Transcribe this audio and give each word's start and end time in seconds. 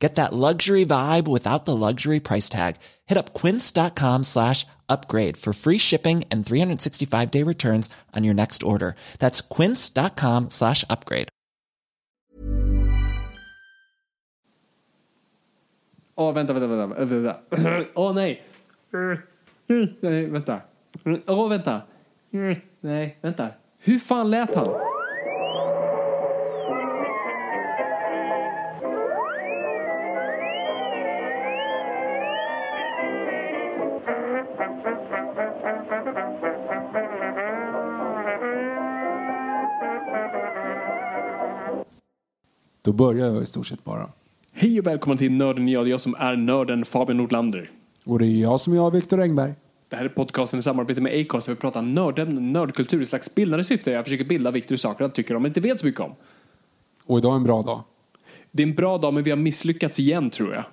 Get 0.00 0.14
that 0.14 0.32
luxury 0.32 0.86
vibe 0.86 1.26
without 1.26 1.64
the 1.64 1.74
luxury 1.74 2.20
price 2.20 2.48
tag. 2.48 2.76
Hit 3.06 3.18
up 3.18 3.34
quince.com 3.34 4.24
slash 4.24 4.64
upgrade 4.88 5.36
for 5.36 5.52
free 5.52 5.78
shipping 5.78 6.24
and 6.30 6.46
365 6.46 7.30
day 7.30 7.42
returns 7.42 7.90
on 8.16 8.24
your 8.24 8.34
next 8.34 8.62
order. 8.62 8.94
That's 9.18 9.40
quince.com 9.40 10.50
slash 10.50 10.84
upgrade. 10.88 11.28
Åh, 16.16 16.32
vänta, 16.32 16.52
vänta, 16.52 16.66
vänta. 16.66 17.04
vänta. 17.04 17.36
Åh, 17.94 18.14
nej. 18.14 18.42
Mm, 19.68 19.88
nej, 20.00 20.26
vänta. 20.26 20.60
Mm, 21.04 21.22
åh, 21.26 21.48
vänta. 21.48 21.82
Mm, 22.32 22.56
nej, 22.80 23.16
vänta. 23.20 23.48
Hur 23.78 23.98
fan 23.98 24.30
lät 24.30 24.54
han? 24.54 24.66
Då 42.88 42.92
börjar 42.92 43.28
jag 43.28 43.42
i 43.42 43.46
stort 43.46 43.66
sett 43.66 43.84
bara. 43.84 44.10
Hej 44.52 44.80
och 44.80 44.86
välkommen 44.86 45.18
till 45.18 45.32
Nörden 45.32 45.68
jag, 45.68 45.88
jag 45.88 46.00
som 46.00 46.14
är 46.18 46.36
nörden 46.36 46.84
Fabian 46.84 47.16
Nordlander. 47.16 47.70
Och 48.04 48.18
det 48.18 48.26
är 48.26 48.40
jag 48.40 48.60
som 48.60 48.72
är 48.72 48.76
jag, 48.76 48.90
Viktor 48.90 49.20
Engberg. 49.20 49.54
Det 49.88 49.96
här 49.96 50.04
är 50.04 50.08
podcasten 50.08 50.58
i 50.58 50.62
samarbete 50.62 51.00
med 51.00 51.20
Acast 51.20 51.46
där 51.46 51.54
vi 51.54 51.60
pratar 51.60 51.82
nördämnen, 51.82 52.52
nördkultur 52.52 53.02
i 53.02 53.06
slags 53.06 53.34
bildande 53.34 53.64
syfte. 53.64 53.90
Jag 53.90 54.04
försöker 54.04 54.24
bilda 54.24 54.50
Viktor 54.50 54.74
i 54.74 54.78
saker 54.78 55.04
han 55.04 55.10
tycker 55.10 55.34
om 55.34 55.42
men 55.42 55.50
inte 55.50 55.60
vet 55.60 55.80
så 55.80 55.86
mycket 55.86 56.00
om. 56.00 56.14
Och 57.04 57.18
idag 57.18 57.32
är 57.32 57.36
en 57.36 57.44
bra 57.44 57.62
dag. 57.62 57.82
Det 58.50 58.62
är 58.62 58.66
en 58.66 58.74
bra 58.74 58.98
dag 58.98 59.14
men 59.14 59.22
vi 59.22 59.30
har 59.30 59.38
misslyckats 59.38 60.00
igen 60.00 60.30
tror 60.30 60.54
jag. 60.54 60.64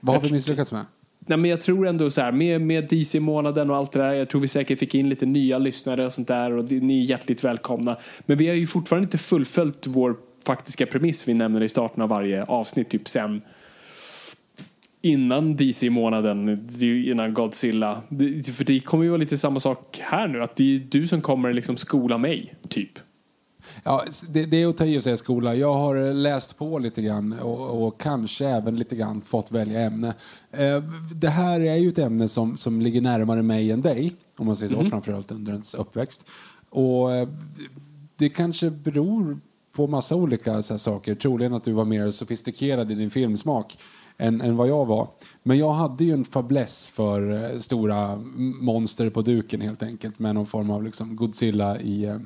Vad 0.00 0.16
har 0.16 0.22
vi 0.22 0.32
misslyckats 0.32 0.72
med? 0.72 0.84
Nej, 1.26 1.38
men 1.38 1.50
jag 1.50 1.60
tror 1.60 1.86
ändå 1.86 2.10
så 2.10 2.20
här, 2.20 2.32
med, 2.32 2.60
med 2.60 2.88
DC-månaden 2.88 3.70
och 3.70 3.76
allt 3.76 3.92
det 3.92 3.98
där, 3.98 4.12
jag 4.12 4.28
tror 4.28 4.40
vi 4.40 4.48
säkert 4.48 4.78
fick 4.78 4.94
in 4.94 5.08
lite 5.08 5.26
nya 5.26 5.58
lyssnare 5.58 6.06
och 6.06 6.12
sånt 6.12 6.28
där 6.28 6.52
och 6.52 6.64
det, 6.64 6.80
ni 6.80 7.00
är 7.00 7.04
hjärtligt 7.04 7.44
välkomna. 7.44 7.96
Men 8.26 8.38
vi 8.38 8.48
har 8.48 8.54
ju 8.54 8.66
fortfarande 8.66 9.04
inte 9.04 9.18
fullföljt 9.18 9.86
vår 9.86 10.16
faktiska 10.44 10.86
premiss 10.86 11.28
vi 11.28 11.34
nämner 11.34 11.62
i 11.62 11.68
starten 11.68 12.02
av 12.02 12.08
varje 12.08 12.44
avsnitt, 12.44 12.88
typ 12.88 13.08
sen 13.08 13.42
innan 15.02 15.56
DC-månaden, 15.56 16.68
innan 16.82 17.34
Godzilla. 17.34 18.02
För 18.56 18.64
det 18.64 18.80
kommer 18.80 19.04
ju 19.04 19.10
vara 19.10 19.20
lite 19.20 19.36
samma 19.36 19.60
sak 19.60 20.00
här 20.02 20.28
nu, 20.28 20.42
att 20.42 20.56
det 20.56 20.74
är 20.74 20.78
du 20.78 21.06
som 21.06 21.20
kommer 21.20 21.54
liksom 21.54 21.76
skola 21.76 22.18
mig, 22.18 22.54
typ. 22.68 22.98
Ja, 23.82 24.04
det, 24.28 24.44
det 24.46 24.62
är 24.62 24.66
att 24.66 24.76
ta 24.76 24.84
i 24.84 24.98
och 24.98 25.02
säga 25.02 25.16
skola. 25.16 25.54
Jag 25.54 25.74
har 25.74 26.12
läst 26.12 26.58
på 26.58 26.78
lite 26.78 27.02
grann 27.02 27.32
och, 27.32 27.86
och 27.86 28.00
kanske 28.00 28.48
även 28.48 28.76
lite 28.76 28.96
grann 28.96 29.22
fått 29.22 29.52
välja 29.52 29.80
ämne. 29.80 30.14
Eh, 30.50 30.82
Det 31.14 31.28
här 31.28 31.60
är 31.60 31.74
ju 31.74 31.88
ett 31.88 31.98
ämne 31.98 32.28
som, 32.28 32.56
som 32.56 32.80
ligger 32.80 33.00
närmare 33.00 33.42
mig 33.42 33.70
än 33.70 33.80
dig, 33.82 34.12
om 34.36 34.46
man 34.46 34.56
säger 34.56 34.74
så, 34.74 34.84
framförallt 34.84 35.30
under 35.30 35.52
ens 35.52 35.74
uppväxt. 35.74 36.26
Och 36.70 37.12
eh, 37.12 37.28
det 38.16 38.28
kanske 38.28 38.70
beror 38.70 39.38
på 39.80 39.86
massa 39.86 40.16
olika 40.16 40.62
så 40.62 40.74
här 40.74 40.78
saker. 40.78 41.14
Troligen 41.14 41.54
att 41.54 41.64
du 41.64 41.72
var 41.72 41.84
mer 41.84 42.10
sofistikerad 42.10 42.90
i 42.90 42.94
din 42.94 43.10
filmsmak 43.10 43.78
än, 44.18 44.40
än 44.40 44.56
vad 44.56 44.68
jag 44.68 44.86
var. 44.86 45.08
Men 45.42 45.58
jag 45.58 45.70
hade 45.70 46.04
ju 46.04 46.12
en 46.12 46.24
fäbless 46.24 46.88
för 46.88 47.32
eh, 47.32 47.58
stora 47.58 48.16
monster 48.60 49.10
på 49.10 49.22
duken 49.22 49.60
helt 49.60 49.82
enkelt 49.82 50.18
med 50.18 50.34
någon 50.34 50.46
form 50.46 50.70
av 50.70 50.82
liksom 50.82 51.16
Godzilla 51.16 51.80
i, 51.80 52.04
eh, 52.04 52.16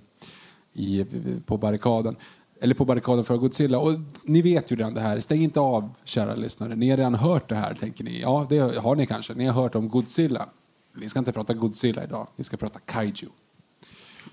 i, 0.73 1.07
på 1.47 1.57
barrikaden. 1.57 2.17
Eller 2.61 2.75
på 2.75 2.85
barrikaden 2.85 3.25
för 3.25 3.37
Godzilla. 3.37 3.79
Och 3.79 3.93
ni 4.23 4.43
vet 4.43 4.73
ju 4.73 4.77
redan 4.77 4.95
det 4.95 5.01
här. 5.01 5.21
Stäng 5.21 5.43
inte 5.43 5.61
av, 5.61 5.91
kära 6.05 6.35
lyssnare. 6.35 6.77
Ni 6.77 6.91
har 6.91 6.97
redan 6.97 7.15
hört 7.15 7.49
det 7.49 7.55
här, 7.55 7.75
tänker 7.75 8.05
ni. 8.05 8.21
Ja, 8.21 8.47
det 8.49 8.59
har 8.59 8.97
ni 8.97 9.07
kanske. 9.07 9.35
Ni 9.35 9.47
har 9.47 9.63
hört 9.63 9.75
om 9.75 9.89
Godzilla. 9.89 10.49
Vi 10.93 11.09
ska 11.09 11.19
inte 11.19 11.33
prata 11.33 11.55
Godzilla 11.55 12.05
idag. 12.05 12.27
Vi 12.37 12.45
ska 12.45 12.57
prata 12.57 12.79
Kaiju. 12.79 13.29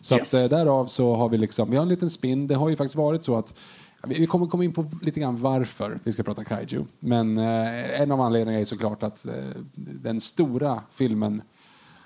Så 0.01 0.15
Yes. 0.15 0.33
att, 0.33 0.41
eh, 0.43 0.57
därav 0.57 0.85
så 0.85 1.15
har 1.15 1.29
vi 1.29 1.37
liksom, 1.37 1.71
vi 1.71 1.77
har 1.77 1.83
en 1.83 1.89
liten 1.89 2.09
spin. 2.09 2.47
Det 2.47 2.55
har 2.55 2.69
ju 2.69 2.75
faktiskt 2.75 2.95
varit 2.95 3.23
så 3.23 3.35
att 3.37 3.53
vi 4.07 4.25
kommer 4.27 4.45
komma 4.45 4.63
in 4.63 4.73
på 4.73 4.85
lite 5.01 5.19
grann 5.19 5.41
varför 5.41 5.99
vi 6.03 6.11
ska 6.11 6.23
prata 6.23 6.43
kaiju. 6.43 6.85
Men 6.99 7.37
eh, 7.37 8.01
en 8.01 8.11
av 8.11 8.21
anledningarna 8.21 8.61
är 8.61 8.65
såklart 8.65 9.03
att 9.03 9.25
eh, 9.25 9.33
den 9.75 10.21
stora 10.21 10.81
filmen 10.91 11.41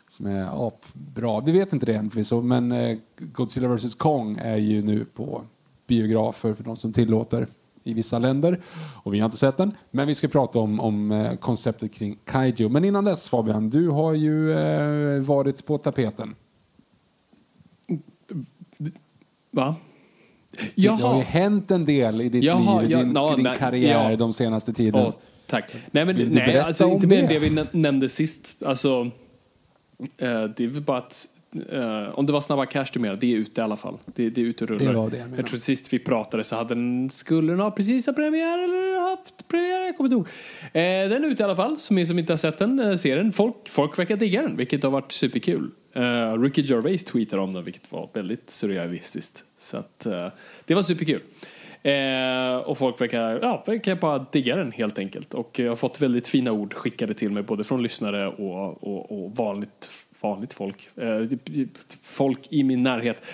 som 0.09 0.25
är 0.25 0.67
apbra, 0.67 1.39
vi 1.39 1.51
vet 1.51 1.73
inte 1.73 1.85
det 1.85 1.93
än 1.93 2.09
förvisso, 2.09 2.41
men 2.41 2.71
eh, 2.71 2.97
Godzilla 3.17 3.67
vs 3.75 3.95
Kong 3.95 4.37
är 4.41 4.57
ju 4.57 4.81
nu 4.81 5.05
på 5.05 5.41
biografer 5.87 6.53
för 6.53 6.63
de 6.63 6.77
som 6.77 6.93
tillåter 6.93 7.47
i 7.83 7.93
vissa 7.93 8.19
länder. 8.19 8.61
Och 9.03 9.13
vi 9.13 9.19
har 9.19 9.25
inte 9.25 9.37
sett 9.37 9.57
den, 9.57 9.71
men 9.91 10.07
vi 10.07 10.15
ska 10.15 10.27
prata 10.27 10.59
om, 10.59 10.79
om 10.79 11.11
eh, 11.11 11.35
konceptet 11.35 11.93
kring 11.93 12.17
kaiju. 12.25 12.69
Men 12.69 12.85
innan 12.85 13.05
dess 13.05 13.29
Fabian, 13.29 13.69
du 13.69 13.89
har 13.89 14.13
ju 14.13 14.51
eh, 14.51 15.21
varit 15.21 15.65
på 15.65 15.77
tapeten. 15.77 16.35
Va? 19.55 19.75
Det 20.75 20.87
har 20.87 20.97
ju 20.97 21.03
Jaha. 21.03 21.21
hänt 21.21 21.71
en 21.71 21.85
del 21.85 22.21
i 22.21 22.29
ditt 22.29 22.43
Jaha, 22.43 22.81
liv, 22.81 22.91
i 22.91 22.93
din, 22.93 23.13
ja, 23.15 23.33
i 23.33 23.43
din 23.43 23.53
karriär 23.53 24.09
ja. 24.11 24.17
de 24.17 24.33
senaste 24.33 24.73
tiden. 24.73 25.05
Åh, 25.05 25.13
tack. 25.47 25.71
Nej, 25.91 26.05
men 26.05 26.15
nej, 26.31 26.59
alltså, 26.59 26.89
inte 26.89 27.07
mer 27.07 27.23
än 27.23 27.27
det? 27.29 27.39
vi 27.39 27.49
nä- 27.49 27.67
nämnde 27.71 28.09
sist. 28.09 28.61
Alltså, 28.65 29.11
eh, 30.17 30.43
det 30.43 30.63
är 30.63 30.67
väl 30.67 30.81
bara 30.81 30.97
att 30.97 31.25
eh, 31.71 32.19
om 32.19 32.25
det 32.25 32.33
var 32.33 32.41
Snabba 32.41 32.65
Cash 32.65 32.85
du 32.93 32.99
menar, 32.99 33.15
det 33.15 33.33
är 33.33 33.37
ute 33.37 33.61
i 33.61 33.63
alla 33.63 33.75
fall. 33.75 33.97
Det, 34.05 34.29
det 34.29 34.41
är 34.41 34.45
ute 34.45 34.63
och 34.63 34.69
rullar. 34.69 34.93
Det 34.93 34.99
var 34.99 35.09
det 35.09 35.17
jag 35.17 35.23
menade. 35.23 35.41
jag 35.41 35.49
tror 35.49 35.59
sist 35.59 35.93
vi 35.93 35.99
pratade 35.99 36.43
så 36.43 36.55
hade 36.55 36.75
den, 36.75 37.09
skulle 37.09 37.53
den 37.53 37.59
ha 37.59 37.71
precis 37.71 38.05
ha 38.07 38.13
premiär 38.13 38.57
eller 38.57 39.09
haft 39.09 39.47
premiär, 39.47 39.81
jag 39.85 39.97
kommer 39.97 40.07
inte 40.07 40.15
ihåg. 40.15 40.27
Eh, 40.63 41.09
den 41.09 41.23
är 41.23 41.27
ute 41.27 41.43
i 41.43 41.45
alla 41.45 41.55
fall, 41.55 41.79
som 41.79 41.95
ni 41.95 42.05
som 42.05 42.19
inte 42.19 42.31
har 42.33 42.37
sett 42.37 42.57
den 42.57 42.79
eh, 42.79 42.95
ser 42.95 43.17
den. 43.17 43.31
Folk, 43.31 43.55
folk 43.69 43.99
verkar 43.99 44.17
digga 44.17 44.41
den, 44.41 44.57
vilket 44.57 44.83
har 44.83 44.89
varit 44.91 45.11
superkul. 45.11 45.71
Uh, 45.97 46.41
Ricky 46.41 46.61
Gervais 46.61 47.03
tweetade 47.03 47.41
om 47.41 47.53
den, 47.53 47.63
vilket 47.63 47.91
var 47.91 48.09
väldigt 48.13 48.49
surrealistiskt. 48.49 49.45
Så 49.57 49.77
att, 49.77 50.07
uh, 50.09 50.27
det 50.65 50.75
var 50.75 50.81
superkul. 50.81 51.21
Uh, 51.85 52.57
och 52.57 52.77
folk 52.77 53.01
verkar, 53.01 53.39
ja, 53.41 53.63
verkar 53.67 53.95
bara 53.95 54.25
digga 54.31 54.55
den 54.55 54.71
helt 54.71 54.99
enkelt. 54.99 55.33
Och 55.33 55.59
jag 55.59 55.71
har 55.71 55.75
fått 55.75 56.01
väldigt 56.01 56.27
fina 56.27 56.51
ord 56.51 56.73
skickade 56.73 57.13
till 57.13 57.31
mig 57.31 57.43
både 57.43 57.63
från 57.63 57.83
lyssnare 57.83 58.27
och, 58.27 58.83
och, 58.83 59.11
och 59.11 59.35
vanligt, 59.35 59.89
vanligt 60.21 60.53
folk. 60.53 60.89
Folk 62.01 62.39
i 62.49 62.63
min 62.63 62.83
närhet. 62.83 63.25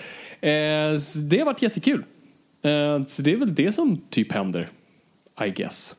Så 1.02 1.18
det 1.18 1.38
har 1.38 1.44
varit 1.44 1.62
jättekul. 1.62 2.04
Så 3.06 3.22
det 3.22 3.32
är 3.32 3.36
väl 3.36 3.54
det 3.54 3.72
som 3.72 3.96
typ 4.10 4.32
händer. 4.32 4.68
I 5.46 5.50
guess. 5.50 5.96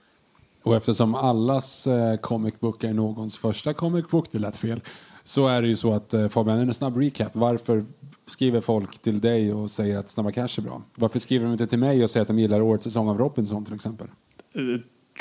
Och 0.63 0.75
eftersom 0.75 1.15
allas 1.15 1.87
eh, 1.87 2.17
comic 2.17 2.59
book 2.59 2.83
är 2.83 2.93
någons 2.93 3.37
första 3.37 3.73
comic 3.73 4.07
book, 4.07 4.27
det 4.31 4.39
lät 4.39 4.57
fel, 4.57 4.81
så 5.23 5.47
är 5.47 5.61
det 5.61 5.67
ju 5.67 5.75
så 5.75 5.93
att 5.93 6.13
eh, 6.13 6.27
Fabian, 6.29 6.59
en 6.59 6.73
snabb 6.73 6.97
recap. 6.97 7.29
Varför 7.33 7.83
skriver 8.27 8.61
folk 8.61 8.99
till 9.01 9.19
dig 9.19 9.53
och 9.53 9.71
säger 9.71 9.97
att 9.97 10.09
Snabba 10.11 10.31
Cash 10.31 10.47
är 10.57 10.61
bra? 10.61 10.81
Varför 10.95 11.19
skriver 11.19 11.45
de 11.45 11.51
inte 11.51 11.67
till 11.67 11.79
mig 11.79 12.03
och 12.03 12.09
säger 12.09 12.21
att 12.21 12.27
de 12.27 12.39
gillar 12.39 12.61
årets 12.61 12.83
säsong 12.83 13.09
av 13.09 13.17
Robinson 13.17 13.65
till 13.65 13.73
exempel? 13.75 14.07
Eh, 14.55 14.61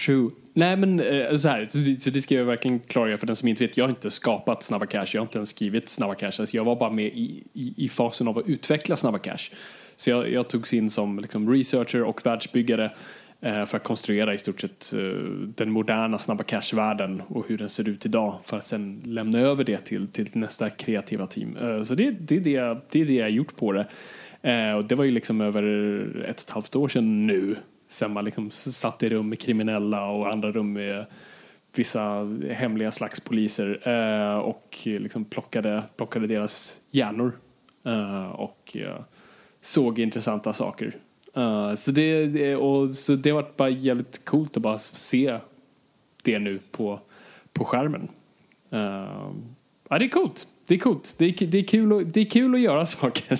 true. 0.07 0.31
Nej 0.55 0.77
men 0.77 1.01
eh, 1.01 1.35
så 1.37 1.49
här, 1.49 1.65
så, 1.65 1.79
det- 1.79 2.03
så 2.03 2.11
det 2.11 2.23
ska 2.23 2.35
jag 2.35 2.45
verkligen 2.45 2.81
klargöra 2.81 3.17
för 3.19 3.27
den 3.27 3.37
som 3.37 3.49
inte 3.49 3.67
vet. 3.67 3.77
Jag 3.77 3.85
har 3.85 3.89
inte 3.91 4.11
skapat 4.11 4.63
Snabba 4.63 4.87
Cash, 4.87 5.07
jag 5.13 5.21
har 5.21 5.27
inte 5.27 5.39
ens 5.39 5.51
skrivit 5.51 5.89
Snabba 5.89 6.15
Cash. 6.15 6.27
Alltså, 6.41 6.57
jag 6.57 6.65
var 6.65 6.77
bara 6.77 6.91
med 6.91 7.05
i, 7.07 7.45
i, 7.53 7.75
i 7.77 7.89
fasen 7.89 8.29
av 8.29 8.39
att 8.39 8.47
utveckla 8.47 8.97
Snabba 8.97 9.19
Cash. 9.19 9.51
Så 9.97 10.11
jag, 10.11 10.31
jag 10.33 10.49
togs 10.49 10.75
in 10.75 10.91
som 10.91 11.19
liksom, 11.19 11.51
researcher 11.53 12.03
och 12.03 12.27
världsbyggare 12.27 12.93
Eh, 13.44 13.65
för 13.65 13.77
att 13.77 13.85
konstruera 13.85 14.35
i 14.35 14.39
stort 14.39 14.61
sett 14.61 14.93
eh, 14.93 15.00
den 15.55 15.71
moderna 15.71 16.19
Snabba 16.19 16.44
Cash-världen 16.44 17.23
och 17.29 17.49
hur 17.49 17.59
den 17.59 17.69
ser 17.69 17.89
ut 17.89 18.06
idag 18.06 18.39
för 18.44 18.56
att 18.56 18.67
sen 18.67 19.00
lämna 19.05 19.39
över 19.39 19.65
det 19.65 19.79
till, 19.79 20.09
till 20.09 20.27
nästa 20.35 20.71
kreativa 20.71 21.27
team. 21.27 21.56
Eh, 21.56 21.83
så 21.83 21.94
det, 21.94 22.11
det, 22.11 22.37
är 22.37 22.41
det, 22.41 22.50
jag- 22.50 22.81
det 22.91 23.00
är 23.00 23.05
det 23.06 23.12
jag 23.15 23.25
har 23.25 23.31
gjort 23.31 23.56
på 23.56 23.73
det. 23.73 23.87
Och 24.77 24.85
det 24.85 24.94
var 24.94 25.05
ju 25.05 25.11
liksom 25.11 25.41
över 25.41 25.62
ett 26.29 26.37
och 26.41 26.49
ett 26.49 26.50
halvt 26.50 26.77
år 26.77 26.89
sedan 26.89 27.27
nu. 27.27 27.56
Sen 27.89 28.12
man 28.12 28.25
liksom 28.25 28.50
satt 28.50 29.03
i 29.03 29.09
rum 29.09 29.29
med 29.29 29.41
kriminella 29.41 30.06
och 30.06 30.33
andra 30.33 30.53
rum 30.53 30.73
med 30.73 31.06
vissa 31.77 32.29
hemliga 32.50 32.91
slags 32.93 33.21
poliser 33.21 33.89
och 34.43 34.79
liksom 34.85 35.25
plockade, 35.25 35.83
plockade 35.97 36.27
deras 36.27 36.81
hjärnor 36.91 37.33
och 38.33 38.77
såg 39.61 39.99
intressanta 39.99 40.53
saker. 40.53 40.93
Uh, 41.37 41.75
så, 41.75 41.90
det, 41.90 42.26
det, 42.26 42.56
och, 42.56 42.90
så 42.90 43.14
det 43.14 43.32
var 43.32 43.46
bara 43.56 43.69
jävligt 43.70 44.25
coolt 44.25 44.56
att 44.56 44.62
bara 44.62 44.79
se 44.79 45.38
det 46.23 46.38
nu 46.38 46.58
på, 46.70 47.00
på 47.52 47.64
skärmen. 47.64 48.08
Uh, 48.73 49.32
ja, 49.88 49.99
det 49.99 50.05
är 50.05 50.08
coolt. 50.08 50.46
Det 50.67 50.75
är 50.75 50.79
coolt. 50.79 51.14
Det 51.19 51.25
är, 51.25 51.46
det 51.46 51.58
är, 51.58 51.62
kul, 51.62 51.93
att, 51.93 52.14
det 52.14 52.20
är 52.20 52.25
kul 52.25 52.55
att 52.55 52.61
göra 52.61 52.87
saker 52.87 53.38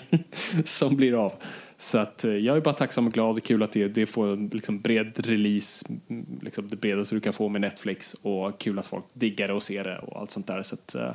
som 0.65 0.97
blir 0.97 1.25
av. 1.25 1.33
Så 1.77 1.99
att 1.99 2.25
eh, 2.25 2.33
jag 2.33 2.57
är 2.57 2.61
bara 2.61 2.75
tacksam 2.75 3.07
och 3.07 3.13
glad 3.13 3.37
och 3.37 3.43
kul 3.43 3.63
att 3.63 3.73
det, 3.73 3.89
det 3.89 4.07
får 4.07 4.33
en 4.33 4.51
liksom 4.53 4.81
bred 4.81 5.27
release, 5.27 5.87
mm, 6.09 6.27
liksom 6.43 6.69
det 6.69 6.77
bredaste 6.77 7.15
du 7.15 7.21
kan 7.21 7.33
få 7.33 7.49
med 7.49 7.61
Netflix 7.61 8.15
och 8.23 8.61
kul 8.61 8.79
att 8.79 8.87
folk 8.87 9.05
diggar 9.13 9.49
det 9.49 9.55
och 9.55 9.63
ser 9.63 9.85
det 9.85 9.99
och 9.99 10.21
allt 10.21 10.31
sånt 10.31 10.47
där. 10.47 10.63
Så 10.63 10.75
att, 10.75 10.95
eh, 10.95 11.11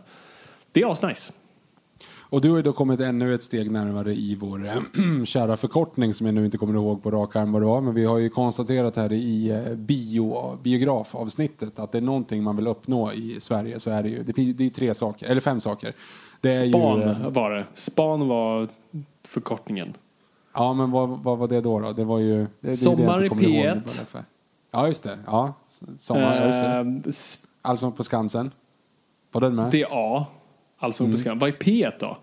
det 0.71 0.81
är 0.81 0.91
asnice. 0.91 1.33
Och 2.29 2.41
du 2.41 2.50
har 2.50 2.57
ju 2.57 2.63
då 2.63 2.74
kommit 2.74 3.00
ännu 3.00 3.33
ett 3.33 3.44
steg 3.44 3.71
närmare 3.71 4.13
i 4.13 4.35
vår 4.35 4.68
äh, 4.68 4.75
kära 5.25 5.57
förkortning 5.57 6.13
som 6.13 6.25
jag 6.25 6.35
nu 6.35 6.45
inte 6.45 6.57
kommer 6.57 6.74
ihåg 6.74 7.03
på 7.03 7.12
rak 7.12 7.35
arm 7.35 7.51
vad 7.51 7.62
det 7.62 7.65
var. 7.65 7.81
Men 7.81 7.94
vi 7.94 8.06
har 8.06 8.18
ju 8.18 8.29
konstaterat 8.29 8.95
här 8.95 9.13
i 9.13 9.50
äh, 9.50 9.75
bio, 9.75 10.57
biografavsnittet 10.63 11.79
att 11.79 11.91
det 11.91 11.97
är 11.97 12.01
någonting 12.01 12.44
man 12.44 12.56
vill 12.56 12.68
uppnå 12.68 13.13
i 13.13 13.38
Sverige 13.39 13.79
så 13.79 13.91
är 13.91 14.03
det 14.03 14.09
ju, 14.09 14.24
det, 14.24 14.33
finns, 14.33 14.57
det 14.57 14.65
är 14.65 14.69
tre 14.69 14.94
saker, 14.94 15.27
eller 15.27 15.41
fem 15.41 15.59
saker. 15.59 15.94
Det 16.41 16.47
är 16.47 16.69
Span 16.69 17.00
ju, 17.00 17.03
äh, 17.03 17.29
var 17.29 17.51
det. 17.51 17.65
Span 17.74 18.27
var 18.27 18.68
förkortningen. 19.27 19.94
Ja, 20.53 20.74
men 20.74 20.91
vad, 20.91 21.09
vad 21.09 21.38
var 21.38 21.47
det 21.47 21.62
då? 21.62 21.79
då? 21.79 21.91
Det 21.91 22.03
var 22.03 22.19
ju... 22.19 22.47
Det, 22.59 22.75
Sommar 22.75 23.24
i 23.24 23.29
P1. 23.29 24.18
Ja, 24.71 24.88
just 24.88 25.03
det. 25.03 25.19
Ja, 25.25 25.53
sommar, 25.97 26.35
ja, 26.35 26.45
just 26.45 27.41
det. 27.41 27.47
Allsång 27.62 27.91
på 27.91 28.03
Skansen. 28.03 28.51
Var 29.31 29.41
den 29.41 29.56
med? 29.56 29.71
Det 29.71 29.81
är 29.81 29.88
A. 29.91 30.25
Allsång 30.77 31.06
mm. 31.06 31.15
på 31.15 31.21
Skansen. 31.21 31.39
Vad 31.39 31.50
är 31.50 31.53
P1 31.53 31.94
då? 32.00 32.18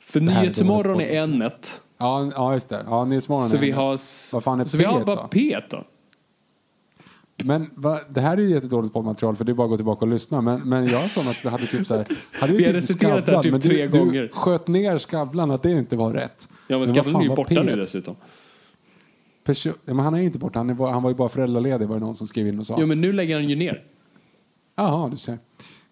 För 0.00 0.20
Nyhetsmorgon 0.20 1.00
är 1.00 1.26
N1. 1.26 1.80
Ja, 1.98 2.30
ja, 2.34 2.54
just 2.54 2.68
det. 2.68 2.84
Ja, 2.86 3.04
Nyhetsmorgon 3.04 3.44
så 3.44 3.56
är 3.56 3.60
vi 3.60 3.70
har, 3.70 3.98
Vad 4.34 4.44
fan 4.44 4.60
är 4.60 4.64
Så 4.64 4.76
P1 4.76 4.80
vi 4.80 4.84
har 4.84 5.04
bara 5.04 5.16
då? 5.16 5.22
P1 5.22 5.62
då? 5.70 5.84
Men 7.44 7.70
va, 7.74 7.98
det 8.08 8.20
här 8.20 8.36
är 8.36 8.42
ju 8.42 8.50
jättedåligt 8.50 8.94
poddmaterial 8.94 9.36
för 9.36 9.44
det 9.44 9.52
är 9.52 9.54
bara 9.54 9.64
att 9.64 9.70
gå 9.70 9.76
tillbaka 9.76 10.04
och 10.04 10.10
lyssna. 10.10 10.40
Men, 10.40 10.60
men 10.68 10.86
jag 10.86 11.00
har 11.00 11.08
för 11.08 11.30
att 11.30 11.44
vi 11.44 11.48
hade 11.48 11.66
typ 11.66 11.86
så 11.86 11.94
här, 11.94 12.06
hade 12.40 12.52
vi, 12.52 12.58
vi 12.58 12.64
har 12.64 12.72
typ 12.72 12.76
reciterat 12.76 13.26
det 13.26 13.36
här 13.36 13.42
typ 13.42 13.60
tre 13.62 13.86
du, 13.86 13.98
gånger. 13.98 14.22
Du 14.22 14.28
sköt 14.28 14.68
ner 14.68 14.98
Skavlan 14.98 15.50
att 15.50 15.62
det 15.62 15.70
inte 15.70 15.96
var 15.96 16.12
rätt. 16.12 16.48
Ja 16.66 16.78
men 16.78 16.88
Skavlan 16.88 17.16
är 17.16 17.22
ju 17.22 17.34
borta 17.34 17.54
P1? 17.54 17.64
nu 17.64 17.76
dessutom. 17.76 18.16
Perso 19.48 19.68
ja, 19.84 19.94
men 19.94 19.98
han 19.98 20.14
är 20.14 20.20
inte 20.20 20.38
borta, 20.38 20.58
han, 20.58 20.70
är, 20.70 20.90
han 20.90 21.02
var 21.02 21.10
ju 21.10 21.16
bara 21.16 21.28
föräldraledig 21.28 21.88
var 21.88 21.94
det 21.94 22.04
någon 22.04 22.14
som 22.14 22.26
skrev 22.26 22.46
in 22.46 22.58
och 22.58 22.66
sa. 22.66 22.76
Jo 22.80 22.86
men 22.86 23.00
nu 23.00 23.12
lägger 23.12 23.34
han 23.34 23.48
ju 23.48 23.56
ner. 23.56 23.84
Jaha, 24.76 25.08
du 25.08 25.16
ser. 25.16 25.38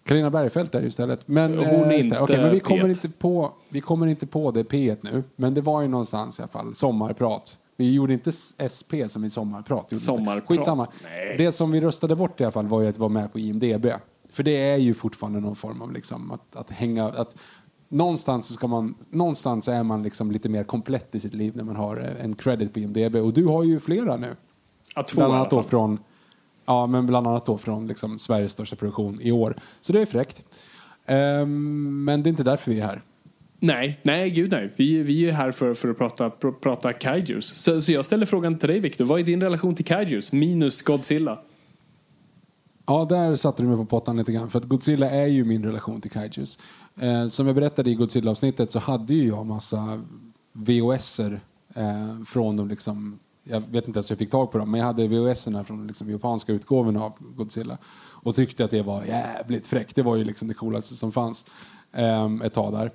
Carina 0.05 0.29
Bergfeldt 0.29 0.75
är 0.75 0.85
istället. 0.85 1.27
Men, 1.27 1.57
hon 1.57 1.65
är 1.65 1.91
eh, 1.91 1.99
inte 1.99 2.19
okay, 2.19 2.41
men 2.41 2.51
vi 2.51 2.59
kommer 2.59 2.89
inte, 2.89 3.09
på, 3.09 3.51
vi 3.69 3.81
kommer 3.81 4.07
inte 4.07 4.27
på 4.27 4.51
det 4.51 4.63
P1 4.63 4.97
nu. 5.01 5.23
Men 5.35 5.53
det 5.53 5.61
var 5.61 5.81
ju 5.81 5.87
någonstans 5.87 6.39
i 6.39 6.41
alla 6.41 6.49
fall. 6.49 6.75
Sommarprat. 6.75 7.57
Vi 7.77 7.91
gjorde 7.91 8.13
inte 8.13 8.31
SP 8.75 8.91
som 9.07 9.25
i 9.25 9.29
sommarprat. 9.29 9.95
Sommarprat? 9.95 10.47
Skitsamma. 10.47 10.87
Nej. 11.03 11.35
Det 11.37 11.51
som 11.51 11.71
vi 11.71 11.81
röstade 11.81 12.15
bort 12.15 12.41
i 12.41 12.43
alla 12.43 12.51
fall 12.51 12.67
var 12.67 12.81
ju 12.81 12.87
att 12.87 12.97
vara 12.97 13.09
med 13.09 13.33
på 13.33 13.39
IMDB. 13.39 13.85
För 14.29 14.43
det 14.43 14.71
är 14.71 14.77
ju 14.77 14.93
fortfarande 14.93 15.39
någon 15.39 15.55
form 15.55 15.81
av 15.81 15.91
liksom 15.91 16.31
att, 16.31 16.55
att 16.55 16.71
hänga... 16.71 17.05
Att, 17.05 17.35
någonstans, 17.89 18.53
ska 18.53 18.67
man, 18.67 18.95
någonstans 19.09 19.67
är 19.67 19.83
man 19.83 20.03
liksom 20.03 20.31
lite 20.31 20.49
mer 20.49 20.63
komplett 20.63 21.15
i 21.15 21.19
sitt 21.19 21.33
liv 21.33 21.55
när 21.55 21.63
man 21.63 21.75
har 21.75 21.97
en 21.97 22.35
credit 22.35 22.73
på 22.73 22.79
IMDB. 22.79 23.15
Och 23.15 23.33
du 23.33 23.45
har 23.45 23.63
ju 23.63 23.79
flera 23.79 24.17
nu. 24.17 24.35
Ja, 24.95 25.03
två 25.03 25.15
Bland 25.15 25.33
annat 25.33 25.49
då 25.49 25.63
från 25.63 25.99
Ja, 26.67 26.87
men 26.87 27.07
bland 27.07 27.27
annat 27.27 27.45
då 27.45 27.57
från 27.57 27.87
liksom 27.87 28.19
Sveriges 28.19 28.51
största 28.51 28.75
produktion 28.75 29.21
i 29.21 29.31
år. 29.31 29.55
Så 29.81 29.93
det 29.93 30.01
är 30.01 30.05
fräckt. 30.05 30.43
Um, 31.07 32.05
men 32.05 32.23
det 32.23 32.27
är 32.27 32.31
inte 32.31 32.43
därför 32.43 32.71
vi 32.71 32.79
är 32.79 32.85
här. 32.85 33.01
Nej, 33.59 33.99
nej 34.03 34.29
gud 34.29 34.51
nej. 34.51 34.69
Vi, 34.75 35.03
vi 35.03 35.29
är 35.29 35.33
här 35.33 35.51
för, 35.51 35.73
för 35.73 35.89
att 35.89 35.97
prata, 35.97 36.29
pr 36.29 36.51
prata 36.51 36.93
kaijus. 36.93 37.45
Så, 37.63 37.81
så 37.81 37.91
jag 37.91 38.05
ställer 38.05 38.25
frågan 38.25 38.57
till 38.57 38.69
dig 38.69 38.79
Victor. 38.79 39.05
Vad 39.05 39.19
är 39.19 39.23
din 39.23 39.41
relation 39.41 39.75
till 39.75 39.85
kaijus 39.85 40.31
minus 40.31 40.81
Godzilla? 40.81 41.39
Ja, 42.85 43.05
där 43.09 43.35
satte 43.35 43.63
du 43.63 43.67
mig 43.67 43.77
på 43.77 43.85
pottan 43.85 44.17
lite 44.17 44.31
grann. 44.31 44.49
För 44.49 44.59
att 44.59 44.65
Godzilla 44.65 45.09
är 45.09 45.27
ju 45.27 45.45
min 45.45 45.65
relation 45.65 46.01
till 46.01 46.11
kaijus. 46.11 46.59
Eh, 46.99 47.27
som 47.27 47.47
jag 47.47 47.55
berättade 47.55 47.89
i 47.89 47.95
Godzilla-avsnittet 47.95 48.71
så 48.71 48.79
hade 48.79 49.13
ju 49.13 49.27
jag 49.27 49.45
massa 49.45 50.03
VHS-er 50.53 51.39
eh, 51.75 52.23
från 52.25 52.57
de 52.57 52.67
liksom 52.67 53.19
jag 53.49 53.61
vet 53.71 53.87
inte 53.87 53.97
ens 53.97 54.11
hur 54.11 54.13
jag 54.13 54.19
fick 54.19 54.31
tag 54.31 54.51
på 54.51 54.57
dem, 54.57 54.71
men 54.71 54.79
jag 54.79 54.87
hade 54.87 55.07
VHS 55.07 55.43
från 55.65 55.87
liksom 55.87 56.11
japanska 56.11 56.53
utgåvorna 56.53 57.03
av 57.03 57.13
Godzilla 57.19 57.77
och 58.23 58.35
tyckte 58.35 58.65
att 58.65 58.71
det 58.71 58.81
var 58.81 59.03
jävligt 59.03 59.67
fräckt. 59.67 59.95
Det 59.95 60.03
var 60.03 60.15
ju 60.15 60.23
liksom 60.23 60.47
det 60.47 60.53
coolaste 60.53 60.95
som 60.95 61.11
fanns 61.11 61.45
eh, 61.91 62.29
ett 62.43 62.53
tag 62.53 62.73
där. 62.73 62.91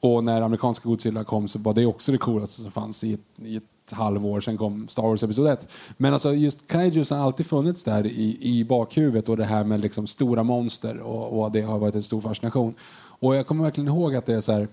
Och 0.00 0.24
när 0.24 0.40
amerikanska 0.42 0.88
Godzilla 0.88 1.24
kom 1.24 1.48
så 1.48 1.58
var 1.58 1.74
det 1.74 1.86
också 1.86 2.12
det 2.12 2.18
coolaste 2.18 2.62
som 2.62 2.70
fanns 2.70 3.04
i 3.04 3.12
ett, 3.12 3.20
i 3.36 3.56
ett 3.56 3.92
halvår. 3.92 4.40
Sen 4.40 4.58
kom 4.58 4.88
Star 4.88 5.02
Wars 5.02 5.22
Episod 5.22 5.46
1. 5.46 5.68
Men 5.96 6.12
alltså 6.12 6.34
just 6.34 6.66
kaijus 6.66 7.10
har 7.10 7.18
alltid 7.18 7.46
funnits 7.46 7.84
där 7.84 8.06
i, 8.06 8.38
i 8.40 8.64
bakhuvudet 8.64 9.28
och 9.28 9.36
det 9.36 9.44
här 9.44 9.64
med 9.64 9.80
liksom 9.80 10.06
stora 10.06 10.42
monster 10.42 10.98
och, 10.98 11.42
och 11.42 11.52
det 11.52 11.60
har 11.60 11.78
varit 11.78 11.94
en 11.94 12.02
stor 12.02 12.20
fascination. 12.20 12.74
Och 13.20 13.36
jag 13.36 13.46
kommer 13.46 13.64
verkligen 13.64 13.88
ihåg 13.88 14.14
att 14.14 14.26
det 14.26 14.34
är 14.34 14.40
så 14.40 14.52
här 14.52 14.68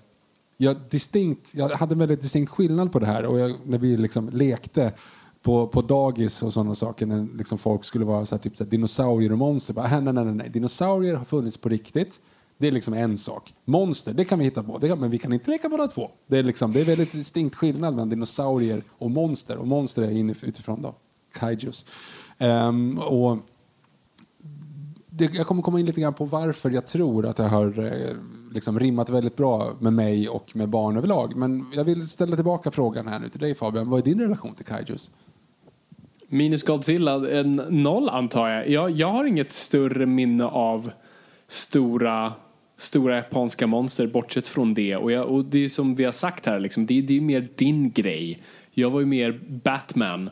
jag, 0.58 0.76
distinkt, 0.90 1.56
jag 1.56 1.70
hade 1.70 1.94
en 1.94 2.00
väldigt 2.00 2.22
distinkt 2.22 2.52
skillnad 2.52 2.92
på 2.92 3.00
det 3.00 3.06
här 3.06 3.26
och 3.26 3.40
jag, 3.40 3.54
när 3.64 3.78
vi 3.78 3.98
liksom 3.98 4.30
lekte 4.30 4.94
på, 5.42 5.68
på 5.68 5.82
dagis 5.82 6.44
och 6.44 6.54
sådana 6.54 6.76
saker 6.76 7.06
när 7.06 7.28
liksom 7.38 7.58
folk 7.58 7.86
skulle 7.86 8.06
vara 8.06 8.26
så 8.26 8.36
här, 8.36 8.40
typ 8.42 8.58
så 8.58 8.64
här, 8.64 8.72
dinosaurier 8.72 9.32
och 9.32 9.38
monster. 9.38 9.74
Bara, 9.74 9.86
äh, 9.86 10.02
nej, 10.02 10.14
nej, 10.14 10.26
nej, 10.26 10.34
nej, 10.34 10.50
dinosaurier 10.50 11.16
har 11.16 11.26
funnits 11.26 11.58
på 11.58 11.70
riktigt. 11.70 12.22
Det 12.58 12.68
är 12.68 12.72
liksom 12.72 12.94
en 12.94 13.18
sak. 13.18 13.54
Monster, 13.66 14.14
det 14.14 14.26
kan 14.26 14.40
vi 14.40 14.46
hitta 14.46 14.64
på. 14.64 14.80
Kan, 14.80 15.00
men 15.00 15.10
vi 15.10 15.18
kan 15.18 15.34
inte 15.34 15.52
leka 15.52 15.70
båda 15.70 15.88
två. 15.88 16.12
Det 16.28 16.38
är, 16.38 16.44
liksom, 16.44 16.74
det 16.74 16.82
är 16.82 16.86
väldigt 16.86 17.12
distinkt 17.12 17.56
skillnad 17.56 17.94
mellan 17.94 18.10
dinosaurier 18.10 18.84
och 18.90 19.12
monster. 19.12 19.58
Och 19.58 19.68
monster 19.68 20.02
är 20.02 20.12
in, 20.12 20.30
utifrån 20.30 20.82
då, 20.82 20.96
kaijus. 21.34 21.86
Um, 22.40 22.98
och 22.98 23.38
det, 25.18 25.34
jag 25.34 25.48
kommer 25.48 25.62
komma 25.62 25.80
in 25.80 25.86
lite 25.86 26.02
grann 26.02 26.14
på 26.14 26.26
varför 26.26 26.70
jag 26.70 26.88
tror 26.88 27.26
att 27.26 27.38
det 27.38 27.44
har 27.44 27.80
eh, 27.86 28.16
liksom 28.52 28.80
rimmat 28.80 29.10
väldigt 29.10 29.36
bra 29.36 29.74
med 29.80 29.94
mig 29.94 30.30
och 30.30 30.56
med 30.56 30.70
barn 30.70 30.98
överlag. 30.98 31.36
Men 31.36 31.66
jag 31.74 31.84
vill 31.84 32.08
ställa 32.08 32.36
tillbaka 32.36 32.72
frågan 32.72 33.08
här 33.08 33.20
nu 33.20 33.30
till 33.30 33.40
dig 33.40 33.56
Fabian. 33.56 33.90
Vad 33.90 34.00
är 34.00 34.04
din 34.04 34.20
relation 34.20 34.56
till 34.56 34.66
kaijus? 34.66 35.12
Minus 36.28 36.64
Godzilla, 36.64 37.30
en 37.30 37.56
noll 37.56 38.10
antar 38.10 38.50
jag. 38.50 38.70
jag. 38.70 38.92
Jag 38.92 39.12
har 39.12 39.26
inget 39.26 39.52
större 39.52 40.06
minne 40.06 40.46
av 40.46 40.92
stora 41.48 42.34
stora 42.78 43.16
japanska 43.16 43.68
monster 43.68 44.08
bortsett 44.08 44.48
från 44.48 44.74
det. 44.74 44.96
Och, 44.96 45.12
jag, 45.12 45.28
och 45.28 45.46
det 45.46 45.64
är 45.64 45.70
som 45.70 45.96
vi 45.96 46.04
har 46.04 46.12
sagt 46.12 46.46
här, 46.46 46.60
liksom, 46.60 46.86
det, 46.86 47.02
det 47.02 47.18
är 47.18 47.22
mer 47.22 47.48
din 47.56 47.92
grej. 47.92 48.40
Jag 48.72 48.90
var 48.90 49.00
ju 49.00 49.06
mer 49.06 49.40
Batman 49.48 50.30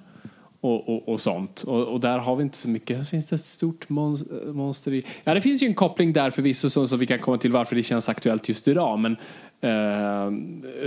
och, 0.66 0.90
och, 0.90 1.10
och 1.10 1.20
sånt. 1.20 1.64
Och, 1.64 1.84
och, 1.84 2.00
där 2.00 2.18
har 2.18 2.36
vi 2.36 2.44
inte 2.44 2.58
så 2.58 2.70
mycket. 2.70 3.10
Finns 3.10 3.30
det 3.30 3.36
ett 3.36 3.46
stort 3.46 3.90
monster 3.90 4.94
i... 4.94 5.04
Ja, 5.24 5.34
det 5.34 5.42
finns 5.42 5.64
ju 5.64 5.68
en 5.68 5.74
koppling 5.74 6.14
där 6.14 6.30
förvisso 6.30 6.70
som, 6.70 6.88
som 6.88 7.00
vi 7.00 7.08
kan 7.08 7.20
komma 7.20 7.38
till 7.38 7.52
varför 7.52 7.76
det 7.76 7.84
känns 7.84 8.10
aktuellt 8.10 8.50
just 8.50 8.68
idag. 8.68 9.00
Men 9.00 9.18
eh, 9.62 10.32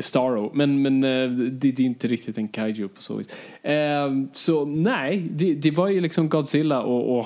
Starro. 0.01 0.51
Men, 0.55 0.83
men 0.83 1.05
eh, 1.05 1.31
det, 1.31 1.71
det, 1.71 1.83
är 1.83 1.87
inte 1.87 2.09
riktigt 2.09 2.39
en 2.39 2.49
kaiju 2.49 2.89
på 2.89 3.03
så 3.03 3.17
vis. 3.17 3.37
Eh, 3.63 4.11
så 4.33 4.65
nej, 4.65 5.29
det, 5.31 5.55
det, 5.55 5.71
var 5.71 5.89
ju 5.89 6.01
liksom 6.01 6.29
Godzilla 6.29 6.83
och, 6.83 7.19
och 7.19 7.25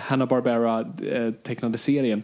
Hanna-Barbera 0.00 0.70
Hanna 0.70 0.94
eh, 1.12 1.32
tecknade 1.32 1.78
serien. 1.78 2.22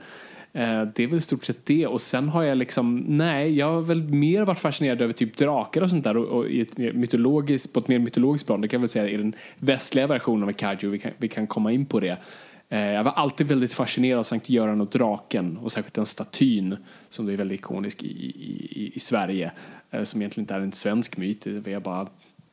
Eh, 0.53 0.83
det 0.95 1.03
är 1.03 1.07
väl 1.07 1.17
i 1.17 1.21
stort 1.21 1.45
sett 1.45 1.67
det. 1.67 1.87
Och 1.87 2.01
sen 2.01 2.29
har 2.29 2.43
jag 2.43 2.59
liksom, 2.59 2.97
nej, 3.09 3.59
jag 3.59 3.73
har 3.73 3.83
väl 3.83 4.03
mer 4.03 4.43
varit 4.43 4.59
fascinerad 4.59 5.03
över 5.03 5.13
typ 5.13 5.37
drakar 5.37 5.83
och 5.83 5.91
sånt 5.91 6.05
där 6.05 6.17
och, 6.17 6.27
och 6.27 6.51
i 6.51 6.61
ett 6.61 6.79
mytologiskt, 6.79 7.75
på 7.75 7.81
ett 7.81 7.89
mer 7.89 7.99
mytologiskt 7.99 8.47
plan. 8.47 8.61
Det 8.61 8.69
kan 8.69 8.79
jag 8.79 8.83
väl 8.83 8.89
säga 8.89 9.09
i 9.09 9.17
den 9.17 9.35
västliga 9.59 10.07
versionen 10.07 10.49
av 10.49 10.53
Kaiju, 10.53 10.91
vi 10.91 10.99
kan, 10.99 11.13
vi 11.19 11.29
kan 11.29 11.47
komma 11.47 11.73
in 11.73 11.87
på 11.87 12.01
det. 12.01 12.17
Eh, 12.69 12.81
jag 12.81 13.05
var 13.05 13.13
alltid 13.13 13.49
väldigt 13.49 13.73
fascinerad 13.73 14.19
av 14.19 14.23
Sankt 14.23 14.51
Göran 14.51 14.81
och 14.81 14.89
draken 14.89 15.57
och 15.57 15.73
särskilt 15.73 15.95
den 15.95 16.07
statyn 16.07 16.77
som 17.09 17.29
är 17.29 17.37
väldigt 17.37 17.61
ikonisk 17.61 18.03
i, 18.03 18.07
i, 18.07 18.93
i 18.95 18.99
Sverige. 18.99 19.53
Eh, 19.91 20.03
som 20.03 20.21
egentligen 20.21 20.43
inte 20.43 20.55
är 20.55 20.61
en 20.61 20.73
svensk 20.73 21.17
myt, 21.17 21.47
vi 21.47 21.73
har 21.73 21.81
bara 21.81 22.09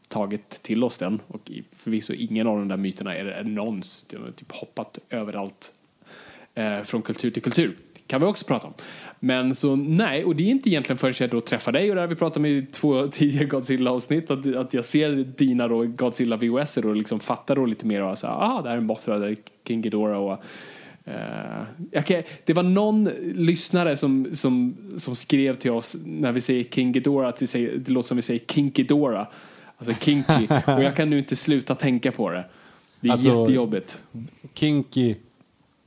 tagit 0.08 0.50
till 0.50 0.84
oss 0.84 0.98
den 0.98 1.20
och 1.28 1.52
förvisso 1.72 2.14
ingen 2.14 2.48
av 2.48 2.58
de 2.58 2.68
där 2.68 2.78
myterna 2.78 3.16
är, 3.16 3.26
det 3.26 3.44
någons, 3.50 4.06
De 4.10 4.18
har 4.18 4.32
typ 4.32 4.52
hoppat 4.52 5.00
överallt 5.10 5.74
eh, 6.56 6.82
från 6.82 7.02
kultur 7.02 7.32
till 7.32 7.44
kultur 7.44 7.78
kan 8.10 8.22
vi 8.22 8.28
också 8.28 8.46
prata 8.46 8.68
om. 8.68 8.74
Men 9.20 9.56
så 9.56 9.76
nej, 9.76 10.26
och 10.26 10.36
det 10.36 10.44
är 10.44 10.48
inte 10.48 10.70
egentligen 10.70 10.98
förrän 10.98 11.14
jag 11.20 11.30
då 11.30 11.42
träffar 11.42 11.72
dig 11.72 11.90
och 11.90 11.96
det 11.96 12.02
har 12.02 12.08
vi 12.08 12.16
pratat 12.16 12.38
om 12.38 12.46
i 12.46 12.68
två 12.72 13.08
tidigare 13.12 13.46
Godzilla-avsnitt 13.46 14.32
att, 14.32 14.56
att 14.56 14.74
jag 14.74 14.86
ser 14.86 15.10
dina 15.38 15.68
då 15.68 15.84
Godzilla 15.86 16.38
VHS 16.38 16.78
och 16.78 16.96
liksom 16.96 17.20
fattar 17.20 17.56
då 17.56 17.66
lite 17.66 17.86
mer 17.86 18.02
och 18.02 18.18
så 18.18 18.28
ah, 18.28 18.62
det 18.62 18.70
här 18.70 18.78
är 18.78 18.82
Mothra, 18.82 19.18
det 19.18 19.28
är 19.28 19.38
King 19.68 19.82
Ghidorah 19.82 20.20
och 20.20 20.44
Eh, 21.10 21.62
jag 21.92 22.06
kan, 22.06 22.24
det 22.46 22.54
var 22.54 22.64
någon 22.64 23.04
lyssnare 23.36 23.96
som, 23.96 24.28
som, 24.34 24.78
som 24.98 25.16
skrev 25.16 25.56
till 25.56 25.72
oss 25.72 25.98
när 26.06 26.32
vi 26.32 26.42
säger 26.42 26.64
King 26.64 26.92
Ghidorah 26.92 27.30
att 27.30 27.36
det, 27.36 27.48
säger, 27.48 27.78
det 27.78 27.92
låter 27.92 28.08
som 28.08 28.16
vi 28.16 28.22
säger 28.22 28.40
Kinky 28.40 28.84
Dora. 28.84 29.28
Alltså 29.78 30.06
kinky. 30.06 30.48
Och 30.66 30.84
jag 30.84 30.96
kan 30.96 31.10
nu 31.10 31.18
inte 31.18 31.36
sluta 31.36 31.76
tänka 31.76 32.12
på 32.12 32.30
det. 32.30 32.46
Det 33.00 33.08
är 33.08 33.12
Alltså- 33.12 33.40
jättejobbigt. 33.40 34.02
Kinky 34.54 35.16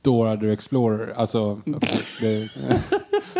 Dora 0.03 0.37
the 0.37 0.51
Explorer. 0.51 1.13
Alltså, 1.15 1.61
det, 2.21 2.49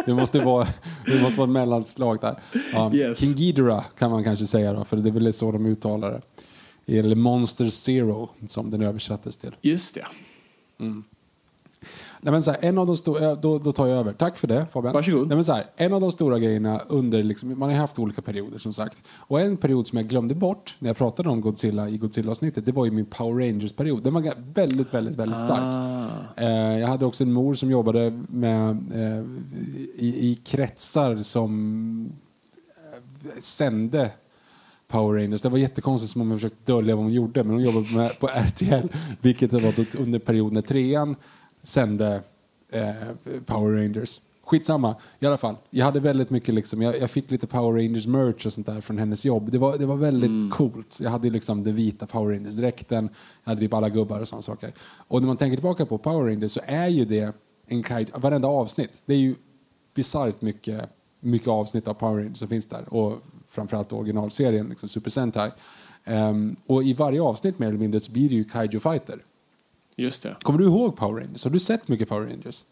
det, 0.06 0.14
måste 0.14 0.40
vara, 0.42 0.68
det 1.06 1.22
måste 1.22 1.38
vara 1.40 1.48
ett 1.48 1.54
mellanslag 1.54 2.18
där. 2.22 2.40
Ja, 2.74 2.94
Yes. 2.94 3.20
King 3.20 3.36
Ghidorah 3.36 3.86
kan 3.98 4.12
man 4.12 4.24
kanske 4.24 4.48
säga 4.48 4.74
då, 4.74 4.84
för 4.84 4.98
det 4.98 5.10
är 5.10 5.14
väl 5.14 5.34
så 5.34 5.52
de 5.52 5.66
uttalar 5.66 6.22
det. 6.86 7.00
Eller 7.00 7.16
Monster 7.16 7.70
Zero 7.70 8.30
som 8.48 8.72
den 8.72 8.82
översattes 8.82 9.38
till. 9.38 9.56
Just 9.62 9.96
det. 9.96 10.06
Nej, 12.24 12.32
men 12.32 12.44
så 12.44 12.52
här, 12.52 12.60
en 12.62 12.78
av 12.78 12.88
de 12.88 12.98
stora, 12.98 13.36
då, 13.36 13.60
då 13.60 13.72
tar 13.72 13.88
jag 13.88 13.98
över. 13.98 14.14
Tack 14.14 14.38
för 14.38 14.48
det 14.48 14.66
Fabian. 14.72 14.94
Varsågod. 14.94 15.28
Nej, 15.28 15.36
men 15.36 15.46
så 15.46 15.54
här, 15.54 15.66
en 15.76 15.94
av 15.94 16.02
de 16.02 16.12
stora 16.12 16.40
grejerna 16.40 16.82
under, 16.88 17.24
liksom, 17.24 17.60
man 17.60 17.70
har 17.70 17.78
haft 17.78 18.00
olika 18.00 18.22
perioder 18.22 18.60
som 18.60 18.74
sagt. 18.74 18.98
Och 19.18 19.42
en 19.42 19.58
period 19.58 19.88
som 19.88 19.98
jag 19.98 20.08
glömde 20.08 20.36
bort 20.36 20.76
när 20.80 20.90
jag 20.90 20.98
pratade 20.98 21.30
om 21.30 21.42
Godzilla 21.42 21.90
i 21.90 21.98
Godzilla-avsnittet, 21.98 22.66
det 22.66 22.72
var 22.72 22.86
ju 22.86 22.92
min 22.92 23.06
Power 23.06 23.48
Rangers-period. 23.48 24.04
Den 24.04 24.14
var 24.14 24.34
väldigt, 24.54 24.94
väldigt, 24.94 25.16
väldigt 25.16 25.42
stark. 25.44 26.10
Eh, 26.38 26.80
jag 26.80 26.88
hade 26.88 27.06
också 27.06 27.24
en 27.24 27.34
mor 27.34 27.56
som 27.56 27.72
jobbade 27.72 28.24
med, 28.28 28.70
eh, 28.94 29.24
i, 29.96 30.32
i 30.32 30.40
kretsar 30.44 31.22
som 31.22 32.12
eh, 33.26 33.42
sände 33.42 34.12
Power 34.88 35.22
Rangers. 35.22 35.42
Det 35.42 35.50
var 35.50 35.58
jättekonstigt 35.58 36.12
som 36.12 36.22
om 36.22 36.30
hon 36.30 36.40
försökte 36.40 36.72
dölja 36.72 36.96
vad 36.96 37.06
hon 37.06 37.14
gjorde. 37.14 37.44
Men 37.44 37.54
hon 37.54 37.64
jobbade 37.64 37.96
med, 37.96 38.20
på 38.20 38.28
RTL, 38.28 38.88
vilket 39.22 39.52
det 39.52 39.60
var 39.60 39.74
under 39.98 40.20
perioden 40.20 40.54
när 40.54 40.62
trean 40.62 41.16
sände 41.64 42.22
eh, 42.72 42.94
Power 43.46 43.82
Rangers. 43.82 44.20
Skitsamma, 44.46 44.96
i 45.20 45.26
alla 45.26 45.38
fall. 45.38 45.56
Jag 45.70 45.86
hade 45.86 46.00
väldigt 46.00 46.30
mycket 46.30 46.56
liksom, 46.56 46.82
jag, 46.82 47.00
jag 47.00 47.12
fick 47.12 47.32
lite 47.32 47.48
Power 47.48 47.82
Rangers 47.82 48.08
merch 48.08 48.46
och 48.46 48.54
sånt 48.54 48.68
där 48.68 48.82
från 48.82 48.98
hennes 48.98 49.26
jobb. 49.26 49.52
Det 49.52 49.58
var, 49.58 49.78
det 49.78 49.86
var 49.86 49.96
väldigt 49.96 50.54
coolt. 50.54 51.00
Jag 51.02 51.10
hade 51.10 51.30
liksom 51.30 51.64
den 51.64 51.76
vita 51.76 52.06
Power 52.06 52.34
Rangers-dräkten, 52.36 53.10
jag 53.44 53.52
hade 53.52 53.62
typ 53.62 53.74
alla 53.74 53.90
gubbar 53.90 54.20
och 54.20 54.28
sådana 54.28 54.42
saker. 54.42 54.74
Och 55.08 55.22
när 55.22 55.28
man 55.28 55.38
tänker 55.38 55.58
tillbaka 55.58 55.86
på 55.86 55.98
Power 55.98 56.30
Rangers 56.30 56.52
så 56.52 56.60
är 56.66 56.88
ju 56.88 57.06
det 57.06 57.36
en 57.66 57.84
kaiju, 57.84 58.08
varenda 58.16 58.48
avsnitt. 58.48 59.04
Det 59.06 59.14
är 59.14 59.18
ju 59.18 59.36
bisarrt 59.94 60.42
mycket, 60.42 60.90
mycket 61.20 61.48
avsnitt 61.48 61.88
av 61.88 61.94
Power 61.94 62.24
Rangers 62.24 62.38
som 62.38 62.48
finns 62.48 62.66
där. 62.66 62.94
Och 62.94 63.22
framförallt 63.48 63.94
originalserien, 63.94 64.68
liksom 64.70 64.90
Super 64.90 65.10
Sentai. 65.10 65.52
Ehm, 66.04 66.56
och 66.66 66.84
i 66.84 66.94
varje 66.94 67.22
avsnitt 67.22 67.60
mer 67.60 67.68
eller 67.68 67.80
mindre 67.80 68.00
så 68.00 68.12
blir 68.12 68.30
det 68.30 68.36
ju 68.36 68.44
Kaiju 68.44 68.80
Fighter. 68.80 69.20
Just 69.96 70.24
det. 70.24 70.36
Kommer 70.42 70.60
du 70.60 70.66
ihåg 70.66 70.98
Power 70.98 71.22
Rangers? 71.22 71.44
Har 71.44 71.52
du 71.52 71.60
sett 71.60 71.88
mycket 71.88 72.10
Power 72.10 72.28
Rangers? 72.28 72.64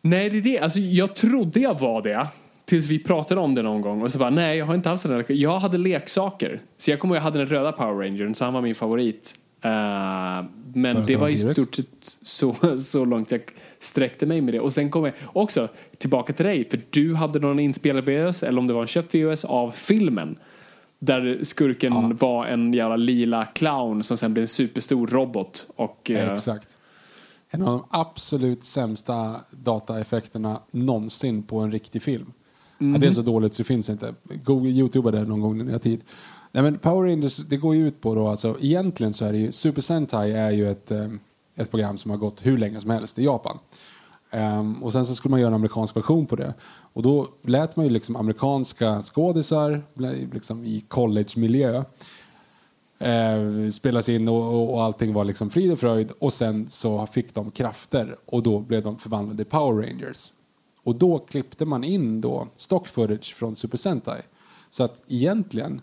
Nej, 0.00 0.30
det 0.30 0.38
är 0.38 0.42
det. 0.42 0.58
Alltså, 0.58 0.78
jag 0.78 1.14
trodde 1.14 1.60
jag 1.60 1.80
var 1.80 2.02
det. 2.02 2.26
Tills 2.64 2.88
vi 2.88 2.98
pratade 2.98 3.40
om 3.40 3.54
det 3.54 3.62
någon 3.62 3.80
gång. 3.80 4.02
Och 4.02 4.12
så 4.12 4.18
bara, 4.18 4.30
nej, 4.30 4.58
jag 4.58 4.66
har 4.66 4.74
inte 4.74 4.90
alls 4.90 5.02
den. 5.02 5.24
Jag 5.28 5.58
hade 5.58 5.78
leksaker. 5.78 6.60
Så 6.76 6.90
jag 6.90 7.00
kommer 7.00 7.14
ihåg, 7.14 7.16
jag 7.16 7.22
hade 7.22 7.38
den 7.38 7.46
röda 7.46 7.72
Power 7.72 8.04
Rangern, 8.04 8.34
så 8.34 8.44
han 8.44 8.54
var 8.54 8.62
min 8.62 8.74
favorit. 8.74 9.34
Eh, 9.62 10.44
men 10.74 11.06
det 11.06 11.16
var 11.16 11.28
i 11.28 11.38
stort 11.38 11.74
sett 11.74 12.18
så, 12.22 12.54
så 12.78 13.04
långt 13.04 13.30
jag 13.30 13.40
sträckte 13.78 14.26
mig 14.26 14.40
med 14.40 14.54
det. 14.54 14.60
Och 14.60 14.72
sen 14.72 14.90
kom 14.90 15.04
jag 15.04 15.14
också 15.32 15.68
tillbaka 15.98 16.32
till 16.32 16.46
dig, 16.46 16.68
för 16.70 16.80
du 16.90 17.14
hade 17.14 17.38
någon 17.38 17.58
inspelad 17.58 18.04
VHS, 18.04 18.42
eller 18.42 18.58
om 18.58 18.66
det 18.66 18.72
var 18.72 18.80
en 18.80 18.86
köpt 18.86 19.14
VHS, 19.14 19.44
av 19.44 19.70
filmen. 19.70 20.36
Där 20.98 21.38
skurken 21.42 21.92
Ja. 21.92 22.10
var 22.20 22.46
en 22.46 22.72
jävla 22.72 22.96
lila 22.96 23.46
clown 23.46 24.02
som 24.02 24.16
sen 24.16 24.34
blev 24.34 24.42
en 24.42 24.48
superstor 24.48 25.06
robot. 25.06 25.66
Och, 25.76 26.10
eh, 26.10 26.32
Exakt. 26.32 26.68
En 27.48 27.62
av 27.62 27.68
de 27.68 27.84
absolut 27.90 28.64
sämsta 28.64 29.36
dataeffekterna 29.50 30.60
någonsin 30.70 31.42
på 31.42 31.58
en 31.60 31.72
riktig 31.72 32.02
film. 32.02 32.32
Ja, 32.78 32.86
det 32.98 33.06
är 33.06 33.10
så 33.12 33.22
dåligt 33.22 33.54
så 33.54 33.62
det 33.62 33.66
finns 33.66 33.90
inte. 33.90 34.14
Go 34.44 34.66
Youtuba 34.66 35.10
det 35.10 35.24
någon 35.24 35.40
gång 35.40 35.64
ni 35.64 35.72
har 35.72 35.78
tid. 35.78 36.00
Nej, 36.52 36.62
men 36.62 36.78
Power 36.78 37.08
Rangers, 37.10 37.36
det 37.36 37.56
går 37.56 37.74
ju 37.74 37.86
ut 37.88 38.00
på 38.00 38.14
då, 38.14 38.28
alltså, 38.28 38.56
egentligen 38.60 39.12
så 39.12 39.24
är 39.24 39.32
det 39.32 39.38
ju, 39.38 39.52
Super 39.52 39.80
Sentai 39.80 40.32
är 40.32 40.50
ju 40.50 40.70
ett, 40.70 40.90
eh, 40.90 41.06
ett 41.56 41.70
program 41.70 41.98
som 41.98 42.10
har 42.10 42.18
gått 42.18 42.46
hur 42.46 42.58
länge 42.58 42.80
som 42.80 42.90
helst 42.90 43.18
i 43.18 43.24
Japan. 43.24 43.58
Ehm, 44.30 44.82
och 44.82 44.92
sen 44.92 45.06
så 45.06 45.14
skulle 45.14 45.30
man 45.30 45.40
göra 45.40 45.48
en 45.48 45.54
amerikansk 45.54 45.96
version 45.96 46.26
på 46.26 46.36
det. 46.36 46.54
Och 46.94 47.02
då 47.02 47.28
lät 47.42 47.76
man 47.76 47.86
ju 47.86 47.92
liksom 47.92 48.16
amerikanska 48.16 49.02
skådisar 49.02 49.82
liksom 50.32 50.64
i 50.64 50.84
collegemiljö 50.88 51.84
eh, 52.98 53.70
spelas 53.72 54.08
in 54.08 54.28
och, 54.28 54.54
och, 54.54 54.74
och 54.74 54.82
allting 54.82 55.12
var 55.12 55.24
liksom 55.24 55.50
frid 55.50 55.72
och 55.72 55.78
fröjd 55.78 56.12
och 56.18 56.32
sen 56.32 56.66
så 56.70 57.06
fick 57.06 57.34
de 57.34 57.50
krafter 57.50 58.16
och 58.26 58.42
då 58.42 58.58
blev 58.60 58.82
de 58.82 58.98
förvandlade 58.98 59.44
till 59.44 59.50
Power 59.50 59.86
Rangers. 59.86 60.32
Och 60.82 60.96
då 60.96 61.18
klippte 61.18 61.64
man 61.64 61.84
in 61.84 62.20
då 62.20 62.48
stock 62.56 62.88
footage 62.88 63.34
från 63.34 63.56
Super 63.56 63.78
Sentai. 63.78 64.22
Så 64.70 64.84
att 64.84 65.02
egentligen, 65.08 65.80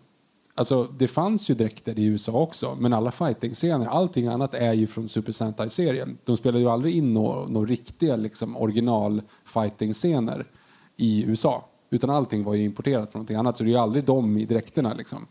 alltså 0.56 0.84
det 0.84 1.08
fanns 1.08 1.50
ju 1.50 1.56
dräkter 1.56 2.00
i 2.00 2.06
USA 2.06 2.32
också, 2.32 2.78
men 2.80 2.94
alla 2.94 3.12
fighting-scener, 3.12 3.86
allting 3.86 4.28
annat 4.28 4.54
är 4.54 4.74
ju 4.74 4.88
från 4.88 5.08
Super 5.08 5.32
Sentai-serien. 5.32 6.18
De 6.26 6.38
spelade 6.38 6.60
ju 6.60 6.70
aldrig 6.70 6.96
in 6.96 7.14
några 7.14 7.48
nå 7.48 7.66
riktiga 7.66 8.16
liksom, 8.16 8.58
original 8.58 9.22
fighting-scener 9.46 10.46
i 11.02 11.24
USA. 11.24 11.66
Utan 11.90 12.10
allting 12.10 12.44
var 12.44 12.54
ju 12.54 12.64
importerat 12.64 13.12
från 13.12 13.20
någonting 13.20 13.38
annat, 13.38 13.58
så 13.58 13.64
det 13.64 13.70
är 13.70 13.72
ju 13.72 13.78
aldrig 13.78 14.04
de 14.04 14.38
i 14.38 14.46
dräkterna 14.46 14.94
liksom. 14.94 15.28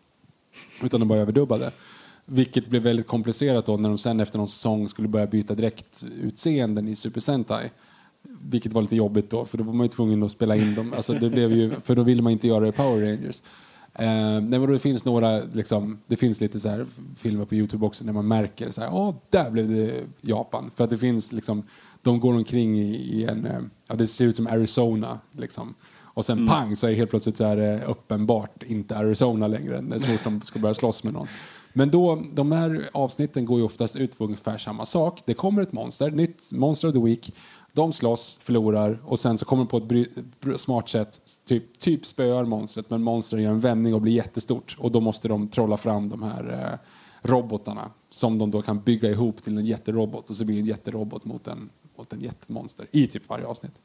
Utan 0.82 1.00
de 1.00 1.08
bara 1.08 1.18
överdubbade. 1.18 1.70
Vilket 2.24 2.66
blev 2.66 2.82
väldigt 2.82 3.06
komplicerat 3.06 3.66
då 3.66 3.76
när 3.76 3.88
de 3.88 3.98
sen 3.98 4.20
efter 4.20 4.38
någon 4.38 4.48
säsong 4.48 4.88
skulle 4.88 5.08
börja 5.08 5.26
byta 5.26 5.54
dräktutseenden 5.54 6.88
i 6.88 6.96
Super 6.96 7.20
Sentai. 7.20 7.70
Vilket 8.22 8.72
var 8.72 8.82
lite 8.82 8.96
jobbigt 8.96 9.30
då, 9.30 9.44
för 9.44 9.58
då 9.58 9.64
var 9.64 9.72
man 9.72 9.84
ju 9.84 9.88
tvungen 9.88 10.22
att 10.22 10.32
spela 10.32 10.56
in 10.56 10.74
dem. 10.74 10.92
Alltså 10.96 11.12
det 11.12 11.30
blev 11.30 11.52
ju, 11.52 11.70
för 11.84 11.96
då 11.96 12.02
ville 12.02 12.22
man 12.22 12.32
inte 12.32 12.48
göra 12.48 12.60
det 12.60 12.68
i 12.68 12.72
Power 12.72 13.00
Rangers. 13.00 13.42
Eh, 13.94 14.40
nej, 14.40 14.58
men 14.58 14.72
det 14.72 14.78
finns 14.78 15.04
några, 15.04 15.40
liksom, 15.52 15.98
det 16.06 16.16
finns 16.16 16.40
lite 16.40 16.60
så 16.60 16.68
här 16.68 16.86
filmer 17.16 17.44
på 17.44 17.54
Youtube 17.54 17.86
också 17.86 18.04
när 18.04 18.12
man 18.12 18.28
märker 18.28 18.70
så 18.70 18.80
här, 18.80 18.94
åh, 18.94 19.14
där 19.30 19.50
blev 19.50 19.68
det 19.68 20.04
Japan. 20.20 20.70
För 20.76 20.84
att 20.84 20.90
det 20.90 20.98
finns 20.98 21.32
liksom, 21.32 21.62
de 22.02 22.20
går 22.20 22.34
omkring 22.34 22.78
i, 22.78 23.26
en, 23.28 23.46
eh, 23.46 23.60
ja 23.86 23.94
det 23.94 24.06
ser 24.06 24.26
ut 24.26 24.36
som 24.36 24.46
Arizona 24.46 25.20
liksom. 25.32 25.74
Och 26.12 26.24
sen 26.24 26.46
pang 26.48 26.76
så 26.76 26.86
är 26.86 26.90
det 26.90 26.96
helt 26.96 27.10
plötsligt 27.10 27.36
så 27.36 27.44
är 27.44 27.56
det 27.56 27.84
uppenbart 27.84 28.62
inte 28.62 28.96
Arizona 28.96 29.46
längre. 29.46 29.80
Det 29.80 29.94
är 29.94 29.98
så 29.98 30.06
fort 30.06 30.24
de 30.24 30.40
ska 30.40 30.58
börja 30.58 30.74
slåss 30.74 31.04
med 31.04 31.12
någon. 31.12 31.26
Men 31.72 31.90
då, 31.90 32.22
de 32.32 32.52
här 32.52 32.88
avsnitten 32.92 33.44
går 33.44 33.58
ju 33.58 33.64
oftast 33.64 33.96
ut 33.96 34.18
på 34.18 34.24
ungefär 34.24 34.58
samma 34.58 34.86
sak. 34.86 35.22
Det 35.26 35.34
kommer 35.34 35.62
ett 35.62 35.72
monster, 35.72 36.10
nytt 36.10 36.52
monster 36.52 36.88
of 36.88 36.94
the 36.94 37.00
week. 37.00 37.34
De 37.72 37.92
slåss, 37.92 38.38
förlorar 38.42 39.00
och 39.04 39.18
sen 39.18 39.38
så 39.38 39.44
kommer 39.44 39.64
de 39.64 39.68
på 39.68 39.76
ett 39.76 39.84
bry- 39.84 40.08
br- 40.40 40.56
smart 40.56 40.88
sätt 40.88 41.20
typ, 41.44 41.78
typ 41.78 42.06
spöar 42.06 42.44
monstret 42.44 42.90
men 42.90 43.02
monstret 43.02 43.42
gör 43.42 43.50
en 43.50 43.60
vändning 43.60 43.94
och 43.94 44.00
blir 44.00 44.12
jättestort 44.12 44.76
och 44.78 44.92
då 44.92 45.00
måste 45.00 45.28
de 45.28 45.48
trolla 45.48 45.76
fram 45.76 46.08
de 46.08 46.22
här 46.22 46.70
eh, 46.72 46.78
robotarna 47.30 47.90
som 48.10 48.38
de 48.38 48.50
då 48.50 48.62
kan 48.62 48.80
bygga 48.80 49.10
ihop 49.10 49.42
till 49.42 49.58
en 49.58 49.66
jätterobot 49.66 50.30
och 50.30 50.36
så 50.36 50.44
blir 50.44 50.56
det 50.56 50.60
en 50.60 50.66
jätterobot 50.66 51.24
mot 51.24 51.48
en, 51.48 51.70
mot 52.00 52.12
en 52.12 52.20
jättemonster 52.20 52.86
i 52.90 53.06
typ 53.06 53.28
varje 53.28 53.46
avsnitt. 53.46 53.80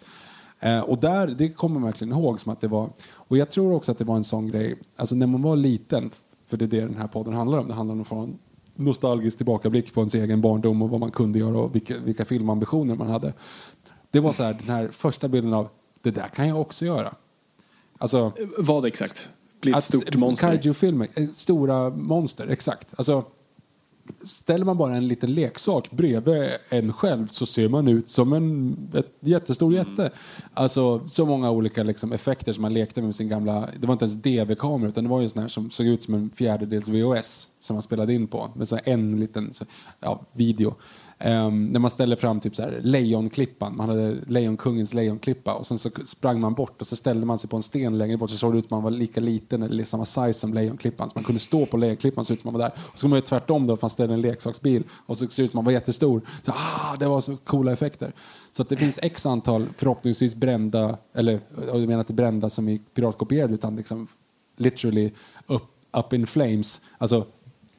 Eh, 0.60 0.79
och 0.79 0.98
där, 0.98 1.27
det 1.27 1.50
kommer 1.50 1.79
man 1.79 1.84
verkligen 1.84 2.13
ihåg 2.13 2.41
som 2.41 2.51
att 2.51 2.62
det 2.62 2.67
var, 2.67 2.89
och 3.12 3.38
jag 3.38 3.50
tror 3.50 3.74
också 3.74 3.91
att 3.91 3.98
det 3.98 4.03
var 4.03 4.15
en 4.15 4.24
sån 4.24 4.48
grej, 4.48 4.75
alltså 4.95 5.15
när 5.15 5.27
man 5.27 5.41
var 5.41 5.55
liten, 5.55 6.12
för 6.45 6.57
det 6.57 6.65
är 6.65 6.67
det 6.67 6.81
den 6.81 6.98
här 6.98 7.07
podden 7.07 7.34
handlar 7.34 7.57
om, 7.57 7.67
det 7.67 7.74
handlar 7.74 7.95
om 8.12 8.24
en 8.24 8.39
nostalgisk 8.75 9.38
tillbakablick 9.38 9.93
på 9.93 10.00
ens 10.01 10.15
egen 10.15 10.41
barndom 10.41 10.81
och 10.81 10.89
vad 10.89 11.00
man 11.00 11.12
kunde 11.12 11.39
göra 11.39 11.57
och 11.57 11.75
vilka, 11.75 11.98
vilka 11.98 12.25
filmambitioner 12.25 12.95
man 12.95 13.10
hade. 13.10 13.34
Det 14.12 14.19
var 14.19 14.34
så 14.34 14.43
här, 14.43 14.53
den 14.53 14.75
här 14.75 14.88
första 14.88 15.27
bilden 15.27 15.53
av, 15.53 15.67
det 16.01 16.12
där 16.12 16.27
kan 16.27 16.48
jag 16.48 16.62
också 16.62 16.86
göra. 16.86 17.13
Alltså, 17.98 18.31
Vad 18.57 18.86
exakt? 18.86 19.29
Blir 19.62 19.77
ett 19.77 19.84
stort 19.84 20.15
monster? 20.15 20.48
Kaiju-filmer, 20.48 21.07
eh, 21.13 21.27
stora 21.27 21.89
monster, 21.89 22.48
exakt. 22.48 22.93
Alltså, 22.98 23.24
ställer 24.24 24.65
man 24.65 24.77
bara 24.77 24.95
en 24.95 25.07
liten 25.07 25.33
leksak 25.33 25.91
bredvid 25.91 26.50
en 26.69 26.93
själv 26.93 27.27
så 27.27 27.45
ser 27.45 27.69
man 27.69 27.88
ut 27.88 28.09
som 28.09 28.33
en 28.33 28.77
ett 28.93 29.13
jättestor 29.19 29.74
Mm. 29.74 29.88
jätte. 29.88 30.12
Alltså 30.53 31.07
så 31.07 31.25
många 31.25 31.51
olika 31.51 31.83
liksom, 31.83 32.12
effekter 32.12 32.53
som 32.53 32.62
man 32.62 32.74
lekte 32.74 33.01
med 33.01 33.15
sin 33.15 33.29
gamla, 33.29 33.69
det 33.79 33.88
var 33.88 33.93
inte 33.93 34.05
ens 34.05 34.21
DV-kamera 34.21 34.89
utan 34.89 35.03
det 35.03 35.09
var 35.09 35.19
ju 35.19 35.24
en 35.24 35.29
sån 35.29 35.41
här 35.41 35.50
som 35.50 35.69
såg 35.69 35.85
ut 35.85 36.03
som 36.03 36.13
en 36.13 36.29
fjärdedels 36.35 36.89
VHS 36.89 37.50
som 37.59 37.75
man 37.75 37.83
spelade 37.83 38.13
in 38.13 38.27
på 38.27 38.50
med 38.55 38.67
så 38.67 38.79
en 38.83 39.17
liten 39.17 39.53
så, 39.53 39.65
ja, 40.00 40.21
video. 40.33 40.75
Um, 41.19 41.65
när 41.65 41.79
man 41.79 41.91
ställer 41.91 42.15
fram 42.15 42.39
typ 42.39 42.55
så 42.55 42.63
här 42.63 42.79
lejonklippan, 42.84 43.77
man 43.77 43.89
hade 43.89 44.15
lejonkungens 44.27 44.93
lejonklippa 44.93 45.53
och 45.53 45.67
sen 45.67 45.79
så 45.79 45.89
sprang 46.05 46.39
man 46.39 46.53
bort 46.53 46.81
och 46.81 46.88
så 46.88 46.95
ställde 46.95 47.25
man 47.25 47.39
sig 47.39 47.50
på 47.50 47.55
en 47.55 47.63
sten 47.63 47.98
längre 47.98 48.17
bort 48.17 48.29
så 48.29 48.38
såg 48.38 48.53
det 48.53 48.57
ut 48.57 48.67
som 48.67 48.75
man 48.75 48.84
var 48.84 48.91
lika 48.91 49.22
liten 49.22 49.63
eller 49.63 49.75
liksom 49.75 50.05
samma 50.05 50.27
size 50.27 50.39
som 50.39 50.53
lejonklippan 50.53 51.10
så 51.10 51.13
man 51.15 51.24
kunde 51.24 51.39
stå 51.39 51.65
på 51.65 51.77
lejonklippan 51.77 52.25
så 52.25 52.34
ut 52.34 52.41
som 52.41 52.51
man 52.51 52.62
var 52.62 52.69
där. 52.69 52.77
Och 52.91 53.00
så 53.00 53.07
man 53.07 53.17
ju 53.17 53.22
tvärtom 53.22 53.67
då, 53.67 53.77
man 53.81 53.89
ställde 53.89 54.13
en 54.13 54.22
leksaksbil 54.22 54.84
och 55.05 55.17
så 55.17 55.27
såg 55.27 55.43
det 55.43 55.45
ut 55.45 55.51
som 55.51 55.57
man 55.57 55.65
var 55.65 55.72
jättestor. 55.72 56.22
Så, 56.41 56.51
ah, 56.51 56.95
det 57.00 57.07
var 57.07 57.22
så 57.22 57.38
coola 57.38 57.72
effekter. 57.72 58.13
Så 58.51 58.62
att 58.62 58.69
det 58.69 58.77
finns 58.77 59.00
x 59.01 59.25
antal 59.25 59.67
förhoppningsvis 59.77 60.36
brända, 60.36 60.98
eller 61.13 61.39
jag 61.67 61.79
menar 61.79 62.00
inte 62.00 62.13
brända 62.13 62.50
som 62.50 62.69
är 62.69 62.79
piratkopierade 62.93 63.53
utan 63.53 63.75
liksom 63.75 64.07
literally 64.57 65.12
up, 65.48 65.63
up 65.91 66.13
in 66.13 66.27
flames, 66.27 66.81
alltså 66.98 67.25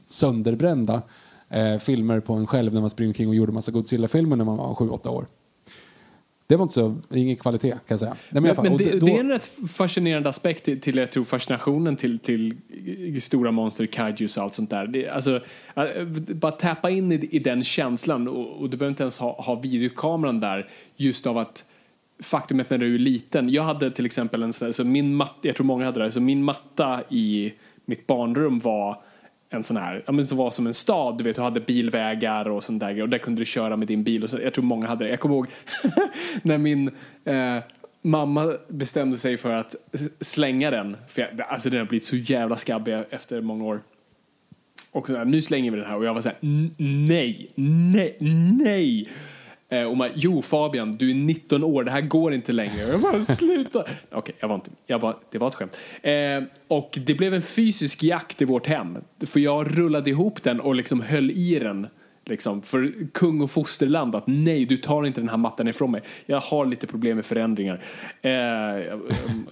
sönderbrända 0.06 1.02
eh, 1.50 1.78
filmer 1.78 2.20
på 2.20 2.32
en 2.34 2.46
själv 2.46 2.74
när 2.74 2.80
man 2.80 2.90
springer 2.90 3.10
omkring 3.10 3.28
och 3.28 3.34
gjorde 3.34 3.52
massa 3.52 3.72
Godzilla-filmer 3.72 4.36
när 4.36 4.44
man 4.44 4.56
var 4.56 4.74
7-8 4.74 5.08
år. 5.08 5.26
Det 6.48 6.56
var 6.56 6.62
inte 6.62 6.74
så, 6.74 6.96
ingen 7.14 7.36
kvalitet 7.36 7.70
kan 7.70 7.80
jag 7.86 7.98
säga. 7.98 8.14
Nej, 8.30 8.42
men 8.42 8.54
Men 8.62 8.72
och 8.72 8.78
det, 8.78 9.00
då- 9.00 9.06
det 9.06 9.16
är 9.16 9.20
en 9.20 9.28
rätt 9.28 9.50
fascinerande 9.68 10.28
aspekt 10.28 10.64
till, 10.64 10.80
till 10.80 10.96
jag 10.96 11.10
tror 11.10 11.24
fascinationen 11.24 11.96
till, 11.96 12.18
till 12.18 12.56
stora 13.22 13.50
monster, 13.50 13.86
kaijus 13.86 14.36
och 14.36 14.42
allt 14.42 14.54
sånt 14.54 14.70
där. 14.70 14.86
Det, 14.86 15.08
alltså, 15.08 15.40
äh, 15.74 16.04
bara 16.34 16.52
tappa 16.52 16.90
in 16.90 17.12
i, 17.12 17.28
i 17.30 17.38
den 17.38 17.64
känslan 17.64 18.28
och, 18.28 18.60
och 18.60 18.70
du 18.70 18.76
behöver 18.76 18.90
inte 18.90 19.02
ens 19.02 19.18
ha, 19.18 19.42
ha 19.42 19.54
videokameran 19.54 20.38
där 20.38 20.68
just 20.96 21.26
av 21.26 21.38
att 21.38 21.64
faktumet 22.22 22.70
när 22.70 22.78
du 22.78 22.94
är 22.94 22.98
liten. 22.98 23.48
Jag 23.48 23.62
hade 23.62 23.90
till 23.90 24.06
exempel 24.06 24.42
en 24.42 24.52
sån 24.52 24.66
här, 24.66 24.72
så 24.72 24.84
min 24.84 25.14
matta, 25.14 25.34
jag 25.42 25.56
tror 25.56 25.66
många 25.66 25.84
hade 25.84 26.04
det, 26.04 26.10
så 26.12 26.20
min 26.20 26.44
matta 26.44 27.02
i 27.10 27.52
mitt 27.84 28.06
barnrum 28.06 28.58
var 28.58 29.02
en 29.50 29.62
sån 29.62 29.76
här, 29.76 30.02
ja 30.06 30.12
men 30.12 30.26
som 30.26 30.38
var 30.38 30.50
som 30.50 30.66
en 30.66 30.74
stad, 30.74 31.18
du 31.18 31.24
vet, 31.24 31.36
du 31.36 31.42
hade 31.42 31.60
bilvägar 31.60 32.48
och 32.48 32.64
sånt 32.64 32.80
där 32.80 33.02
och 33.02 33.08
där 33.08 33.18
kunde 33.18 33.40
du 33.40 33.44
köra 33.44 33.76
med 33.76 33.88
din 33.88 34.04
bil 34.04 34.24
och 34.24 34.30
så, 34.30 34.38
jag 34.42 34.54
tror 34.54 34.64
många 34.64 34.86
hade 34.86 35.04
det. 35.04 35.10
Jag 35.10 35.20
kommer 35.20 35.34
ihåg 35.34 35.46
när 36.42 36.58
min 36.58 36.90
eh, 37.24 37.58
mamma 38.02 38.54
bestämde 38.68 39.16
sig 39.16 39.36
för 39.36 39.52
att 39.52 39.74
slänga 40.20 40.70
den, 40.70 40.96
för 41.08 41.22
jag, 41.22 41.40
alltså 41.40 41.70
den 41.70 41.78
har 41.78 41.86
blivit 41.86 42.04
så 42.04 42.16
jävla 42.16 42.56
skabbig 42.56 42.94
efter 43.10 43.40
många 43.40 43.64
år. 43.64 43.80
Och 44.90 45.06
så 45.06 45.16
här, 45.16 45.24
nu 45.24 45.42
slänger 45.42 45.70
vi 45.70 45.76
den 45.76 45.86
här 45.86 45.96
och 45.96 46.04
jag 46.04 46.14
var 46.14 46.20
så 46.20 46.28
här, 46.28 46.38
nej, 46.78 47.50
nej, 47.54 48.16
nej. 48.64 49.08
Eh, 49.68 49.82
och 49.82 49.96
man, 49.96 50.10
jo 50.14 50.42
Fabian, 50.42 50.92
du 50.92 51.10
är 51.10 51.14
19 51.14 51.64
år, 51.64 51.84
det 51.84 51.90
här 51.90 52.00
går 52.00 52.34
inte 52.34 52.52
längre. 52.52 52.82
Jag 52.82 53.00
bara, 53.00 53.20
sluta. 53.20 53.78
Okej, 53.80 54.18
okay, 54.18 54.34
jag 54.38 54.48
var 54.48 54.54
inte, 54.54 54.70
jag 54.86 55.00
bara, 55.00 55.16
det 55.30 55.38
var 55.38 55.48
ett 55.48 55.54
skämt. 55.54 55.80
Eh, 56.02 56.42
och 56.68 56.98
det 57.06 57.14
blev 57.14 57.34
en 57.34 57.42
fysisk 57.42 58.02
jakt 58.02 58.42
i 58.42 58.44
vårt 58.44 58.66
hem. 58.66 58.98
För 59.26 59.40
jag 59.40 59.78
rullade 59.78 60.10
ihop 60.10 60.42
den 60.42 60.60
och 60.60 60.74
liksom 60.74 61.00
höll 61.00 61.30
i 61.30 61.58
den. 61.58 61.86
Liksom, 62.28 62.62
för 62.62 62.92
kung 63.12 63.40
och 63.40 63.50
fosterland 63.50 64.14
att 64.14 64.26
nej, 64.26 64.64
du 64.64 64.76
tar 64.76 65.06
inte 65.06 65.20
den 65.20 65.28
här 65.28 65.36
mattan 65.36 65.68
ifrån 65.68 65.90
mig. 65.90 66.02
Jag 66.26 66.40
har 66.40 66.66
lite 66.66 66.86
problem 66.86 67.16
med 67.16 67.24
förändringar. 67.24 67.82
Eh, 68.22 68.30
jag, 68.30 69.00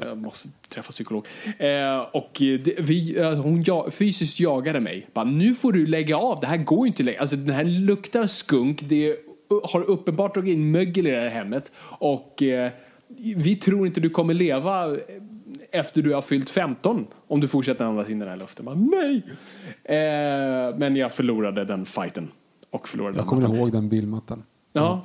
jag 0.01 0.19
måste 0.19 0.49
träffa 0.69 0.91
psykolog. 0.91 1.27
Eh, 1.59 1.99
och 1.99 2.31
det, 2.39 2.75
vi, 2.79 3.19
eh, 3.19 3.35
hon 3.35 3.63
ja, 3.63 3.91
fysiskt 3.91 4.41
jagade 4.41 4.81
mig. 4.81 5.07
Bara, 5.13 5.25
nu 5.25 5.55
får 5.55 5.73
du 5.73 5.87
lägga 5.87 6.17
av, 6.17 6.41
det 6.41 6.47
här 6.47 6.57
går 6.57 6.87
ju 6.87 6.87
inte 6.87 7.03
längre. 7.03 7.21
Alltså 7.21 7.37
den 7.37 7.55
här 7.55 7.65
luktar 7.65 8.27
skunk, 8.27 8.81
det 8.83 9.09
är, 9.09 9.17
har 9.65 9.83
uppenbart 9.91 10.35
dragit 10.35 10.53
in 10.59 10.71
mögel 10.71 11.07
i 11.07 11.11
det 11.11 11.21
här 11.21 11.29
hemmet. 11.29 11.73
Och 11.99 12.43
eh, 12.43 12.71
vi 13.37 13.57
tror 13.57 13.87
inte 13.87 14.01
du 14.01 14.11
kommer 14.11 14.35
leva 14.35 14.97
efter 15.71 16.03
du 16.03 16.15
har 16.15 16.23
fyllt 16.23 16.51
15 16.51 17.07
om 17.29 17.41
du 17.41 17.49
fortsätter 17.49 17.85
andas 17.85 18.11
in 18.11 18.19
den 18.19 18.29
här 18.29 18.37
luften. 18.37 18.65
Bara, 18.65 18.75
nej! 18.75 19.23
Eh, 19.85 20.77
men 20.79 20.97
jag 20.97 21.13
förlorade 21.13 21.65
den 21.65 21.85
fighten. 21.85 22.29
Och 22.71 22.89
förlorade 22.89 23.17
Jag 23.19 23.27
kommer 23.27 23.43
mattan. 23.43 23.57
ihåg 23.57 23.73
den 23.73 23.89
bilmattan. 23.89 24.43
Ja. 24.73 25.03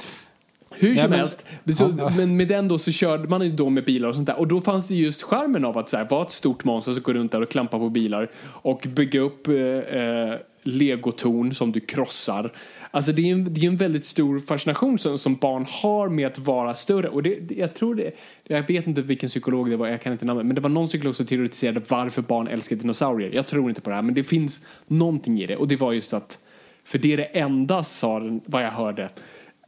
Hur 0.75 0.89
Nej, 0.89 0.97
som 0.97 1.09
men- 1.09 1.19
helst, 1.19 1.45
så, 1.77 1.93
Ja. 1.99 2.11
men 2.17 2.37
med 2.37 2.47
den 2.47 2.67
då 2.67 2.77
så 2.77 2.91
körde 2.91 3.27
man 3.27 3.41
ju 3.41 3.51
då 3.51 3.69
med 3.69 3.85
bilar 3.85 4.09
och 4.09 4.15
sånt 4.15 4.27
där. 4.27 4.39
Och 4.39 4.47
då 4.47 4.61
fanns 4.61 4.87
det 4.87 4.95
just 4.95 5.23
charmen 5.23 5.65
av 5.65 5.77
att 5.77 5.89
så 5.89 5.97
här, 5.97 6.07
vara 6.09 6.21
ett 6.21 6.31
stort 6.31 6.63
monster 6.63 6.93
som 6.93 7.03
går 7.03 7.13
runt 7.13 7.31
där 7.31 7.41
och 7.41 7.49
klampar 7.49 7.79
på 7.79 7.89
bilar 7.89 8.29
och 8.43 8.85
bygga 8.95 9.19
upp 9.19 9.47
eh, 9.47 9.55
eh, 9.55 10.35
legotorn 10.63 11.53
som 11.53 11.71
du 11.71 11.79
krossar. 11.79 12.51
Alltså 12.91 13.11
det 13.11 13.29
är 13.29 13.33
en, 13.33 13.53
det 13.53 13.61
är 13.61 13.67
en 13.67 13.77
väldigt 13.77 14.05
stor 14.05 14.39
fascination 14.39 14.99
som, 14.99 15.17
som 15.17 15.35
barn 15.35 15.65
har 15.69 16.09
med 16.09 16.27
att 16.27 16.39
vara 16.39 16.75
större. 16.75 17.09
Och 17.09 17.23
det, 17.23 17.35
det, 17.35 17.55
jag 17.55 17.73
tror 17.73 17.95
det, 17.95 18.11
jag 18.43 18.67
vet 18.67 18.87
inte 18.87 19.01
vilken 19.01 19.29
psykolog 19.29 19.69
det 19.69 19.77
var, 19.77 19.87
jag 19.87 20.01
kan 20.01 20.11
inte 20.11 20.25
namnet, 20.25 20.45
men 20.45 20.55
det 20.55 20.61
var 20.61 20.69
någon 20.69 20.87
psykolog 20.87 21.15
som 21.15 21.25
teoretiserade 21.25 21.81
varför 21.87 22.21
barn 22.21 22.47
älskar 22.47 22.75
dinosaurier. 22.75 23.31
Jag 23.33 23.47
tror 23.47 23.69
inte 23.69 23.81
på 23.81 23.89
det 23.89 23.95
här, 23.95 24.03
men 24.03 24.13
det 24.15 24.23
finns 24.23 24.65
någonting 24.87 25.41
i 25.41 25.45
det. 25.45 25.55
Och 25.55 25.67
det 25.67 25.75
var 25.75 25.93
just 25.93 26.13
att, 26.13 26.37
för 26.83 26.97
det 26.99 27.13
är 27.13 27.17
det 27.17 27.23
enda, 27.23 27.83
sa 27.83 28.21
vad 28.45 28.63
jag 28.63 28.71
hörde, 28.71 29.09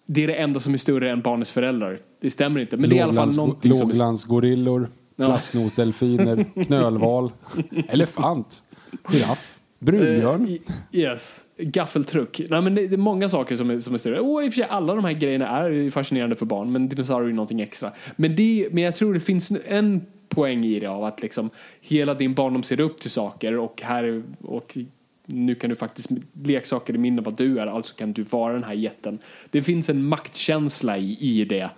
det 0.06 0.24
är 0.24 0.28
det 0.28 0.36
enda 0.36 0.60
som 0.60 0.74
är 0.74 0.78
större 0.78 1.12
än 1.12 1.22
barnets 1.22 1.52
föräldrar. 1.52 1.98
Det 2.22 2.30
stämmer 2.30 2.60
inte, 2.60 2.78
men 2.78 2.90
det 2.90 2.96
är 2.96 2.98
i 2.98 3.02
alla 3.02 3.14
fall 3.14 3.36
någonting 3.36 3.76
som. 3.76 3.88
Låglandsgorillor, 3.88 4.90
flasknosdelfiner, 5.16 6.64
knölval, 6.66 7.32
elefant, 7.88 8.64
giraff, 9.10 9.60
brunbjörn. 9.82 10.60
Eh, 10.68 10.76
Yes, 10.92 11.44
gaffeltruck. 11.58 12.42
Nej, 12.50 12.62
men 12.62 12.76
det, 12.76 12.88
det 12.88 12.96
är 12.96 12.98
många 12.98 13.30
saker 13.30 13.56
som 13.56 13.70
är, 13.70 13.80
som 13.80 13.94
är 13.94 13.98
större. 13.98 14.20
Och 14.20 14.44
i 14.44 14.50
och 14.50 14.54
för 14.54 14.62
sig, 14.62 14.68
alla 14.70 14.96
de 14.96 15.06
här 15.06 15.14
grejerna 15.14 15.48
är 15.48 15.90
fascinerande 15.90 16.36
för 16.36 16.46
barn, 16.46 16.72
men 16.72 16.90
dinosaurier 16.90 17.30
är 17.30 17.34
någonting 17.34 17.62
extra. 17.62 17.92
Men, 18.16 18.36
det, 18.36 18.68
men 18.72 18.84
jag 18.84 18.96
tror 18.96 19.14
det 19.14 19.20
finns 19.20 19.52
en 19.66 20.02
poäng 20.30 20.66
i 20.66 20.80
det 20.80 20.88
av 20.88 21.04
att 21.04 21.22
liksom 21.22 21.50
hela 21.82 22.14
din 22.14 22.34
barndom 22.34 22.64
ser 22.64 22.80
upp 22.80 23.00
till 23.00 23.10
saker 23.10 23.58
och 23.58 23.82
här 23.82 24.24
och 24.42 24.78
nu 25.26 25.56
kan 25.56 25.70
du 25.70 25.76
faktiskt 25.76 26.10
leksaker 26.44 26.94
är 26.94 26.98
mindre 26.98 27.20
än 27.20 27.24
vad 27.24 27.38
du 27.38 27.60
är, 27.60 27.68
alltså 27.68 27.96
kan 27.96 28.14
du 28.14 28.24
vara 28.24 28.54
den 28.54 28.64
här 28.64 28.74
jätten. 28.74 29.20
Det 29.50 29.62
finns 29.62 29.90
en 29.90 30.06
maktkänsla 30.06 30.98
i, 30.98 31.18
i 31.20 31.46
det 31.46 31.70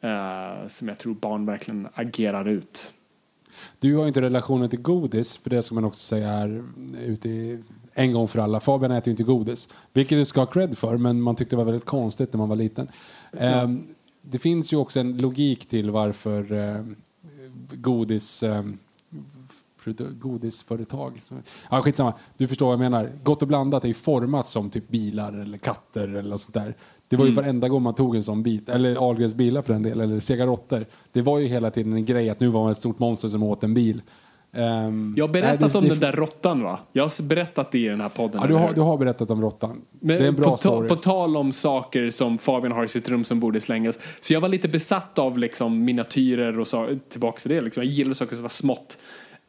eh, 0.00 0.66
som 0.66 0.88
jag 0.88 0.98
tror 0.98 1.14
barn 1.14 1.46
verkligen 1.46 1.88
agerar 1.94 2.48
ut. 2.48 2.92
Du 3.78 3.96
har 3.96 4.06
inte 4.06 4.20
relationen 4.20 4.68
till 4.68 4.82
godis, 4.82 5.36
för 5.36 5.50
det 5.50 5.62
ska 5.62 5.74
man 5.74 5.84
också 5.84 6.00
säga 6.00 6.28
här 6.28 6.64
ute 7.06 7.28
i, 7.28 7.62
en 7.94 8.12
gång 8.12 8.28
för 8.28 8.38
alla. 8.38 8.60
Fabian 8.60 8.92
äter 8.92 9.08
ju 9.08 9.10
inte 9.10 9.22
godis, 9.22 9.68
vilket 9.92 10.18
du 10.18 10.24
ska 10.24 10.40
ha 10.40 10.46
cred 10.46 10.78
för, 10.78 10.96
men 10.96 11.20
man 11.20 11.36
tyckte 11.36 11.56
det 11.56 11.58
var 11.58 11.64
väldigt 11.64 11.84
konstigt 11.84 12.32
när 12.32 12.38
man 12.38 12.48
var 12.48 12.56
liten. 12.56 12.88
Ehm, 13.32 13.86
det 14.22 14.38
finns 14.38 14.72
ju 14.72 14.76
också 14.76 15.00
en 15.00 15.16
logik 15.16 15.66
till 15.66 15.90
varför 15.90 16.52
eh, 16.52 16.84
godis... 17.72 18.44
produ- 19.84 20.18
godisföretag. 20.18 21.22
Ja, 21.70 21.82
skitsamma. 21.82 22.14
Du 22.36 22.48
förstår 22.48 22.66
vad 22.66 22.72
jag 22.72 22.78
menar. 22.80 23.12
Gott 23.22 23.42
och 23.42 23.48
blandat 23.48 23.84
är 23.84 23.88
ju 23.88 23.94
format 23.94 24.48
som 24.48 24.70
typ 24.70 24.88
bilar 24.88 25.32
eller 25.32 25.58
katter 25.58 26.08
eller 26.08 26.36
sånt 26.36 26.54
där. 26.54 26.76
Det 27.08 27.16
var 27.16 27.26
ju 27.26 27.32
varenda 27.34 27.68
gång 27.68 27.82
man 27.82 27.94
tog 27.94 28.16
en 28.16 28.22
sån 28.22 28.42
bit, 28.42 28.68
eller 28.68 28.96
Ahlgrens 29.08 29.34
bilar 29.34 29.62
för 29.62 29.74
en 29.74 29.82
del, 29.82 30.00
eller 30.00 30.20
Sega 30.20 30.46
råttor. 30.46 30.86
Det 31.12 31.22
var 31.22 31.38
ju 31.38 31.46
hela 31.46 31.70
tiden 31.70 31.92
en 31.92 32.04
grej 32.04 32.30
att 32.30 32.40
nu 32.40 32.48
var 32.48 32.62
man 32.62 32.72
ett 32.72 32.78
stort 32.78 32.98
monster 32.98 33.28
som 33.28 33.42
åt 33.42 33.64
en 33.64 33.74
bil. 33.74 34.02
Ehm, 34.52 35.14
Jag 35.16 35.26
har 35.28 35.32
nej, 35.32 35.42
berättat 35.42 35.72
det- 35.72 35.78
om 35.78 35.84
det- 35.84 35.90
den 35.90 36.00
där 36.00 36.12
råttan 36.12 36.62
va? 36.62 36.78
Jag 36.92 37.02
har 37.04 37.22
berättat 37.22 37.72
det 37.72 37.78
i 37.78 37.84
den 37.88 38.00
här 38.00 38.08
podden. 38.08 38.40
Ja, 38.42 38.48
du 38.48 38.54
har, 38.54 38.72
du 38.74 38.80
har 38.80 38.98
berättat 38.98 39.30
om 39.30 39.42
råttan. 39.42 39.80
Det 40.00 40.14
är 40.16 40.24
en 40.28 40.34
bra 40.34 40.50
på, 40.50 40.56
story. 40.56 40.88
på 40.88 40.96
tal 40.96 41.36
om 41.36 41.52
saker 41.52 42.10
som 42.10 42.38
Fabian 42.38 42.72
har 42.72 42.84
i 42.84 42.88
sitt 42.88 43.08
rum 43.08 43.24
som 43.24 43.40
borde 43.40 43.60
slängas. 43.60 43.98
Så 44.20 44.32
jag 44.32 44.40
var 44.40 44.48
lite 44.48 44.68
besatt 44.68 45.18
av 45.18 45.38
liksom 45.38 45.84
miniatyrer 45.84 46.60
och 46.60 46.68
så, 46.68 46.88
tillbaka 47.08 47.38
till 47.38 47.50
det. 47.50 47.60
Liksom. 47.60 47.82
Jag 47.82 47.92
gillade 47.92 48.14
saker 48.14 48.34
som 48.36 48.42
var 48.42 48.48
smått. 48.48 48.98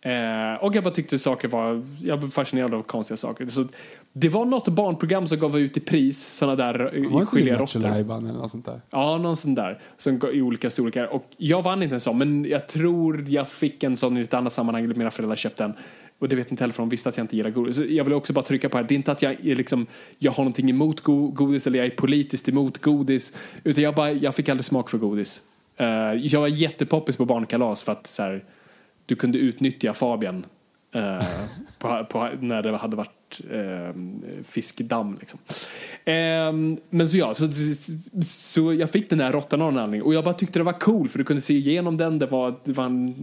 Eh, 0.01 0.63
och 0.63 0.75
jag 0.75 0.83
bara 0.83 0.91
tyckte 0.91 1.19
saker 1.19 1.47
var, 1.47 1.83
jag 1.99 2.19
blev 2.19 2.29
fascinerad 2.29 2.73
av 2.73 2.83
konstiga 2.83 3.17
saker. 3.17 3.47
Så 3.47 3.65
det 4.13 4.29
var 4.29 4.45
något 4.45 4.67
barnprogram 4.67 5.27
som 5.27 5.39
gav 5.39 5.59
ut 5.59 5.77
i 5.77 5.79
pris 5.79 6.25
sådana 6.25 6.55
där 6.55 6.95
eh, 6.97 7.03
sånt 8.49 8.65
där? 8.65 8.81
Ja, 8.89 9.17
någon 9.17 9.37
sån 9.37 9.55
där. 9.55 9.79
Som 9.97 10.19
I 10.33 10.41
olika 10.41 10.69
storlekar. 10.69 11.13
Och 11.13 11.23
jag 11.37 11.61
vann 11.61 11.83
inte 11.83 11.95
en 11.95 11.99
sån, 11.99 12.17
men 12.17 12.45
jag 12.45 12.67
tror 12.67 13.25
jag 13.27 13.49
fick 13.49 13.83
en 13.83 13.97
sån 13.97 14.17
i 14.17 14.21
ett 14.21 14.33
annat 14.33 14.53
sammanhang. 14.53 14.87
Mina 14.87 15.11
föräldrar 15.11 15.35
köpte 15.35 15.63
den. 15.63 15.73
Och 16.19 16.29
det 16.29 16.35
vet 16.35 16.51
inte 16.51 16.63
heller 16.63 16.73
för 16.73 16.81
de 16.83 16.89
visste 16.89 17.09
att 17.09 17.17
jag 17.17 17.23
inte 17.23 17.37
gillar 17.37 17.49
godis. 17.51 17.75
Så 17.75 17.83
jag 17.89 18.03
vill 18.03 18.13
också 18.13 18.33
bara 18.33 18.45
trycka 18.45 18.69
på 18.69 18.77
här. 18.77 18.83
Det 18.83 18.93
är 18.93 18.95
inte 18.95 19.11
att 19.11 19.21
jag, 19.21 19.45
är 19.45 19.55
liksom, 19.55 19.85
jag 20.17 20.31
har 20.31 20.43
någonting 20.43 20.69
emot 20.69 21.01
go- 21.01 21.27
godis 21.27 21.67
eller 21.67 21.79
jag 21.79 21.85
är 21.85 21.91
politiskt 21.91 22.49
emot 22.49 22.77
godis. 22.77 23.37
Utan 23.63 23.83
jag, 23.83 23.95
bara, 23.95 24.11
jag 24.11 24.35
fick 24.35 24.49
aldrig 24.49 24.65
smak 24.65 24.89
för 24.89 24.97
godis. 24.97 25.41
Eh, 25.77 25.87
jag 26.13 26.39
var 26.39 26.47
jättepoppis 26.47 27.17
på 27.17 27.25
barnkalas 27.25 27.83
för 27.83 27.91
att 27.91 28.07
så 28.07 28.23
här, 28.23 28.43
du 29.07 29.15
kunde 29.15 29.37
utnyttja 29.37 29.93
Fabian. 29.93 30.45
eh, 30.91 31.27
på, 31.79 32.05
på, 32.09 32.29
när 32.39 32.61
det 32.61 32.77
hade 32.77 32.95
varit 32.95 33.41
eh, 33.51 33.95
fiskdamm. 34.43 35.17
Liksom. 35.19 35.39
Eh, 36.05 36.77
men 36.89 37.09
så 37.09 37.17
ja, 37.17 37.33
så, 37.33 37.49
så 38.21 38.73
jag 38.73 38.89
fick 38.89 39.09
den 39.09 39.19
här 39.19 39.31
råttan 39.31 39.61
av 39.61 39.73
någon 39.73 39.83
anledning 39.83 40.01
och 40.01 40.13
jag 40.13 40.23
bara 40.23 40.33
tyckte 40.33 40.59
det 40.59 40.63
var 40.63 40.73
cool 40.73 41.07
för 41.07 41.17
du 41.17 41.25
kunde 41.25 41.41
se 41.41 41.53
igenom 41.53 41.97
den, 41.97 42.19
det 42.19 42.25
var, 42.25 42.55
det 42.63 42.71
var 42.73 42.85
en, 42.85 43.15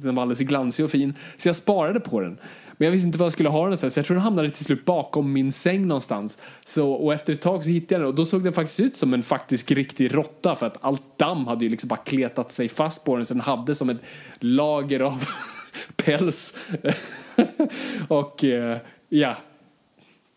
den 0.00 0.14
var 0.14 0.22
alldeles 0.22 0.40
glansig 0.40 0.84
och 0.84 0.90
fin. 0.90 1.14
Så 1.36 1.48
jag 1.48 1.56
sparade 1.56 2.00
på 2.00 2.20
den. 2.20 2.38
Men 2.76 2.86
jag 2.86 2.92
visste 2.92 3.06
inte 3.06 3.18
vad 3.18 3.26
jag 3.26 3.32
skulle 3.32 3.48
ha 3.48 3.58
den 3.58 3.64
någonstans 3.64 3.94
så 3.94 3.98
jag 3.98 4.06
tror 4.06 4.14
den 4.14 4.22
hamnade 4.22 4.50
till 4.50 4.64
slut 4.64 4.84
bakom 4.84 5.32
min 5.32 5.52
säng 5.52 5.86
någonstans. 5.86 6.42
Så, 6.64 6.92
och 6.92 7.14
efter 7.14 7.32
ett 7.32 7.40
tag 7.40 7.64
så 7.64 7.70
hittade 7.70 7.94
jag 7.94 8.00
den 8.00 8.08
och 8.08 8.14
då 8.14 8.24
såg 8.24 8.44
den 8.44 8.52
faktiskt 8.52 8.80
ut 8.80 8.96
som 8.96 9.14
en 9.14 9.22
faktisk 9.22 9.70
riktig 9.70 10.14
råtta 10.14 10.54
för 10.54 10.66
att 10.66 10.84
allt 10.84 11.18
damm 11.18 11.46
hade 11.46 11.64
ju 11.64 11.70
liksom 11.70 11.88
bara 11.88 12.00
kletat 12.00 12.52
sig 12.52 12.68
fast 12.68 13.04
på 13.04 13.16
den 13.16 13.24
så 13.24 13.34
den 13.34 13.40
hade 13.40 13.74
som 13.74 13.90
ett 13.90 14.02
lager 14.38 15.00
av 15.00 15.24
päls. 15.96 16.56
och 18.08 18.44
eh, 18.44 18.78
ja, 19.08 19.36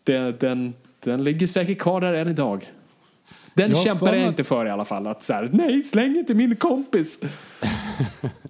den, 0.04 0.36
den, 0.38 0.74
den 1.00 1.24
ligger 1.24 1.46
säkert 1.46 1.78
kvar 1.78 2.00
där 2.00 2.12
än 2.12 2.28
idag. 2.28 2.64
Den 3.54 3.70
Jag 3.70 3.78
kämpar 3.78 4.14
jag 4.14 4.26
inte 4.26 4.44
för 4.44 4.66
i 4.66 4.70
alla 4.70 4.84
fall. 4.84 5.06
Att 5.06 5.22
så 5.22 5.32
här, 5.32 5.50
nej, 5.52 5.82
släng 5.82 6.16
inte 6.16 6.34
min 6.34 6.56
kompis. 6.56 7.20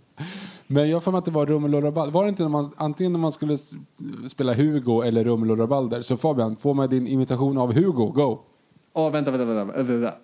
Men 0.66 0.90
jag 0.90 1.04
mig 1.12 1.18
att 1.18 1.24
det 1.24 1.30
var 1.30 1.46
Rummel 1.46 1.74
och 1.74 1.82
Rabalder. 1.82 2.12
Var 2.12 2.22
det 2.22 2.28
inte 2.28 2.42
när 2.42 2.50
man, 2.50 2.70
antingen 2.76 3.12
när 3.12 3.18
man 3.20 3.32
skulle 3.32 3.58
spela 4.28 4.54
Hugo 4.54 5.02
eller 5.02 5.24
Rummel 5.24 5.50
och 5.50 5.58
Rabalder? 5.58 6.02
Så 6.02 6.16
Fabian, 6.16 6.56
få 6.56 6.74
mig 6.74 6.88
din 6.88 7.06
imitation 7.06 7.58
av 7.58 7.72
Hugo. 7.72 8.06
Go! 8.06 8.38
Åh, 8.92 9.12
vänta, 9.12 9.30
vänta, 9.30 9.44
vänta. 9.44 9.82
vänta. 9.82 10.14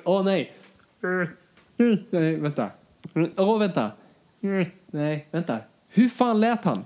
Åh, 0.04 0.24
nej. 0.24 0.52
Nej, 2.10 2.36
vänta. 2.36 2.70
Åh, 3.36 3.58
vänta. 3.58 3.90
Nej, 4.90 5.26
vänta. 5.30 5.58
Hur 5.88 6.08
fan 6.08 6.40
lät 6.40 6.64
han? 6.64 6.84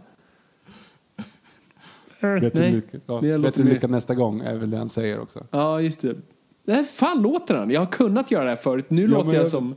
Bättre, 2.21 2.71
lycka, 2.71 2.99
ja, 3.07 3.15
låter 3.21 3.39
bättre 3.39 3.65
lycka 3.65 3.87
nästa 3.87 4.15
gång 4.15 4.41
är 4.41 4.55
väl 4.59 4.71
det 4.71 4.77
han 4.77 4.89
säger 4.89 5.21
också. 5.21 5.47
Ja, 5.51 5.81
just 5.81 6.01
det. 6.01 6.17
Det 6.65 6.73
här 6.73 6.83
fan 6.85 7.23
låter 7.23 7.55
han. 7.55 7.71
Jag 7.71 7.81
har 7.81 7.87
kunnat 7.87 8.31
göra 8.31 8.45
det 8.45 8.51
här 8.51 8.57
förut. 8.57 8.91
Nu 8.91 9.07
låter 9.07 9.25
men 9.25 9.35
jag 9.35 9.43
jag- 9.43 9.49
som 9.51 9.75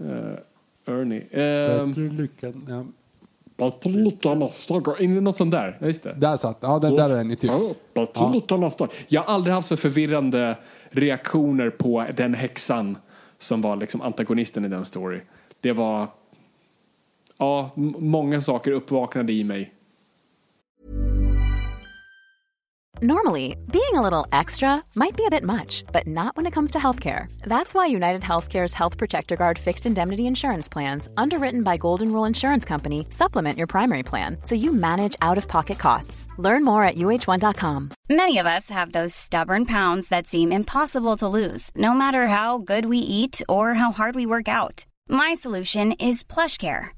uh, 0.00 0.34
Ernie. 0.88 1.20
Uh, 1.20 1.86
Bättre 1.86 2.02
lycka... 2.02 2.52
Ja. 2.68 2.84
bättre 3.56 3.90
lycka 3.90 4.34
nästa 4.34 4.80
gång. 4.80 4.94
Är 4.98 5.14
det 5.14 5.20
Något 5.20 5.36
sånt 5.36 5.50
där. 5.50 5.76
Ja, 5.80 5.86
Just 5.86 6.02
det. 6.02 6.12
Där 6.12 6.36
satt 6.36 6.58
Ja, 6.60 6.78
den, 6.78 6.96
där 6.96 7.12
är 7.12 7.16
den 7.16 7.30
ju 7.30 7.36
typ. 7.36 7.50
Ja, 7.50 7.74
bättre 7.94 8.32
lycka 8.32 8.56
nästa 8.56 8.86
gång. 8.86 8.94
Jag 9.08 9.22
har 9.22 9.34
aldrig 9.34 9.54
haft 9.54 9.68
så 9.68 9.76
förvirrande 9.76 10.56
reaktioner 10.90 11.70
på 11.70 12.04
den 12.16 12.34
häxan 12.34 12.98
som 13.38 13.60
var 13.60 13.76
liksom 13.76 14.02
antagonisten 14.02 14.64
i 14.64 14.68
den 14.68 14.84
story. 14.84 15.20
Det 15.60 15.72
var... 15.72 16.08
Ja, 17.38 17.70
många 17.98 18.40
saker 18.40 18.70
uppvaknade 18.72 19.32
i 19.32 19.44
mig. 19.44 19.72
Normally, 23.00 23.56
being 23.70 23.94
a 23.94 24.02
little 24.02 24.26
extra 24.32 24.82
might 24.96 25.16
be 25.16 25.24
a 25.24 25.30
bit 25.30 25.44
much, 25.44 25.84
but 25.92 26.08
not 26.08 26.36
when 26.36 26.46
it 26.46 26.52
comes 26.52 26.72
to 26.72 26.78
healthcare. 26.78 27.30
That's 27.42 27.72
why 27.72 27.86
United 27.86 28.22
Healthcare's 28.22 28.74
Health 28.74 28.98
Protector 28.98 29.36
Guard 29.36 29.56
fixed 29.56 29.86
indemnity 29.86 30.26
insurance 30.26 30.68
plans, 30.68 31.08
underwritten 31.16 31.62
by 31.62 31.76
Golden 31.76 32.10
Rule 32.10 32.24
Insurance 32.24 32.64
Company, 32.64 33.06
supplement 33.10 33.56
your 33.56 33.68
primary 33.68 34.02
plan 34.02 34.38
so 34.42 34.56
you 34.56 34.72
manage 34.72 35.14
out 35.22 35.38
of 35.38 35.46
pocket 35.46 35.78
costs. 35.78 36.26
Learn 36.38 36.64
more 36.64 36.82
at 36.82 36.96
uh1.com. 36.96 37.90
Many 38.10 38.38
of 38.38 38.46
us 38.46 38.68
have 38.70 38.90
those 38.90 39.14
stubborn 39.14 39.64
pounds 39.64 40.08
that 40.08 40.26
seem 40.26 40.50
impossible 40.50 41.16
to 41.18 41.28
lose, 41.28 41.70
no 41.76 41.94
matter 41.94 42.26
how 42.26 42.58
good 42.58 42.84
we 42.86 42.98
eat 42.98 43.42
or 43.48 43.74
how 43.74 43.92
hard 43.92 44.16
we 44.16 44.26
work 44.26 44.48
out. 44.48 44.86
My 45.08 45.34
solution 45.34 45.92
is 45.92 46.24
PlushCare. 46.24 46.97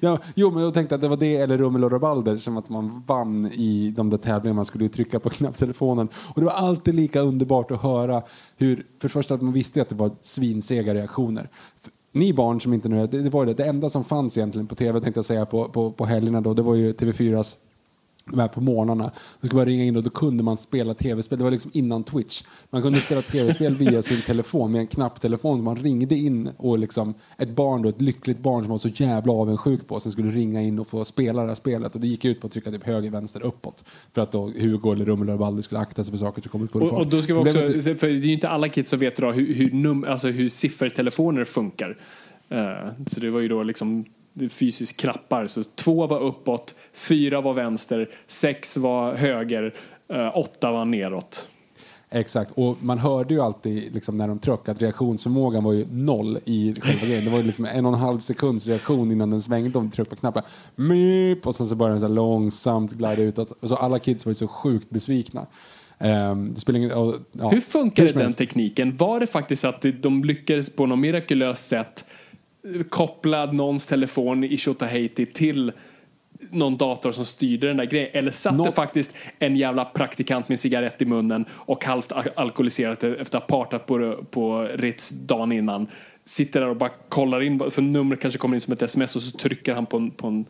Ja, 0.00 0.18
jo, 0.34 0.50
men 0.50 0.62
jag 0.62 0.74
tänkte 0.74 0.94
att 0.94 1.00
det 1.00 1.08
var 1.08 1.16
det 1.16 1.36
eller 1.36 1.58
Rummel 1.58 1.84
och 1.84 1.92
Rabalder 1.92 2.38
som 2.38 2.56
att 2.56 2.68
man 2.68 3.02
vann 3.06 3.46
i 3.46 3.94
de 3.96 4.10
där 4.10 4.18
tävlingarna. 4.18 4.56
Man 4.56 4.64
skulle 4.64 4.84
ju 4.84 4.88
trycka 4.88 5.20
på 5.20 5.30
knapptelefonen. 5.30 6.08
Och 6.34 6.40
det 6.40 6.46
var 6.46 6.52
alltid 6.52 6.94
lika 6.94 7.20
underbart 7.20 7.70
att 7.70 7.82
höra 7.82 8.22
hur, 8.56 8.76
för 8.76 9.08
det 9.08 9.08
första 9.08 9.34
att 9.34 9.42
man 9.42 9.52
visste 9.52 9.78
ju 9.78 9.82
att 9.82 9.88
det 9.88 9.94
var 9.94 10.10
svinsega 10.20 10.94
reaktioner. 10.94 11.48
Ni 12.12 12.32
barn 12.32 12.60
som 12.60 12.72
inte 12.72 12.88
nu, 12.88 13.06
det, 13.06 13.22
det 13.22 13.30
var 13.30 13.46
det, 13.46 13.54
det 13.54 13.64
enda 13.64 13.90
som 13.90 14.04
fanns 14.04 14.38
egentligen 14.38 14.66
på 14.66 14.74
tv 14.74 15.00
tänkte 15.00 15.18
jag 15.18 15.24
säga 15.24 15.46
på, 15.46 15.68
på, 15.68 15.92
på 15.92 16.04
helgerna 16.04 16.40
då, 16.40 16.54
det 16.54 16.62
var 16.62 16.74
ju 16.74 16.92
TV4s 16.92 17.56
de 18.24 18.38
här 18.40 18.48
på 18.48 18.60
morgnarna. 18.60 19.10
Då 19.40 19.46
skulle 19.46 19.58
man 19.58 19.66
ringa 19.66 19.84
in 19.84 19.96
och 19.96 20.02
då 20.02 20.10
kunde 20.10 20.42
man 20.42 20.56
spela 20.56 20.94
tv-spel. 20.94 21.38
Det 21.38 21.44
var 21.44 21.50
liksom 21.50 21.70
innan 21.74 22.04
Twitch. 22.04 22.42
Man 22.70 22.82
kunde 22.82 23.00
spela 23.00 23.22
tv-spel 23.22 23.74
via 23.74 24.02
sin 24.02 24.22
telefon 24.22 24.72
med 24.72 24.80
en 24.80 24.86
knapptelefon 24.86 25.64
man 25.64 25.76
ringde 25.76 26.14
in 26.14 26.50
och 26.56 26.78
liksom 26.78 27.14
ett 27.38 27.48
barn 27.48 27.82
då, 27.82 27.88
ett 27.88 28.00
lyckligt 28.00 28.38
barn 28.38 28.62
som 28.62 28.70
var 28.70 28.78
så 28.78 28.88
jävla 28.88 29.32
avundsjuk 29.32 29.86
på 29.88 30.00
som 30.00 30.12
skulle 30.12 30.30
ringa 30.30 30.62
in 30.62 30.78
och 30.78 30.86
få 30.86 31.04
spela 31.04 31.42
det 31.42 31.48
här 31.48 31.54
spelet. 31.54 31.94
Och 31.94 32.00
det 32.00 32.06
gick 32.06 32.24
ut 32.24 32.40
på 32.40 32.46
att 32.46 32.52
trycka 32.52 32.70
typ 32.70 32.84
höger, 32.86 33.10
vänster, 33.10 33.46
uppåt. 33.46 33.84
För 34.12 34.22
att 34.22 34.32
då 34.32 34.46
Hugo 34.46 34.92
eller 34.92 35.04
Rummel 35.04 35.30
och 35.30 35.38
Balder 35.38 35.62
skulle 35.62 35.80
akta 35.80 36.04
sig 36.04 36.10
för 36.10 36.18
saker 36.18 36.42
som 36.42 36.50
kommer 36.50 36.66
på 36.66 36.78
Och, 36.78 36.92
och 36.92 37.06
då 37.06 37.22
ska 37.22 37.34
vi 37.34 37.40
också, 37.40 37.58
för 37.94 38.06
det 38.06 38.12
är 38.12 38.26
ju 38.26 38.32
inte 38.32 38.48
alla 38.48 38.68
kids 38.68 38.90
som 38.90 38.98
vet 38.98 39.18
idag 39.18 39.32
hur, 39.32 39.54
hur, 39.54 39.70
num, 39.70 40.04
alltså 40.04 40.28
hur 40.28 40.48
siffertelefoner 40.48 41.44
funkar. 41.44 41.98
Eh, 42.48 43.04
så 43.06 43.20
det 43.20 43.30
var 43.30 43.40
ju 43.40 43.48
då 43.48 43.62
liksom 43.62 44.04
fysiskt 44.50 45.00
knappar. 45.00 45.46
Så 45.46 45.62
två 45.64 46.06
var 46.06 46.20
uppåt, 46.20 46.74
fyra 46.92 47.40
var 47.40 47.54
vänster, 47.54 48.10
sex 48.26 48.76
var 48.76 49.14
höger, 49.14 49.74
eh, 50.08 50.38
åtta 50.38 50.72
var 50.72 50.84
neråt. 50.84 51.48
Exakt, 52.14 52.52
och 52.54 52.82
man 52.82 52.98
hörde 52.98 53.34
ju 53.34 53.40
alltid 53.40 53.94
liksom, 53.94 54.16
när 54.16 54.28
de 54.28 54.38
tryckte 54.38 54.70
att 54.70 54.82
reaktionsförmågan 54.82 55.64
var 55.64 55.72
ju 55.72 55.86
noll 55.90 56.38
i 56.44 56.74
själva 56.80 57.06
grejen. 57.06 57.24
Det 57.24 57.30
var 57.30 57.38
ju 57.38 57.44
liksom 57.44 57.64
en 57.64 57.86
och 57.86 57.92
en 57.92 57.98
halv 57.98 58.18
sekunds 58.18 58.66
reaktion 58.66 59.12
innan 59.12 59.30
den 59.30 59.42
svängde 59.42 59.78
om 59.78 59.90
tryckte 59.90 60.14
på 60.14 60.20
knappen. 60.20 60.42
Meep, 60.76 61.46
och 61.46 61.54
sen 61.54 61.66
så 61.66 61.74
började 61.74 61.94
den 61.94 62.08
så 62.08 62.14
långsamt 62.14 62.92
glida 62.92 63.22
utåt. 63.22 63.50
Och 63.50 63.68
så 63.68 63.76
alla 63.76 63.98
kids 63.98 64.26
var 64.26 64.30
ju 64.30 64.34
så 64.34 64.48
sjukt 64.48 64.90
besvikna. 64.90 65.46
Spelar 66.56 66.78
ingen, 66.78 66.92
och, 66.92 67.14
ja, 67.32 67.48
Hur 67.48 67.60
funkar 67.60 68.06
som 68.06 68.20
den 68.20 68.32
tekniken? 68.32 68.96
Var 68.96 69.20
det 69.20 69.26
faktiskt 69.26 69.64
att 69.64 69.84
de 70.02 70.24
lyckades 70.24 70.76
på 70.76 70.86
något 70.86 70.98
mirakulöst 70.98 71.68
sätt 71.68 72.04
eh, 72.64 72.82
koppla 72.88 73.46
någons 73.52 73.86
telefon 73.86 74.44
i 74.44 74.56
Tjotahejti 74.56 75.26
till 75.26 75.72
någon 76.50 76.76
dator 76.76 77.10
som 77.12 77.24
styrde 77.24 77.66
den 77.66 77.76
där 77.76 77.84
grejen? 77.84 78.10
Eller 78.12 78.30
satt 78.30 78.58
det 78.58 78.64
Nå- 78.64 78.72
faktiskt 78.72 79.16
en 79.38 79.56
jävla 79.56 79.84
praktikant 79.84 80.48
med 80.48 80.58
cigarett 80.58 81.02
i 81.02 81.04
munnen 81.04 81.44
och 81.52 81.84
halvt 81.84 82.12
al- 82.12 82.30
alkoholiserat 82.36 83.04
efter 83.04 83.38
att 83.38 83.50
ha 83.50 83.58
partat 83.58 83.86
på, 83.86 84.24
på 84.30 84.68
Ritz 84.74 85.10
dagen 85.10 85.52
innan 85.52 85.86
sitter 86.24 86.60
där 86.60 86.68
och 86.68 86.76
bara 86.76 86.90
kollar 87.08 87.42
in, 87.42 87.70
för 87.70 87.82
numret 87.82 88.20
kanske 88.20 88.38
kommer 88.38 88.54
in 88.56 88.60
som 88.60 88.72
ett 88.72 88.82
sms 88.82 89.16
och 89.16 89.22
så 89.22 89.38
trycker 89.38 89.74
han 89.74 89.86
på 89.86 89.96
en, 89.96 90.10
på 90.10 90.26
en, 90.26 90.44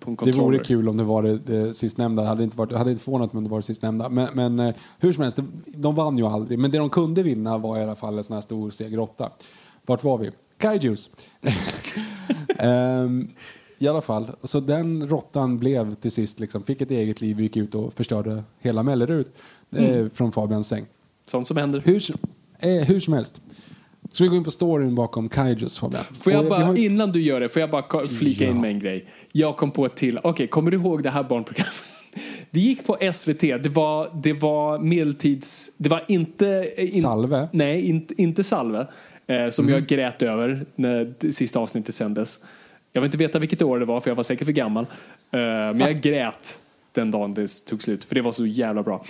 på 0.00 0.10
en 0.10 0.16
Det 0.24 0.32
vore 0.32 0.58
kul 0.58 0.88
om 0.88 0.96
det 0.96 1.04
var 1.04 1.22
det, 1.22 1.38
det 1.38 1.74
sistnämnda. 1.74 2.22
Det 2.22 2.28
hade 2.28 2.44
inte, 2.44 2.56
varit, 2.56 2.70
det 2.70 2.78
hade 2.78 2.90
inte 2.90 3.04
förvånat 3.04 3.32
mig 3.32 3.38
om 3.38 3.44
det 3.44 3.50
var 3.50 3.58
det 3.58 3.62
sistnämnda. 3.62 4.08
Men, 4.08 4.28
men 4.34 4.58
eh, 4.58 4.74
hur 4.98 5.12
som 5.12 5.22
helst, 5.22 5.36
det, 5.36 5.44
de 5.66 5.94
vann 5.94 6.18
ju 6.18 6.26
aldrig. 6.26 6.58
Men 6.58 6.70
det 6.70 6.78
de 6.78 6.90
kunde 6.90 7.22
vinna 7.22 7.58
var 7.58 7.78
i 7.78 7.82
alla 7.82 7.96
fall 7.96 8.18
en 8.18 8.24
sån 8.24 8.34
här 8.34 8.40
stor 8.42 8.70
seger 8.70 8.98
8. 8.98 9.30
Vart 9.86 10.04
var 10.04 10.18
vi? 10.18 10.30
Kaijus. 10.60 11.10
Ehm, 12.58 13.28
I 13.78 13.88
alla 13.88 14.00
fall, 14.02 14.26
så 14.44 14.60
den 14.60 15.08
råttan 15.08 15.58
blev 15.58 15.94
till 15.94 16.10
sist, 16.12 16.40
liksom, 16.40 16.62
fick 16.62 16.80
ett 16.80 16.90
eget 16.90 17.20
liv, 17.20 17.40
gick 17.40 17.56
ut 17.56 17.74
och 17.74 17.92
förstörde 17.94 18.42
hela 18.58 18.82
Mellerud 18.82 19.26
eh, 19.76 20.06
från 20.14 20.32
Fabians 20.32 20.68
säng. 20.68 20.86
Sånt 21.26 21.46
som 21.46 21.56
händer. 21.56 21.82
Hur, 21.84 22.02
eh, 22.58 22.70
hur 22.70 23.00
som 23.00 23.14
helst. 23.14 23.40
Ska 24.10 24.24
vi 24.24 24.30
gå 24.30 24.36
in 24.36 24.44
på 24.44 24.50
storyn 24.50 24.94
bakom 24.94 25.28
Kaijus, 25.28 25.78
Fabian? 25.78 26.04
Får 26.12 26.32
jag 26.32 26.42
vi 26.42 26.48
bara, 26.48 26.76
innan 26.76 27.12
du 27.12 27.22
gör 27.22 27.40
det, 27.40 27.48
får 27.48 27.60
jag 27.60 27.70
bara 27.70 27.82
ka- 27.82 28.06
flika 28.06 28.44
Ja. 28.44 28.50
in 28.50 28.60
med 28.60 28.70
en 28.70 28.78
grej. 28.80 29.04
Jag 29.32 29.56
kom 29.56 29.70
på 29.70 29.86
ett 29.86 29.96
till. 29.96 30.18
Okej, 30.22 30.46
kommer 30.46 30.70
du 30.70 30.76
ihåg 30.76 31.02
det 31.02 31.10
här 31.10 31.22
barnprogrammet? 31.22 31.72
Det 32.52 32.60
gick 32.60 32.86
på 32.86 32.96
SVT. 33.12 33.40
Det 33.40 33.68
var, 33.68 34.20
det 34.22 34.32
var 34.32 34.78
medeltids... 34.78 35.72
Det 35.76 35.88
var 35.88 36.04
inte... 36.08 36.72
eh, 36.76 36.96
In, 36.96 37.02
Salve? 37.02 37.48
Nej, 37.52 37.86
inte, 37.88 38.22
inte 38.22 38.44
Salve. 38.44 38.86
Eh, 39.30 39.48
som 39.50 39.68
jag 39.68 39.86
grät 39.86 40.22
över 40.22 40.66
när 40.76 41.14
det 41.18 41.32
sista 41.32 41.58
avsnittet 41.58 41.94
sändes. 41.94 42.44
Jag 42.92 43.00
vill 43.00 43.06
inte 43.08 43.18
veta 43.18 43.38
vilket 43.38 43.62
år 43.62 43.78
det 43.78 43.84
var, 43.84 44.00
för 44.00 44.10
jag 44.10 44.16
var 44.16 44.22
säkert 44.22 44.44
för 44.46 44.52
gammal. 44.52 44.84
Eh, 45.32 45.38
men 45.40 45.80
jag 45.80 46.00
grät 46.02 46.58
den 46.92 47.10
dagen 47.10 47.34
det 47.34 47.46
tog 47.66 47.82
slut, 47.82 48.04
för 48.04 48.14
det 48.14 48.22
var 48.22 48.32
så 48.32 48.46
jävla 48.46 48.82
bra. 48.82 49.04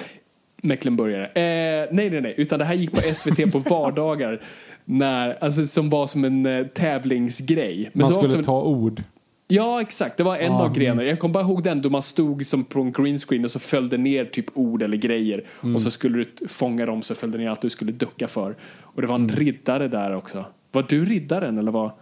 Mecklenburgare. 0.62 1.26
Eh, 1.26 1.88
nej, 1.92 2.10
nej, 2.10 2.20
nej. 2.20 2.34
Utan 2.36 2.58
det 2.58 2.64
här 2.64 2.74
gick 2.74 2.92
på 2.92 3.00
SVT 3.14 3.52
på 3.52 3.58
vardagar. 3.58 4.40
När, 4.84 5.44
alltså, 5.44 5.66
som 5.66 5.90
var 5.90 6.06
som 6.06 6.24
en 6.24 6.46
eh, 6.46 6.66
tävlingsgrej. 6.66 7.90
Men 7.92 8.00
Man 8.02 8.12
skulle 8.12 8.38
en- 8.38 8.44
ta 8.44 8.62
ord. 8.62 9.02
Ja, 9.50 9.80
exakt. 9.80 10.16
Det 10.16 10.22
var 10.22 10.36
en 10.36 10.52
Ja, 10.52 10.62
av 10.64 10.72
grejerna. 10.74 11.04
Jag 11.04 11.18
kommer 11.18 11.32
bara 11.34 11.44
ihåg 11.44 11.62
den 11.62 11.82
då 11.82 11.90
man 11.90 12.02
stod 12.02 12.46
som 12.46 12.64
på 12.64 12.80
en 12.80 12.92
green 12.92 13.18
screen 13.18 13.44
och 13.44 13.50
så 13.50 13.58
följde 13.58 13.96
ner 13.96 14.24
typ 14.24 14.46
ord 14.54 14.82
eller 14.82 14.96
grejer. 14.96 15.44
Mm. 15.62 15.76
Och 15.76 15.82
så 15.82 15.90
skulle 15.90 16.24
du 16.38 16.48
fånga 16.48 16.86
dem 16.86 17.02
så 17.02 17.14
följde 17.14 17.38
ner 17.38 17.48
allt 17.50 17.60
du 17.60 17.70
skulle 17.70 17.92
ducka 17.92 18.28
för. 18.28 18.56
Och 18.82 19.00
det 19.02 19.06
var 19.08 19.14
en 19.14 19.24
Mm. 19.24 19.36
riddare 19.36 19.88
där 19.88 20.14
också. 20.16 20.44
Var 20.72 20.82
du 20.88 21.04
riddaren 21.04 21.58
eller 21.58 21.72
var... 21.72 21.94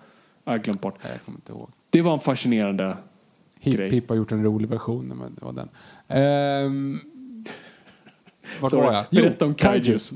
Jag 0.45 0.53
har 0.53 0.59
glömt 0.59 0.81
bort. 0.81 0.95
Nej, 1.03 1.13
jag 1.13 1.23
kommer 1.25 1.39
inte 1.39 1.53
ihåg. 1.53 1.71
Det 1.91 2.03
var 2.03 2.13
en 2.15 2.21
fascinerande 2.21 2.97
Hipp 3.61 3.75
grej. 3.77 3.91
Hipp 3.91 4.09
har 4.09 4.17
gjort 4.17 4.33
en 4.33 4.45
rolig 4.45 4.69
version, 4.69 5.07
men 5.07 5.35
det 5.35 5.45
var 5.45 5.53
den. 5.53 5.69
Ehm, 6.09 7.01
vart 8.61 8.71
Sorry. 8.71 8.87
var 8.87 8.93
jag? 8.93 9.05
Berätta 9.11 9.45
om 9.45 9.55
Kaijus. 9.55 10.13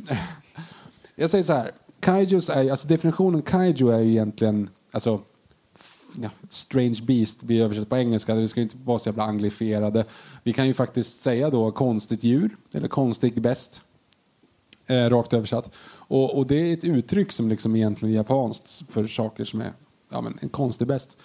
jag 1.17 1.31
säger 1.31 1.45
så 1.45 1.53
här. 1.53 1.71
Kaijus 2.01 2.49
är, 2.49 2.71
alltså 2.71 2.89
definitionen 2.89 3.43
kaiju 3.43 3.91
är 3.91 4.01
ju 4.01 4.11
egentligen, 4.11 4.69
alltså, 4.93 5.21
ja, 6.23 6.29
strange 6.49 6.99
beast 7.03 7.43
blir 7.43 7.63
översatt 7.63 7.89
på 7.89 7.97
engelska. 7.97 8.35
Det 8.35 8.49
ska 8.49 8.61
inte 8.61 8.77
vara 8.85 8.99
så 8.99 9.09
jävla 9.09 9.23
anglifierade. 9.23 10.05
Vi 10.43 10.53
kan 10.53 10.67
ju 10.67 10.75
faktiskt 10.75 11.23
säga 11.23 11.51
då 11.51 11.71
konstigt 11.71 12.25
djur, 12.25 12.57
eller 12.73 12.89
konstig 12.89 13.41
bäst. 13.41 13.83
Eh, 14.87 14.95
rakt 15.11 15.33
översatt. 15.33 15.75
Och, 15.91 16.39
och 16.39 16.47
det 16.47 16.57
är 16.71 16.73
ett 16.75 16.85
uttryck 16.85 17.33
som 17.33 17.49
liksom 17.49 17.77
egentligen 17.77 18.15
är 18.15 18.17
japanskt 18.17 18.85
för 18.91 19.07
saker 19.07 19.45
som 19.45 19.61
är 19.61 19.71
ja, 20.11 20.21
men 20.21 20.39
en 20.41 20.49
konstig 20.49 20.87
bäst. 20.87 21.17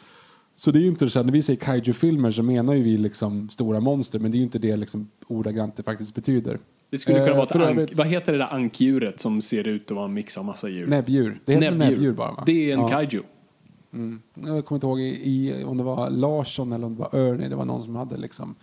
Så 0.55 0.71
det 0.71 0.79
är 0.79 0.81
ju 0.81 0.87
inte 0.87 1.09
så 1.09 1.19
här, 1.19 1.23
när 1.23 1.31
vi 1.31 1.41
säger 1.41 1.59
kaiju-filmer 1.59 2.31
så 2.31 2.43
menar 2.43 2.73
ju 2.73 2.83
vi 2.83 2.97
liksom 2.97 3.49
stora 3.49 3.79
monster 3.79 4.19
men 4.19 4.31
det 4.31 4.35
är 4.35 4.39
ju 4.39 4.43
inte 4.43 4.59
det 4.59 4.75
liksom 4.75 5.09
ordagrant 5.27 5.75
det 5.75 5.83
faktiskt 5.83 6.15
betyder. 6.15 6.59
Det 6.89 6.97
skulle 6.97 7.17
kunna 7.17 7.29
Eh, 7.29 7.35
vara 7.35 7.43
ett 7.43 7.77
ank, 7.77 7.89
Vad 7.95 8.07
heter 8.07 8.31
det 8.31 8.37
där 8.37 8.53
ankdjuret 8.53 9.19
som 9.21 9.41
ser 9.41 9.67
ut 9.67 9.91
att 9.91 9.95
vara 9.95 10.05
en 10.05 10.13
mix 10.13 10.37
av 10.37 10.45
massa 10.45 10.69
djur? 10.69 10.87
Näbbdjur. 10.87 11.39
Det 11.45 11.53
heter 11.53 11.71
näbbdjur, 11.71 11.89
näbbdjur 11.89 12.13
bara 12.13 12.31
va? 12.31 12.43
Det 12.45 12.69
är 12.69 12.73
en 12.73 12.79
Ja. 12.79 12.87
kaiju. 12.87 13.23
Jag 14.33 14.65
kommer 14.65 14.77
inte 14.77 14.87
ihåg 14.87 14.99
i, 14.99 15.63
om 15.65 15.77
det 15.77 15.83
var 15.83 16.09
Larsson 16.09 16.71
eller 16.73 16.85
om 16.85 16.95
det 16.95 16.99
var 16.99 17.15
Ernie. 17.19 17.47
Det 17.47 17.55
var 17.55 17.65
någon 17.65 17.83
som 17.83 17.95
hade 17.95 18.17
liksom 18.17 18.55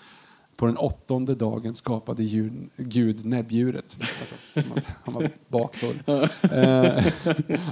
på 0.56 0.66
den 0.66 0.76
åttonde 0.76 1.34
dagen 1.34 1.74
skapade 1.74 2.22
djur, 2.22 2.52
Gud 2.76 3.24
näbbdjuret. 3.24 3.96
Alltså, 4.20 4.34
att 4.76 4.84
han 5.04 5.14
var 5.14 5.30
bakfull. 5.48 6.02
Eh, 6.06 7.06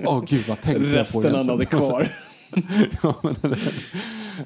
Åh 0.04 0.24
gud, 0.26 0.48
vad 0.48 0.60
tänkte 0.60 0.70
jag 0.70 0.90
på 0.90 0.96
Resten 0.96 1.34
han 1.34 1.48
hade 1.48 1.64
kvar. 1.66 2.12
ja, 3.02 3.14
men 3.22 3.34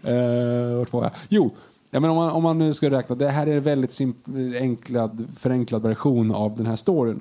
eh, 0.02 0.78
vart 0.78 0.92
var 0.92 1.02
jag? 1.02 1.12
Jo, 1.28 1.50
ja, 1.90 2.00
men 2.00 2.10
om, 2.10 2.16
man, 2.16 2.30
om 2.30 2.42
man 2.42 2.58
nu 2.58 2.74
ska 2.74 2.90
räkna. 2.90 3.14
Det 3.14 3.28
här 3.28 3.46
är 3.46 3.56
en 3.56 3.62
väldigt 3.62 3.90
simp- 3.90 4.60
enklad, 4.60 5.28
förenklad 5.36 5.82
version 5.82 6.34
av 6.34 6.56
den 6.56 6.66
här 6.66 6.76
storyn. 6.76 7.20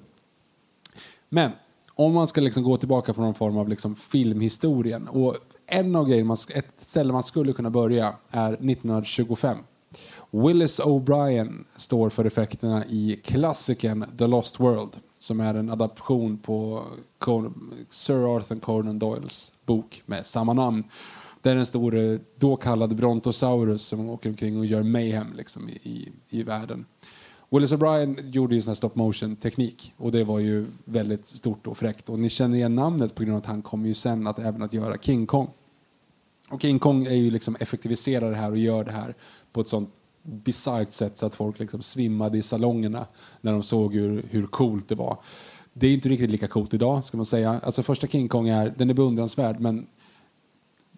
Men 1.30 1.52
om 1.94 2.14
man 2.14 2.28
ska 2.28 2.42
liksom 2.42 2.64
gå 2.64 2.78
tillbaka 2.78 3.14
från 3.14 3.26
någon 3.26 3.34
form 3.34 3.58
av 3.58 3.70
liksom 3.70 3.96
filmhistorien. 3.96 5.08
Och 5.08 5.36
en 5.68 5.96
av 5.96 6.10
grejerna, 6.10 6.36
ett 6.54 6.74
ställe 6.86 7.14
man 7.14 7.24
skulle 7.24 7.54
kunna 7.54 7.70
börja 7.70 8.14
är 8.32 8.54
1925. 8.54 9.58
Willis 10.32 10.80
O'Brien 10.80 11.64
står 11.76 12.10
för 12.10 12.26
effekterna 12.26 12.86
i 12.86 13.20
klassikern 13.24 14.06
The 14.18 14.28
Lost 14.28 14.60
World 14.60 14.90
som 15.18 15.40
är 15.40 15.54
en 15.54 15.70
adaption 15.70 16.38
på 16.38 16.84
Sir 17.90 18.38
Arthur 18.38 18.60
Conan 18.60 19.00
Doyles 19.00 19.52
bok 19.66 20.04
med 20.06 20.26
samma 20.26 20.54
namn. 20.54 20.84
Det 21.42 21.50
är 21.52 21.56
den 21.56 21.66
store, 21.66 22.20
då 22.36 22.56
kallade 22.56 22.96
Brontosaurus 22.96 23.82
som 23.82 24.10
åker 24.10 24.30
omkring 24.30 24.60
och 24.60 24.66
gör 24.66 24.84
mayhem 24.84 25.34
liksom, 25.36 25.70
i, 25.70 25.74
i, 25.74 26.12
i 26.30 26.44
världen. 26.44 26.86
Willis 27.50 27.74
O'Brien 27.74 28.30
gjorde 28.30 28.56
ju 28.56 28.62
sån 28.62 28.70
här 28.70 28.76
stop 28.76 28.92
motion 28.94 29.36
teknik 29.36 29.94
och 29.98 30.12
det 30.12 30.24
var 30.24 30.40
ju 30.40 30.66
väldigt 30.86 31.28
stort 31.28 31.68
och 31.68 31.78
fräckt. 31.78 32.10
Och 32.10 32.20
ni 32.20 32.30
känner 32.30 32.58
igen 32.58 32.76
namnet 32.76 33.16
på 33.16 33.24
grund 33.24 33.36
av 33.36 33.42
att 33.42 33.46
han 33.46 33.62
kommer 33.62 33.88
ju 33.88 33.94
sen 33.94 34.28
att 34.28 34.40
även 34.40 34.62
att 34.62 34.74
göra 34.74 34.98
King 34.98 35.28
Kong. 35.28 35.50
Och 36.50 36.62
King 36.62 36.80
Kong 36.80 37.06
är 37.06 37.16
ju 37.16 37.32
liksom 37.32 37.56
effektiviserar 37.60 38.32
det 38.32 38.38
här 38.38 38.52
och 38.52 38.58
gör 38.58 38.84
det 38.84 38.92
här 38.92 39.16
på 39.52 39.62
ett 39.62 39.68
sånt 39.68 39.90
bisarrt 40.24 40.92
sätt 40.92 41.18
så 41.18 41.26
att 41.26 41.36
folk 41.36 41.60
liksom 41.60 41.82
svimmade 41.82 42.38
i 42.38 42.42
salongerna 42.42 43.06
när 43.42 43.52
de 43.52 43.64
såg 43.64 43.94
hur, 43.94 44.26
hur 44.30 44.48
coolt 44.48 44.88
det 44.88 44.96
var. 44.96 45.18
Det 45.74 45.88
är 45.88 45.94
inte 45.94 46.10
riktigt 46.10 46.32
lika 46.32 46.48
coolt 46.48 46.74
idag 46.74 47.06
ska 47.06 47.18
man 47.18 47.26
säga. 47.26 47.60
Alltså 47.64 47.84
första 47.84 48.08
King 48.08 48.28
Kong 48.28 48.48
är, 48.48 48.74
den 48.78 48.90
är 48.90 48.94
beundransvärd 48.94 49.60
men 49.60 49.88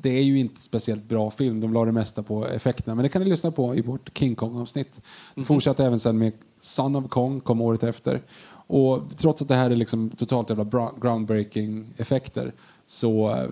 det 0.02 0.10
är 0.10 0.24
ju 0.24 0.40
inte 0.40 0.62
speciellt 0.62 1.04
bra 1.04 1.32
film. 1.32 1.62
De 1.62 1.74
la 1.74 1.86
det 1.86 1.92
mesta 1.92 2.24
på 2.24 2.48
effekterna. 2.48 2.96
Men 2.96 3.04
det 3.04 3.10
kan 3.10 3.22
ni 3.22 3.30
lyssna 3.30 3.52
på 3.52 3.76
i 3.76 3.82
vårt 3.82 4.18
King 4.18 4.36
Kong-avsnitt. 4.36 5.02
Vi 5.36 5.44
fortsatte 5.44 5.86
även 5.86 6.00
sen 6.00 6.18
med 6.18 6.34
Son 6.60 6.96
of 6.96 7.10
Kong, 7.10 7.40
kom 7.40 7.62
året 7.62 7.84
efter. 7.84 8.22
Och 8.68 9.04
trots 9.18 9.42
att 9.42 9.48
det 9.48 9.56
här 9.56 9.72
är 9.72 9.76
liksom 9.76 10.10
totalt 10.10 10.50
jävla 10.50 10.92
groundbreaking 11.02 11.94
effekter 11.98 12.54
så 12.86 13.30
eh, 13.30 13.50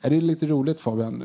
är 0.00 0.10
det 0.10 0.20
lite 0.20 0.46
roligt 0.46 0.80
Fabian. 0.80 1.22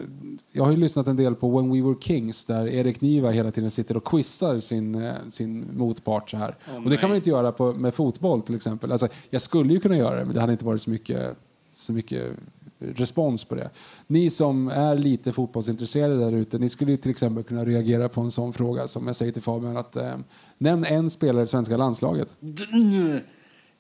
Jag 0.52 0.64
har 0.64 0.72
ju 0.72 0.78
lyssnat 0.78 1.08
en 1.08 1.16
del 1.16 1.36
på 1.36 1.58
When 1.58 1.72
We 1.72 1.82
Were 1.82 2.02
Kings 2.02 2.46
där 2.46 2.68
Erik 2.68 3.02
Niva 3.02 3.32
hela 3.32 3.52
tiden 3.52 3.72
sitter 3.72 3.98
och 3.98 4.04
quizar 4.04 4.60
sin, 4.60 4.96
eh, 4.96 5.14
sin 5.30 5.78
motpart 5.78 6.30
så 6.30 6.38
här. 6.38 6.56
och 6.84 6.90
det 6.90 6.98
kan 6.98 7.10
man 7.10 7.16
inte 7.16 7.30
göra 7.30 7.52
på, 7.52 7.74
med 7.74 7.94
fotboll 7.94 8.42
till 8.42 8.56
exempel. 8.56 8.92
Alltså, 8.92 9.08
jag 9.30 9.42
skulle 9.42 9.74
ju 9.74 9.80
kunna 9.80 9.98
göra 9.98 10.20
det 10.20 10.26
men 10.26 10.34
det 10.34 10.42
hade 10.42 10.52
inte 10.52 10.66
varit 10.66 10.82
så 10.82 10.90
mycket, 10.90 11.38
så 11.72 11.94
mycket 11.94 12.32
respons 12.80 13.44
på 13.44 13.56
det. 13.56 13.70
Ni 14.08 14.30
som 14.30 14.68
är 14.68 14.96
lite 14.98 15.32
fotbollsintresserade 15.32 16.18
där 16.18 16.32
ute, 16.32 16.58
ni 16.58 16.70
skulle 16.70 16.98
till 16.98 17.12
exempel 17.12 17.44
kunna 17.44 17.66
reagera 17.66 18.10
på 18.10 18.22
en 18.22 18.32
sån 18.32 18.54
fråga 18.54 18.88
som 18.88 19.08
jag 19.08 19.16
säger 19.16 19.32
till 19.32 19.42
Fabian 19.42 19.78
att 19.78 19.96
eh, 19.96 20.12
nämn 20.58 20.86
en 20.86 21.10
spelare 21.10 21.44
i 21.44 21.48
svenska 21.48 21.78
landslaget. 21.78 22.28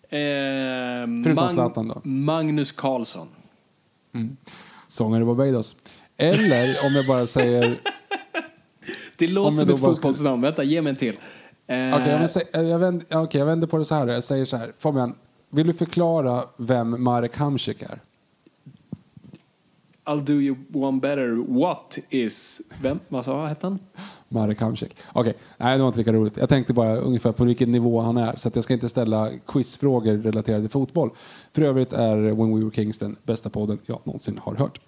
Eh, 0.10 0.20
Förutom 1.24 1.50
Zlatan 1.50 1.88
då? 1.88 2.02
Magnus 2.04 2.72
Carlsson. 2.72 3.28
Sångare 4.88 5.22
i 5.22 5.26
Barbados. 5.26 5.76
Eller 6.18 6.86
om 6.86 6.94
jag 6.96 7.08
bara 7.08 7.28
säger... 7.28 7.78
Det 9.18 9.28
låter 9.28 9.52
jag 9.52 9.60
som 9.60 9.70
ett 9.70 9.80
fotbollsnamn. 9.80 10.42
Vänta, 10.42 10.64
ge 10.64 10.82
mig 10.82 10.90
en 10.90 10.96
till. 10.96 11.16
Eh, 11.68 11.94
Okej, 11.96 12.10
jag, 12.12 12.20
vill 12.20 12.28
sä- 12.28 12.62
jag, 12.64 12.80
vänder, 12.80 13.08
okej, 13.12 13.40
jag 13.40 13.46
vänder 13.46 13.68
på 13.68 13.78
det 13.78 13.86
så 13.86 13.96
här. 13.96 14.08
Jag 14.08 14.24
säger 14.24 14.46
så 14.46 14.58
här. 14.58 14.74
Fabian, 14.80 15.16
vill 15.50 15.68
du 15.68 15.74
förklara 15.74 16.44
vem 16.58 17.04
Marek 17.04 17.38
Hamsik 17.38 17.82
är? 17.82 18.00
I'll 20.08 20.26
do 20.26 20.34
you 20.34 20.56
one 20.74 21.00
better. 21.00 21.60
What 21.60 21.98
is... 22.10 22.62
Vem? 22.82 23.00
Vad 23.08 23.26
sa 23.26 23.48
hette 23.48 23.66
han? 23.66 23.80
Marek 24.30 24.62
Hamsik. 24.62 24.96
Okej, 25.14 25.34
nej 25.58 25.78
det 25.78 25.82
var 25.82 25.88
inte 25.88 26.00
lika 26.00 26.14
roligt. 26.14 26.38
Jag 26.38 26.50
tänkte 26.50 26.74
bara 26.74 26.96
ungefär 26.96 27.32
på 27.32 27.44
vilken 27.46 27.72
nivå 27.72 28.02
han 28.02 28.18
är. 28.18 28.36
Så 28.36 28.52
jag 28.54 28.64
ska 28.64 28.74
inte 28.74 28.90
ställa 28.90 29.30
quizfrågor 29.48 30.18
relaterade 30.18 30.64
till 30.64 30.72
fotboll. 30.72 31.10
För 31.54 31.62
övrigt 31.62 31.94
är 31.94 32.16
When 32.16 32.56
We 32.56 32.64
Were 32.64 32.76
Kings 32.76 32.98
den 32.98 33.16
bästa 33.24 33.50
podden 33.50 33.80
jag 33.86 34.00
någonsin 34.04 34.40
har 34.44 34.56
hört. 34.56 34.80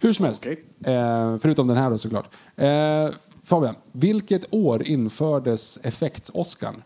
Hur 0.00 0.12
som 0.12 0.24
helst. 0.24 0.46
Okej. 0.46 0.64
Eh, 0.94 1.38
förutom 1.38 1.66
den 1.66 1.76
här 1.76 1.90
då 1.90 1.98
såklart. 1.98 2.34
Eh, 2.56 3.08
Fabian, 3.44 3.74
vilket 3.92 4.54
år 4.54 4.82
infördes 4.82 5.78
effekts-Oscarn? 5.82 6.82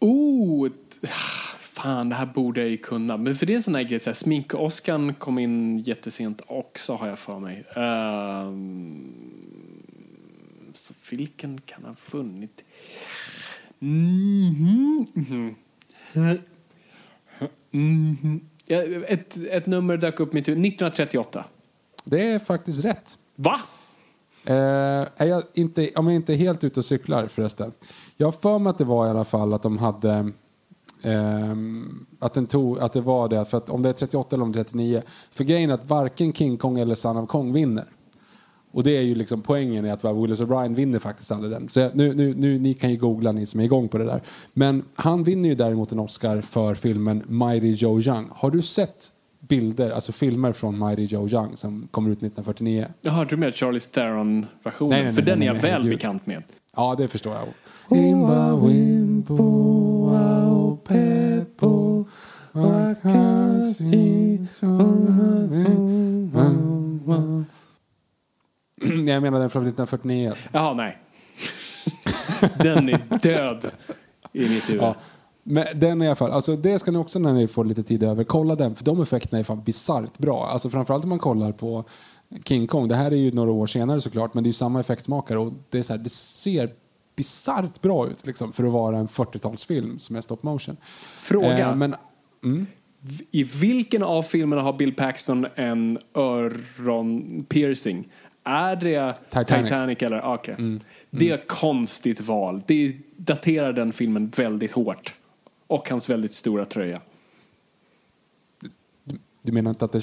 Oh, 0.00 0.68
fan 1.82 2.08
det 2.08 2.14
här 2.14 2.26
borde 2.26 2.60
jag 2.60 2.70
ju 2.70 2.76
kunna. 2.76 3.16
Men 3.16 3.34
för 3.34 3.46
det 3.46 3.52
är 3.52 3.54
en 3.54 3.62
sån 3.62 3.74
här 3.74 3.82
grej, 3.82 3.98
så 3.98 4.10
här, 4.10 4.14
smink-Oscar 4.14 5.18
kom 5.18 5.38
in 5.38 5.78
jättesent 5.78 6.42
också 6.46 6.94
har 6.94 7.08
jag 7.08 7.18
för 7.18 7.38
mig. 7.38 7.64
Ehm, 7.76 9.12
så 10.74 10.94
vilken 11.10 11.60
kan 11.60 11.84
ha 11.84 11.94
funnit? 11.94 12.64
Mhm, 13.78 15.06
mhm. 15.14 15.54
Mhm. 17.70 18.40
Ja, 18.66 18.82
ett, 19.06 19.36
ett 19.36 19.66
nummer 19.66 19.96
dök 19.96 20.20
upp 20.20 20.32
mitt 20.32 20.48
huvud. 20.48 20.66
1938. 20.66 21.44
Det 22.04 22.30
är 22.30 22.38
faktiskt 22.38 22.84
rätt. 22.84 23.18
Va? 23.36 23.60
Eh, 24.44 25.06
är 25.16 25.26
jag 25.26 25.42
inte, 25.54 25.90
om 25.96 26.06
jag 26.06 26.14
inte 26.14 26.34
är 26.34 26.36
helt 26.36 26.64
ute 26.64 26.80
och 26.80 26.84
cyklar 26.84 27.26
förresten. 27.26 27.72
Jag 28.16 28.26
har 28.26 28.32
för 28.32 28.58
mig 28.58 28.70
att 28.70 28.78
det 28.78 28.84
var 28.84 29.06
i 29.06 29.10
alla 29.10 29.24
fall 29.24 29.52
att 29.52 29.62
de 29.62 29.78
hade 29.78 30.32
ehm, 31.02 32.06
att, 32.18 32.34
den 32.34 32.46
tog, 32.46 32.78
att 32.78 32.92
det 32.92 33.00
var 33.00 33.28
det, 33.28 33.44
för 33.44 33.58
att 33.58 33.70
om 33.70 33.82
det 33.82 33.88
är 33.88 33.92
38 33.92 34.36
eller 34.36 34.44
om 34.44 34.52
det 34.52 34.60
är 34.60 34.64
39. 34.64 35.02
För 35.30 35.44
grejen 35.44 35.70
är 35.70 35.74
att 35.74 35.90
varken 35.90 36.32
King 36.32 36.56
Kong 36.56 36.78
eller 36.78 36.94
Son 36.94 37.16
of 37.16 37.28
Kong 37.28 37.52
vinner. 37.52 37.84
Och 38.72 38.84
det 38.84 38.96
är 38.96 39.02
ju 39.02 39.14
liksom 39.14 39.42
poängen 39.42 39.86
i 39.86 39.90
att 39.90 40.04
Willis 40.04 40.40
O'Brien 40.40 40.74
vinner 40.74 40.98
faktiskt 40.98 41.32
aldrig 41.32 41.52
den. 41.52 41.68
Så 41.68 41.80
jag, 41.80 41.96
nu, 41.96 42.14
nu, 42.14 42.34
nu, 42.34 42.58
ni 42.58 42.74
kan 42.74 42.90
ju 42.90 42.96
googla 42.96 43.32
ni 43.32 43.46
som 43.46 43.60
är 43.60 43.64
igång 43.64 43.88
på 43.88 43.98
det 43.98 44.04
där. 44.04 44.22
Men 44.52 44.82
han 44.94 45.24
vinner 45.24 45.48
ju 45.48 45.54
däremot 45.54 45.92
en 45.92 45.98
Oscar 45.98 46.40
för 46.40 46.74
filmen 46.74 47.22
Mighty 47.26 47.72
Joe 47.72 48.00
Young. 48.00 48.28
Har 48.30 48.50
du 48.50 48.62
sett 48.62 49.12
bilder, 49.40 49.90
alltså 49.90 50.12
filmer 50.12 50.52
från 50.52 50.78
Mighty 50.78 51.04
Joe 51.04 51.28
Young 51.28 51.56
som 51.56 51.88
kommer 51.90 52.10
ut 52.10 52.18
1949? 52.18 52.86
Jag 53.00 53.12
hörde 53.12 53.30
du 53.30 53.36
med 53.36 53.54
Charlie 53.54 53.80
Theron-versionen? 53.80 55.14
För 55.14 55.22
nej, 55.22 55.26
den 55.26 55.38
nej, 55.38 55.48
är 55.48 55.52
jag 55.52 55.62
nej, 55.62 55.62
väl 55.62 55.72
herregud. 55.72 55.90
bekant 55.92 56.26
med. 56.26 56.42
Ja, 56.76 56.94
det 56.98 57.08
förstår 57.08 57.34
jag. 57.34 57.48
Imba 57.98 58.56
wimbo 58.56 59.77
Nej, 68.80 69.14
jag 69.14 69.22
menar 69.22 69.40
den 69.40 69.50
från 69.50 69.62
1949. 69.62 70.28
Alltså. 70.28 70.48
Jaha, 70.52 70.74
nej. 70.74 70.98
den 72.58 72.88
är 72.88 73.18
död 73.22 73.66
i 74.32 74.48
mitt 74.48 74.70
huvud. 74.70 74.82
Ja. 74.82 74.94
Men 75.42 75.64
den 75.74 76.02
i 76.02 76.06
alla 76.06 76.16
fall, 76.16 76.30
alltså 76.30 76.56
det 76.56 76.78
ska 76.78 76.90
ni 76.90 76.98
också 76.98 77.18
när 77.18 77.32
ni 77.32 77.48
får 77.48 77.64
lite 77.64 77.82
tid 77.82 78.02
över, 78.02 78.24
kolla 78.24 78.54
den 78.54 78.74
för 78.74 78.84
de 78.84 79.02
effekterna 79.02 79.38
är 79.38 79.44
fan 79.44 79.62
bisarrt 79.62 80.18
bra. 80.18 80.46
Alltså 80.46 80.70
framförallt 80.70 81.04
om 81.04 81.10
man 81.10 81.18
kollar 81.18 81.52
på 81.52 81.84
King 82.44 82.66
Kong, 82.66 82.88
det 82.88 82.96
här 82.96 83.10
är 83.10 83.16
ju 83.16 83.32
några 83.32 83.50
år 83.50 83.66
senare 83.66 84.00
såklart 84.00 84.34
men 84.34 84.44
det 84.44 84.46
är 84.46 84.48
ju 84.48 84.54
samma 84.54 84.80
effektsmakare 84.80 85.38
och 85.38 85.52
det, 85.70 85.78
är 85.78 85.82
så 85.82 85.92
här, 85.92 86.00
det 86.00 86.10
ser 86.10 86.70
bisarrt 87.18 87.80
bra 87.80 88.08
ut 88.08 88.26
liksom, 88.26 88.52
för 88.52 88.64
att 88.64 88.72
vara 88.72 88.98
en 88.98 89.08
40-talsfilm 89.08 89.98
som 89.98 90.16
är 90.16 90.20
stop 90.20 90.38
motion. 90.40 90.76
Fråga. 91.16 91.68
Eh, 91.68 91.76
men, 91.76 91.96
I 93.30 93.42
vilken 93.42 94.02
av 94.02 94.22
filmerna 94.22 94.62
har 94.62 94.72
Bill 94.72 94.94
Paxton 94.94 95.46
en 95.54 95.98
öron-piercing? 96.14 98.04
Är 98.44 98.76
det 98.76 99.14
Titanic. 99.30 99.70
Titanic, 99.70 100.02
eller? 100.02 100.16
ah, 100.16 100.34
Okej. 100.34 100.80
Det 101.10 101.30
är 101.30 101.34
ett 101.34 101.48
konstigt 101.48 102.20
val. 102.20 102.62
Det 102.66 102.96
daterar 103.16 103.72
den 103.72 103.92
filmen 103.92 104.28
väldigt 104.36 104.72
hårt. 104.72 105.14
Och 105.66 105.88
hans 105.90 106.10
väldigt 106.10 106.34
stora 106.34 106.64
tröja. 106.64 107.00
du 109.42 109.52
menar 109.52 109.70
inte 109.70 109.84
att 109.84 109.92
det, 109.92 110.02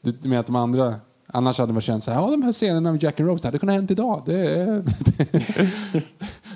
du, 0.00 0.12
du 0.12 0.28
menar 0.28 0.40
att 0.40 0.46
de 0.46 0.56
andra 0.56 0.94
Annars 1.32 1.58
hade 1.58 1.72
man 1.72 1.82
känt 1.82 2.02
så 2.02 2.10
här, 2.10 2.20
ja 2.22 2.30
de 2.30 2.42
här 2.42 2.52
scenerna 2.52 2.92
med 2.92 3.02
Jack 3.02 3.20
and 3.20 3.28
Rose 3.28 3.46
hade 3.48 3.58
kunnat 3.58 3.74
hänt 3.74 3.90
idag. 3.90 4.22
Det 4.26 4.50
är, 4.50 4.82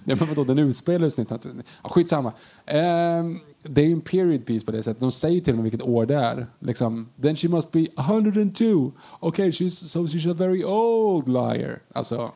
Nej, 0.05 0.17
men 0.19 0.29
vadå, 0.29 0.45
den 0.45 0.59
utspelar 0.59 1.09
sig 1.11 1.25
19... 1.31 1.63
Ja, 1.83 1.89
skitsamma. 1.89 2.33
Ehm, 2.67 3.39
det 3.63 3.81
är 3.81 3.87
ju 3.87 3.93
en 3.93 4.01
period 4.01 4.47
piece 4.47 4.67
på 4.67 4.73
det 4.73 4.83
sättet. 4.83 5.01
De 5.01 5.13
säger 5.13 5.41
till 5.41 5.53
och 5.53 5.57
med 5.57 5.63
vilket 5.63 5.83
år 5.83 6.07
det 6.07 6.15
är. 6.15 6.47
Liksom, 6.59 7.09
Then 7.23 7.37
she 7.37 7.49
must 7.49 7.73
be 7.73 7.87
102. 7.99 8.93
Okay, 9.21 9.51
she's, 9.51 9.71
so 9.89 10.07
she's 10.07 10.31
a 10.31 10.35
very 10.35 10.65
old 10.65 11.29
liar. 11.29 11.79
Alltså, 11.93 12.31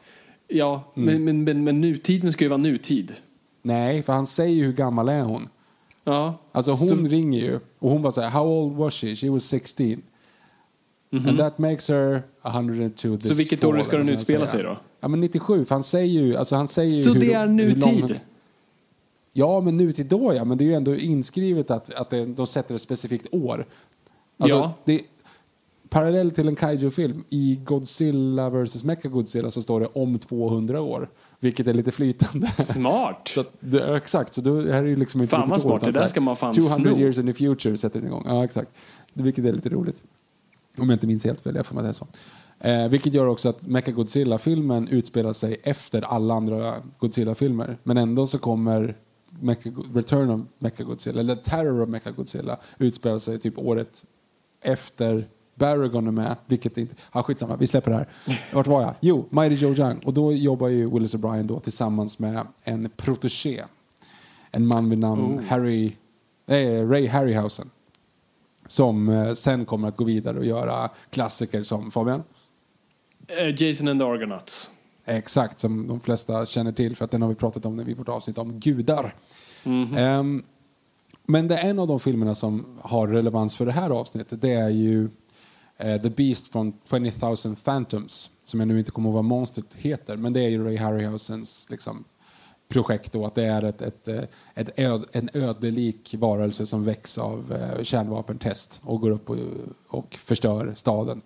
Ja, 0.48 0.92
Mm. 0.96 1.06
men, 1.14 1.24
men, 1.24 1.44
men, 1.44 1.64
men 1.64 1.80
nutiden 1.80 2.32
ska 2.32 2.44
ju 2.44 2.48
vara 2.48 2.60
nutid. 2.60 3.12
nej, 3.62 4.02
för 4.02 4.12
han 4.12 4.26
säger 4.26 4.54
ju 4.56 4.64
hur 4.64 4.72
gammal 4.72 5.08
är 5.08 5.22
hon. 5.22 5.48
Ja. 6.04 6.34
Alltså 6.52 6.70
hon 6.70 6.88
Så- 6.88 6.94
ringer 6.94 7.40
ju 7.40 7.60
och 7.78 7.90
hon 7.90 8.02
bara 8.02 8.12
så 8.12 8.20
här, 8.20 8.30
how 8.30 8.46
old 8.46 8.76
was 8.76 8.94
she? 8.94 9.16
She 9.16 9.30
was 9.30 9.44
16. 9.44 10.02
And 11.12 11.38
that 11.38 11.58
makes 11.58 11.88
her 11.88 12.22
102 12.42 13.16
this. 13.16 13.28
Så 13.28 13.34
vilket 13.34 13.64
år 13.64 13.82
ska 13.82 13.96
den 13.98 14.08
utspela 14.08 14.46
sig 14.46 14.62
då? 14.62 14.78
Ja 15.00 15.08
men 15.08 15.20
97, 15.20 15.64
för 15.64 15.74
han 15.74 15.82
säger 15.82 16.22
ju, 16.22 16.36
alltså 16.36 16.56
han 16.56 16.68
säger 16.68 16.90
Så 16.90 17.12
hur, 17.12 17.20
det 17.20 17.32
är 17.32 17.46
lång- 17.46 17.56
nutid? 17.56 18.20
Ja, 19.32 19.60
men 19.60 19.76
nutid 19.76 20.06
då 20.06 20.34
ja, 20.34 20.44
men 20.44 20.58
det 20.58 20.64
är 20.64 20.66
ju 20.66 20.72
ändå 20.74 20.96
inskrivet 20.96 21.70
att, 21.70 21.94
att 21.94 22.10
det, 22.10 22.24
de 22.26 22.46
sätter 22.46 22.74
ett 22.74 22.80
specifikt 22.80 23.26
år. 23.34 23.66
Alltså, 24.38 24.56
Ja. 24.56 24.74
det, 24.84 25.00
parallell 25.88 26.30
till 26.30 26.48
en 26.48 26.56
kaiju-film, 26.56 27.24
i 27.28 27.60
Godzilla 27.64 28.50
vs. 28.50 28.84
Mechagodzilla 28.84 29.50
så 29.50 29.62
står 29.62 29.80
det 29.80 29.86
om 29.86 30.18
200 30.18 30.80
år. 30.80 31.08
Vilket 31.40 31.66
är 31.66 31.74
lite 31.74 31.90
flytande. 31.92 32.46
Smart. 32.58 33.28
Så 33.34 33.44
det, 33.60 33.96
exakt, 33.96 34.34
så 34.34 34.40
då 34.40 34.58
är 34.58 34.82
det 34.82 34.88
ju 34.88 34.96
liksom 34.96 35.20
inte 35.20 35.30
Fan, 35.30 35.48
vad 35.48 35.62
smart. 35.62 35.74
år, 35.74 35.78
Det 35.80 35.86
där 35.86 35.92
så 35.92 36.00
här, 36.00 36.06
ska 36.06 36.20
man 36.20 36.36
fan 36.36 36.54
200 36.54 36.90
sno. 36.94 37.00
years 37.02 37.18
in 37.18 37.26
the 37.26 37.32
future 37.34 37.76
sätter 37.76 38.00
den 38.00 38.08
igång. 38.08 38.24
Ja, 38.28 38.44
exakt. 38.44 38.70
Det- 39.14 39.22
Vilket 39.22 39.44
är 39.44 39.52
lite 39.52 39.68
roligt. 39.68 39.96
Om 40.78 40.88
jag 40.90 40.96
inte 40.96 41.06
minns 41.06 41.24
helt 41.24 41.40
fel, 41.40 41.54
jag 41.56 41.66
får 41.66 41.74
mig 41.74 41.80
att 41.80 41.86
det 41.86 41.90
är 41.90 41.92
så. 41.92 42.06
Eh, 42.84 42.88
vilket 42.88 43.14
gör 43.14 43.26
också 43.26 43.48
att 43.48 43.66
Mechagodzilla-filmen 43.66 44.88
utspelar 44.88 45.32
sig 45.32 45.60
efter 45.62 46.02
alla 46.02 46.34
andra 46.34 46.74
Godzilla-filmer. 46.98 47.78
Men 47.82 47.96
ändå 47.96 48.26
så 48.26 48.38
kommer 48.38 48.96
Mecha- 49.40 49.94
Return 49.94 50.30
of 50.30 50.40
Mechagodzilla, 50.58 51.20
eller 51.20 51.34
Terror 51.36 51.82
of 51.82 51.88
Mechagodzilla, 51.88 52.58
utspelar 52.78 53.18
sig 53.18 53.38
typ 53.38 53.58
året 53.58 54.04
efter 54.62 55.24
Baragon 55.54 56.06
är 56.06 56.10
med, 56.10 56.36
vilket 56.46 56.78
inte... 56.78 56.94
Ja, 57.14 57.22
skitsamma, 57.22 57.56
vi 57.56 57.66
släpper 57.66 57.90
det 57.90 57.96
här. 57.96 58.06
Vart 58.52 58.66
var 58.66 58.82
jag? 58.82 58.94
Jo, 59.00 59.26
Mighty 59.30 59.54
Joe 59.54 59.74
Young. 59.74 59.98
Och 60.04 60.14
då 60.14 60.32
jobbar 60.32 60.68
ju 60.68 60.90
Willis 60.90 61.14
O'Brien 61.14 61.42
då 61.42 61.60
tillsammans 61.60 62.18
med 62.18 62.46
en 62.64 62.90
protégé. 62.96 63.64
En 64.50 64.66
man 64.66 64.90
vid 64.90 64.98
namn 64.98 65.38
Harry, 65.48 65.92
eh, 66.46 66.88
Ray 66.88 67.06
Harryhausen. 67.06 67.70
Som 68.68 69.08
eh, 69.08 69.32
sen 69.32 69.64
kommer 69.64 69.88
att 69.88 69.96
gå 69.96 70.04
vidare 70.04 70.38
och 70.38 70.44
göra 70.44 70.90
klassiker 71.10 71.62
som 71.62 71.90
Fabian. 71.90 72.22
Eh, 73.28 73.62
Jason 73.62 73.88
and 73.88 74.00
the 74.00 74.04
Argonauts. 74.04 74.70
Exakt, 75.04 75.60
som 75.60 75.88
de 75.88 76.00
flesta 76.00 76.46
känner 76.46 76.72
till 76.72 76.96
för 76.96 77.04
att 77.04 77.10
den 77.10 77.22
har 77.22 77.28
vi 77.28 77.34
pratat 77.34 77.66
om 77.66 77.76
när 77.76 77.84
vi 77.84 77.94
vårt 77.94 78.08
avsnitt 78.08 78.38
om 78.38 78.60
gudar. 78.60 79.14
Ehm, 79.96 80.42
men 81.26 81.48
det 81.48 81.56
är 81.56 81.70
en 81.70 81.78
av 81.78 81.88
de 81.88 82.00
filmerna 82.00 82.34
som 82.34 82.78
har 82.82 83.08
relevans 83.08 83.56
för 83.56 83.66
det 83.66 83.72
här 83.72 83.90
avsnittet. 83.90 84.40
Det 84.40 84.52
är 84.52 84.68
ju 84.68 85.08
eh, 85.76 86.02
The 86.02 86.10
Beast 86.10 86.52
från 86.52 86.72
20 86.90 87.12
000 87.20 87.56
Phantoms. 87.64 88.30
Som 88.44 88.60
jag 88.60 88.66
nu 88.68 88.78
inte 88.78 88.90
kommer 88.90 89.08
ihåg 89.08 89.14
vad 89.14 89.24
monstret 89.24 89.74
heter. 89.74 90.16
Men 90.16 90.32
det 90.32 90.40
är 90.40 90.48
ju 90.48 90.64
Ray 90.64 90.76
Harryhausens 90.76 91.66
liksom, 91.70 92.04
projekt 92.68 93.12
då. 93.12 93.26
Att 93.26 93.34
det 93.34 93.44
är 93.44 93.64
ett, 93.64 93.82
ett, 93.82 94.08
eh, 94.08 94.22
ett 94.54 94.78
öd, 94.78 95.04
en 95.12 95.30
ödelik 95.34 96.14
varelse 96.18 96.66
som 96.66 96.84
väcks 96.84 97.18
av 97.18 97.52
eh, 97.52 97.82
kärnvapentest 97.82 98.80
och 98.84 99.00
går 99.00 99.10
upp 99.10 99.30
och, 99.30 99.36
och 99.88 100.14
förstör 100.14 100.72
staden. 100.76 101.22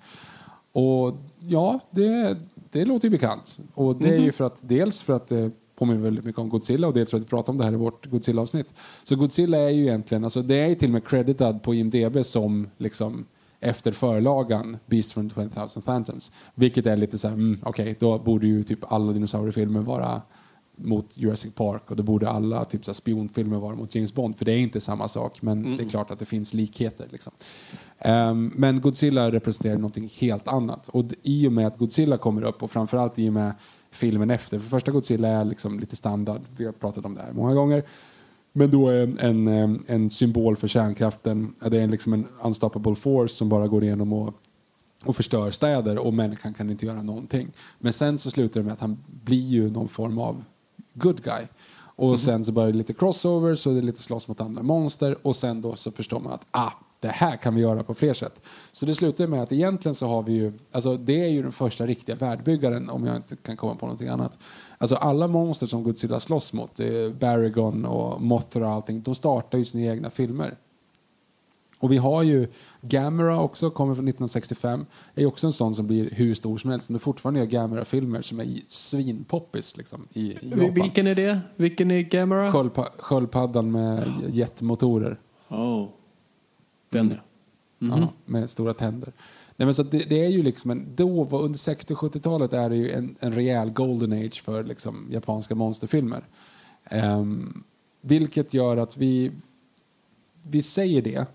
Och 0.72 1.16
ja, 1.38 1.80
det, 1.90 2.36
det 2.70 2.84
låter 2.84 3.08
ju 3.08 3.10
bekant. 3.10 3.58
Och 3.74 3.96
det 3.96 4.14
är 4.14 4.18
ju 4.18 4.32
för 4.32 4.44
att 4.44 4.58
dels 4.60 5.02
för 5.02 5.12
att 5.12 5.28
det 5.28 5.50
påminner 5.80 6.02
väldigt 6.02 6.24
mycket 6.24 6.38
om 6.38 6.48
Godzilla 6.48 6.86
och 6.86 6.94
dels 6.94 7.10
för 7.10 7.16
att 7.16 7.22
vi 7.24 7.28
pratar 7.28 7.52
om 7.52 7.58
det 7.58 7.64
här 7.64 7.72
i 7.72 7.76
vårt 7.76 8.06
Godzilla-avsnitt. 8.06 8.74
Så 9.04 9.16
Godzilla 9.16 9.58
är 9.58 9.70
ju 9.70 9.82
egentligen, 9.82 10.24
alltså 10.24 10.42
det 10.42 10.54
är 10.54 10.68
ju 10.68 10.74
till 10.74 10.88
och 10.88 10.92
med 10.92 11.06
creditad 11.06 11.62
på 11.62 11.74
IMDB 11.74 12.24
som 12.24 12.68
liksom 12.78 13.26
efter 13.60 13.92
förlagan 13.92 14.76
Beast 14.86 15.12
from 15.12 15.30
20 15.30 15.40
000 15.56 15.68
Phantoms. 15.84 16.32
Vilket 16.54 16.86
är 16.86 16.96
lite 16.96 17.18
så 17.18 17.28
här, 17.28 17.34
mm, 17.34 17.58
okej, 17.62 17.96
då 18.00 18.18
borde 18.18 18.46
ju 18.46 18.62
typ 18.62 18.92
alla 18.92 19.12
dinosauriefilmer 19.12 19.80
vara 19.80 20.22
mot 20.84 21.06
Jurassic 21.14 21.54
Park 21.54 21.90
och 21.90 21.96
då 21.96 22.02
borde 22.02 22.28
alla 22.28 22.64
typ 22.64 22.84
så 22.84 22.90
här, 22.90 22.94
spionfilmer 22.94 23.58
vara 23.58 23.76
mot 23.76 23.94
James 23.94 24.14
Bond. 24.14 24.38
För 24.38 24.44
det 24.44 24.52
är 24.52 24.58
inte 24.58 24.80
samma 24.80 25.08
sak, 25.08 25.42
men 25.42 25.76
det 25.76 25.84
är 25.84 25.88
klart 25.88 26.10
att 26.10 26.18
det 26.18 26.24
finns 26.24 26.54
likheter. 26.54 27.06
Liksom. 27.10 27.32
Ehm, 27.98 28.52
men 28.56 28.80
Godzilla 28.80 29.32
representerar 29.32 29.74
någonting 29.74 30.10
helt 30.18 30.48
annat. 30.48 30.88
Och 30.88 31.04
i 31.22 31.48
och 31.48 31.52
med 31.52 31.66
att 31.66 31.78
Godzilla 31.78 32.18
kommer 32.18 32.42
upp 32.42 32.62
och 32.62 32.70
framförallt 32.70 33.18
i 33.18 33.28
och 33.28 33.32
med 33.32 33.52
filmen 33.90 34.30
efter. 34.30 34.58
För 34.58 34.68
första 34.68 34.92
Godzilla 34.92 35.28
är 35.28 35.44
liksom 35.44 35.80
lite 35.80 35.96
standard, 35.96 36.40
vi 36.56 36.64
har 36.64 36.72
pratat 36.72 37.04
om 37.04 37.14
det 37.14 37.22
här 37.22 37.32
många 37.32 37.54
gånger. 37.54 37.82
Men 38.52 38.70
då 38.70 38.88
är 38.88 39.02
en, 39.02 39.18
en, 39.18 39.48
em, 39.48 39.84
en 39.86 40.10
symbol 40.10 40.56
för 40.56 40.68
kärnkraften. 40.68 41.54
Det 41.70 41.80
är 41.80 41.86
liksom 41.86 42.12
en 42.12 42.26
unstoppable 42.42 42.94
force 42.94 43.34
som 43.34 43.48
bara 43.48 43.68
går 43.68 43.84
igenom 43.84 44.12
och 44.12 44.34
och 45.04 45.16
förstör 45.16 45.50
städer 45.50 45.98
och 45.98 46.14
människan 46.14 46.54
kan 46.54 46.70
inte 46.70 46.86
göra 46.86 47.02
någonting. 47.02 47.48
Men 47.78 47.92
sen 47.92 48.18
så 48.18 48.30
slutar 48.30 48.60
det 48.60 48.64
med 48.64 48.72
att 48.72 48.80
han 48.80 48.98
blir 49.06 49.48
ju 49.48 49.70
någon 49.70 49.88
form 49.88 50.18
av 50.18 50.44
good 51.00 51.22
guy. 51.22 51.46
Och 51.96 52.20
sen 52.20 52.44
så 52.44 52.52
börjar 52.52 52.72
det 52.72 52.78
lite 52.78 52.92
crossover, 52.92 53.54
så 53.54 53.70
det 53.70 53.78
är 53.78 53.82
lite 53.82 54.02
slåss 54.02 54.28
mot 54.28 54.40
andra 54.40 54.62
monster 54.62 55.16
och 55.22 55.36
sen 55.36 55.60
då 55.60 55.76
så 55.76 55.90
förstår 55.90 56.20
man 56.20 56.32
att 56.32 56.46
ah, 56.50 56.72
det 57.00 57.08
här 57.08 57.36
kan 57.36 57.54
vi 57.54 57.60
göra 57.60 57.82
på 57.82 57.94
fler 57.94 58.14
sätt. 58.14 58.42
Så 58.72 58.86
det 58.86 58.94
slutar 58.94 59.26
med 59.26 59.42
att 59.42 59.52
egentligen 59.52 59.94
så 59.94 60.06
har 60.06 60.22
vi 60.22 60.32
ju, 60.32 60.52
alltså 60.72 60.96
det 60.96 61.24
är 61.24 61.28
ju 61.28 61.42
den 61.42 61.52
första 61.52 61.86
riktiga 61.86 62.16
världbyggaren 62.16 62.90
om 62.90 63.06
jag 63.06 63.16
inte 63.16 63.36
kan 63.36 63.56
komma 63.56 63.74
på 63.74 63.86
någonting 63.86 64.08
annat. 64.08 64.38
Alltså 64.78 64.96
alla 64.96 65.28
monster 65.28 65.66
som 65.66 65.84
Godzilla 65.84 66.20
slåss 66.20 66.52
mot, 66.52 66.80
Baragon 67.20 67.84
och 67.84 68.22
Mothra 68.22 68.68
och 68.68 68.74
allting, 68.74 69.02
de 69.02 69.14
startar 69.14 69.58
ju 69.58 69.64
sina 69.64 69.92
egna 69.92 70.10
filmer. 70.10 70.56
Och 71.80 71.92
vi 71.92 71.96
har 71.96 72.22
ju 72.22 72.48
Gamera 72.80 73.40
också, 73.40 73.70
kommer 73.70 73.94
från 73.94 74.08
1965. 74.08 74.86
Är 75.14 75.20
ju 75.20 75.26
också 75.26 75.46
en 75.46 75.52
sån 75.52 75.74
som 75.74 75.86
blir 75.86 76.10
hur 76.10 76.34
stor 76.34 76.58
som 76.58 76.70
helst. 76.70 76.88
Men 76.88 76.92
det 76.92 76.98
fortfarande 76.98 77.40
gör 77.40 77.46
Gamera-filmer 77.46 78.22
som 78.22 78.40
är 78.40 78.46
svinpoppis 78.66 79.76
liksom, 79.76 80.06
i, 80.12 80.38
Japan. 80.42 80.74
Vilken 80.74 81.06
är 81.06 81.14
det? 81.14 81.40
Vilken 81.56 81.90
är 81.90 82.00
Gamera? 82.00 82.52
Sköldpa 82.52 82.88
sköldpaddan 82.98 83.72
med 83.72 84.04
jetmotorer. 84.28 85.20
Oh. 85.48 85.88
Den 86.90 87.10
ja. 87.10 87.16
Ja, 87.78 88.12
med 88.24 88.50
stora 88.50 88.74
tänder. 88.74 89.12
Nej, 89.56 89.66
men 89.66 89.74
så 89.74 89.82
det, 89.82 89.98
det 89.98 90.24
är 90.24 90.28
ju 90.28 90.42
liksom 90.42 90.70
en, 90.70 90.86
då, 90.96 91.28
under 91.30 91.58
60 91.58 91.94
och 91.94 92.00
70-talet 92.00 92.52
är 92.52 92.70
det 92.70 92.76
ju 92.76 92.90
en, 92.90 93.16
en 93.20 93.32
rejäl 93.32 93.70
golden 93.70 94.12
age 94.12 94.42
för 94.44 94.64
liksom, 94.64 95.08
japanska 95.10 95.54
monsterfilmer. 95.54 96.24
Ehm, 96.84 97.64
vilket 98.00 98.54
gör 98.54 98.76
att 98.76 98.96
vi, 98.96 99.30
vi 100.42 100.62
säger 100.62 101.02
det. 101.02 101.26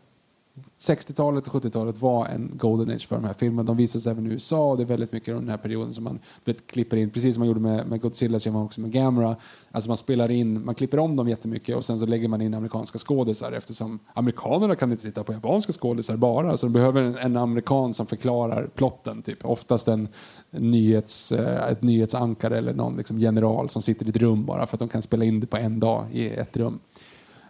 60-talet 0.80 1.48
och 1.48 1.64
70-talet 1.64 2.02
var 2.02 2.26
en 2.26 2.52
golden 2.54 2.96
age 2.96 3.08
för 3.08 3.16
de 3.16 3.26
här 3.26 3.34
filmerna. 3.34 3.64
De 3.64 3.78
visas 3.78 4.08
även 4.08 4.28
i 4.28 4.30
USA 4.30 4.70
och 4.72 4.78
det 4.78 4.84
är 4.84 4.88
väldigt 4.88 5.12
mycket 5.12 5.34
av 5.34 5.42
den 5.42 5.50
här 5.50 5.58
perioden 5.58 5.94
som 5.94 6.04
man 6.04 6.20
vet, 6.44 6.68
klipper 6.68 6.98
in, 6.98 7.10
precis 7.10 7.36
som 7.36 7.42
man 7.42 7.48
gjorde 7.48 7.60
med, 7.60 7.88
med 7.88 8.02
Godzilla 8.02 8.40
så 8.40 8.50
gör 8.50 8.54
man 8.54 8.64
också 8.64 8.82
med 8.82 8.92
Gamera. 8.92 9.36
Alltså 9.72 9.90
man 9.90 9.98
spelar 9.98 10.32
in, 10.32 10.66
man 10.66 10.76
klipper 10.76 11.00
om 11.00 11.16
dem 11.16 11.28
jättemycket 11.28 11.76
och 11.76 11.86
sen 11.86 12.00
så 12.00 12.06
lägger 12.06 12.28
man 12.28 12.42
in 12.42 12.54
amerikanska 12.54 12.98
skådisar 12.98 13.52
eftersom 13.52 14.00
amerikanerna 14.14 14.76
kan 14.76 14.92
inte 14.92 15.04
titta 15.04 15.24
på 15.24 15.34
japanska 15.34 15.74
skådisar 15.74 16.18
bara. 16.18 16.58
Så 16.58 16.66
de 16.66 16.74
behöver 16.74 17.02
en, 17.02 17.18
en 17.18 17.38
amerikan 17.38 17.94
som 17.94 18.06
förklarar 18.06 18.70
plotten. 18.76 19.22
Typ. 19.22 19.46
Oftast 19.46 19.88
en 19.88 20.08
nyhets, 20.50 21.32
eh, 21.32 21.72
ett 21.72 21.82
nyhetsankare 21.82 22.58
eller 22.58 22.74
någon 22.74 22.98
liksom 22.98 23.20
general 23.20 23.70
som 23.70 23.82
sitter 23.82 24.06
i 24.06 24.10
ett 24.10 24.18
rum 24.18 24.46
bara 24.46 24.66
för 24.66 24.76
att 24.76 24.80
de 24.80 24.90
kan 24.90 25.02
spela 25.02 25.26
in 25.26 25.40
det 25.40 25.48
på 25.48 25.58
en 25.58 25.80
dag 25.80 26.06
i 26.12 26.30
ett 26.30 26.58
rum. 26.58 26.80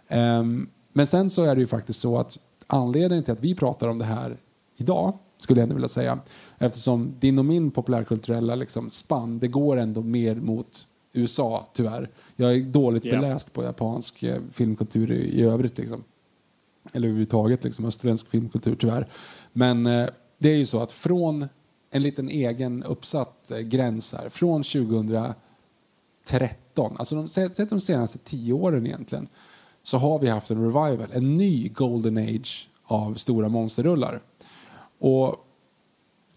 Um, 0.08 0.68
men 0.92 1.06
sen 1.06 1.30
så 1.30 1.44
är 1.44 1.54
det 1.54 1.60
ju 1.60 1.66
faktiskt 1.66 2.00
så 2.00 2.18
att 2.18 2.38
anledningen 2.66 3.24
till 3.24 3.32
att 3.32 3.40
vi 3.40 3.54
pratar 3.54 3.88
om 3.88 3.98
det 3.98 4.04
här 4.04 4.36
idag, 4.76 5.12
skulle 5.38 5.60
jag 5.60 5.62
ändå 5.62 5.74
vilja 5.74 5.88
säga, 5.88 6.18
eftersom 6.58 7.14
din 7.20 7.38
och 7.38 7.44
min 7.44 7.70
populärkulturella 7.70 8.54
liksom 8.54 8.90
spann, 8.90 9.38
det 9.38 9.48
går 9.48 9.76
ändå 9.76 10.02
mer 10.02 10.34
mot 10.34 10.88
USA, 11.12 11.68
tyvärr. 11.72 12.10
Jag 12.36 12.54
är 12.54 12.60
dåligt 12.60 13.04
Ja. 13.04 13.16
beläst 13.20 13.52
på 13.52 13.64
japansk 13.64 14.22
eh, 14.22 14.40
filmkultur 14.52 15.10
i, 15.12 15.40
i 15.40 15.42
övrigt. 15.42 15.78
Liksom. 15.78 16.04
Eller 16.92 17.08
överhuvudtaget 17.08 17.64
liksom, 17.64 17.84
österländsk 17.84 18.28
filmkultur, 18.28 18.74
tyvärr. 18.76 19.08
Men 19.52 19.86
eh, 19.86 20.08
det 20.38 20.48
är 20.48 20.56
ju 20.56 20.66
så 20.66 20.80
att 20.80 20.92
från 20.92 21.48
en 21.90 22.02
liten 22.02 22.28
egen 22.28 22.82
uppsatt 22.82 23.50
eh, 23.50 23.58
gräns 23.58 24.12
här, 24.12 24.28
från 24.28 24.62
2013, 24.62 25.36
alltså 26.98 27.14
de, 27.14 27.28
sett 27.28 27.70
de 27.70 27.80
senaste 27.80 28.18
tio 28.18 28.52
åren 28.52 28.86
egentligen, 28.86 29.28
så 29.86 29.98
har 29.98 30.18
vi 30.18 30.28
haft 30.28 30.50
en 30.50 30.62
revival, 30.62 31.06
en 31.12 31.36
ny 31.36 31.68
golden 31.68 32.18
age 32.18 32.68
av 32.84 33.14
stora 33.14 33.48
monsterrullar. 33.48 34.22
Och 34.98 35.36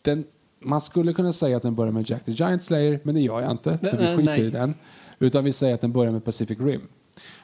den, 0.02 0.24
man 0.60 0.82
skulle 0.82 1.14
kunna 1.14 1.34
säga 1.34 1.58
att 1.58 1.64
den 1.64 1.76
börjar 1.76 1.92
med 1.92 2.10
Jack 2.10 2.26
the 2.26 2.32
Giant 2.32 2.64
Slayer, 2.64 3.00
men 3.04 3.16
det 3.16 3.22
gör 3.22 3.42
jag 3.42 3.52
inte, 3.52 3.78
för 3.78 3.98
vi 3.98 4.18
skiter 4.18 4.24
nej. 4.24 4.46
i 4.46 4.50
den. 4.50 4.74
Utan 5.20 5.44
vi 5.44 5.52
säger 5.52 5.74
att 5.74 5.82
den 5.82 5.92
börjar 5.92 6.12
med 6.12 6.26
Pacific 6.26 6.60
Rim. 6.60 6.82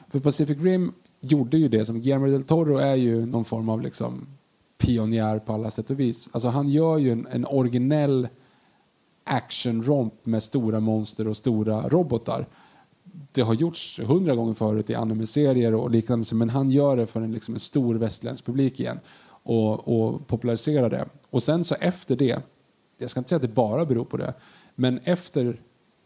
För 0.08 0.20
Pacific 0.20 0.58
Rim 0.58 0.92
gjorde 1.20 1.58
ju 1.58 1.68
det 1.68 1.84
som 1.84 2.00
Guillermo 2.00 2.26
del 2.26 2.42
Toro 2.42 2.76
är 2.76 2.94
ju 2.94 3.26
någon 3.26 3.44
form 3.44 3.68
av 3.68 3.82
liksom 3.82 4.26
pionjär 4.78 5.38
på 5.38 5.52
alla 5.52 5.70
sätt 5.70 5.90
och 5.90 6.00
vis. 6.00 6.28
Alltså 6.32 6.48
han 6.48 6.68
gör 6.68 6.98
ju 6.98 7.12
en, 7.12 7.26
en 7.30 7.46
originell 7.46 8.28
actionromp 9.24 10.26
med 10.26 10.42
stora 10.42 10.80
monster 10.80 11.28
och 11.28 11.36
stora 11.36 11.88
robotar 11.88 12.46
det 13.32 13.42
har 13.42 13.54
gjorts 13.54 14.00
hundra 14.00 14.34
gånger 14.34 14.54
förut 14.54 14.90
i 14.90 14.94
anime-serier 14.94 15.74
och 15.74 15.90
liknande, 15.90 16.34
men 16.34 16.50
han 16.50 16.70
gör 16.70 16.96
det 16.96 17.06
för 17.06 17.20
en, 17.20 17.32
liksom 17.32 17.54
en 17.54 17.60
stor 17.60 17.94
västerländsk 17.94 18.44
publik 18.44 18.80
igen 18.80 19.00
och, 19.28 19.88
och 19.88 20.26
populariserar 20.26 20.90
det. 20.90 21.06
Och 21.30 21.42
sen 21.42 21.64
så 21.64 21.74
efter 21.74 22.16
det, 22.16 22.42
jag 22.98 23.10
ska 23.10 23.20
inte 23.20 23.28
säga 23.28 23.36
att 23.36 23.42
det 23.42 23.48
bara 23.48 23.84
beror 23.84 24.04
på 24.04 24.16
det, 24.16 24.34
men 24.74 24.98
efter 25.04 25.60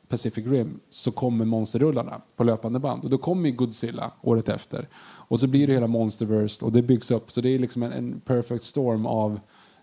Pacific 0.08 0.46
Rim 0.46 0.80
så 0.90 1.10
kommer 1.10 1.44
monsterrullarna 1.44 2.20
på 2.36 2.44
löpande 2.44 2.78
band. 2.78 3.04
Och 3.04 3.10
då 3.10 3.18
kommer 3.18 3.48
ju 3.48 3.54
Godzilla 3.54 4.12
året 4.22 4.48
efter. 4.48 4.88
Och 5.02 5.40
så 5.40 5.46
blir 5.46 5.66
det 5.66 5.72
hela 5.72 5.86
Monsterverse 5.86 6.64
och 6.64 6.72
det 6.72 6.82
byggs 6.82 7.10
upp. 7.10 7.32
Så 7.32 7.40
det 7.40 7.48
är 7.48 7.58
liksom 7.58 7.82
en, 7.82 7.92
en 7.92 8.20
perfect 8.20 8.64
storm 8.64 9.06
av 9.06 9.40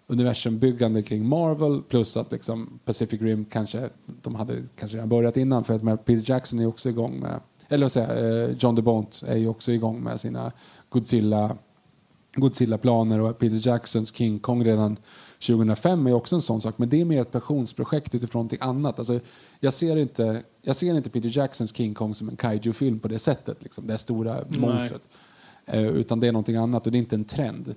universumbyggande 0.08 1.02
kring 1.02 1.28
Marvel 1.28 1.82
plus 1.82 2.18
att 2.18 2.32
liksom 2.32 2.80
Pacific 2.86 3.22
Rim 3.22 3.46
kanske, 3.46 3.90
de 4.22 4.36
hade 4.36 4.54
kanske 4.80 4.98
redan 4.98 5.10
börjat 5.10 5.38
innan 5.38 5.64
för 5.64 5.76
att 5.76 6.06
Peter 6.06 6.32
Jackson 6.32 6.60
är 6.60 6.66
också 6.66 6.90
igång 6.90 7.20
med, 7.20 7.40
eller 7.70 7.84
vad 7.84 7.92
säger 7.92 8.56
John 8.60 8.76
DeBont 8.76 9.24
är 9.28 9.38
ju 9.38 9.48
också 9.48 9.72
igång 9.72 10.04
med 10.04 10.22
sina 10.22 10.52
Godzilla 10.90 11.58
Godzilla-planer 12.38 13.20
och 13.20 13.38
Peter 13.38 13.68
Jacksons 13.68 14.16
King 14.16 14.40
Kong 14.40 14.64
redan 14.64 14.98
2005 15.48 16.08
är 16.08 16.14
också 16.14 16.36
en 16.36 16.42
sån 16.42 16.62
sak. 16.62 16.78
Men 16.78 16.90
det 16.90 17.02
är 17.02 17.06
mer 17.06 17.22
ett 17.22 17.32
passionsprojekt 17.32 18.16
utifrån 18.16 18.40
någonting 18.40 18.60
annat. 18.62 19.00
Alltså, 19.00 19.20
jag, 19.60 19.74
ser 19.74 19.98
inte, 19.98 20.44
jag 20.62 20.76
ser 20.76 20.96
inte 20.96 21.10
Peter 21.10 21.38
Jacksons 21.38 21.76
King 21.76 21.94
Kong 21.94 22.16
som 22.16 22.30
en 22.30 22.36
kaiju-film 22.36 23.00
på 23.00 23.08
det 23.08 23.20
sättet. 23.20 23.64
Liksom, 23.64 23.88
det 23.88 23.98
stora 23.98 24.38
monstret. 24.48 25.02
Eh, 25.66 25.88
utan 25.88 26.20
det 26.20 26.28
är 26.28 26.32
någonting 26.32 26.56
annat 26.56 26.86
och 26.86 26.92
det 26.92 26.98
är 26.98 27.00
inte 27.00 27.16
en 27.16 27.26
trend. 27.26 27.76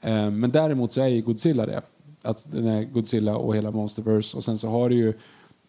Eh, 0.00 0.30
men 0.30 0.50
däremot 0.50 0.92
så 0.92 1.00
är 1.00 1.06
ju 1.06 1.22
Godzilla 1.22 1.66
det. 1.66 1.82
Att 2.22 2.52
den 2.52 2.66
är 2.66 2.84
Godzilla 2.84 3.36
och 3.36 3.56
hela 3.56 3.70
Monsterverse. 3.70 4.36
Och 4.36 4.44
sen 4.44 4.58
så 4.58 4.68
har 4.68 4.88
det 4.88 4.94
ju, 4.94 5.12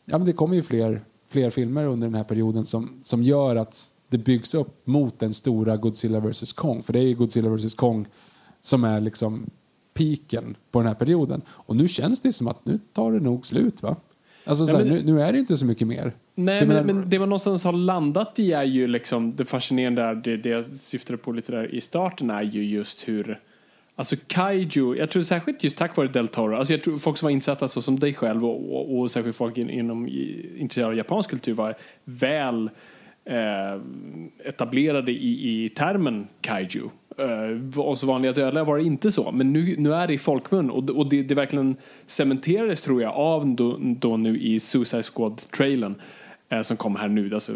ja 0.05 0.17
men 0.17 0.25
det 0.25 0.33
kommer 0.33 0.55
ju 0.55 0.61
fler, 0.61 1.01
fler 1.27 1.49
filmer 1.49 1.85
under 1.85 2.07
den 2.07 2.15
här 2.15 2.23
perioden 2.23 2.65
som, 2.65 3.01
som 3.03 3.23
gör 3.23 3.55
att 3.55 3.89
det 4.09 4.17
byggs 4.17 4.53
upp 4.53 4.87
mot 4.87 5.19
den 5.19 5.33
stora 5.33 5.77
Godzilla 5.77 6.19
vs 6.19 6.53
Kong. 6.53 6.83
För 6.83 6.93
det 6.93 6.99
är 6.99 7.07
ju 7.07 7.13
Godzilla 7.13 7.49
vs 7.49 7.75
Kong 7.75 8.07
som 8.61 8.83
är 8.83 9.01
liksom 9.01 9.49
piken 9.93 10.57
på 10.71 10.79
den 10.79 10.87
här 10.87 10.95
perioden. 10.95 11.41
Och 11.47 11.75
nu 11.75 11.87
känns 11.87 12.21
det 12.21 12.33
som 12.33 12.47
att 12.47 12.65
nu 12.65 12.79
tar 12.93 13.11
det 13.11 13.19
nog 13.19 13.45
slut 13.45 13.83
va? 13.83 13.95
Alltså 14.45 14.65
ja, 14.65 14.77
men, 14.77 14.87
nu, 14.87 15.01
nu, 15.05 15.21
är 15.21 15.31
det 15.33 15.39
inte 15.39 15.57
så 15.57 15.65
mycket 15.65 15.87
mer. 15.87 16.15
Nej, 16.35 16.67
men, 16.67 16.85
men, 16.85 17.09
det 17.09 17.19
man 17.19 17.29
någonstans 17.29 17.63
har 17.63 17.73
landat 17.73 18.39
i 18.39 18.51
är 18.51 18.63
ju 18.63 18.87
liksom 18.87 19.35
det 19.35 19.45
fascinerande 19.45 20.01
där, 20.01 20.15
det, 20.15 20.37
det 20.37 20.49
jag 20.49 20.65
syftade 20.65 21.17
på 21.17 21.31
lite 21.31 21.51
där 21.51 21.75
i 21.75 21.81
starten 21.81 22.29
är 22.29 22.41
ju 22.41 22.65
just 22.65 23.07
hur 23.07 23.39
Alltså 23.99 24.15
kaiju, 24.27 24.95
jag 24.95 25.09
tror 25.09 25.23
särskilt 25.23 25.63
just 25.63 25.77
tack 25.77 25.97
vare 25.97 26.07
Del 26.07 26.27
Toro, 26.27 26.55
alltså 26.55 26.73
jag 26.73 26.83
tror 26.83 26.97
folk 26.97 27.17
som 27.17 27.25
var 27.25 27.31
insatta 27.31 27.67
så 27.67 27.81
som 27.81 27.99
dig 27.99 28.13
själv 28.13 28.45
och, 28.45 28.75
och, 28.75 28.99
och 28.99 29.11
särskilt 29.11 29.35
folk 29.35 29.57
in, 29.57 29.69
inom 29.69 30.07
intresserade 30.57 30.91
av 30.91 30.97
japansk 30.97 31.29
kultur 31.29 31.53
var 31.53 31.75
väl 32.03 32.69
eh, 33.25 33.81
etablerade 34.45 35.11
i, 35.11 35.65
i 35.65 35.69
termen 35.69 36.27
kaiju. 36.41 36.89
Eh, 37.17 37.79
oss 37.79 38.03
vanliga 38.03 38.31
dödliga 38.31 38.63
var 38.63 38.77
det 38.77 38.83
inte 38.83 39.11
så, 39.11 39.31
men 39.31 39.53
nu, 39.53 39.75
nu 39.77 39.93
är 39.93 40.07
det 40.07 40.13
i 40.13 40.17
folkmun 40.17 40.69
och, 40.69 40.89
och 40.89 41.09
det, 41.09 41.23
det 41.23 41.35
verkligen 41.35 41.75
cementerades 42.05 42.81
tror 42.81 43.01
jag 43.01 43.13
av 43.13 43.47
då, 43.47 43.77
då 43.79 44.17
nu 44.17 44.39
i 44.39 44.59
Suicide 44.59 45.03
Squad-trailern 45.03 45.95
eh, 46.49 46.61
som 46.61 46.77
kom 46.77 46.95
här 46.95 47.07
nu, 47.07 47.33
alltså 47.33 47.53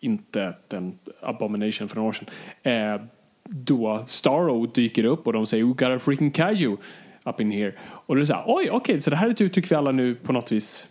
inte 0.00 0.54
den 0.68 0.98
Abomination 1.20 1.88
för 1.88 1.96
några 1.96 2.08
år 2.08 2.12
sedan. 2.12 2.28
Eh, 2.62 3.02
då 3.48 4.04
Starro 4.06 4.66
dyker 4.66 5.04
upp 5.04 5.26
och 5.26 5.32
de 5.32 5.46
säger 5.46 5.64
We 5.64 5.70
got 5.70 5.82
a 5.82 5.98
freaking 5.98 6.30
kaiju 6.30 6.76
up 7.24 7.40
in 7.40 7.50
here. 7.50 7.74
Och 7.80 8.14
då 8.14 8.18
är 8.18 8.20
det 8.20 8.26
så 8.26 8.34
här, 8.34 8.44
oj 8.46 8.70
okej, 8.70 8.70
okay, 8.70 9.00
så 9.00 9.10
det 9.10 9.16
här 9.16 9.26
är 9.26 9.30
ett 9.30 9.40
uttryck 9.40 9.72
vi 9.72 9.76
alla 9.76 9.92
nu 9.92 10.14
på 10.14 10.32
något 10.32 10.52
vis 10.52 10.88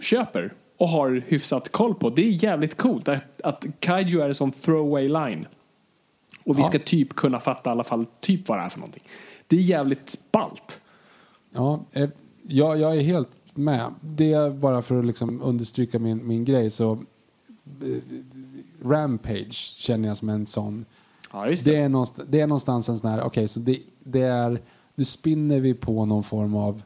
köper 0.00 0.52
och 0.76 0.88
har 0.88 1.22
hyfsat 1.26 1.72
koll 1.72 1.94
på. 1.94 2.10
Det 2.10 2.22
är 2.22 2.44
jävligt 2.44 2.76
coolt 2.76 3.08
att, 3.08 3.40
att 3.42 3.66
kaiju 3.78 4.20
är 4.20 4.28
en 4.28 4.34
sån 4.34 4.50
throwaway 4.50 5.08
line. 5.08 5.46
Och 6.44 6.58
vi 6.58 6.60
ja. 6.60 6.66
ska 6.66 6.78
typ 6.78 7.14
kunna 7.14 7.40
fatta 7.40 7.70
i 7.70 7.72
alla 7.72 7.84
fall 7.84 8.06
typ 8.20 8.48
vad 8.48 8.58
det 8.58 8.62
är 8.62 8.68
för 8.68 8.78
någonting. 8.78 9.02
Det 9.46 9.56
är 9.56 9.60
jävligt 9.60 10.18
balt. 10.32 10.80
Ja, 11.50 11.84
eh, 11.92 12.08
jag, 12.42 12.78
jag 12.78 12.96
är 12.96 13.00
helt 13.00 13.30
med. 13.54 13.94
Det 14.00 14.32
är 14.32 14.50
bara 14.50 14.82
för 14.82 14.98
att 14.98 15.04
liksom 15.04 15.42
understryka 15.42 15.98
min, 15.98 16.26
min 16.26 16.44
grej 16.44 16.70
så 16.70 16.92
eh, 16.92 16.98
Rampage 18.84 19.74
känner 19.76 20.08
jag 20.08 20.16
som 20.16 20.28
en 20.28 20.46
sån. 20.46 20.84
Ja, 21.32 21.44
det. 21.46 21.64
Det, 21.64 21.76
är 21.76 21.88
någonstans, 21.88 22.28
det 22.28 22.40
är 22.40 22.46
någonstans 22.46 22.88
en 22.88 22.98
sån 22.98 23.10
här, 23.10 23.18
okej, 23.18 23.26
okay, 23.26 23.48
så 23.48 23.60
det, 23.60 23.78
det 24.04 24.22
är, 24.22 24.60
nu 24.94 25.04
spinner 25.04 25.60
vi 25.60 25.74
på 25.74 26.04
någon 26.04 26.22
form 26.22 26.56
av, 26.56 26.82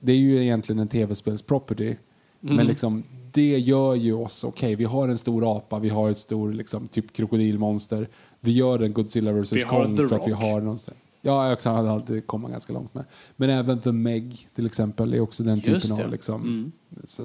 det 0.00 0.12
är 0.12 0.16
ju 0.16 0.42
egentligen 0.42 0.78
en 0.78 0.88
tv-spelsproperty, 0.88 1.96
mm. 2.42 2.56
men 2.56 2.66
liksom 2.66 3.02
det 3.32 3.58
gör 3.58 3.94
ju 3.94 4.14
oss, 4.14 4.44
okej, 4.44 4.66
okay, 4.66 4.76
vi 4.76 4.84
har 4.84 5.08
en 5.08 5.18
stor 5.18 5.56
apa, 5.56 5.78
vi 5.78 5.88
har 5.88 6.10
ett 6.10 6.18
stor 6.18 6.52
liksom, 6.52 6.86
typ 6.86 7.12
krokodilmonster, 7.12 8.08
vi 8.40 8.52
gör 8.52 8.82
en 8.82 8.92
Godzilla 8.92 9.32
vs 9.32 9.64
Kong 9.64 9.96
för 9.96 10.16
att 10.16 10.26
vi 10.26 10.32
har 10.32 10.60
någonstans. 10.60 10.98
Ja, 11.26 11.56
jag 11.64 11.72
hade 11.72 11.90
alltid 11.90 12.26
komma 12.26 12.48
ganska 12.48 12.72
långt 12.72 12.94
med. 12.94 13.04
Men 13.36 13.50
även 13.50 13.80
The 13.80 13.92
Meg 13.92 14.48
till 14.54 14.66
exempel 14.66 15.14
är 15.14 15.20
också 15.20 15.42
den 15.42 15.58
Just 15.58 15.86
typen 15.86 15.96
det. 15.96 16.04
av 16.04 16.10
liksom, 16.10 16.42
mm. 16.42 16.72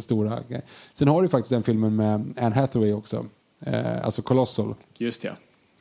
stora 0.01 0.39
grejer. 0.47 0.63
Sen 0.93 1.07
har 1.07 1.21
du 1.21 1.27
faktiskt 1.27 1.49
den 1.49 1.63
filmen 1.63 1.95
med 1.95 2.33
Anne 2.37 2.55
Hathaway 2.55 2.93
också. 2.93 3.25
Eh, 3.59 4.05
alltså 4.05 4.21
Colossal. 4.21 4.75
Just 4.97 5.23
ja. 5.23 5.31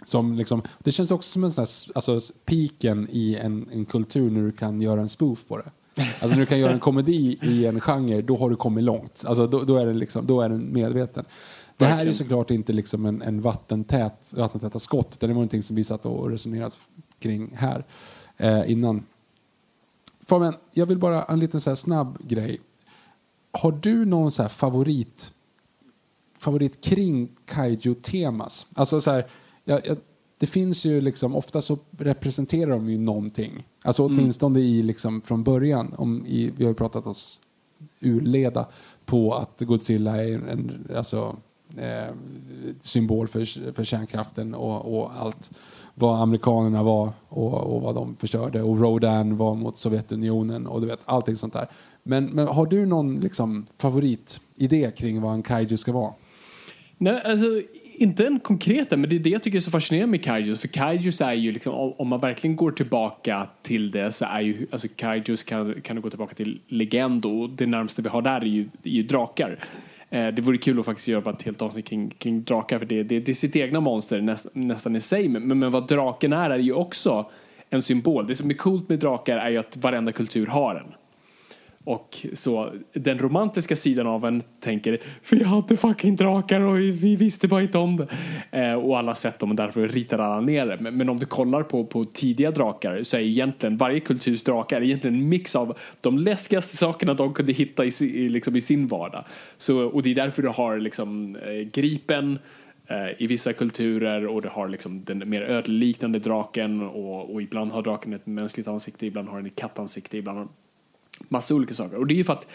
Som 0.04 0.34
liksom, 0.34 0.62
det 0.78 0.92
känns 0.92 1.10
också 1.10 1.30
som 1.30 1.44
en 1.44 1.52
sån 1.52 1.62
här, 1.62 1.96
alltså, 1.96 2.32
piken 2.44 3.08
i 3.10 3.36
en, 3.36 3.68
en 3.72 3.84
kultur 3.84 4.30
när 4.30 4.42
du 4.42 4.52
kan 4.52 4.82
göra 4.82 5.00
en 5.00 5.08
spoof 5.08 5.44
på 5.48 5.56
det. 5.56 5.70
Alltså 5.98 6.28
när 6.28 6.36
du 6.36 6.46
kan 6.46 6.58
göra 6.58 6.72
en 6.72 6.80
komedi 6.80 7.38
i 7.42 7.66
en 7.66 7.80
genre, 7.80 8.22
då 8.22 8.36
har 8.36 8.50
du 8.50 8.56
kommit 8.56 8.84
långt. 8.84 9.24
Alltså, 9.26 9.46
då, 9.46 9.62
då 9.62 9.76
är 9.76 9.86
den 9.86 9.98
liksom, 9.98 10.26
då 10.26 10.40
är 10.40 10.48
den 10.48 10.72
medveten. 10.72 11.24
Det 11.76 11.84
här 11.84 12.06
är 12.06 12.12
såklart 12.12 12.50
inte 12.50 12.72
liksom 12.72 13.06
en, 13.06 13.22
en 13.22 13.40
vattentät, 13.40 14.32
vattentäta 14.32 14.78
skott, 14.78 15.14
utan 15.14 15.28
det 15.28 15.34
var 15.34 15.38
någonting 15.38 15.62
som 15.62 15.76
vi 15.76 15.84
satt 15.84 16.06
och 16.06 16.30
resonerade 16.30 16.74
kring 17.18 17.50
här 17.56 17.84
eh, 18.36 18.70
innan. 18.70 19.02
Fabian, 20.26 20.54
jag 20.72 20.86
vill 20.86 20.98
bara 20.98 21.24
en 21.24 21.40
liten 21.40 21.60
så 21.60 21.76
snabb 21.76 22.18
grej. 22.20 22.60
Har 23.52 23.72
du 23.72 24.04
någon 24.04 24.32
så 24.32 24.48
favorit, 24.48 25.32
favorit 26.38 26.80
kring 26.80 27.28
kaiju-temas? 27.44 28.66
Alltså 28.74 29.00
så 29.00 29.10
här, 29.10 29.26
jag, 29.68 29.86
jag, 29.86 29.96
det 30.38 30.46
finns 30.46 30.86
ju 30.86 31.00
liksom, 31.00 31.36
ofta 31.36 31.62
så 31.62 31.78
representerar 31.98 32.70
de 32.70 32.90
ju 32.90 32.98
någonting. 32.98 33.66
Alltså 33.82 34.04
mm. 34.04 34.18
åtminstone 34.18 34.58
mm. 34.58 34.72
i 34.72 34.82
liksom 34.82 35.20
från 35.20 35.42
början, 35.42 35.94
om 35.96 36.26
i, 36.26 36.52
vi 36.56 36.64
har 36.64 36.70
ju 36.70 36.74
pratat 36.74 37.06
oss 37.06 37.38
urleda 38.00 38.66
på 39.04 39.34
att 39.34 39.60
Godzilla 39.60 40.24
är 40.24 40.34
en, 40.34 40.48
en 40.48 40.96
alltså, 40.96 41.36
eh, 41.76 42.14
symbol 42.80 43.28
för, 43.28 43.72
för 43.72 43.84
kärnkraften 43.84 44.54
och, 44.54 44.98
och, 44.98 45.12
allt 45.18 45.50
vad 45.94 46.20
amerikanerna 46.20 46.82
var 46.82 47.10
och, 47.28 47.54
och, 47.54 47.82
vad 47.82 47.94
de 47.94 48.16
förstörde. 48.16 48.62
Och 48.62 48.80
Rodan 48.80 49.36
var 49.36 49.54
mot 49.54 49.78
Sovjetunionen 49.78 50.66
och 50.66 50.80
du 50.80 50.86
vet, 50.86 51.00
allting 51.04 51.36
sånt 51.36 51.52
där. 51.52 51.68
Men, 52.02 52.26
men 52.26 52.48
har 52.48 52.66
du 52.66 52.86
någon 52.86 53.20
liksom, 53.20 53.66
favoritidé 53.76 54.90
kring 54.96 55.20
vad 55.20 55.34
en 55.34 55.42
kaiju 55.42 55.76
ska 55.76 55.92
vara? 55.92 56.12
Nej, 56.98 57.22
alltså 57.24 57.46
inte 57.98 58.26
en 58.26 58.40
konkret, 58.40 58.90
men 58.90 59.10
det 59.10 59.16
är 59.16 59.20
det 59.20 59.30
jag 59.30 59.42
tycker 59.42 59.58
är 59.58 59.60
så 59.60 59.70
fascinerande 59.70 60.10
med 60.10 60.24
kaijus. 60.24 60.60
För 60.60 60.68
kaijus 60.68 61.20
är 61.20 61.32
ju 61.32 61.52
liksom, 61.52 61.74
om 61.74 62.08
man 62.08 62.20
verkligen 62.20 62.56
går 62.56 62.70
tillbaka 62.70 63.48
till 63.62 63.90
det 63.90 64.12
så 64.12 64.24
är 64.24 64.40
ju, 64.40 64.66
alltså 64.70 64.88
kaijus 64.96 65.44
kan, 65.44 65.80
kan 65.80 65.96
du 65.96 66.02
gå 66.02 66.10
tillbaka 66.10 66.34
till 66.34 66.60
legend 66.68 67.26
och 67.26 67.50
det 67.50 67.66
närmaste 67.66 68.02
vi 68.02 68.08
har 68.08 68.22
där 68.22 68.40
är 68.40 68.44
ju, 68.44 68.68
är 68.82 68.90
ju 68.90 69.02
drakar. 69.02 69.58
Eh, 70.10 70.26
det 70.26 70.42
vore 70.42 70.58
kul 70.58 70.78
att 70.80 70.86
faktiskt 70.86 71.08
göra 71.08 71.30
ett 71.30 71.42
helt 71.42 71.62
avsnitt 71.62 71.86
kring, 71.86 72.10
kring 72.10 72.42
drakar 72.42 72.78
för 72.78 72.86
det, 72.86 73.02
det, 73.02 73.20
det 73.20 73.32
är 73.32 73.34
sitt 73.34 73.56
egna 73.56 73.80
monster 73.80 74.20
näst, 74.20 74.46
nästan 74.52 74.96
i 74.96 75.00
sig. 75.00 75.28
Men, 75.28 75.58
men 75.58 75.70
vad 75.70 75.88
draken 75.88 76.32
är 76.32 76.50
är 76.50 76.58
ju 76.58 76.72
också 76.72 77.30
en 77.70 77.82
symbol. 77.82 78.26
Det 78.26 78.34
som 78.34 78.50
är 78.50 78.54
coolt 78.54 78.88
med 78.88 78.98
drakar 78.98 79.38
är 79.38 79.50
ju 79.50 79.58
att 79.58 79.76
varenda 79.76 80.12
kultur 80.12 80.46
har 80.46 80.74
en. 80.74 80.94
Och 81.88 82.26
så 82.32 82.72
den 82.92 83.18
romantiska 83.18 83.76
sidan 83.76 84.06
av 84.06 84.24
en 84.24 84.40
tänker 84.60 84.98
för 85.22 85.36
jag 85.36 85.46
hade 85.46 85.76
fucking 85.76 86.16
drakar 86.16 86.60
och 86.60 86.78
vi 86.78 87.16
visste 87.16 87.48
bara 87.48 87.62
inte 87.62 87.78
om 87.78 87.96
det. 87.96 88.06
Eh, 88.50 88.72
och 88.72 88.98
alla 88.98 89.14
sett 89.14 89.38
dem 89.38 89.50
och 89.50 89.56
därför 89.56 89.88
ritar 89.88 90.18
alla 90.18 90.40
ner 90.40 90.66
det. 90.66 90.76
Men, 90.80 90.96
men, 90.96 91.08
om 91.08 91.16
du 91.16 91.26
kollar 91.26 91.62
på, 91.62 91.84
på 91.84 92.04
tidiga 92.04 92.50
drakar 92.50 93.02
så 93.02 93.16
är 93.16 93.20
egentligen 93.20 93.76
varje 93.76 94.00
kulturs 94.00 94.42
drakar 94.42 94.82
egentligen 94.82 95.16
en 95.16 95.28
mix 95.28 95.56
av 95.56 95.78
de 96.00 96.18
läskigaste 96.18 96.76
sakerna 96.76 97.14
de 97.14 97.34
kunde 97.34 97.52
hitta 97.52 97.84
i, 97.84 97.90
i, 98.02 98.28
liksom 98.28 98.56
i 98.56 98.60
sin 98.60 98.86
vardag. 98.86 99.24
Så, 99.56 99.82
och 99.82 100.02
det 100.02 100.10
är 100.10 100.14
därför 100.14 100.42
du 100.42 100.48
har 100.48 100.78
liksom 100.78 101.36
eh, 101.36 101.52
gripen 101.52 102.38
eh, 102.86 103.22
i 103.22 103.26
vissa 103.26 103.52
kulturer 103.52 104.26
och 104.26 104.42
du 104.42 104.48
har 104.48 104.68
liksom 104.68 105.04
den 105.04 105.30
mer 105.30 105.42
ödleliknande 105.42 106.18
draken 106.18 106.82
och, 106.82 107.34
och 107.34 107.42
ibland 107.42 107.72
har 107.72 107.82
draken 107.82 108.12
ett 108.12 108.26
mänskligt 108.26 108.68
ansikte, 108.68 109.06
ibland 109.06 109.28
har 109.28 109.36
den 109.36 109.46
ett 109.46 109.56
kattansikte, 109.56 110.18
ibland 110.18 110.48
Massa 111.28 111.54
olika 111.54 111.74
saker. 111.74 111.96
Och 111.96 112.06
det 112.06 112.14
är 112.14 112.16
ju 112.16 112.24
för 112.24 112.32
att 112.32 112.48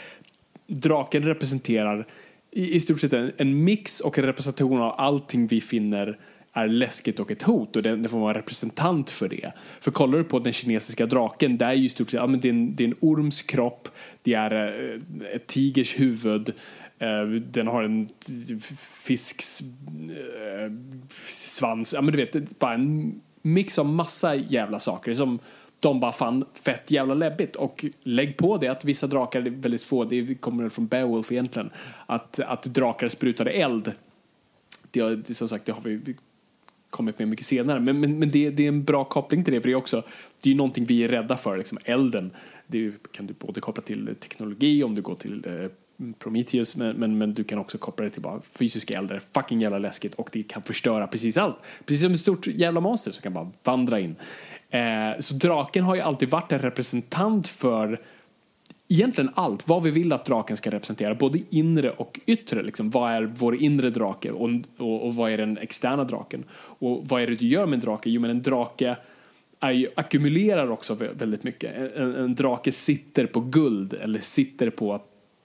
draken 0.67 1.23
representerar 1.23 2.07
i, 2.51 2.75
i 2.75 2.79
stort 2.79 3.01
sett 3.01 3.13
en, 3.13 3.31
en 3.37 3.63
mix 3.63 3.99
och 3.99 4.17
en 4.17 4.25
representation 4.25 4.81
av 4.81 4.95
allting 4.97 5.47
vi 5.47 5.61
finner 5.61 6.19
är 6.55 6.67
läskigt 6.67 7.19
och 7.19 7.31
ett 7.31 7.41
hot 7.41 7.75
och 7.75 7.83
den, 7.83 8.01
den 8.01 8.09
får 8.09 8.19
vara 8.19 8.37
representant 8.37 9.09
för 9.09 9.29
det. 9.29 9.51
För 9.79 9.91
kollar 9.91 10.17
du 10.17 10.23
på 10.23 10.39
den 10.39 10.53
kinesiska 10.53 11.05
draken, 11.05 11.57
där 11.57 11.67
är 11.67 11.73
ju 11.73 11.89
stort 11.89 12.09
sett, 12.09 12.19
ja, 12.19 12.27
men 12.27 12.39
det, 12.39 12.47
är 12.47 12.53
en, 12.53 12.75
det 12.75 12.83
är 12.83 12.87
en 12.87 12.95
orms 12.99 13.41
kropp, 13.41 13.89
det 14.21 14.33
är 14.33 14.51
eh, 14.51 15.35
ett 15.35 15.47
tigers 15.47 15.99
huvud, 15.99 16.53
Eh, 17.03 17.25
den 17.27 17.67
har 17.67 17.83
en 17.83 18.07
fisks 18.77 19.61
eh, 19.61 20.71
svans. 21.27 21.93
Ja, 21.93 22.01
men 22.01 22.11
du 22.11 22.25
vet, 22.25 22.59
bara 22.59 22.73
en 22.73 23.21
mix 23.41 23.79
av 23.79 23.85
massa 23.85 24.35
jävla 24.35 24.79
saker 24.79 25.13
som 25.13 25.39
de 25.83 25.99
bara 25.99 26.11
fann 26.11 26.45
fett 26.53 26.91
jävla 26.91 27.13
läbbigt. 27.13 27.55
Och 27.55 27.85
lägg 28.03 28.37
på 28.37 28.57
det 28.57 28.67
att 28.67 28.85
vissa 28.85 29.07
drakar, 29.07 29.39
är 29.39 29.49
väldigt 29.49 29.83
få, 29.83 30.03
det 30.03 30.35
kommer 30.35 30.69
från 30.69 30.87
Beowulf 30.87 31.31
egentligen, 31.31 31.69
att, 32.05 32.39
att 32.39 32.63
drakar 32.63 33.09
sprutade 33.09 33.51
eld. 33.51 33.91
Det, 34.91 35.15
det, 35.15 35.33
som 35.33 35.49
sagt, 35.49 35.65
det 35.65 35.71
har 35.71 35.81
vi 35.81 36.15
kommit 36.89 37.19
med 37.19 37.27
mycket 37.27 37.45
senare. 37.45 37.79
Men, 37.79 37.99
men, 37.99 38.19
men 38.19 38.29
det, 38.29 38.49
det, 38.49 38.63
är 38.63 38.67
en 38.67 38.83
bra 38.83 39.03
koppling 39.05 39.43
till 39.43 39.53
det, 39.53 39.61
för 39.61 39.69
det 39.69 39.73
är 39.73 39.77
också, 39.77 40.03
det 40.41 40.49
är 40.49 40.51
ju 40.51 40.57
någonting 40.57 40.85
vi 40.85 41.03
är 41.03 41.07
rädda 41.07 41.37
för, 41.37 41.57
liksom 41.57 41.77
elden. 41.85 42.31
Det 42.67 42.91
kan 43.11 43.27
du 43.27 43.33
både 43.39 43.61
koppla 43.61 43.81
till 43.81 44.15
teknologi, 44.19 44.83
om 44.83 44.95
du 44.95 45.01
går 45.01 45.15
till 45.15 45.45
eh, 45.47 45.69
Prometheus, 46.19 46.75
men, 46.75 46.95
men, 46.95 47.17
men, 47.17 47.33
du 47.33 47.43
kan 47.43 47.59
också 47.59 47.77
koppla 47.77 48.03
det 48.03 48.09
till 48.09 48.21
bara 48.21 48.41
fysiska 48.41 48.97
eld, 48.97 49.19
fucking 49.33 49.61
jävla 49.61 49.77
läskigt 49.77 50.13
och 50.13 50.29
det 50.33 50.43
kan 50.43 50.61
förstöra 50.61 51.07
precis 51.07 51.37
allt. 51.37 51.55
Precis 51.85 52.01
som 52.01 52.11
ett 52.11 52.19
stort 52.19 52.47
jävla 52.47 52.79
monster 52.79 53.11
som 53.11 53.21
kan 53.21 53.33
bara 53.33 53.51
vandra 53.63 53.99
in. 53.99 54.15
Eh, 54.73 55.19
så 55.19 55.33
draken 55.33 55.83
har 55.83 55.95
ju 55.95 56.01
alltid 56.01 56.29
varit 56.29 56.51
en 56.51 56.59
representant 56.59 57.47
för 57.47 57.99
egentligen 58.87 59.31
allt, 59.33 59.67
vad 59.67 59.83
vi 59.83 59.91
vill 59.91 60.13
att 60.13 60.25
draken 60.25 60.57
ska 60.57 60.71
representera, 60.71 61.15
både 61.15 61.39
inre 61.49 61.91
och 61.91 62.19
yttre. 62.25 62.63
Liksom. 62.63 62.89
Vad 62.89 63.11
är 63.11 63.23
vår 63.23 63.55
inre 63.55 63.89
drake 63.89 64.31
och, 64.31 64.49
och, 64.77 65.05
och 65.05 65.15
vad 65.15 65.31
är 65.31 65.37
den 65.37 65.57
externa 65.57 66.03
draken? 66.03 66.43
Och 66.79 67.07
vad 67.07 67.21
är 67.21 67.27
det 67.27 67.35
du 67.35 67.47
gör 67.47 67.65
med 67.65 67.73
en 67.73 67.79
drake? 67.79 68.09
Jo, 68.09 68.21
men 68.21 68.29
en 68.29 68.41
drake 68.41 68.97
är 69.59 69.71
ju, 69.71 69.87
ackumulerar 69.95 70.71
också 70.71 70.97
väldigt 71.13 71.43
mycket. 71.43 71.95
En, 71.95 72.15
en, 72.15 72.35
drake 72.35 72.71
sitter 72.71 73.25
på 73.25 73.39
guld 73.39 73.93
eller 73.93 74.19
sitter 74.19 74.69
på 74.69 75.01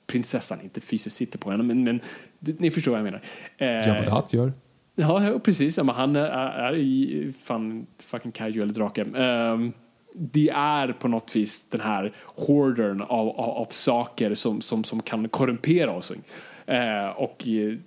prinsessan, 0.07 0.61
inte 0.63 0.81
fysiskt 0.81 1.17
sitter 1.17 1.39
på 1.39 1.51
henne, 1.51 1.63
men, 1.63 1.85
men 1.85 2.01
ni 2.39 2.71
förstår 2.71 2.93
vad 2.93 3.01
jag 3.01 3.05
menar. 3.05 3.23
Eh, 3.59 3.89
Jabba 3.89 4.25
gör. 4.31 4.53
Ja, 5.01 5.41
precis. 5.45 5.79
Men 5.79 5.89
han 5.89 6.17
är, 6.17 6.21
är 6.21 6.77
i 6.77 7.33
fan, 7.43 7.87
fucking 7.99 8.33
kaiju 8.33 8.63
eller 8.63 8.75
drake. 8.75 9.03
Ehm, 9.03 9.63
um, 9.63 9.73
det 10.13 10.51
är 10.55 10.93
på 10.93 11.09
något 11.09 11.37
vis 11.37 11.69
den 11.69 11.81
här 11.81 12.13
hoardern 12.25 13.01
av, 13.01 13.29
av, 13.29 13.51
av 13.51 13.67
saker 13.71 14.35
som, 14.35 14.61
som, 14.61 14.85
som 14.85 15.03
kan 15.03 15.29
korrumpera 15.29 15.91
oss. 15.91 16.11
Uh, 16.11 17.09
och 17.17 17.49
eh, 17.49 17.79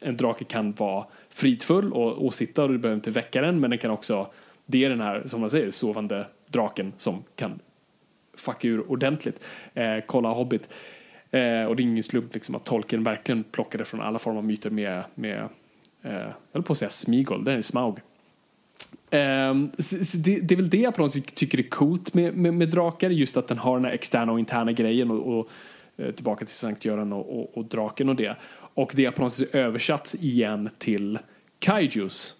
en 0.00 0.16
drake 0.16 0.44
kan 0.44 0.72
vara 0.72 1.06
fridfull 1.28 1.92
och, 1.92 2.26
och 2.26 2.34
sitta 2.34 2.62
och 2.62 2.68
du 2.68 2.78
behöver 2.78 2.96
inte 2.96 3.10
väcka 3.10 3.40
den 3.42 3.60
men 3.60 3.70
den 3.70 3.78
kan 3.78 3.90
också, 3.90 4.30
det 4.66 4.84
är 4.84 4.90
den 4.90 5.00
här 5.00 5.22
som 5.26 5.40
man 5.40 5.50
säger 5.50 5.70
sovande 5.70 6.26
draken 6.46 6.92
som 6.96 7.22
kan 7.34 7.60
fucka 8.36 8.68
ur 8.68 8.90
ordentligt. 8.90 9.44
Uh, 9.76 9.82
kolla 10.06 10.28
Hobbit. 10.28 10.74
Uh, 11.34 11.64
och 11.64 11.76
det 11.76 11.82
är 11.82 11.84
ingen 11.84 12.02
slump 12.02 12.34
liksom, 12.34 12.54
att 12.54 12.64
Tolkien 12.64 13.04
verkligen 13.04 13.44
plockade 13.44 13.84
från 13.84 14.00
alla 14.00 14.18
former 14.18 14.38
av 14.38 14.44
myter 14.44 14.70
med, 14.70 15.02
med 15.14 15.48
Eh, 16.02 16.12
jag 16.12 16.34
höll 16.52 16.62
på 16.62 16.72
att 16.72 16.78
säga 16.78 16.90
Smigol, 16.90 17.44
det 17.44 17.52
är 17.52 17.60
Smaug. 17.60 17.98
Ehm, 19.10 19.50
um, 19.50 19.70
så, 19.78 20.04
så 20.04 20.18
det, 20.18 20.40
det, 20.40 20.54
är 20.54 20.56
väl 20.56 20.70
det 20.70 20.78
jag 20.78 20.94
på 20.94 21.02
något 21.02 21.12
sätt 21.12 21.34
tycker 21.34 21.58
är 21.58 21.62
coolt 21.62 22.14
med, 22.14 22.34
med, 22.36 22.54
med 22.54 22.68
drakar, 22.68 23.10
just 23.10 23.36
att 23.36 23.48
den 23.48 23.58
har 23.58 23.76
den 23.76 23.84
här 23.84 23.92
externa 23.92 24.32
och 24.32 24.38
interna 24.38 24.72
grejen 24.72 25.10
och, 25.10 25.38
och 25.38 25.48
eh, 25.96 26.10
tillbaka 26.10 26.44
till 26.44 26.54
Sankt 26.54 26.84
Göran 26.84 27.12
och, 27.12 27.38
och, 27.38 27.58
och, 27.58 27.64
draken 27.64 28.08
och 28.08 28.16
det. 28.16 28.36
Och 28.74 28.92
det 28.94 29.04
har 29.04 29.12
på 29.12 29.22
något 29.22 29.32
sätt 29.32 29.54
översatts 29.54 30.14
igen 30.14 30.70
till 30.78 31.18
kaijus 31.58 32.34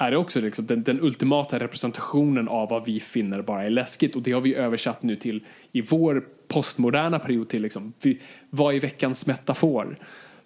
är 0.00 0.10
det 0.10 0.16
också 0.16 0.40
liksom 0.40 0.66
den, 0.66 0.82
den, 0.82 1.00
ultimata 1.00 1.58
representationen 1.58 2.48
av 2.48 2.68
vad 2.68 2.86
vi 2.86 3.00
finner 3.00 3.42
bara 3.42 3.64
är 3.64 3.70
läskigt 3.70 4.16
och 4.16 4.22
det 4.22 4.32
har 4.32 4.40
vi 4.40 4.56
översatt 4.56 5.02
nu 5.02 5.16
till 5.16 5.44
i 5.72 5.80
vår 5.80 6.24
postmoderna 6.48 7.18
period 7.18 7.48
till 7.48 7.62
liksom, 7.62 7.92
vi, 8.02 8.20
vad 8.50 8.74
är 8.74 8.80
veckans 8.80 9.26
metafor? 9.26 9.96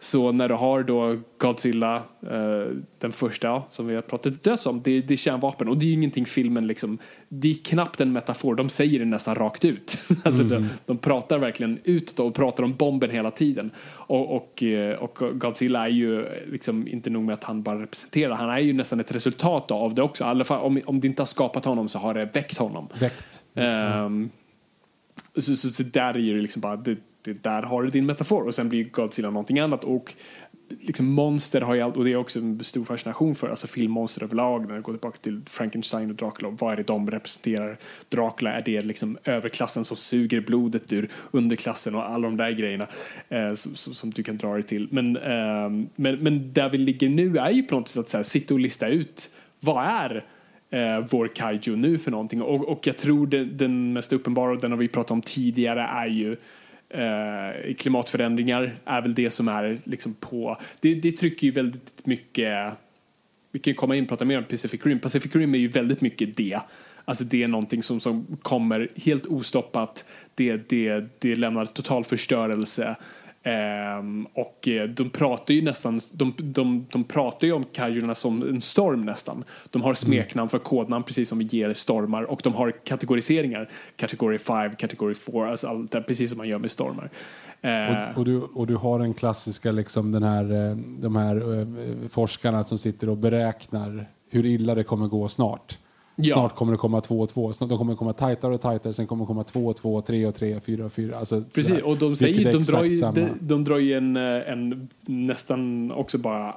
Så 0.04 0.32
när 0.32 0.48
du 0.48 0.54
har 0.54 0.82
då 0.82 1.16
Godzilla, 1.38 1.96
eh, 2.22 2.76
den 2.98 3.12
första 3.12 3.62
som 3.68 3.86
vi 3.86 3.94
har 3.94 4.02
pratat 4.02 4.42
döds 4.42 4.66
om, 4.66 4.82
det, 4.82 5.00
det 5.00 5.14
är 5.14 5.18
kärnvapen 5.18 5.68
och 5.68 5.78
det 5.78 5.86
är 5.86 5.92
ingenting 5.92 6.26
filmen 6.26 6.66
liksom, 6.66 6.98
det 7.28 7.50
är 7.50 7.54
knappt 7.64 8.00
en 8.00 8.12
metafor, 8.12 8.54
de 8.54 8.68
säger 8.68 8.98
det 8.98 9.04
nästan 9.04 9.34
rakt 9.34 9.64
ut. 9.64 9.98
alltså 10.24 10.42
mm. 10.42 10.62
de, 10.62 10.68
de, 10.86 10.98
pratar 10.98 11.38
verkligen 11.38 11.78
ut 11.84 12.20
och 12.20 12.34
pratar 12.34 12.64
om 12.64 12.76
bomben 12.76 13.10
hela 13.10 13.30
tiden. 13.30 13.70
Och, 13.88 14.36
och, 14.36 14.62
eh, 14.62 14.96
och 14.96 15.18
Godzilla 15.40 15.84
är 15.84 15.92
ju 15.92 16.28
liksom 16.46 16.88
inte 16.88 17.10
nog 17.10 17.22
med 17.22 17.32
att 17.34 17.44
han 17.44 17.62
bara 17.62 17.82
representerar, 17.82 18.34
han 18.34 18.50
är 18.50 18.58
ju 18.58 18.72
nästan 18.72 19.00
ett 19.00 19.14
resultat 19.14 19.70
av 19.70 19.94
det 19.94 20.02
också. 20.02 20.24
I 20.24 20.26
alla 20.26 20.44
fall 20.44 20.62
om, 20.62 20.80
om 20.86 21.00
det 21.00 21.06
inte 21.06 21.22
har 21.22 21.26
skapat 21.26 21.64
honom 21.64 21.88
så 21.88 21.98
har 21.98 22.14
det 22.14 22.24
väckt 22.24 22.58
honom. 22.58 22.88
Väckt. 23.00 23.42
Um, 23.54 24.30
så, 25.36 25.56
så, 25.56 25.70
så, 25.70 25.82
där 25.82 26.14
är 26.14 26.18
ju 26.18 26.40
liksom 26.40 26.60
bara, 26.60 26.76
det, 26.76 26.96
det, 27.24 27.42
där 27.42 27.62
har 27.62 27.82
du 27.82 27.88
din 27.88 28.06
metafor 28.06 28.46
och 28.46 28.54
sen 28.54 28.68
blir 28.68 28.84
Godzilla 28.84 29.30
någonting 29.30 29.58
annat 29.58 29.84
och 29.84 30.14
liksom 30.80 31.06
monster 31.06 31.60
har 31.60 31.74
ju 31.74 31.80
allt, 31.80 31.96
och 31.96 32.04
det 32.04 32.12
är 32.12 32.16
också 32.16 32.38
en 32.38 32.64
stor 32.64 32.84
fascination 32.84 33.34
för, 33.34 33.48
alltså 33.48 33.66
filmmonster 33.66 34.22
överlag 34.22 34.68
när 34.68 34.74
det 34.74 34.80
går 34.80 34.92
tillbaka 34.92 35.18
till 35.18 35.40
Frankenstein 35.46 36.10
och 36.10 36.16
Dracula, 36.16 36.50
vad 36.50 36.72
är 36.72 36.76
det 36.76 36.82
de 36.82 37.10
representerar? 37.10 37.76
Dracula, 38.08 38.52
är 38.52 38.62
det 38.64 38.84
liksom 38.84 39.18
överklassen 39.24 39.84
som 39.84 39.96
suger 39.96 40.40
blodet 40.40 40.92
ur 40.92 41.08
underklassen 41.30 41.94
och 41.94 42.10
alla 42.10 42.28
de 42.28 42.36
där 42.36 42.50
grejerna 42.50 42.86
eh, 43.28 43.52
som, 43.52 43.74
som, 43.74 44.10
du 44.10 44.22
kan 44.22 44.36
dra 44.36 44.54
dig 44.54 44.62
till. 44.62 44.88
Men, 44.90 45.16
eh, 45.16 45.86
men, 45.96 46.18
men 46.18 46.52
där 46.52 46.68
vi 46.68 46.78
ligger 46.78 47.08
nu 47.08 47.36
är 47.36 47.50
ju 47.50 47.62
på 47.62 47.74
något 47.74 47.88
sätt 47.88 48.00
att 48.00 48.10
så 48.10 48.16
här, 48.16 48.24
sitta 48.24 48.54
och 48.54 48.60
lista 48.60 48.88
ut 48.88 49.30
vad 49.60 49.84
är 49.86 50.24
eh, 50.70 51.06
vår 51.10 51.28
kaiju 51.28 51.76
nu 51.76 51.98
för 51.98 52.10
någonting 52.10 52.42
och, 52.42 52.68
och 52.68 52.86
jag 52.86 52.98
tror 52.98 53.26
det, 53.26 53.44
den 53.44 53.92
mest 53.92 54.12
uppenbara, 54.12 54.52
och 54.52 54.60
den 54.60 54.70
har 54.70 54.78
vi 54.78 54.88
pratat 54.88 55.10
om 55.10 55.22
tidigare, 55.22 55.82
är 55.82 56.06
ju 56.06 56.36
eh, 56.94 57.74
klimatförändringar 57.74 58.74
är 58.84 59.02
väl 59.02 59.14
det 59.14 59.30
som 59.30 59.48
är 59.48 59.78
liksom 59.84 60.14
på... 60.14 60.58
Det, 60.80 60.94
det 60.94 61.12
trycker 61.12 61.46
ju 61.46 61.50
väldigt 61.50 62.06
mycket... 62.06 62.72
Vi 63.52 63.58
kan 63.58 63.74
komma 63.74 63.96
in 63.96 64.04
och 64.04 64.08
prata 64.08 64.24
mer 64.24 64.38
om 64.38 64.44
Pacific 64.44 64.80
Rim. 64.84 65.00
Pacific 65.00 65.34
Rim 65.34 65.54
är 65.54 65.58
ju 65.58 65.68
väldigt 65.68 66.00
mycket 66.00 66.36
det. 66.36 66.60
Alltså 67.04 67.24
det 67.24 67.42
är 67.42 67.48
någonting 67.48 67.82
som, 67.82 68.00
som 68.00 68.26
kommer 68.42 68.88
helt 68.96 69.26
ostoppat. 69.26 70.10
Det, 70.34 70.68
det, 70.68 71.04
det 71.18 71.36
lämnar 71.36 71.66
total 71.66 72.04
förstörelse. 72.04 72.96
Um, 73.46 74.26
och 74.34 74.68
eh, 74.68 74.88
de 74.88 75.10
pratar 75.10 75.54
ju 75.54 75.62
nästan, 75.62 76.00
de, 76.12 76.34
de, 76.38 76.86
de 76.92 77.04
pratar 77.04 77.46
ju 77.46 77.52
om 77.52 77.64
kajurna 77.72 78.14
som 78.14 78.42
en 78.42 78.60
storm 78.60 79.00
nästan. 79.00 79.44
De 79.70 79.82
har 79.82 79.94
smeknamn 79.94 80.48
för 80.48 80.58
kodnamn 80.58 81.04
precis 81.04 81.28
som 81.28 81.38
vi 81.38 81.44
ger 81.44 81.72
stormar 81.72 82.22
och 82.22 82.40
de 82.44 82.54
har 82.54 82.70
kategoriseringar. 82.84 83.68
Category 83.96 84.38
5, 84.38 84.72
Category 84.74 85.14
4, 85.14 85.50
alltså 85.50 85.66
allt 85.66 85.92
där, 85.92 86.00
precis 86.00 86.30
som 86.30 86.38
man 86.38 86.48
gör 86.48 86.58
med 86.58 86.70
stormar. 86.70 87.10
Uh, 87.64 88.10
och, 88.10 88.18
och, 88.18 88.24
du, 88.24 88.40
och 88.40 88.66
du 88.66 88.76
har 88.76 88.98
den 88.98 89.14
klassiska, 89.14 89.72
liksom 89.72 90.12
den 90.12 90.22
här, 90.22 90.70
eh, 90.70 90.76
de 90.76 91.16
här 91.16 91.36
uh, 91.52 91.68
forskarna 92.08 92.64
som 92.64 92.78
sitter 92.78 93.08
och 93.08 93.16
beräknar 93.16 94.06
hur 94.30 94.46
illa 94.46 94.74
det 94.74 94.84
kommer 94.84 95.08
gå 95.08 95.28
snart. 95.28 95.78
Ja. 96.16 96.34
Snart 96.34 96.54
kommer 96.54 96.72
det 96.72 96.78
komma 96.78 97.00
två 97.00 97.20
och 97.20 97.28
två. 97.28 97.52
Snart, 97.52 97.70
de 97.70 97.78
kommer 97.78 97.94
komma 97.94 98.12
tajtare 98.12 98.54
och 98.54 98.60
tajtare. 98.60 98.92
Sen 98.92 99.06
kommer 99.06 99.24
det 99.24 99.26
komma 99.26 99.44
två 99.44 99.66
och 99.66 99.76
två, 99.76 100.00
tre 100.00 100.26
och 100.26 100.34
tre, 100.34 100.60
fyra 100.60 100.84
och 100.84 100.92
fyra. 100.92 101.18
Alltså, 101.18 101.42
Precis, 101.42 101.68
sådär. 101.68 101.84
och 101.84 101.96
de, 101.96 102.16
säger, 102.16 102.52
de, 102.52 102.62
drar 102.62 102.84
ju, 102.84 103.00
de, 103.00 103.28
de, 103.40 103.64
drar 103.64 103.78
ju 103.78 103.94
en, 103.94 104.16
eh, 104.16 104.52
en 104.52 104.88
nästan 105.06 105.92
också 105.92 106.18
bara 106.18 106.56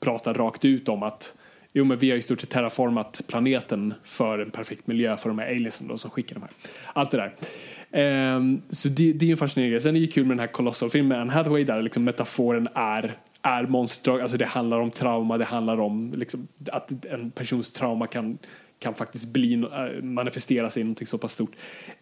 pratar 0.00 0.34
rakt 0.34 0.64
ut 0.64 0.88
om 0.88 1.02
att 1.02 1.36
Jo, 1.78 1.84
men 1.84 1.98
vi 1.98 2.10
har 2.10 2.16
i 2.16 2.22
stort 2.22 2.40
sett 2.40 2.50
terraformat 2.50 3.22
planeten 3.28 3.94
för 4.04 4.38
en 4.38 4.50
perfekt 4.50 4.86
miljö 4.86 5.16
för 5.16 5.28
de 5.28 5.38
här 5.38 5.50
aliensen 5.50 5.88
då, 5.88 5.96
som 5.96 6.10
skickar 6.10 6.34
de 6.34 6.40
här. 6.40 6.50
Allt 6.92 7.10
det 7.10 7.16
där. 7.16 8.36
Um, 8.36 8.62
så 8.68 8.88
det, 8.88 9.12
det 9.12 9.24
är 9.24 9.26
ju 9.26 9.30
en 9.30 9.36
fascinerande 9.36 9.70
grej. 9.70 9.80
Sen 9.80 9.96
är 9.96 10.00
det 10.00 10.06
kul 10.06 10.26
med 10.26 10.36
den 10.36 10.40
här 10.40 10.46
Colossal-filmen 10.46 11.08
med 11.08 11.18
Anne 11.18 11.32
Hathaway 11.32 11.64
där 11.64 11.82
liksom 11.82 12.04
metaforen 12.04 12.68
är 12.74 13.16
är 13.46 13.66
monster, 13.66 14.20
alltså 14.20 14.36
det 14.36 14.46
handlar 14.46 14.80
om 14.80 14.90
trauma, 14.90 15.38
det 15.38 15.44
handlar 15.44 15.80
om 15.80 16.12
liksom, 16.16 16.46
att 16.72 17.04
en 17.04 17.30
persons 17.30 17.70
trauma 17.70 18.06
kan 18.06 18.38
kan 18.78 18.94
faktiskt 18.94 19.32
bli, 19.32 19.54
äh, 19.54 20.02
manifestera 20.02 20.70
sig 20.70 20.82
i 20.82 20.84
något 20.84 21.08
så 21.08 21.18
pass 21.18 21.32
stort. 21.32 21.52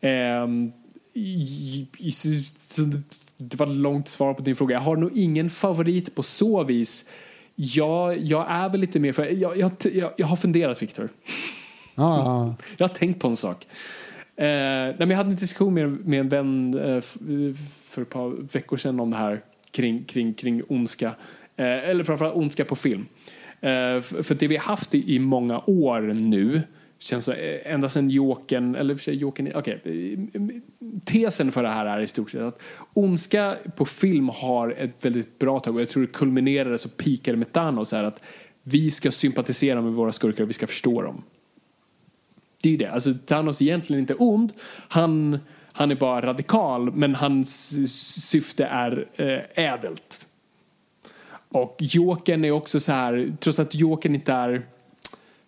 Um, 0.00 0.72
det 3.36 3.56
var 3.56 3.66
ett 3.66 3.72
långt 3.72 4.08
svar 4.08 4.34
på 4.34 4.42
din 4.42 4.56
fråga. 4.56 4.74
Jag 4.74 4.80
har 4.80 4.96
nog 4.96 5.18
ingen 5.18 5.50
favorit 5.50 6.14
på 6.14 6.22
så 6.22 6.64
vis. 6.64 7.10
Jag, 7.54 8.18
jag 8.18 8.46
är 8.48 8.68
väl 8.68 8.80
lite 8.80 9.00
mer 9.00 9.12
för... 9.12 9.26
Jag, 9.26 9.56
jag, 9.56 9.72
jag 10.16 10.26
har 10.26 10.36
funderat, 10.36 10.82
Viktor. 10.82 11.08
Ah. 11.94 12.54
jag 12.76 12.88
har 12.88 12.94
tänkt 12.94 13.20
på 13.20 13.28
en 13.28 13.36
sak. 13.36 13.66
Eh, 14.36 14.46
nej, 14.46 14.94
men 14.98 15.10
jag 15.10 15.16
hade 15.16 15.30
en 15.30 15.36
diskussion 15.36 15.74
med, 15.74 16.06
med 16.06 16.20
en 16.20 16.28
vän 16.28 16.78
eh, 16.78 17.00
för 17.82 18.02
ett 18.02 18.10
par 18.10 18.52
veckor 18.52 18.76
sedan 18.76 19.00
om 19.00 19.10
det 19.10 19.16
här 19.16 19.40
kring, 19.70 20.04
kring, 20.04 20.34
kring 20.34 20.62
ondska. 20.68 21.06
Eh, 21.56 21.88
eller 21.88 22.04
framförallt 22.04 22.36
ondska 22.36 22.64
på 22.64 22.76
film. 22.76 23.06
Eh, 23.64 24.00
för 24.00 24.34
det 24.34 24.48
vi 24.48 24.56
har 24.56 24.64
haft 24.64 24.94
i 24.94 25.18
många 25.18 25.58
år 25.66 26.00
nu 26.00 26.62
känns 26.98 27.24
så, 27.24 27.32
eh, 27.32 27.72
ända 27.72 27.88
sedan 27.88 28.10
Jokern, 28.10 28.74
eller 28.74 28.94
för 28.94 29.02
sig 29.02 29.16
Jokern, 29.16 29.50
okej, 29.54 29.80
eh, 29.84 30.42
okay. 30.42 30.60
tesen 31.04 31.52
för 31.52 31.62
det 31.62 31.68
här 31.68 31.86
är 31.86 32.00
i 32.00 32.06
stort 32.06 32.30
sett 32.30 32.40
att 32.40 32.62
ondska 32.92 33.56
på 33.76 33.84
film 33.84 34.28
har 34.28 34.70
ett 34.70 35.04
väldigt 35.04 35.38
bra 35.38 35.60
tag 35.60 35.74
och 35.74 35.80
jag 35.80 35.88
tror 35.88 36.02
det 36.02 36.12
kulminerade 36.12 36.78
så 36.78 36.88
pikade 36.88 37.36
med 37.36 37.52
Thanos 37.52 37.92
här 37.92 38.04
att 38.04 38.24
vi 38.62 38.90
ska 38.90 39.10
sympatisera 39.10 39.82
med 39.82 39.92
våra 39.92 40.12
skurkar 40.12 40.42
och 40.42 40.48
vi 40.48 40.52
ska 40.52 40.66
förstå 40.66 41.02
dem. 41.02 41.22
Det 42.62 42.74
är 42.74 42.78
det, 42.78 42.90
alltså 42.90 43.14
Thanos 43.26 43.60
är 43.60 43.64
egentligen 43.64 44.00
inte 44.00 44.14
ond, 44.14 44.52
han 44.88 45.38
Han 45.76 45.90
är 45.90 45.94
bara 45.94 46.26
radikal, 46.26 46.92
men 46.92 47.14
hans 47.14 47.70
syfte 48.30 48.64
är 48.64 49.06
eh, 49.16 49.64
ädelt. 49.64 50.26
Och 51.54 51.76
Jokern 51.78 52.44
är 52.44 52.50
också 52.50 52.80
så 52.80 52.92
här, 52.92 53.36
trots 53.40 53.58
att 53.58 53.74
Jokern 53.74 54.14
inte 54.14 54.32
är 54.32 54.62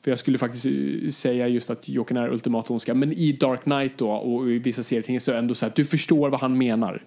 för 0.05 0.11
jag 0.11 0.19
skulle 0.19 0.39
faktiskt 0.39 0.67
eh, 0.67 1.11
säga 1.11 1.49
just 1.49 1.71
att 1.71 1.89
Jokern 1.89 2.17
är 2.17 2.29
ultimat 2.29 2.71
ondska. 2.71 2.95
Men 2.95 3.13
i 3.13 3.33
Dark 3.33 3.63
Knight 3.63 3.99
då 3.99 4.11
och 4.11 4.51
i 4.51 4.59
vissa 4.59 4.83
serietidningar 4.83 5.21
så 5.21 5.31
är 5.31 5.35
det 5.35 5.41
ändå 5.41 5.55
så 5.55 5.67
att 5.67 5.75
du 5.75 5.85
förstår 5.85 6.31
vad 6.31 6.41
han 6.41 6.59
menar. 6.59 7.03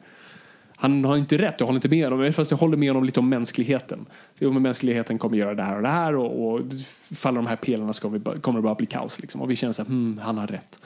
Han 0.75 1.05
har 1.05 1.17
inte 1.17 1.37
rätt, 1.37 1.55
jag 1.59 1.65
håller 1.65 1.77
inte 1.77 1.89
med 1.89 2.09
honom, 2.09 2.33
fast 2.33 2.51
jag 2.51 2.57
håller 2.57 2.77
med 2.77 2.89
honom 2.89 3.03
lite 3.03 3.19
om 3.19 3.29
mänskligheten. 3.29 4.05
Jo, 4.39 4.51
men 4.51 4.61
mänskligheten 4.61 5.17
kommer 5.17 5.37
göra 5.37 5.55
det 5.55 5.63
här 5.63 5.75
och 5.75 5.81
det 5.81 5.89
här 5.89 6.15
och, 6.15 6.53
och 6.53 6.61
faller 7.15 7.35
de 7.35 7.47
här 7.47 7.55
pelarna 7.55 7.93
så 7.93 8.01
kommer, 8.01 8.41
kommer 8.41 8.59
det 8.59 8.63
bara 8.63 8.75
bli 8.75 8.85
kaos. 8.85 9.19
Liksom. 9.21 9.41
Och 9.41 9.51
vi 9.51 9.55
känner 9.55 9.73
så 9.73 9.83
här, 9.83 9.89
hmm, 9.89 10.19
han 10.23 10.37
har 10.37 10.47
rätt. 10.47 10.79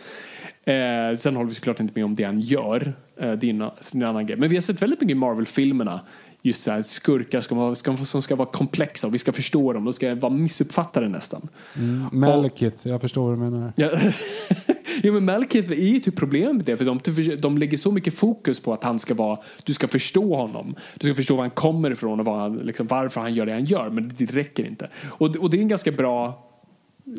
Eh, 0.63 1.17
sen 1.17 1.35
håller 1.35 1.49
vi 1.49 1.55
såklart 1.55 1.79
inte 1.79 1.93
med 1.95 2.05
om 2.05 2.15
det 2.15 2.23
han 2.23 2.39
gör. 2.39 2.93
Eh, 3.17 3.31
det, 3.31 3.47
är 3.47 3.49
en, 3.49 3.57
det 3.57 3.65
är 3.93 3.95
en 3.95 4.03
annan 4.03 4.25
grej. 4.25 4.37
Men 4.37 4.49
vi 4.49 4.55
har 4.55 4.61
sett 4.61 4.81
väldigt 4.81 5.01
mycket 5.01 5.11
i 5.11 5.15
Marvel-filmerna 5.15 6.01
just 6.45 6.61
så 6.61 6.71
här, 6.71 6.81
skurkar 6.81 7.41
ska 7.41 7.55
vara, 7.55 7.75
ska, 7.75 7.97
som 7.97 8.21
ska 8.21 8.35
vara 8.35 8.49
komplexa 8.49 9.07
och 9.07 9.13
vi 9.13 9.17
ska 9.17 9.33
förstå 9.33 9.73
dem. 9.73 9.83
De 9.83 9.93
ska 9.93 10.15
vara 10.15 10.33
missuppfattade 10.33 11.09
nästan. 11.09 11.47
Mm, 11.75 12.05
Malekith, 12.11 12.87
jag 12.87 13.01
förstår 13.01 13.23
vad 13.23 13.33
du 13.33 13.51
menar. 13.51 13.73
Ja, 13.75 13.89
jo, 15.03 15.13
men 15.13 15.25
Malekith 15.25 15.71
är 15.71 15.75
ju 15.75 15.99
typ 15.99 16.15
problemet 16.15 16.55
med 16.55 16.65
det. 16.65 16.77
För 16.77 16.85
de, 16.85 16.99
de 17.37 17.57
lägger 17.57 17.77
så 17.77 17.91
mycket 17.91 18.13
fokus 18.13 18.59
på 18.59 18.73
att 18.73 18.83
han 18.83 18.99
ska 18.99 19.13
vara, 19.13 19.39
du 19.63 19.73
ska 19.73 19.87
förstå 19.87 20.35
honom. 20.35 20.75
Du 20.95 21.07
ska 21.07 21.15
förstå 21.15 21.35
var 21.35 21.43
han 21.43 21.51
kommer 21.51 21.91
ifrån 21.91 22.19
och 22.19 22.25
vad 22.25 22.65
liksom, 22.65 22.87
varför 22.87 23.21
han 23.21 23.33
gör 23.33 23.45
det 23.45 23.53
han 23.53 23.65
gör. 23.65 23.89
Men 23.89 24.13
det 24.17 24.25
räcker 24.25 24.65
inte. 24.65 24.89
Och, 25.05 25.35
och 25.35 25.49
det 25.49 25.57
är 25.57 25.61
en 25.61 25.67
ganska 25.67 25.91
bra 25.91 26.49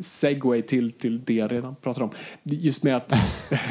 segway 0.01 0.62
till, 0.62 0.93
till 0.93 1.25
det 1.25 1.35
jag 1.35 1.53
redan 1.53 1.77
pratade 1.77 2.05
om. 2.05 2.11
Just 2.43 2.83
med 2.83 2.97
att, 2.97 3.12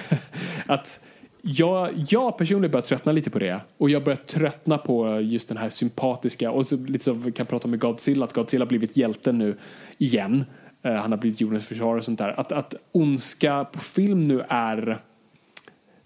att 0.65 1.03
jag, 1.45 2.05
jag 2.09 2.37
personligen 2.37 2.71
börjar 2.71 2.81
tröttna 2.81 3.11
lite 3.11 3.29
på 3.29 3.39
det. 3.39 3.61
Och 3.77 3.89
jag 3.89 4.03
börjar 4.03 4.17
tröttna 4.17 4.77
på 4.77 5.19
just 5.19 5.47
den 5.47 5.57
här 5.57 5.69
sympatiska, 5.69 6.51
och 6.51 6.67
så 6.67 6.77
lite 6.77 7.03
så 7.05 7.13
vi 7.13 7.31
kan 7.31 7.45
prata 7.45 7.67
med 7.67 7.79
Godzilla, 7.79 8.25
att 8.25 8.33
Godzilla 8.33 8.65
har 8.65 8.69
blivit 8.69 8.97
hjälten 8.97 9.37
nu 9.37 9.57
igen. 9.97 10.45
Uh, 10.85 10.91
han 10.91 11.11
har 11.11 11.17
blivit 11.17 11.41
jordens 11.41 11.67
försvarare 11.67 11.97
och 11.97 12.03
sånt 12.03 12.19
där. 12.19 12.39
Att, 12.39 12.51
att 12.51 12.75
ondska 12.91 13.65
på 13.65 13.79
film 13.79 14.21
nu 14.21 14.43
är 14.49 15.01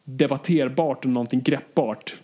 debatterbart 0.04 1.06
och 1.06 1.12
någonting 1.12 1.42
greppbart. 1.42 2.16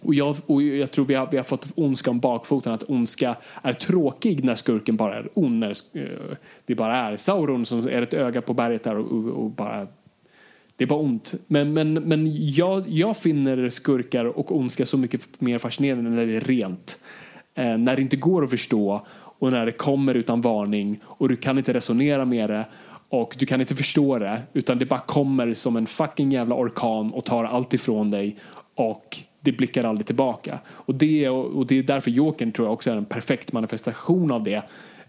Och 0.00 0.14
jag, 0.14 0.36
och 0.46 0.62
jag 0.62 0.90
tror 0.90 1.04
vi 1.04 1.14
har, 1.14 1.28
vi 1.30 1.36
har 1.36 1.44
fått 1.44 1.72
ondska 1.74 2.10
om 2.10 2.20
bakfoten, 2.20 2.72
att 2.72 2.90
ondska 2.90 3.36
är 3.62 3.72
tråkig 3.72 4.44
när 4.44 4.54
skurken 4.54 4.96
bara 4.96 5.16
är 5.16 5.28
ond. 5.34 5.58
När 5.58 5.74
uh, 5.96 6.36
det 6.66 6.74
bara 6.74 6.96
är 6.96 7.16
Sauron 7.16 7.66
som 7.66 7.78
är 7.78 8.02
ett 8.02 8.14
öga 8.14 8.42
på 8.42 8.54
berget 8.54 8.82
där 8.82 8.96
och, 8.96 9.12
och, 9.12 9.44
och 9.44 9.50
bara 9.50 9.86
det 10.80 10.84
är 10.84 10.86
bara 10.86 11.00
ont. 11.00 11.34
Men, 11.46 11.72
men, 11.72 11.92
men 11.92 12.26
jag, 12.52 12.84
jag 12.88 13.16
finner 13.16 13.70
skurkar 13.70 14.24
och 14.24 14.56
ondska 14.56 14.86
så 14.86 14.98
mycket 14.98 15.40
mer 15.40 15.58
fascinerande 15.58 16.10
när 16.10 16.26
det 16.26 16.36
är 16.36 16.40
rent. 16.40 16.98
Eh, 17.54 17.78
när 17.78 17.96
det 17.96 18.02
inte 18.02 18.16
går 18.16 18.44
att 18.44 18.50
förstå 18.50 19.06
och 19.12 19.52
när 19.52 19.66
det 19.66 19.72
kommer 19.72 20.14
utan 20.14 20.40
varning 20.40 21.00
och 21.04 21.28
du 21.28 21.36
kan 21.36 21.58
inte 21.58 21.72
resonera 21.72 22.24
med 22.24 22.50
det 22.50 22.64
och 23.08 23.36
du 23.38 23.46
kan 23.46 23.60
inte 23.60 23.76
förstå 23.76 24.18
det 24.18 24.42
utan 24.52 24.78
det 24.78 24.86
bara 24.86 25.00
kommer 25.00 25.54
som 25.54 25.76
en 25.76 25.86
fucking 25.86 26.32
jävla 26.32 26.54
orkan 26.54 27.10
och 27.12 27.24
tar 27.24 27.44
allt 27.44 27.74
ifrån 27.74 28.10
dig 28.10 28.36
och 28.74 29.16
det 29.40 29.52
blickar 29.52 29.84
aldrig 29.84 30.06
tillbaka. 30.06 30.58
Och 30.66 30.94
det, 30.94 31.28
och 31.28 31.66
det 31.66 31.78
är 31.78 31.82
därför 31.82 32.10
Jokern 32.10 32.52
tror 32.52 32.66
jag 32.66 32.72
också 32.72 32.90
är 32.90 32.96
en 32.96 33.04
perfekt 33.04 33.52
manifestation 33.52 34.30
av 34.30 34.42
det 34.42 34.62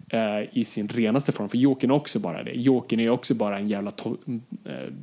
eh, 0.09 0.57
i 0.57 0.63
sin 0.63 0.87
renaste 0.87 1.31
form. 1.31 1.49
För 1.49 1.57
Jokern 1.57 1.91
är 1.91 1.95
också 1.95 2.19
bara 2.19 2.43
det. 2.43 2.51
Jokern 2.51 2.99
är 2.99 3.09
också 3.09 3.35
bara 3.35 3.57
en 3.57 3.67
jävla 3.67 3.91
to- 3.91 4.41
eh, 4.65 4.93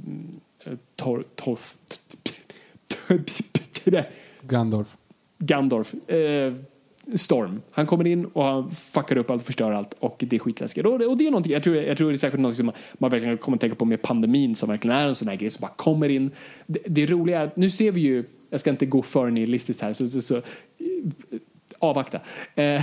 Tor, 0.97 1.25
Torf... 1.35 1.77
Gandorf. 4.43 4.97
Gandorf. 5.39 5.95
Eh, 6.11 6.55
Storm. 7.15 7.61
Han 7.71 7.87
kommer 7.87 8.07
in 8.07 8.25
och 8.25 8.45
han 8.45 8.71
fuckar 8.71 9.19
upp 9.19 9.31
allt, 9.31 9.43
förstör 9.43 9.73
allt 9.73 9.95
och 9.99 10.25
det 10.29 10.37
är 10.37 10.41
skitläskigt. 10.41 10.87
Och 10.87 10.99
det, 10.99 11.07
och 11.07 11.17
det 11.17 11.27
är 11.27 11.31
någonting, 11.31 11.53
jag 11.53 11.63
tror, 11.63 11.77
jag 11.77 11.97
tror 11.97 12.09
det 12.09 12.15
är 12.15 12.19
säkert 12.19 12.41
något 12.41 12.55
som 12.55 12.67
man, 12.67 12.75
man 12.99 13.11
verkligen 13.11 13.39
kommer 13.39 13.57
att 13.57 13.61
tänka 13.61 13.77
på 13.77 13.85
med 13.85 14.03
pandemin 14.03 14.55
som 14.55 14.69
verkligen 14.69 14.97
är 14.97 15.09
en 15.09 15.15
sån 15.15 15.29
här 15.29 15.37
grej 15.37 15.51
som 15.51 15.61
bara 15.61 15.73
kommer 15.77 16.09
in. 16.09 16.31
Det, 16.67 16.81
det 16.87 17.07
roliga 17.07 17.41
är 17.41 17.45
att 17.45 17.57
nu 17.57 17.71
ser 17.71 17.93
vi 17.93 18.01
ju, 18.01 18.25
jag 18.51 18.61
ska 18.61 18.71
inte 18.71 18.87
gå 18.87 19.03
för 19.03 19.31
nihilistiskt 19.31 19.83
här, 19.83 19.93
så, 19.93 20.09
så, 20.09 20.21
så 20.21 20.43
avvakta. 21.79 22.21
Eh, 22.55 22.83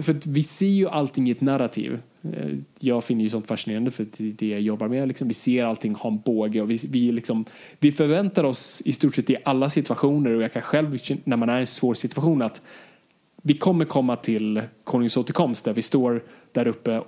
för 0.00 0.28
vi 0.30 0.42
ser 0.42 0.66
ju 0.66 0.88
allting 0.88 1.28
i 1.28 1.30
ett 1.30 1.40
narrativ. 1.40 1.98
Eh, 2.34 2.58
jag 2.80 3.04
finner 3.04 3.22
ju 3.22 3.30
sånt 3.30 3.46
fascinerande 3.46 3.90
för 3.90 4.06
det 4.16 4.28
är 4.28 4.32
det 4.32 4.48
jag 4.48 4.60
jobbar 4.60 4.88
med. 4.88 5.08
Liksom. 5.08 5.28
Vi 5.28 5.34
ser 5.34 5.64
allting 5.64 5.94
ha 5.94 6.10
en 6.10 6.20
båge 6.20 6.60
och 6.60 6.70
vi, 6.70 6.78
vi, 6.88 7.12
liksom, 7.12 7.44
vi 7.80 7.92
förväntar 7.92 8.44
oss 8.44 8.82
i 8.84 8.92
stort 8.92 9.14
sett 9.14 9.30
i 9.30 9.36
alla 9.44 9.70
situationer 9.70 10.30
och 10.30 10.42
jag 10.42 10.52
kan 10.52 10.62
själv 10.62 10.98
när 11.24 11.36
man 11.36 11.48
är 11.48 11.56
i 11.56 11.60
en 11.60 11.66
svår 11.66 11.94
situation 11.94 12.42
att 12.42 12.62
vi 13.42 13.54
kommer 13.54 13.84
komma 13.84 14.16
till 14.16 14.62
konungens 14.84 15.16
återkomst 15.16 15.64
där 15.64 15.74
vi 15.74 15.82
står 15.82 16.24
där 16.52 16.68
uppe 16.68 16.92
eh, 16.92 17.02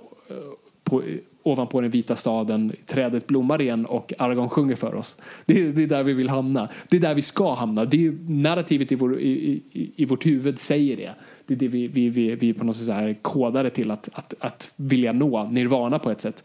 på, 0.83 1.03
ovanpå 1.51 1.81
den 1.81 1.91
vita 1.91 2.15
staden, 2.15 2.73
trädet 2.85 3.27
blommar 3.27 3.61
igen 3.61 3.85
och 3.85 4.13
Aragorn 4.17 4.49
sjunger 4.49 4.75
för 4.75 4.95
oss. 4.95 5.17
Det 5.45 5.61
är, 5.61 5.71
det 5.71 5.83
är 5.83 5.87
där 5.87 6.03
vi 6.03 6.13
vill 6.13 6.29
hamna. 6.29 6.69
Det 6.89 6.97
är 6.97 7.01
där 7.01 7.15
vi 7.15 7.21
ska 7.21 7.53
hamna. 7.53 7.85
Det 7.85 8.05
är 8.05 8.11
narrativet 8.29 8.91
i, 8.91 8.95
vår, 8.95 9.19
i, 9.19 9.61
i, 9.71 9.91
i 9.95 10.05
vårt 10.05 10.25
huvud 10.25 10.59
säger 10.59 10.97
det. 10.97 11.11
Det 11.45 11.53
är 11.53 11.57
det 11.57 11.67
vi, 11.67 11.87
vi, 11.87 12.09
vi, 12.09 12.35
vi 12.35 12.53
på 12.53 12.65
något 12.65 12.75
sätt 12.75 12.89
är 12.89 13.13
kodade 13.13 13.69
till 13.69 13.91
att, 13.91 14.09
att, 14.13 14.33
att 14.39 14.73
vilja 14.75 15.13
nå, 15.13 15.43
nirvana 15.43 15.99
på 15.99 16.11
ett 16.11 16.21
sätt. 16.21 16.43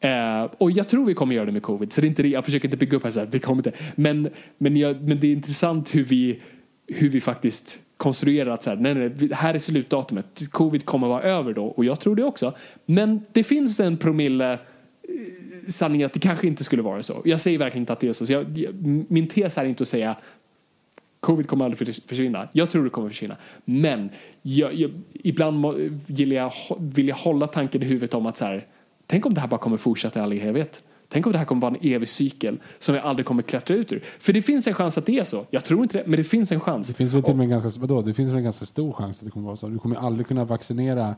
Eh, 0.00 0.42
och 0.58 0.70
jag 0.70 0.88
tror 0.88 1.06
vi 1.06 1.14
kommer 1.14 1.34
göra 1.34 1.46
det 1.46 1.52
med 1.52 1.62
covid. 1.62 1.92
Så 1.92 2.00
det 2.00 2.06
är 2.06 2.08
inte, 2.08 2.28
jag 2.28 2.44
försöker 2.44 2.68
inte 2.68 2.76
bygga 2.76 2.96
upp 2.96 3.04
här 3.04 3.10
så 3.10 3.20
här, 3.20 3.28
vi 3.32 3.38
kommer 3.38 3.58
inte. 3.58 3.72
Men, 3.94 4.28
men, 4.58 4.76
jag, 4.76 5.02
men 5.02 5.20
det 5.20 5.26
är 5.26 5.32
intressant 5.32 5.94
hur 5.94 6.04
vi, 6.04 6.40
hur 6.86 7.08
vi 7.08 7.20
faktiskt 7.20 7.83
konstruerat 7.96 8.62
så 8.62 8.70
här, 8.70 8.76
nej, 8.76 8.94
nej, 8.94 9.28
här 9.32 9.54
är 9.54 9.58
slutdatumet. 9.58 10.42
Covid 10.50 10.84
kommer 10.84 11.08
vara 11.08 11.22
över 11.22 11.52
då 11.52 11.66
och 11.66 11.84
jag 11.84 12.00
tror 12.00 12.16
det 12.16 12.24
också. 12.24 12.54
Men 12.86 13.20
det 13.32 13.42
finns 13.42 13.80
en 13.80 13.96
promille 13.96 14.52
eh, 14.52 14.58
sanning 15.68 16.02
att 16.02 16.12
det 16.12 16.20
kanske 16.20 16.46
inte 16.46 16.64
skulle 16.64 16.82
vara 16.82 17.02
så. 17.02 17.22
Jag 17.24 17.40
säger 17.40 17.58
verkligen 17.58 17.82
inte 17.82 17.92
att 17.92 18.00
det 18.00 18.08
är 18.08 18.12
så. 18.12 18.26
så 18.26 18.32
jag, 18.32 18.46
min 19.08 19.28
tes 19.28 19.58
är 19.58 19.64
inte 19.64 19.82
att 19.82 19.88
säga 19.88 20.16
Covid 21.20 21.48
kommer 21.48 21.64
aldrig 21.64 21.94
försvinna. 22.06 22.48
Jag 22.52 22.70
tror 22.70 22.84
det 22.84 22.90
kommer 22.90 23.08
försvinna. 23.08 23.36
Men 23.64 24.10
jag, 24.42 24.74
jag, 24.74 24.90
ibland 25.12 25.66
vill 26.06 26.32
jag, 26.32 26.52
vill 26.78 27.08
jag 27.08 27.16
hålla 27.16 27.46
tanken 27.46 27.82
i 27.82 27.84
huvudet 27.84 28.14
om 28.14 28.26
att 28.26 28.36
så 28.36 28.44
här, 28.44 28.66
tänk 29.06 29.26
om 29.26 29.34
det 29.34 29.40
här 29.40 29.48
bara 29.48 29.60
kommer 29.60 29.76
fortsätta 29.76 30.20
i 30.20 30.22
all 30.22 30.32
evighet. 30.32 30.82
Tänk 31.08 31.26
om 31.26 31.32
det 31.32 31.38
här 31.38 31.44
kommer 31.44 31.62
vara 31.62 31.74
en 31.74 31.88
evig 31.90 32.08
cykel 32.08 32.58
som 32.78 32.94
vi 32.94 33.00
aldrig 33.00 33.26
kommer 33.26 33.42
klättra 33.42 33.76
ut 33.76 33.92
ur. 33.92 34.02
För 34.18 34.32
det 34.32 34.42
finns 34.42 34.66
en 34.66 34.74
chans 34.74 34.98
att 34.98 35.06
det 35.06 35.18
är 35.18 35.24
så. 35.24 35.46
Jag 35.50 35.64
tror 35.64 35.82
inte 35.82 35.98
det, 35.98 36.06
men 36.06 36.16
det 36.16 36.24
finns 36.24 36.52
en 36.52 36.60
chans. 36.60 36.88
Det 36.88 36.94
finns 36.94 37.12
väl 37.12 37.22
till 37.22 37.30
och 37.30 37.36
med 37.36 37.44
en 37.44 37.50
ganska, 37.50 37.80
vadå? 37.80 38.02
Det 38.02 38.14
finns 38.14 38.30
väl 38.30 38.36
en 38.36 38.44
ganska 38.44 38.66
stor 38.66 38.92
chans 38.92 39.18
att 39.18 39.24
det 39.24 39.30
kommer 39.30 39.46
vara 39.46 39.56
så. 39.56 39.68
Du 39.68 39.78
kommer 39.78 39.96
aldrig 39.96 40.26
kunna 40.26 40.44
vaccinera 40.44 41.14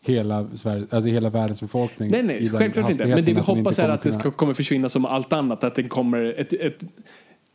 hela, 0.00 0.46
Sverige, 0.56 0.86
alltså 0.90 1.10
hela 1.10 1.30
världens 1.30 1.60
befolkning. 1.60 2.10
Nej, 2.10 2.22
nej, 2.22 2.50
självklart 2.50 2.90
inte. 2.90 3.06
Men 3.06 3.24
det 3.24 3.32
vi 3.32 3.40
hoppas 3.40 3.78
är 3.78 3.88
att 3.88 4.02
det 4.02 4.10
ska, 4.10 4.30
kommer 4.30 4.54
försvinna 4.54 4.88
som 4.88 5.04
allt 5.04 5.32
annat. 5.32 5.64
Att 5.64 5.74
det 5.74 5.82
kommer 5.82 6.24
ett, 6.24 6.52
ett, 6.52 6.82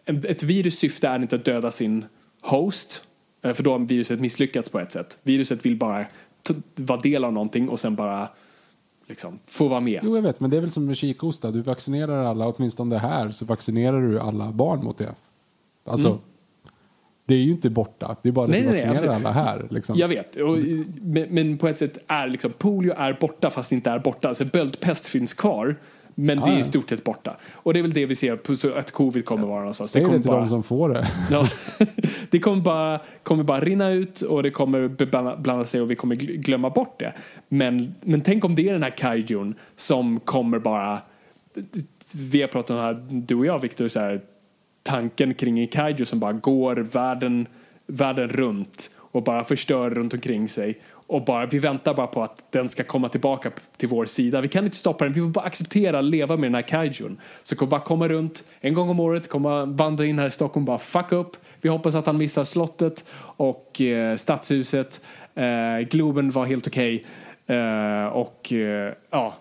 ett, 0.06 0.26
ett 0.26 0.44
virus 0.44 0.80
syfte 0.80 1.08
är 1.08 1.20
inte 1.20 1.36
att 1.36 1.46
döda 1.46 1.72
sin 1.72 2.06
host. 2.42 3.04
Eh, 3.44 3.54
för 3.54 3.64
då 3.64 3.72
har 3.72 3.80
viruset 3.80 4.20
misslyckats 4.20 4.70
på 4.70 4.80
ett 4.80 4.92
sätt. 4.92 5.18
Viruset 5.24 5.66
vill 5.66 5.78
bara 5.78 6.06
vara 6.76 7.00
del 7.00 7.24
av 7.24 7.34
någonting 7.34 7.70
och 7.70 7.80
sen 7.80 7.96
bara 7.96 8.30
liksom, 9.08 9.40
få 9.46 9.68
vara 9.68 9.80
med. 9.80 10.00
Jo, 10.04 10.16
jag 10.16 10.22
vet, 10.22 10.40
men 10.40 10.50
det 10.50 10.58
är 10.58 10.62
väl 10.62 10.72
som 10.72 10.86
med 10.86 10.98
kikhosta. 10.98 11.52
Du 11.52 11.62
vaccinerar 11.62 12.26
alla, 12.26 12.48
åtminstone 12.48 12.98
här, 12.98 13.32
så 13.32 13.46
vaccinerar 13.46 14.02
du 14.02 14.20
alla 14.20 14.52
barn 14.52 14.84
mot 14.84 14.98
det. 14.98 15.16
Alltså, 15.86 16.08
mm. 16.08 16.20
det 17.26 17.34
är 17.34 17.40
ju 17.40 17.52
inte 17.52 17.70
borta. 17.70 18.16
Det 18.22 18.30
är 18.30 18.34
bara 18.34 18.46
att 18.46 18.52
du 18.52 18.64
vaccinerar 18.64 19.06
nej, 19.06 19.16
alla 19.16 19.32
här. 19.32 19.68
Liksom. 19.70 19.98
Jag 19.98 20.08
vet, 20.08 20.36
och, 20.36 20.58
men, 21.02 21.28
men, 21.30 21.58
på 21.58 21.68
ett 21.68 21.78
sätt 21.78 21.98
är 22.08 22.28
liksom, 22.28 22.52
polio 22.58 22.94
är 22.94 23.18
borta 23.22 23.50
fast 23.50 23.72
inte 23.72 23.90
är 23.90 24.00
borta. 24.00 24.28
Alltså 24.28 24.46
böldpest 24.46 25.08
finns 25.08 25.34
kvar. 25.34 25.76
Men 26.16 26.40
ah, 26.40 26.46
det 26.46 26.52
är 26.52 26.60
i 26.60 26.64
stort 26.64 26.90
sett 26.90 27.04
borta. 27.04 27.38
Och 27.54 27.74
det 27.74 27.80
är 27.80 27.82
väl 27.82 27.94
det 27.94 28.06
vi 28.06 28.16
ser, 28.16 28.78
att 28.78 28.92
covid 28.92 29.26
kommer 29.26 29.48
vara 29.48 29.60
någonstans. 29.60 29.92
Säg 29.92 30.02
det, 30.02 30.06
kommer 30.06 30.18
det 30.18 30.24
till 30.24 30.32
bara, 30.32 30.42
de 30.42 30.50
som 30.50 30.64
får 30.64 30.90
det. 30.90 31.08
Ja, 31.32 31.48
det 32.30 32.40
kommer 32.40 32.62
bara, 32.62 33.00
kommer 33.24 33.44
bara 33.44 33.60
rinna 33.60 33.90
ut 33.90 34.22
och 34.22 34.44
det 34.44 34.50
kommer 34.50 34.88
blanda 35.38 35.66
sig 35.66 35.82
och 35.82 35.92
vi 35.92 35.96
kommer 35.96 36.16
glömma 36.16 36.70
bort 36.70 37.00
det. 37.00 37.14
Men, 37.50 37.96
men 38.02 38.22
tänk 38.22 38.46
om 38.46 38.56
det 38.56 38.70
är 38.70 38.74
den 38.74 38.84
här 38.84 38.98
kaijun 38.98 39.56
som 39.76 40.20
kommer 40.20 40.60
bara... 40.60 41.02
Vi 42.16 42.42
har 42.42 42.48
pratat 42.48 42.70
om 42.70 42.78
det 42.78 42.84
här, 42.84 43.06
du 43.10 43.36
och 43.36 43.46
jag 43.46 43.60
Victor, 43.60 43.88
så 43.88 44.00
här, 44.00 44.22
tanken 44.84 45.34
kring 45.34 45.60
en 45.60 45.68
kaiju 45.68 46.06
som 46.06 46.20
bara 46.20 46.34
går 46.34 46.76
världen, 46.76 47.48
världen 47.88 48.30
runt 48.30 48.90
och 49.00 49.24
bara 49.24 49.44
förstör 49.44 49.90
runt 49.90 50.14
omkring 50.14 50.48
sig 50.48 50.80
och 51.14 51.26
bara, 51.26 51.46
vi 51.46 51.60
väntar 51.60 51.94
bara 51.94 52.08
på 52.08 52.24
att 52.24 52.44
den 52.52 52.70
ska 52.70 52.84
komma 52.84 53.10
tillbaka 53.10 53.52
till 53.78 53.90
vår 53.90 54.06
sida. 54.06 54.42
Vi 54.42 54.48
kan 54.48 54.66
inte 54.66 54.78
stoppa 54.78 55.04
den, 55.04 55.14
vi 55.14 55.22
får 55.22 55.28
bara 55.28 55.46
acceptera 55.46 56.00
att 56.00 56.06
leva 56.06 56.38
med 56.38 56.46
den 56.46 56.56
här 56.56 56.62
kaijun. 56.62 57.18
Så 57.44 57.56
kommer 57.56 57.70
bara 57.70 57.82
komma 57.82 58.08
runt 58.08 58.44
en 58.62 58.74
gång 58.74 58.90
om 58.90 59.00
året, 59.00 59.30
komma 59.30 59.66
vandra 59.66 60.06
in 60.06 60.20
här 60.20 60.28
i 60.28 60.32
Stockholm 60.32 60.66
bara 60.66 60.80
fuck 60.80 61.12
upp. 61.12 61.38
Vi 61.62 61.70
hoppas 61.70 61.96
att 61.96 62.06
han 62.06 62.18
missar 62.18 62.44
slottet 62.44 63.06
och 63.20 63.82
eh, 63.82 64.16
stadshuset. 64.16 65.06
Eh, 65.36 65.80
Globen 65.90 66.32
var 66.32 66.46
helt 66.46 66.68
okej. 66.68 67.06
Okay. 67.46 67.58
Eh, 67.58 68.06
och 68.06 68.54
eh, 68.54 68.94
ja, 69.10 69.34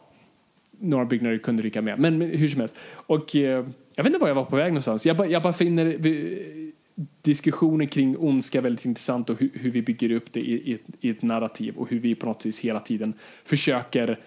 några 0.79 1.05
byggnader 1.05 1.39
kunde 1.39 1.63
rycka 1.63 1.83
med. 1.83 1.99
Men, 1.99 2.19
men 2.19 2.29
hur 2.31 2.49
som 2.49 2.61
helst. 2.61 2.79
Och, 2.93 3.37
eh, 3.37 3.65
jag 3.95 4.05
vet 4.05 4.07
inte 4.07 4.19
var 4.19 4.29
jag 4.29 4.35
var 4.35 4.45
på 4.45 4.57
väg 4.57 4.69
någonstans. 4.69 5.07
Jag 5.07 5.17
bara, 5.17 5.29
jag 5.29 5.43
bara 5.43 5.53
finner 5.53 5.85
vi- 5.85 6.72
diskussionen 7.23 7.89
kring 7.89 8.17
ondska 8.19 8.61
väldigt 8.61 8.85
intressant 8.85 9.31
och 9.31 9.41
hur, 9.41 9.51
hur 9.55 9.71
vi 9.71 9.83
bygger 9.83 10.13
upp 10.13 10.33
det 10.33 10.41
i, 10.41 10.71
i, 10.71 10.75
ett, 10.75 10.81
i 11.01 11.11
ett 11.11 11.23
narrativ 11.23 11.77
och 11.77 11.91
hur 11.91 11.99
vi 11.99 12.15
på 12.15 12.27
något 12.27 12.47
vis 12.47 12.61
hela 12.61 12.81
tiden 12.81 13.15
försöker 13.45 14.19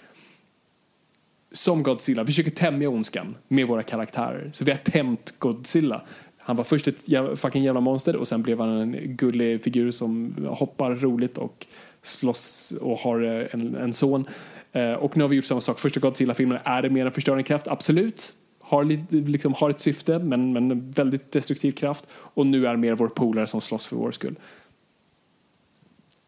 som 1.51 1.84
Godzilla, 1.84 2.26
försöker 2.26 2.51
tämja 2.51 2.89
ondskan 2.89 3.36
med 3.47 3.68
våra 3.68 3.84
karaktärer. 3.84 4.49
Så 4.51 4.63
vi 4.66 4.72
har 4.72 4.78
tämt 4.78 5.39
Godzilla. 5.39 6.05
Han 6.38 6.55
var 6.55 6.63
först 6.63 6.88
ett 6.88 7.09
jävla, 7.09 7.36
fucking 7.36 7.63
jävla 7.63 7.82
monster 7.82 8.16
och 8.16 8.28
sen 8.28 8.41
blev 8.43 8.59
han 8.59 8.70
en 8.70 9.18
gullig 9.18 9.61
figur 9.61 9.91
som 9.91 10.36
hoppar 10.47 10.95
roligt 10.95 11.38
och 11.38 11.68
slåss 12.01 12.74
och 12.82 12.97
har 12.97 13.41
eh, 13.41 13.47
en, 13.51 13.76
en 13.76 13.93
son. 13.93 14.26
Eh, 14.72 14.93
Och 14.93 15.18
nu 15.18 15.24
har 15.24 15.30
vi 15.30 15.36
gjort 15.36 15.45
samma 15.45 15.61
sak. 15.61 15.80
Första 15.80 15.99
Godzilla-filmen, 15.99 16.59
är 16.63 16.82
det 16.82 16.89
mer 16.89 17.05
en 17.05 17.11
förstörande 17.11 17.43
kraft? 17.43 17.68
Absolut. 17.68 18.34
Har, 18.68 18.84
lite, 18.84 19.16
liksom, 19.16 19.53
har 19.53 19.70
ett 19.70 19.82
syfte, 19.82 20.20
men, 20.20 20.53
men 20.53 20.72
en 20.72 20.91
väldigt 20.91 21.32
destruktiv 21.32 21.72
kraft. 21.72 22.05
Och 22.11 22.47
nu 22.47 22.68
är 22.68 22.76
mer 22.76 22.95
vår 22.95 23.07
polare 23.07 23.47
som 23.47 23.61
slåss 23.61 23.86
för 23.86 23.95
vår 23.95 24.11
skull. 24.11 24.36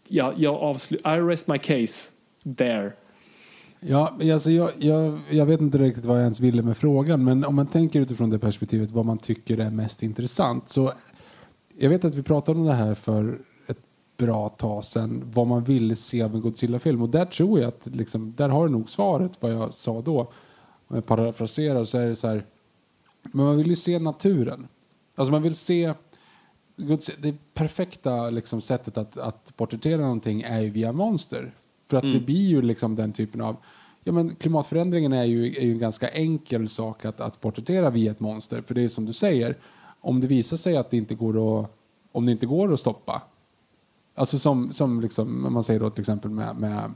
Ja, 0.07 0.33
jag 0.37 0.55
avslutar... 0.55 1.17
I 1.17 1.21
rest 1.21 1.47
my 1.47 1.57
case 1.57 2.09
there. 2.57 2.93
Ja, 3.79 4.17
alltså 4.33 4.51
jag, 4.51 4.71
jag, 4.77 5.19
jag 5.29 5.45
vet 5.45 5.61
inte 5.61 5.77
riktigt 5.77 6.05
vad 6.05 6.17
jag 6.17 6.23
ens 6.23 6.39
ville 6.39 6.61
med 6.61 6.77
frågan, 6.77 7.23
men 7.23 7.45
om 7.45 7.55
man 7.55 7.67
tänker 7.67 8.01
utifrån 8.01 8.29
det 8.29 8.39
perspektivet 8.39 8.91
vad 8.91 9.05
man 9.05 9.17
tycker 9.17 9.57
är 9.57 9.69
mest 9.69 10.03
intressant. 10.03 10.69
Så 10.69 10.91
jag 11.77 11.89
vet 11.89 12.05
att 12.05 12.15
vi 12.15 12.23
pratade 12.23 12.59
om 12.59 12.65
det 12.65 12.73
här 12.73 12.93
för 12.93 13.39
ett 13.67 13.79
bra 14.17 14.49
tag 14.49 14.85
sedan, 14.85 15.23
vad 15.33 15.47
man 15.47 15.63
ville 15.63 15.95
se 15.95 16.21
av 16.21 16.35
en 16.35 16.41
Godzilla-film. 16.41 17.01
Och 17.01 17.09
där 17.09 17.25
tror 17.25 17.59
jag 17.59 17.67
att 17.67 17.87
liksom, 17.95 18.33
där 18.37 18.49
har 18.49 18.67
du 18.67 18.71
nog 18.71 18.89
svaret 18.89 19.31
vad 19.39 19.51
jag 19.51 19.73
sa 19.73 20.01
då. 20.01 20.31
Om 20.87 20.95
jag 20.95 21.05
parafraserar 21.05 21.83
så 21.83 21.97
är 21.97 22.05
det 22.05 22.15
så 22.15 22.27
här, 22.27 22.45
men 23.21 23.45
man 23.45 23.57
vill 23.57 23.67
ju 23.67 23.75
se 23.75 23.99
naturen. 23.99 24.67
Alltså 25.15 25.31
man 25.31 25.41
vill 25.41 25.55
se 25.55 25.93
det 27.17 27.35
perfekta 27.53 28.29
liksom, 28.29 28.61
sättet 28.61 28.97
att, 28.97 29.17
att 29.17 29.53
porträttera 29.57 30.01
någonting 30.01 30.41
är 30.41 30.61
ju 30.61 30.69
via 30.69 30.91
monster. 30.91 31.53
För 31.87 31.97
att 31.97 32.13
det 32.13 32.19
blir 32.19 32.47
ju 32.47 32.61
liksom 32.61 32.95
den 32.95 33.13
typen 33.13 33.41
av... 33.41 33.55
Ja, 34.03 34.11
men 34.11 34.35
klimatförändringen 34.35 35.13
är 35.13 35.23
ju, 35.23 35.45
är 35.45 35.61
ju 35.61 35.71
en 35.71 35.79
ganska 35.79 36.09
enkel 36.09 36.69
sak 36.69 37.05
att, 37.05 37.21
att 37.21 37.41
porträttera 37.41 37.89
via 37.89 38.11
ett 38.11 38.19
monster. 38.19 38.61
För 38.61 38.75
det 38.75 38.81
är 38.81 38.87
som 38.87 39.05
du 39.05 39.13
säger, 39.13 39.57
om 40.01 40.21
det 40.21 40.27
visar 40.27 40.57
sig 40.57 40.77
att 40.77 40.89
det 40.89 40.97
inte 40.97 41.15
går 41.15 41.61
att, 41.61 41.71
om 42.11 42.25
det 42.25 42.31
inte 42.31 42.45
går 42.45 42.73
att 42.73 42.79
stoppa. 42.79 43.21
Alltså 44.15 44.39
som, 44.39 44.73
som 44.73 45.01
liksom, 45.01 45.45
om 45.45 45.53
man 45.53 45.63
säger 45.63 45.79
då 45.79 45.89
till 45.89 46.01
exempel 46.01 46.31
med, 46.31 46.55
med 46.55 46.93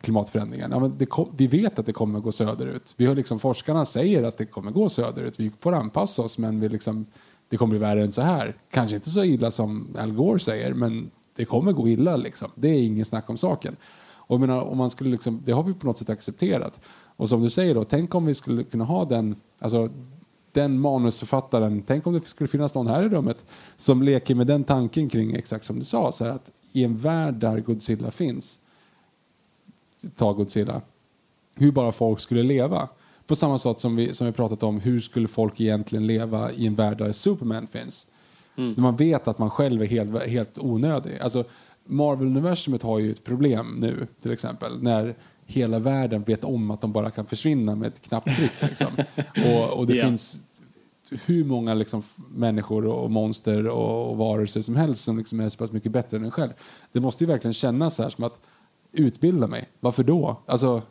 klimatförändringen. 0.00 0.70
Ja, 0.70 0.78
men 0.78 0.98
det 0.98 1.06
kom, 1.06 1.28
vi 1.36 1.46
vet 1.46 1.78
att 1.78 1.86
det 1.86 1.92
kommer 1.92 2.20
gå 2.20 2.32
söderut. 2.32 2.94
Vi 2.96 3.06
har 3.06 3.14
liksom, 3.14 3.38
forskarna 3.38 3.84
säger 3.84 4.22
att 4.22 4.36
det 4.36 4.46
kommer 4.46 4.70
gå 4.70 4.88
söderut. 4.88 5.40
Vi 5.40 5.50
får 5.60 5.72
anpassa 5.72 6.22
oss 6.22 6.38
men 6.38 6.60
vi 6.60 6.68
liksom, 6.68 7.06
det 7.48 7.56
kommer 7.56 7.70
bli 7.70 7.78
värre 7.78 8.02
än 8.02 8.12
så 8.12 8.22
här. 8.22 8.56
Kanske 8.70 8.96
inte 8.96 9.10
så 9.10 9.24
illa 9.24 9.50
som 9.50 9.96
Al 9.98 10.12
Gore 10.12 10.40
säger 10.40 10.74
men 10.74 11.10
det 11.36 11.44
kommer 11.44 11.72
gå 11.72 11.88
illa. 11.88 12.16
Liksom. 12.16 12.50
Det 12.54 12.68
är 12.68 12.82
ingen 12.82 13.04
snack 13.04 13.30
om 13.30 13.36
saken. 13.36 13.76
Och 14.28 14.34
jag 14.34 14.40
menar, 14.40 14.62
om 14.62 14.78
man 14.78 14.90
skulle 14.90 15.10
liksom, 15.10 15.42
det 15.44 15.52
har 15.52 15.62
vi 15.62 15.74
på 15.74 15.86
något 15.86 15.98
sätt 15.98 16.10
accepterat. 16.10 16.80
Och 17.16 17.28
som 17.28 17.42
du 17.42 17.50
säger, 17.50 17.74
då, 17.74 17.84
tänk 17.84 18.14
om 18.14 18.26
vi 18.26 18.34
skulle 18.34 18.64
kunna 18.64 18.84
ha 18.84 19.04
den, 19.04 19.36
alltså, 19.58 19.88
den 20.52 20.80
manusförfattaren, 20.80 21.82
tänk 21.86 22.06
om 22.06 22.12
det 22.12 22.26
skulle 22.26 22.48
finnas 22.48 22.74
någon 22.74 22.86
här 22.86 23.02
i 23.02 23.08
rummet 23.08 23.46
som 23.76 24.02
leker 24.02 24.34
med 24.34 24.46
den 24.46 24.64
tanken 24.64 25.08
kring 25.08 25.34
exakt 25.34 25.64
som 25.64 25.78
du 25.78 25.84
sa, 25.84 26.12
så 26.12 26.24
här 26.24 26.30
att 26.30 26.50
i 26.72 26.84
en 26.84 26.96
värld 26.96 27.34
där 27.34 27.60
Godzilla 27.60 28.10
finns, 28.10 28.60
ta 30.16 30.32
Godzilla, 30.32 30.80
hur 31.54 31.72
bara 31.72 31.92
folk 31.92 32.20
skulle 32.20 32.42
leva. 32.42 32.88
På 33.26 33.36
samma 33.36 33.58
sätt 33.58 33.80
som 33.80 33.96
vi, 33.96 34.14
som 34.14 34.26
vi 34.26 34.32
pratat 34.32 34.62
om, 34.62 34.80
hur 34.80 35.00
skulle 35.00 35.28
folk 35.28 35.60
egentligen 35.60 36.06
leva 36.06 36.52
i 36.52 36.66
en 36.66 36.74
värld 36.74 36.98
där 36.98 37.12
Superman 37.12 37.66
finns? 37.66 38.06
När 38.54 38.80
man 38.80 38.96
vet 38.96 39.28
att 39.28 39.38
man 39.38 39.50
själv 39.50 39.82
är 39.82 39.86
helt, 39.86 40.22
helt 40.26 40.58
onödig. 40.58 41.18
Alltså, 41.18 41.44
Marvel-universumet 41.84 42.82
har 42.82 42.98
ju 42.98 43.10
ett 43.10 43.24
problem 43.24 43.76
nu, 43.80 44.06
till 44.22 44.30
exempel, 44.32 44.82
när 44.82 45.14
hela 45.46 45.78
världen 45.78 46.22
vet 46.22 46.44
om 46.44 46.70
att 46.70 46.80
de 46.80 46.92
bara 46.92 47.10
kan 47.10 47.26
försvinna 47.26 47.74
med 47.76 47.88
ett 47.88 48.00
knapptryck. 48.02 48.52
Liksom. 48.62 48.86
och, 49.52 49.78
och 49.78 49.86
det 49.86 49.94
Ja. 49.96 50.04
finns 50.04 50.42
hur 51.26 51.44
många 51.44 51.74
liksom, 51.74 52.02
människor 52.34 52.86
och 52.86 53.10
monster 53.10 53.68
och, 53.68 54.10
och 54.10 54.16
varelser 54.16 54.62
som 54.62 54.76
helst 54.76 55.04
som 55.04 55.18
liksom 55.18 55.40
är 55.40 55.48
så 55.48 55.58
pass 55.58 55.72
mycket 55.72 55.92
bättre 55.92 56.16
än 56.16 56.24
en 56.24 56.30
själv. 56.30 56.52
Det 56.92 57.00
måste 57.00 57.24
ju 57.24 57.28
verkligen 57.28 57.54
kännas 57.54 57.94
så 57.94 58.02
här 58.02 58.10
som 58.10 58.24
att 58.24 58.40
utbilda 58.92 59.46
mig. 59.46 59.68
Varför 59.80 60.02
då? 60.02 60.36
Alltså, 60.46 60.82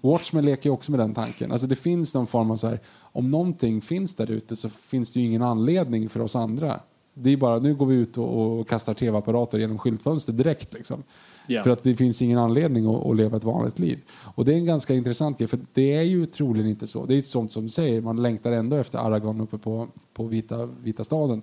Watchmen 0.00 0.44
leker 0.44 0.70
ju 0.70 0.74
också 0.74 0.90
med 0.90 1.00
den 1.00 1.14
tanken. 1.14 1.52
Alltså 1.52 1.66
det 1.66 1.76
finns 1.76 2.14
någon 2.14 2.26
form 2.26 2.50
av 2.50 2.56
så 2.56 2.66
här, 2.66 2.80
om 2.98 3.30
någonting 3.30 3.80
finns 3.80 4.14
där 4.14 4.30
ute 4.30 4.56
så 4.56 4.68
finns 4.68 5.10
det 5.10 5.20
ju 5.20 5.26
ingen 5.26 5.42
anledning 5.42 6.08
för 6.08 6.20
oss 6.20 6.36
andra. 6.36 6.80
Det 7.14 7.30
är 7.30 7.36
bara, 7.36 7.58
nu 7.58 7.74
går 7.74 7.86
vi 7.86 7.94
ut 7.94 8.18
och, 8.18 8.58
och 8.60 8.68
kastar 8.68 8.94
tv-apparater 8.94 9.58
genom 9.58 9.78
skyltfönster 9.78 10.32
direkt 10.32 10.74
liksom. 10.74 11.02
Ja. 11.46 11.62
För 11.62 11.70
att 11.70 11.82
det 11.82 11.96
finns 11.96 12.22
ingen 12.22 12.38
anledning 12.38 12.94
att, 12.94 13.06
att 13.06 13.16
leva 13.16 13.36
ett 13.36 13.44
vanligt 13.44 13.78
liv. 13.78 13.98
Och 14.34 14.44
det 14.44 14.52
är 14.52 14.56
en 14.56 14.64
ganska 14.64 14.94
intressant 14.94 15.38
grej, 15.38 15.48
för 15.48 15.58
det 15.72 15.94
är 15.94 16.02
ju 16.02 16.26
troligen 16.26 16.68
inte 16.68 16.86
så. 16.86 17.06
Det 17.06 17.14
är 17.14 17.22
sånt 17.22 17.52
som 17.52 17.62
du 17.62 17.68
säger, 17.68 18.00
man 18.00 18.22
längtar 18.22 18.52
ändå 18.52 18.76
efter 18.76 18.98
Aragon 18.98 19.40
uppe 19.40 19.58
på, 19.58 19.88
på 20.14 20.24
vita, 20.24 20.66
vita 20.66 21.04
staden. 21.04 21.42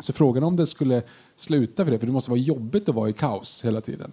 Så 0.00 0.12
frågan 0.12 0.42
om 0.44 0.56
det 0.56 0.66
skulle 0.66 1.02
sluta 1.36 1.84
för 1.84 1.92
det, 1.92 1.98
för 1.98 2.06
det 2.06 2.12
måste 2.12 2.30
vara 2.30 2.40
jobbigt 2.40 2.88
att 2.88 2.94
vara 2.94 3.08
i 3.08 3.12
kaos 3.12 3.64
hela 3.64 3.80
tiden. 3.80 4.12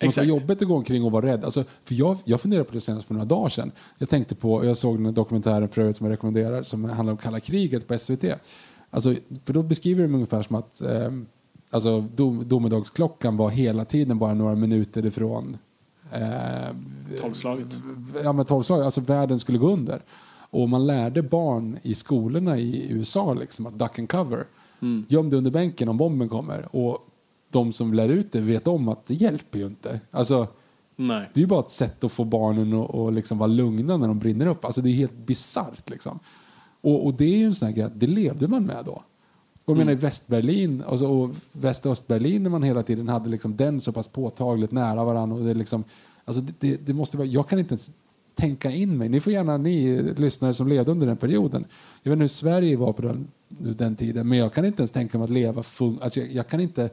Vara 0.00 0.08
Exakt. 0.08 0.28
jobbigt 0.28 0.62
att 0.62 0.68
gå 0.68 0.76
omkring 0.76 1.04
och 1.04 1.12
vara 1.12 1.26
rädd. 1.26 1.44
Alltså, 1.44 1.64
för 1.84 1.94
jag, 1.94 2.18
jag 2.24 2.40
funderade 2.40 2.64
på 2.64 2.72
det 2.74 2.80
senast 2.80 3.06
för 3.06 3.14
några 3.14 3.26
dagar 3.26 3.48
sedan. 3.48 3.72
Jag 3.98 4.08
tänkte 4.08 4.34
på, 4.34 4.64
jag 4.64 4.76
såg 4.76 5.02
den 5.02 5.14
dokumentären 5.14 5.68
för 5.68 5.80
övrigt 5.82 5.96
som 5.96 6.06
jag 6.06 6.12
rekommenderar 6.12 6.62
som 6.62 6.84
handlar 6.84 7.12
om 7.12 7.16
kalla 7.18 7.40
kriget 7.40 7.88
på 7.88 7.98
SVT. 7.98 8.24
Alltså, 8.90 9.14
för 9.44 9.52
då 9.52 9.62
beskriver 9.62 10.02
de 10.02 10.14
ungefär 10.14 10.42
som 10.42 10.56
att 10.56 10.80
eh, 10.80 11.10
alltså, 11.70 12.00
dom, 12.00 12.48
domedagsklockan 12.48 13.36
var 13.36 13.50
hela 13.50 13.84
tiden 13.84 14.18
bara 14.18 14.34
några 14.34 14.54
minuter 14.54 15.06
ifrån 15.06 15.58
eh, 16.12 16.76
Tolvslaget. 17.20 17.78
ja, 18.24 18.32
men 18.32 18.44
tolvslag, 18.44 18.82
alltså 18.82 19.00
världen 19.00 19.38
skulle 19.38 19.58
gå 19.58 19.72
under. 19.72 20.02
Och 20.50 20.68
man 20.68 20.86
lärde 20.86 21.22
barn 21.22 21.78
i 21.82 21.94
skolorna 21.94 22.58
i 22.58 22.92
USA 22.92 23.34
liksom, 23.34 23.66
att 23.66 23.78
duck 23.78 23.98
and 23.98 24.08
cover. 24.08 24.46
Göm 25.08 25.30
dig 25.30 25.38
under 25.38 25.50
bänken 25.50 25.88
om 25.88 25.96
bomben 25.96 26.28
kommer. 26.28 26.76
Och 26.76 26.98
de 27.56 27.72
som 27.72 27.94
lär 27.94 28.08
ut 28.08 28.32
det 28.32 28.40
vet 28.40 28.66
om 28.66 28.88
att 28.88 29.06
det 29.06 29.14
hjälper 29.14 29.58
ju 29.58 29.66
inte. 29.66 30.00
Alltså, 30.10 30.46
Nej. 30.96 31.30
det 31.34 31.38
är 31.38 31.42
ju 31.42 31.46
bara 31.46 31.60
ett 31.60 31.70
sätt 31.70 32.04
att 32.04 32.12
få 32.12 32.24
barnen 32.24 32.72
att, 32.72 32.94
att 32.94 33.14
liksom 33.14 33.38
vara 33.38 33.46
lugna 33.46 33.96
när 33.96 34.08
de 34.08 34.18
brinner 34.18 34.46
upp. 34.46 34.64
Alltså, 34.64 34.80
det 34.80 34.88
är 34.88 34.94
helt 34.94 35.26
bisarrt. 35.26 35.90
Liksom. 35.90 36.18
Och, 36.80 37.06
och 37.06 37.14
det 37.14 37.24
är 37.24 37.38
ju 37.38 37.44
en 37.44 37.54
sån 37.54 37.66
här 37.66 37.74
grej, 37.74 37.84
att 37.84 38.00
det 38.00 38.06
levde 38.06 38.48
man 38.48 38.66
med 38.66 38.84
då. 38.84 39.02
Och 39.64 39.72
jag 39.72 39.76
menar 39.76 39.92
i 39.92 39.94
Västberlin 39.94 40.82
alltså, 40.86 41.06
och 41.06 41.30
Väst 41.52 41.86
och 41.86 41.92
Östberlin 41.92 42.42
när 42.42 42.50
man 42.50 42.62
hela 42.62 42.82
tiden 42.82 43.08
hade 43.08 43.30
liksom 43.30 43.56
den 43.56 43.80
så 43.80 43.92
pass 43.92 44.08
påtagligt 44.08 44.72
nära 44.72 45.04
varandra. 45.04 45.36
Och 45.36 45.44
det 45.44 45.54
liksom, 45.54 45.84
alltså 46.24 46.42
det, 46.42 46.54
det, 46.60 46.86
det 46.86 46.92
måste 46.94 47.16
vara, 47.16 47.28
jag 47.28 47.48
kan 47.48 47.58
inte 47.58 47.72
ens 47.72 47.90
tänka 48.34 48.70
in 48.70 48.98
mig. 48.98 49.08
Ni 49.08 49.20
får 49.20 49.32
gärna, 49.32 49.56
ni 49.56 50.02
lyssnare 50.16 50.54
som 50.54 50.68
levde 50.68 50.90
under 50.90 51.06
den 51.06 51.16
perioden. 51.16 51.64
Jag 52.02 52.10
vet 52.10 52.16
inte 52.16 52.22
hur 52.22 52.28
Sverige 52.28 52.76
var 52.76 52.92
på 52.92 53.02
den, 53.02 53.28
den 53.48 53.96
tiden, 53.96 54.28
men 54.28 54.38
jag 54.38 54.52
kan 54.52 54.64
inte 54.64 54.80
ens 54.80 54.90
tänka 54.90 55.18
mig 55.18 55.24
att 55.24 55.30
leva 55.30 55.62
fun, 55.62 55.98
alltså 56.02 56.20
jag, 56.20 56.32
jag 56.32 56.48
kan 56.48 56.60
inte 56.60 56.90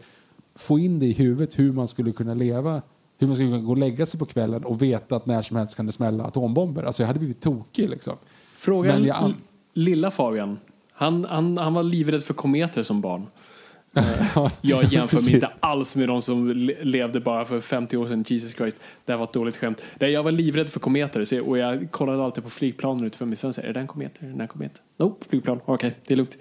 få 0.56 0.80
in 0.80 1.00
det 1.00 1.06
i 1.06 1.14
huvudet 1.14 1.60
hur 1.60 1.72
man 1.74 1.88
skulle 1.88 2.12
kunna 2.12 2.34
leva 2.34 2.82
hur 3.18 3.28
man 3.28 3.36
skulle 3.36 3.50
kunna 3.50 3.62
gå 3.64 3.72
och 3.72 3.78
lägga 3.78 4.06
sig 4.06 4.20
på 4.20 4.26
kvällen 4.26 4.64
och 4.66 4.82
veta 4.82 5.16
att 5.16 5.26
när 5.26 5.42
som 5.42 5.58
helst 5.58 5.76
kan 5.78 5.86
det 5.86 5.92
smälla 5.92 6.24
atombomber. 6.24 6.84
Alltså 6.84 7.04
jag 7.04 7.08
hade 7.08 7.20
blivit 7.20 7.42
tokig 7.42 7.90
liksom. 7.90 8.14
Frågan 8.56 8.96
Men 8.96 9.06
jag- 9.08 9.34
lilla 9.74 10.12
Fabian. 10.12 10.60
Han, 10.94 11.26
han, 11.26 11.58
han 11.58 11.74
var 11.74 11.84
livrädd 11.84 12.24
för 12.24 12.34
kometer 12.34 12.84
som 12.84 13.02
barn. 13.02 13.26
Eh, 13.98 14.48
Jag 14.62 14.84
jämför 14.94 15.22
mig 15.22 15.34
inte 15.34 15.50
alls 15.60 15.96
med 15.96 16.08
de 16.08 16.22
som 16.22 16.52
le- 16.52 16.84
levde 16.84 17.20
bara 17.20 17.46
för 17.46 17.60
50 17.60 17.98
år 17.98 18.08
sedan. 18.08 18.24
Jesus 18.28 18.56
Christ. 18.56 18.78
Det 19.06 19.12
här 19.12 19.18
var 19.18 19.24
ett 19.24 19.34
dåligt 19.34 19.58
skämt. 19.58 19.86
Jag 20.00 20.24
var 20.24 20.32
livrädd 20.32 20.70
för 20.70 20.80
kometer 20.80 21.42
och 21.50 21.58
jag 21.58 21.92
kollade 21.92 22.24
alltid 22.24 22.44
på 22.44 22.50
flygplanen 22.50 23.06
utifrån 23.06 23.30
mitt 23.30 23.40
fönster. 23.40 23.64
Är 23.64 23.74
det 23.74 23.80
en 23.80 23.88
komet? 23.88 24.22
Är 24.22 24.26
det 24.28 24.42
en 24.42 24.48
komet? 24.48 24.82
Nope, 24.98 25.26
flygplan. 25.30 25.60
Okej, 25.66 25.94
det 26.08 26.14
är 26.14 26.18
lugnt. 26.18 26.38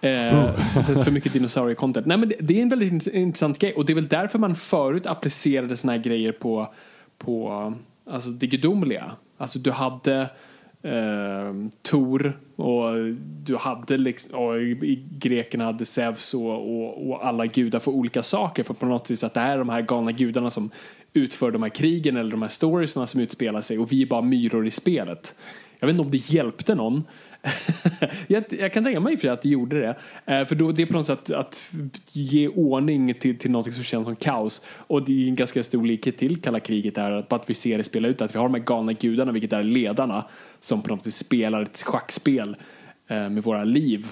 Eh, 0.00 0.60
Sett 0.62 1.04
för 1.04 1.10
mycket 1.10 1.32
dinosauriecontent. 1.32 2.06
Nej, 2.06 2.16
men 2.18 2.32
det, 2.40 2.58
är 2.58 2.62
en 2.62 2.68
väldigt 2.68 2.92
int- 2.92 3.14
intressant 3.14 3.58
grej 3.58 3.74
och 3.74 3.84
det 3.86 3.92
är 3.92 3.94
väl 3.94 4.08
därför 4.08 4.38
man 4.38 4.56
förut 4.56 5.06
applicerade 5.06 5.76
såna 5.76 5.92
här 5.92 6.00
grejer 6.00 6.32
på, 6.32 6.74
på 7.18 7.72
alltså 8.10 8.30
det 8.30 8.46
gudomliga. 8.46 9.12
Alltså 9.38 9.58
du 9.58 9.70
hade 9.70 10.30
eh, 10.82 11.54
Tor 11.82 12.38
och 12.56 13.14
du 13.44 13.56
hade 13.56 13.96
liksom, 13.96 14.38
och 14.38 14.54
grekerna 15.18 15.64
hade 15.64 15.84
Zeus 15.84 16.34
och, 16.34 16.50
och, 16.50 17.10
och 17.10 17.26
alla 17.26 17.46
gudar 17.46 17.78
för 17.78 17.90
olika 17.90 18.22
saker 18.22 18.64
för 18.64 18.74
på 18.74 18.86
något 18.86 19.06
sätt 19.06 19.24
att 19.24 19.34
det 19.34 19.40
här 19.40 19.54
är 19.54 19.58
de 19.58 19.68
här 19.68 19.82
galna 19.82 20.12
gudarna 20.12 20.50
som 20.50 20.70
utför 21.12 21.50
de 21.50 21.62
här 21.62 21.70
krigen 21.70 22.16
eller 22.16 22.30
de 22.30 22.42
här 22.42 22.48
storiesna 22.48 23.06
som 23.06 23.20
utspelar 23.20 23.60
sig 23.60 23.78
och 23.78 23.92
vi 23.92 24.02
är 24.02 24.06
bara 24.06 24.22
myror 24.22 24.66
i 24.66 24.70
spelet. 24.70 25.34
Jag 25.78 25.86
vet 25.86 25.94
inte 25.94 26.04
om 26.04 26.10
det 26.10 26.30
hjälpte 26.30 26.74
någon 26.74 27.04
jag, 28.26 28.44
jag 28.48 28.72
kan 28.72 28.84
tänka 28.84 29.00
mig 29.00 29.16
för 29.16 29.28
att 29.28 29.42
det 29.42 29.48
gjorde 29.48 29.80
det. 29.80 29.96
Eh, 30.26 30.44
för 30.44 30.54
då, 30.54 30.72
det 30.72 30.82
är 30.82 30.86
på 30.86 30.92
något 30.92 31.06
sätt 31.06 31.30
att 31.30 31.72
ge 32.12 32.48
ordning 32.48 33.14
till, 33.14 33.38
till 33.38 33.50
något 33.50 33.74
som 33.74 33.84
känns 33.84 34.04
som 34.04 34.16
kaos. 34.16 34.62
Och 34.76 35.04
det 35.04 35.24
är 35.24 35.28
en 35.28 35.34
ganska 35.34 35.62
stor 35.62 35.86
likhet 35.86 36.16
till 36.16 36.42
kalla 36.42 36.60
kriget 36.60 36.98
är 36.98 37.12
att, 37.12 37.32
att 37.32 37.50
vi 37.50 37.54
ser 37.54 37.78
det 37.78 37.84
spela 37.84 38.08
ut. 38.08 38.22
Att 38.22 38.34
vi 38.34 38.38
har 38.38 38.48
de 38.48 38.54
här 38.54 38.62
galna 38.62 38.92
gudarna, 38.92 39.32
vilket 39.32 39.52
är 39.52 39.62
ledarna, 39.62 40.24
som 40.60 40.82
på 40.82 40.88
något 40.94 41.02
sätt 41.02 41.14
spelar 41.14 41.62
ett 41.62 41.82
schackspel. 41.82 42.56
eh, 43.10 43.28
med 43.28 43.42
våra 43.42 43.64
liv. 43.64 44.06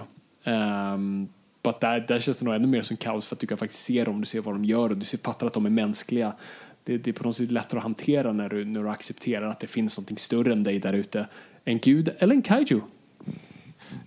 Ehm, 0.45 0.95
um, 0.95 1.29
but 1.63 1.81
där, 1.81 2.05
där 2.09 2.19
känns 2.19 2.39
det 2.39 2.45
nog 2.45 2.55
ännu 2.55 2.69
mer 2.69 2.83
som 2.83 2.97
kaos 2.97 3.27
för 3.27 3.37
att 3.37 3.41
du 3.41 3.47
kan 3.47 3.59
faktiskt 3.59 3.85
se 3.85 4.05
dem, 4.05 4.21
du 4.21 4.27
ser 4.27 4.41
vad 4.41 4.55
de 4.55 4.65
gör 4.65 4.91
och 4.91 4.97
du 4.97 5.07
ser, 5.07 5.19
fattar 5.19 5.47
att 5.47 5.53
de 5.53 5.67
är 5.67 5.71
mänskliga. 5.71 6.33
Det, 6.85 6.99
det 6.99 7.11
är 7.11 7.13
på 7.13 7.25
något 7.25 7.37
sätt 7.37 7.51
lättare 7.51 7.79
att 7.79 7.83
hantera 7.83 8.33
när 8.33 8.49
du, 8.49 8.65
när 8.65 8.81
du 8.81 8.89
accepterar 8.89 9.47
att 9.47 9.61
det 9.61 9.67
finns 9.67 9.99
något 9.99 10.19
större 10.19 10.53
än 10.53 10.63
dig 10.63 10.79
där 10.79 10.93
ute. 10.93 11.27
En 11.65 11.79
gud 11.79 12.09
eller 12.19 12.35
en 12.35 12.43
kaiju. 12.43 12.81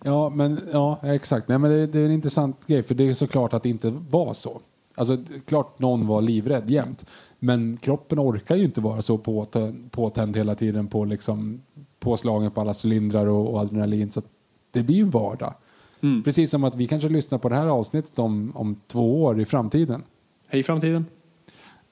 Ja, 0.03 0.29
men 0.29 0.59
ja, 0.73 0.99
exakt. 1.03 1.47
Nej, 1.47 1.57
men 1.57 1.71
det, 1.71 1.87
det, 1.87 1.99
är 1.99 2.05
en 2.05 2.11
intressant 2.11 2.67
grej, 2.67 2.83
för 2.83 2.95
det 2.95 3.09
är 3.09 3.13
såklart 3.13 3.53
att 3.53 3.63
det 3.63 3.69
inte 3.69 3.89
var 4.09 4.33
så. 4.33 4.61
Alltså, 4.95 5.17
klart 5.45 5.79
någon 5.79 6.07
var 6.07 6.21
livrädd 6.21 6.71
jämt, 6.71 7.05
men 7.39 7.77
kroppen 7.77 8.19
orkar 8.19 8.55
ju 8.55 8.63
inte 8.63 8.81
vara 8.81 9.01
så 9.01 9.17
påtänd, 9.17 9.91
påtänd 9.91 10.37
hela 10.37 10.55
tiden 10.55 10.87
på 10.87 11.05
liksom 11.05 11.61
påslagen 11.99 12.51
på 12.51 12.61
alla 12.61 12.73
cylindrar 12.85 13.25
och, 13.25 13.53
och 13.53 13.59
adrenalin, 13.59 14.11
så 14.11 14.21
det 14.71 14.83
blir 14.83 14.95
ju 14.95 15.03
vardag. 15.03 15.53
Mm. 16.01 16.23
Precis 16.23 16.51
som 16.51 16.63
att 16.63 16.75
vi 16.75 16.87
kanske 16.87 17.09
lyssnar 17.09 17.37
på 17.37 17.49
det 17.49 17.55
här 17.55 17.67
avsnittet 17.67 18.19
om, 18.19 18.51
om 18.55 18.75
två 18.87 19.23
år 19.23 19.41
i 19.41 19.45
framtiden. 19.45 20.03
Hej 20.47 20.63
framtiden. 20.63 21.05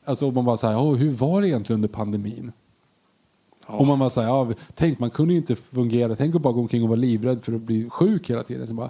Alltså 0.05 0.31
man 0.31 0.45
bara 0.45 0.57
så 0.57 0.67
här, 0.67 0.95
hur 0.95 1.11
var 1.11 1.41
det 1.41 1.47
egentligen 1.47 1.77
under 1.77 1.89
pandemin? 1.89 2.51
Och 3.77 3.87
man 3.87 3.99
bara 3.99 4.09
säger, 4.09 4.27
ja, 4.27 4.51
tänk 4.75 4.99
man 4.99 5.09
kunde 5.09 5.33
ju 5.33 5.39
inte 5.39 5.55
fungera, 5.55 6.15
tänk 6.15 6.35
att 6.35 6.41
bara 6.41 6.53
gå 6.53 6.61
omkring 6.61 6.83
och 6.83 6.89
vara 6.89 6.99
livrädd 6.99 7.43
för 7.43 7.53
att 7.53 7.61
bli 7.61 7.89
sjuk 7.89 8.29
hela 8.29 8.43
tiden. 8.43 8.67
Så 8.67 8.73
bara, 8.73 8.89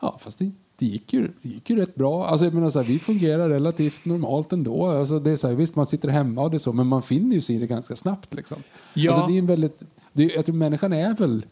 ja 0.00 0.18
fast 0.20 0.38
det, 0.38 0.50
det, 0.76 0.86
gick 0.86 1.12
ju, 1.12 1.28
det 1.42 1.48
gick 1.48 1.70
ju 1.70 1.76
rätt 1.76 1.94
bra. 1.94 2.26
Alltså, 2.26 2.44
jag 2.44 2.54
menar, 2.54 2.70
så 2.70 2.78
här, 2.78 2.86
vi 2.86 2.98
fungerar 2.98 3.48
relativt 3.48 4.04
normalt 4.04 4.52
ändå. 4.52 4.86
Alltså, 4.86 5.18
det 5.18 5.30
är 5.30 5.36
så 5.36 5.48
här, 5.48 5.54
visst, 5.54 5.76
man 5.76 5.86
sitter 5.86 6.08
hemma 6.08 6.42
och 6.42 6.50
det 6.50 6.58
så, 6.58 6.72
men 6.72 6.86
man 6.86 7.02
finner 7.02 7.34
ju 7.34 7.40
sig 7.40 7.56
i 7.56 7.58
det 7.58 7.66
ganska 7.66 7.96
snabbt. 7.96 8.34
Liksom. 8.34 8.58
Ja. 8.94 9.12
Alltså, 9.12 9.26
det 9.26 9.32
är 9.32 9.38
en 9.38 9.46
väldigt, 9.46 9.82
det, 10.12 10.24
jag 10.24 10.46
tror 10.46 10.56
människan 10.56 10.92
är 10.92 11.14
väl 11.14 11.46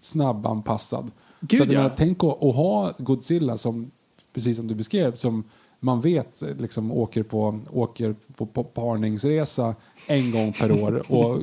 snabbanpassad. 0.00 1.10
Gud, 1.40 1.58
så 1.58 1.64
att, 1.64 1.72
ja. 1.72 1.78
menar, 1.78 1.94
tänk 1.96 2.24
att, 2.24 2.42
att 2.42 2.54
ha 2.54 2.92
Godzilla 2.98 3.58
som, 3.58 3.90
precis 4.32 4.56
som 4.56 4.66
du 4.66 4.74
beskrev, 4.74 5.14
som 5.14 5.44
man 5.80 6.00
vet 6.00 6.42
liksom, 6.58 6.92
åker, 6.92 7.22
på, 7.22 7.60
åker 7.70 8.14
på 8.36 8.64
parningsresa 8.64 9.74
en 10.06 10.30
gång 10.32 10.52
per 10.52 10.72
år 10.72 11.12
och 11.12 11.38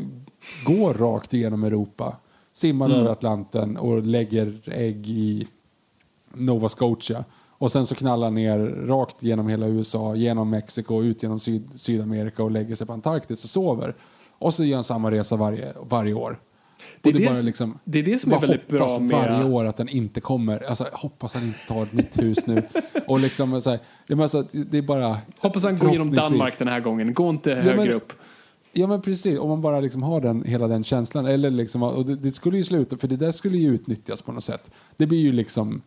går 0.66 0.94
rakt 0.94 1.34
igenom 1.34 1.64
Europa, 1.64 2.18
simmar 2.54 2.86
mm. 2.86 3.00
över 3.00 3.12
Atlanten 3.12 3.78
och 3.78 4.04
lägger 4.04 4.62
ägg 4.66 5.10
i 5.10 5.48
Nova 6.34 6.70
Scotia. 6.70 7.26
Och 7.50 7.72
sen 7.72 7.86
så 7.86 7.96
knallar 7.96 8.32
ner 8.32 8.60
rakt 8.88 9.24
genom 9.24 9.48
hela 9.48 9.68
USA, 9.68 10.16
genom 10.16 10.50
Mexiko, 10.50 11.04
ut 11.04 11.24
genom 11.24 11.40
Syd 11.40 11.70
Sydamerika 11.76 12.44
och 12.44 12.52
lägger 12.52 12.76
sig 12.76 12.88
på 12.88 12.94
Antarktis 12.94 13.44
och 13.44 13.50
sover. 13.50 13.96
Och 14.40 14.54
så 14.54 14.64
gör 14.64 14.78
han 14.78 14.84
samma 14.84 15.12
resa 15.12 15.36
varje, 15.36 15.74
varje 15.82 16.14
år. 16.14 16.40
Det 17.02 17.10
är 17.10 17.14
det, 17.14 17.26
bara 17.26 17.42
liksom, 17.42 17.80
det 17.84 18.00
är 18.00 18.04
det 18.04 18.18
som 18.18 18.34
är 18.34 18.40
väldigt 18.40 18.68
bra 18.68 19.00
med... 19.00 19.10
varje 19.10 19.44
år 19.44 19.66
att 19.66 19.78
den 19.78 19.90
inte 19.90 20.22
kommer. 20.22 20.70
Alltså, 20.70 20.88
hoppas 20.94 21.34
han 21.34 21.44
inte 21.44 21.68
tar 21.68 21.96
mitt 21.96 22.22
hus 22.22 22.48
nu. 22.48 22.64
och 23.08 23.20
liksom, 23.20 23.62
så 23.62 23.70
här, 23.70 23.80
det, 24.08 24.14
är 24.14 24.66
det 24.66 24.78
är 24.78 24.82
bara... 24.82 25.18
Hoppas 25.40 25.64
han 25.64 25.78
går 25.78 25.92
genom 25.92 26.12
Danmark 26.12 26.58
den 26.58 26.68
här 26.68 26.80
gången. 26.80 27.14
Gå 27.14 27.30
inte 27.30 27.56
högre 27.56 27.70
ja, 27.70 27.76
men, 27.76 27.92
upp. 27.92 28.14
Ja 28.72 28.88
men 28.88 29.02
precis, 29.02 29.40
om 29.40 29.50
man 29.50 29.62
bara 29.62 29.80
liksom 29.80 30.04
har 30.04 30.22
den, 30.22 30.44
hela 30.44 30.68
den 30.68 30.84
känslan. 30.84 31.26
Eller 31.26 31.52
liksom, 31.52 31.84
och 31.84 32.06
det, 32.06 32.16
det, 32.16 32.32
skulle 32.32 32.58
ju 32.58 32.64
sluta, 32.64 32.98
för 32.98 33.08
det 33.08 33.16
där 33.16 33.32
skulle 33.32 33.58
ju 33.58 33.74
utnyttjas 33.74 34.22
på 34.22 34.32
något 34.32 34.44
sätt. 34.44 34.72
Det 34.98 35.08
blir 35.08 35.20
ju 35.20 35.32
liksom, 35.32 35.82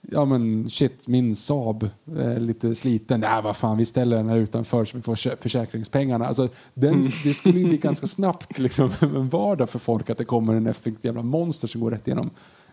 ja 0.00 0.24
men 0.24 0.70
shit, 0.70 1.06
min 1.06 1.36
Saab 1.36 1.90
är 2.16 2.40
lite 2.40 2.74
sliten. 2.74 3.22
Ja 3.22 3.40
vad 3.44 3.56
fan, 3.56 3.76
vi 3.76 3.86
ställer 3.86 4.16
den 4.16 4.28
här 4.28 4.36
utanför 4.36 4.84
så 4.84 4.96
vi 4.96 5.02
får 5.02 5.36
försäkringspengarna. 5.42 6.26
Alltså, 6.26 6.48
den, 6.74 6.94
mm. 6.94 7.06
Det 7.24 7.34
skulle 7.34 7.58
ju 7.58 7.66
bli 7.66 7.76
ganska 7.82 8.06
snabbt 8.06 8.58
liksom, 8.58 8.90
en 9.00 9.28
vardag 9.28 9.70
för 9.70 9.78
folk 9.78 10.10
att 10.10 10.18
det 10.18 10.24
kommer 10.24 10.54
en 10.54 10.66
effektiv 10.66 11.08
jävla 11.08 11.22
monster 11.22 11.68
som 11.68 11.80
går 11.80 11.90
rätt 11.90 12.08
igenom, 12.08 12.30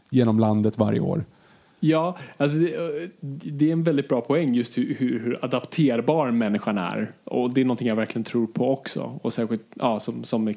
genom 0.10 0.40
landet 0.40 0.78
varje 0.78 1.00
år. 1.00 1.26
Ja, 1.86 2.18
alltså 2.38 2.60
det, 2.60 2.76
eh, 2.76 3.10
det, 3.30 3.70
är 3.70 3.74
en 3.74 3.84
väldigt 3.84 4.08
bra 4.08 4.22
poäng 4.22 4.54
just 4.54 4.78
hur, 4.78 4.96
hur, 5.00 5.40
adapterbar 5.42 6.32
människan 6.32 6.78
är. 6.78 7.12
Och 7.24 7.54
det 7.54 7.62
är 7.62 7.66
någonting 7.66 7.88
jag 7.88 7.96
verkligen 7.96 8.24
tror 8.24 8.48
på 8.48 8.72
också. 8.72 9.20
Och 9.22 9.34
särskilt 9.34 9.64
ja, 9.74 10.00
som, 10.00 10.24
som 10.24 10.44
med 10.44 10.56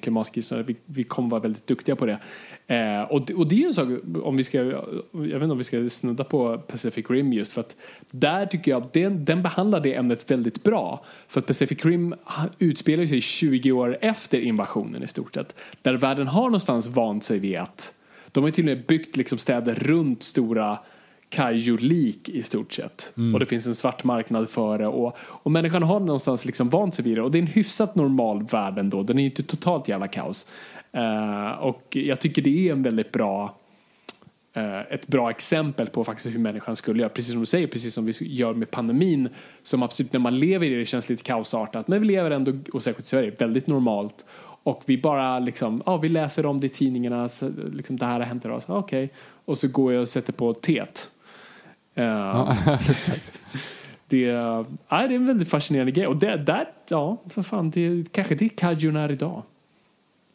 vi, 0.66 0.76
vi 0.84 1.04
kommer 1.04 1.30
vara 1.30 1.40
väldigt 1.40 1.66
duktiga 1.66 1.96
på 1.96 2.06
det. 2.06 2.18
Eh, 2.66 3.00
och, 3.00 3.30
och 3.30 3.48
det 3.48 3.62
är 3.62 3.66
en 3.66 3.74
sak, 3.74 3.88
om 4.22 4.36
vi 4.36 4.44
ska, 4.44 4.58
jag 4.58 4.82
vet 5.12 5.42
inte 5.42 5.46
om 5.46 5.58
vi 5.58 5.64
ska 5.64 5.88
snudda 5.88 6.24
på 6.24 6.58
Pacific 6.58 7.10
Rim 7.10 7.32
just 7.32 7.52
för 7.52 7.60
att 7.60 7.76
där 8.10 8.46
tycker 8.46 8.70
jag 8.70 8.82
att 8.82 8.92
den, 8.92 9.24
den 9.24 9.42
behandlar 9.42 9.80
det 9.80 9.94
ämnet 9.94 10.30
väldigt 10.30 10.62
bra. 10.62 11.04
För 11.28 11.40
att 11.40 11.46
Pacific 11.46 11.84
Rim 11.84 12.14
utspelar 12.58 13.06
sig 13.06 13.20
20 13.20 13.72
år 13.72 13.98
efter 14.00 14.40
invasionen 14.40 15.02
i 15.02 15.06
stort 15.06 15.34
sett. 15.34 15.56
Där 15.82 15.94
världen 15.94 16.26
har 16.26 16.44
någonstans 16.44 16.88
vant 16.88 17.24
sig 17.24 17.38
vid 17.38 17.58
att 17.58 17.94
de 18.32 18.44
har 18.44 18.50
till 18.50 18.64
och 18.64 18.76
med 18.76 18.86
byggt 18.86 19.16
liksom 19.16 19.38
städer 19.38 19.74
runt 19.74 20.22
stora 20.22 20.78
kaiju-lik 21.36 22.28
i 22.28 22.42
stort 22.42 22.72
sett. 22.72 23.12
Mm. 23.16 23.34
Och 23.34 23.40
det 23.40 23.46
finns 23.46 23.66
en 23.66 23.74
svart 23.74 24.04
marknad 24.04 24.48
för 24.48 24.78
det. 24.78 24.86
Och, 24.86 25.16
och 25.18 25.50
människan 25.50 25.82
har 25.82 26.00
någonstans 26.00 26.44
liksom 26.46 26.68
vant 26.68 26.94
sig 26.94 27.04
vid 27.04 27.16
det. 27.16 27.22
Och 27.22 27.30
det 27.30 27.38
är 27.38 27.40
en 27.40 27.46
hyfsat 27.46 27.94
normal 27.94 28.44
värld 28.44 28.78
ändå. 28.78 29.02
Den 29.02 29.18
är 29.18 29.24
inte 29.24 29.42
totalt 29.42 29.88
jävla 29.88 30.08
kaos. 30.08 30.50
Uh, 30.96 31.62
och 31.62 31.96
jag 31.96 32.20
tycker 32.20 32.42
det 32.42 32.68
är 32.68 32.72
en 32.72 32.82
väldigt 32.82 33.12
bra 33.12 33.56
uh, 34.56 34.92
ett 34.92 35.06
bra 35.06 35.30
exempel 35.30 35.86
på 35.86 36.04
faktiskt 36.04 36.34
hur 36.34 36.38
människan 36.38 36.76
skulle 36.76 37.00
göra. 37.00 37.08
Precis 37.08 37.32
som 37.32 37.40
du 37.40 37.46
säger, 37.46 37.66
precis 37.66 37.94
som 37.94 38.06
vi 38.06 38.12
gör 38.20 38.52
med 38.52 38.70
pandemin. 38.70 39.28
Som 39.62 39.82
absolut 39.82 40.12
när 40.12 40.20
man 40.20 40.38
lever 40.38 40.66
i 40.66 40.68
det, 40.68 40.78
det 40.78 40.86
känns 40.86 41.08
lite 41.08 41.22
kaosartat. 41.22 41.88
Men 41.88 42.00
vi 42.00 42.06
lever 42.06 42.30
ändå, 42.30 42.52
och 42.72 42.82
särskilt 42.82 43.06
i 43.06 43.08
Sverige, 43.08 43.32
väldigt 43.38 43.66
normalt. 43.66 44.26
Och 44.62 44.82
vi 44.86 44.98
bara 44.98 45.38
liksom, 45.38 45.82
ja 45.86 45.96
vi 45.96 46.08
läser 46.08 46.46
om 46.46 46.60
det 46.60 46.66
i 46.66 46.70
tidningarna, 46.70 47.28
så, 47.28 47.50
liksom, 47.72 47.96
det 47.96 48.06
här 48.06 48.20
har 48.20 48.26
hänt 48.26 48.44
idag. 48.44 48.62
Okej. 48.66 49.04
Okay. 49.04 49.16
Och 49.44 49.58
så 49.58 49.68
går 49.68 49.92
jag 49.92 50.00
och 50.00 50.08
sätter 50.08 50.32
på 50.32 50.54
teet 50.54 51.10
ja, 52.02 52.56
exakt. 52.90 53.32
Det, 54.08 54.20
ja, 54.20 54.64
det 54.88 54.94
är 54.94 55.10
en 55.10 55.26
väldigt 55.26 55.48
fascinerande 55.48 55.92
grej. 55.92 56.06
Och 56.06 56.16
det, 56.16 56.36
där, 56.36 56.68
ja, 56.88 57.16
för 57.28 57.42
fan, 57.42 57.70
det, 57.70 58.12
kanske 58.12 58.34
det 58.34 58.44
är 58.44 58.48
Kajun 58.48 58.96
är 58.96 59.12
idag. 59.12 59.42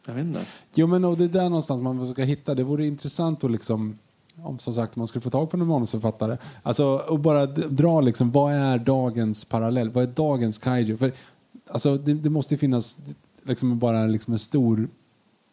Jag 0.08 0.14
vet 0.14 0.26
inte. 0.26 0.46
Jo, 0.74 0.88
men 0.88 1.06
och 1.06 1.18
det 1.18 1.24
är 1.24 1.28
där 1.28 1.44
någonstans 1.44 1.82
man 1.82 2.08
ska 2.08 2.24
hitta. 2.24 2.56
Det 2.56 2.64
vore 2.64 2.86
intressant 2.86 3.44
att 3.44 3.52
liksom 3.52 3.98
om 4.44 4.60
som 4.60 4.74
sagt 4.74 4.96
man 4.96 5.08
skulle 5.08 5.22
få 5.22 5.30
tag 5.30 5.50
på 5.50 5.58
en 5.58 5.68
manusförfattare. 5.68 6.38
Alltså 6.64 6.86
och 6.86 7.20
bara 7.20 7.46
dra 7.46 8.02
liksom, 8.02 8.32
vad 8.32 8.54
är 8.54 8.78
dagens 8.78 9.46
parallell? 9.46 9.90
Vad 9.90 10.04
är 10.04 10.08
dagens 10.08 10.58
kaiju? 10.58 10.98
För 10.98 11.12
alltså 11.68 11.98
det, 11.98 12.14
det 12.14 12.30
måste 12.30 12.58
finnas 12.58 12.98
liksom 13.44 13.80
bara 13.80 14.06
liksom 14.06 14.34
en 14.34 14.40
stor 14.40 14.90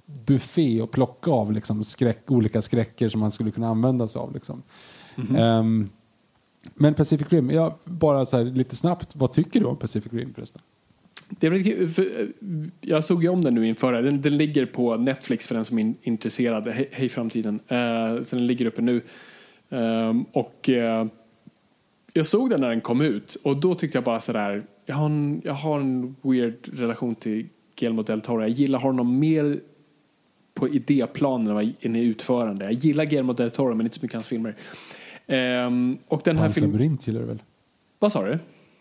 buffé 0.06 0.80
att 0.80 0.90
plocka 0.90 1.30
av 1.30 1.52
liksom 1.52 1.84
skräck, 1.84 2.30
olika 2.30 2.62
skräcker 2.62 3.08
som 3.08 3.20
man 3.20 3.30
skulle 3.30 3.50
kunna 3.50 3.68
använda 3.68 4.08
sig 4.08 4.20
av. 4.20 4.34
Liksom. 4.34 4.62
Mm 5.16 5.28
-hmm. 5.28 5.60
um, 5.60 5.88
men 6.74 6.94
Pacific 6.94 7.32
Rim, 7.32 7.50
jag 7.50 7.72
bara 7.84 8.26
så 8.26 8.36
här, 8.36 8.44
lite 8.44 8.76
snabbt, 8.76 9.16
vad 9.16 9.32
tycker 9.32 9.60
du 9.60 9.66
om 9.66 9.76
Pacific 9.76 10.12
Rim 10.12 10.34
förresten? 10.34 10.62
Det 11.30 11.46
är 11.46 11.50
väldigt 11.50 11.94
för, 11.94 12.20
eh, 12.20 12.26
jag 12.80 13.04
såg 13.04 13.22
ju 13.22 13.28
om 13.28 13.44
den 13.44 13.54
nu 13.54 13.66
inför 13.66 13.92
den, 13.92 14.20
den 14.20 14.36
ligger 14.36 14.66
på 14.66 14.96
Netflix 14.96 15.46
för 15.46 15.54
den 15.54 15.64
som 15.64 15.78
är 15.78 15.94
intresserad. 16.02 16.68
Hej, 16.68 16.88
hej 16.92 17.08
framtiden. 17.08 17.54
Uh, 17.54 18.22
så 18.22 18.36
den 18.36 18.46
ligger 18.46 18.66
uppe 18.66 18.82
nu. 18.82 19.02
Um, 19.68 20.22
och 20.32 20.70
uh, 20.72 21.06
jag 22.12 22.26
såg 22.26 22.50
den 22.50 22.60
när 22.60 22.68
den 22.68 22.80
kom 22.80 23.00
ut 23.00 23.36
och 23.44 23.56
då 23.56 23.74
tyckte 23.74 23.98
jag 23.98 24.04
bara 24.04 24.20
sådär, 24.20 24.62
jag 24.86 24.96
har 24.96 25.06
en, 25.06 25.42
jag 25.44 25.54
har 25.54 25.80
en 25.80 26.16
weird 26.22 26.68
relation 26.72 27.14
till 27.14 27.48
Guillermo 27.76 28.02
del 28.02 28.20
Toro. 28.20 28.40
Jag 28.40 28.50
gillar 28.50 28.78
honom 28.78 29.18
mer 29.18 29.60
på 30.54 30.68
idéplanen 30.68 31.74
än 31.80 31.96
i 31.96 32.04
utförande. 32.04 32.64
Jag 32.64 32.72
gillar 32.72 33.04
Guillermo 33.04 33.32
del 33.32 33.50
Toro 33.50 33.74
men 33.74 33.86
inte 33.86 33.98
så 33.98 34.04
mycket 34.04 34.14
hans 34.14 34.28
filmer. 34.28 34.54
Um, 35.28 35.98
och 36.08 36.20
den 36.24 36.36
Pans 36.36 36.56
här 36.56 36.66
labyrint 36.66 37.06
gillar 37.06 37.20
du 37.20 37.26
väl? 37.26 37.42
Vad 37.98 38.12
sa 38.12 38.24
du? 38.24 38.38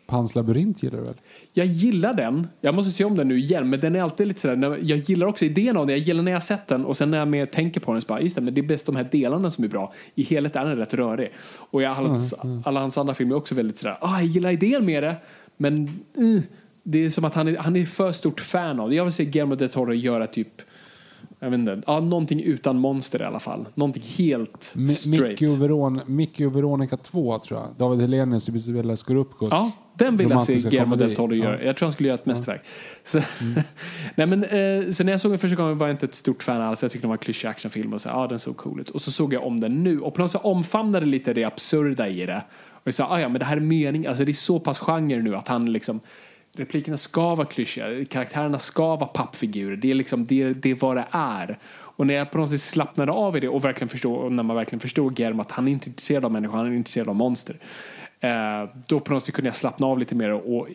Pans 0.08 0.36
labyrint 0.36 0.84
gillar 0.84 0.98
du 0.98 1.04
väl? 1.04 1.16
Jag 1.54 1.66
gillar 1.66 2.14
den. 2.14 2.48
Jag 2.62 2.76
måste 2.76 2.92
se 2.92 3.04
om 3.04 3.16
den 3.16 3.28
nu 3.28 3.40
igen, 3.40 3.70
men 3.70 3.80
den 3.80 3.96
är 3.96 4.02
alltid 4.02 4.28
lite 4.28 4.40
sådär, 4.40 4.80
jag 4.82 4.98
gillar 4.98 5.28
också 5.28 5.46
idén 5.46 5.78
av 5.78 5.88
den, 5.88 5.96
jag 5.96 6.04
gillar 6.04 6.24
när 6.24 6.32
jag 6.32 6.44
sett 6.44 6.68
den 6.68 6.86
och 6.86 6.98
sen 6.98 7.12
när 7.12 7.18
jag 7.18 7.28
mer 7.28 7.46
tänker 7.46 7.80
på 7.80 7.92
den 7.92 8.02
så 8.02 8.08
bara, 8.08 8.22
just 8.22 8.36
det, 8.36 8.42
men 8.42 8.54
det 8.54 8.62
är 8.62 8.68
bäst 8.68 8.86
de 8.86 8.96
här 8.96 9.08
delarna 9.12 9.50
som 9.50 9.64
är 9.64 9.68
bra. 9.68 9.94
I 10.16 10.24
helhet 10.24 10.56
är 10.56 10.66
den 10.66 10.78
rätt 10.78 10.94
rörig. 10.94 11.32
Och 11.58 11.82
jag, 11.82 11.98
alla, 11.98 12.10
mm, 12.10 12.22
mm. 12.44 12.64
alla 12.66 12.80
hans 12.80 12.98
andra 12.98 13.14
filmer 13.14 13.36
är 13.36 13.38
också 13.38 13.56
väldigt 13.56 13.78
sådär, 13.78 13.98
ah, 14.02 14.20
jag 14.20 14.26
gillar 14.26 14.52
idén 14.52 14.86
med 14.86 15.04
det, 15.04 15.16
men 15.58 15.84
uh, 16.18 16.42
det 16.84 17.06
är 17.06 17.10
som 17.10 17.26
att 17.26 17.36
han 17.36 17.48
är, 17.48 17.58
han 17.58 17.76
är 17.76 17.86
för 17.86 18.12
stort 18.12 18.40
fan 18.40 18.80
av 18.80 18.90
det. 18.90 18.96
Jag 18.96 19.04
vill 19.04 19.14
se 19.14 19.26
Guillermo 19.26 19.56
del 19.56 19.70
Toro 19.70 19.94
göra 19.94 20.28
typ 20.28 20.62
jag 21.40 21.50
vet 21.50 21.60
inte, 21.60 21.82
ja, 21.88 22.00
någonting 22.00 22.42
utan 22.42 22.80
monster 22.80 23.22
i 23.22 23.26
alla 23.26 23.40
fall. 23.40 23.66
Någonting 23.74 24.04
helt 24.18 24.64
straight. 24.90 25.30
Mickey 25.30 25.48
och, 25.48 25.62
Veron 25.62 26.02
Mickey 26.06 26.46
och 26.46 26.56
Veronica 26.56 26.98
2 26.98 27.40
tror 27.40 27.60
jag. 27.60 27.68
David 27.78 28.02
Hellenius 28.02 28.50
och 28.50 28.56
Isabella 28.56 28.98
Scorupcos. 28.98 29.50
Ja, 29.52 29.72
den 29.94 30.18
vill 30.18 30.30
jag 30.30 30.44
se 30.44 30.56
Guillermo 30.56 30.96
del 30.96 31.16
Toro 31.16 31.36
göra. 31.36 31.60
Ja. 31.60 31.66
Jag 31.66 31.78
tror 31.78 31.86
han 31.86 31.92
skulle 31.92 32.10
göra 32.10 32.20
ett 32.20 32.26
mästerverk. 32.26 32.62
Så, 33.04 33.20
mm. 33.42 33.54
Nej, 34.16 34.28
men, 34.28 34.44
eh, 34.44 34.90
så 34.90 35.04
när 35.04 35.12
jag 35.12 35.22
såg 35.22 35.32
den 35.32 35.40
första 35.40 35.56
gången 35.56 35.78
var 35.78 35.88
jag 35.88 35.94
inte 35.94 36.06
ett 36.06 36.14
stort 36.14 36.44
fan 36.44 36.62
alls. 36.62 36.82
Jag 36.82 36.92
tyckte 36.92 37.08
det 37.08 37.10
var 37.10 37.16
en 37.16 37.20
klyschig 37.20 37.48
actionfilm 37.48 37.94
och 37.94 38.02
så, 38.02 38.10
ja, 38.10 38.28
den 38.28 38.40
såg 38.40 38.58
cool 38.58 38.80
ut. 38.80 38.90
Och 38.90 39.02
så 39.02 39.12
såg 39.12 39.34
jag 39.34 39.44
om 39.44 39.60
den 39.60 39.84
nu 39.84 40.00
och 40.00 40.14
på 40.14 40.22
något 40.22 40.32
sätt 40.32 40.42
omfamnade 40.44 41.06
lite 41.06 41.34
det 41.34 41.44
absurda 41.44 42.08
i 42.08 42.26
det. 42.26 42.44
Och 42.72 42.88
jag 42.88 42.94
sa, 42.94 43.08
ah, 43.10 43.20
ja 43.20 43.30
men 43.30 43.40
det 43.40 43.46
här 43.46 43.58
är 43.58 43.62
mening, 43.62 44.06
alltså 44.06 44.26
det 44.26 44.32
är 44.32 44.34
så 44.34 44.60
pass 44.60 44.80
genre 44.80 45.22
nu 45.22 45.36
att 45.36 45.48
han 45.48 45.74
liksom 45.74 46.00
replikerna 46.60 46.98
ska 46.98 47.36
vara 47.36 47.48
klyschiga, 47.48 48.06
karaktärerna 48.06 48.60
ska 48.60 48.96
vara 48.96 49.10
pappfigurer. 49.10 49.76
Det 49.76 49.92
är 49.92 49.96
liksom 49.96 50.26
det, 50.26 50.54
det 50.54 50.72
är 50.72 50.76
vad 50.76 50.96
det 50.96 51.06
är. 51.12 51.60
Och 51.98 52.08
när 52.08 52.14
jag 52.14 52.32
på 52.32 52.38
något 52.38 52.50
sätt 52.50 52.62
slappnade 52.62 53.12
av 53.12 53.38
i 53.38 53.40
det 53.40 53.50
och 53.50 53.66
verkligen 53.66 53.90
förstod, 53.90 54.18
och 54.18 54.32
när 54.32 54.44
man 54.44 54.56
verkligen 54.56 54.80
förstod 54.80 55.20
Germ 55.20 55.40
att 55.40 55.52
han 55.52 55.68
är 55.68 55.72
inte 55.72 55.90
intresserad 55.90 56.26
av 56.26 56.32
människor, 56.32 56.58
han 56.58 56.68
är 56.68 56.72
intresserad 56.72 57.10
av 57.10 57.16
monster. 57.16 57.56
Eh, 58.20 58.70
då 58.88 59.00
på 59.00 59.14
något 59.14 59.26
sätt 59.26 59.36
kunde 59.36 59.48
jag 59.48 59.56
slappna 59.56 59.88
av 59.88 60.00
lite 60.00 60.16
mer 60.16 60.32
och, 60.32 60.58
och 60.58 60.68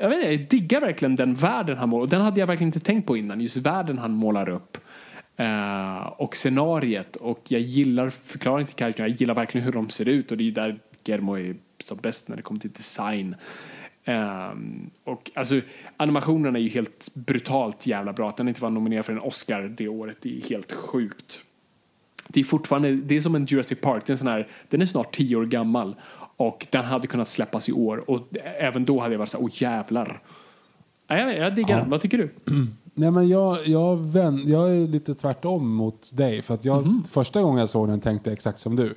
jag, 0.00 0.08
vet 0.08 0.18
inte, 0.18 0.32
jag 0.32 0.48
diggar 0.48 0.80
verkligen 0.80 1.16
den 1.16 1.34
världen 1.34 1.78
han 1.78 1.88
målar. 1.88 2.02
Och 2.02 2.10
den 2.10 2.20
hade 2.20 2.40
jag 2.40 2.46
verkligen 2.46 2.68
inte 2.68 2.80
tänkt 2.80 3.06
på 3.06 3.16
innan, 3.16 3.40
just 3.40 3.56
världen 3.56 3.98
han 3.98 4.12
målar 4.12 4.48
upp. 4.48 4.78
Eh, 5.36 6.06
och 6.06 6.36
scenariet 6.36 7.16
och 7.16 7.42
jag 7.48 7.60
gillar 7.60 8.10
förklaringen 8.10 8.66
till 8.66 8.76
karaktärerna, 8.76 9.08
jag 9.08 9.20
gillar 9.20 9.34
verkligen 9.34 9.64
hur 9.64 9.72
de 9.72 9.90
ser 9.90 10.08
ut 10.08 10.30
och 10.30 10.36
det 10.36 10.48
är 10.48 10.52
där 10.52 10.78
Germo 11.04 11.38
är 11.38 11.56
som 11.84 11.98
bäst 12.02 12.28
när 12.28 12.36
det 12.36 12.42
kommer 12.42 12.60
till 12.60 12.70
design. 12.70 13.36
Um, 14.04 14.90
och 15.04 15.30
alltså 15.34 15.60
animationen 15.96 16.56
är 16.56 16.60
ju 16.60 16.68
helt 16.68 17.08
brutalt 17.14 17.86
jävla 17.86 18.12
bra. 18.12 18.28
Att 18.28 18.36
den 18.36 18.48
inte 18.48 18.62
var 18.62 18.70
nominerad 18.70 19.04
för 19.04 19.12
en 19.12 19.20
Oscar 19.20 19.62
det 19.76 19.88
året, 19.88 20.16
det 20.20 20.38
är 20.38 20.50
helt 20.50 20.72
sjukt. 20.72 21.44
Det 22.28 22.40
är 22.40 22.44
fortfarande, 22.44 22.92
det 22.92 23.16
är 23.16 23.20
som 23.20 23.34
en 23.34 23.44
Jurassic 23.44 23.80
Park, 23.80 24.06
den 24.06 24.14
är, 24.14 24.18
sån 24.18 24.28
här, 24.28 24.48
den 24.68 24.82
är 24.82 24.86
snart 24.86 25.14
tio 25.14 25.36
år 25.36 25.46
gammal 25.46 25.94
och 26.36 26.66
den 26.70 26.84
hade 26.84 27.06
kunnat 27.06 27.28
släppas 27.28 27.68
i 27.68 27.72
år 27.72 28.10
och 28.10 28.28
även 28.58 28.84
då 28.84 29.00
hade 29.00 29.14
jag 29.14 29.18
varit 29.18 29.28
så 29.28 29.38
åh 29.38 29.50
jävlar. 29.52 30.22
Ja, 31.06 31.18
jag, 31.18 31.36
jag 31.36 31.54
diggar 31.54 31.78
ja. 31.78 31.84
Vad 31.88 32.00
tycker 32.00 32.18
du? 32.18 32.30
Nej, 32.94 33.10
men 33.10 33.28
jag, 33.28 33.66
jag, 33.66 33.96
vän, 33.96 34.42
jag 34.46 34.76
är 34.76 34.88
lite 34.88 35.14
tvärtom 35.14 35.74
mot 35.74 36.16
dig. 36.16 36.42
För 36.42 36.54
att 36.54 36.64
jag, 36.64 36.82
mm. 36.82 37.02
Första 37.10 37.42
gången 37.42 37.60
jag 37.60 37.68
såg 37.68 37.88
den 37.88 38.00
tänkte 38.00 38.30
jag 38.30 38.34
exakt 38.34 38.58
som 38.58 38.76
du 38.76 38.94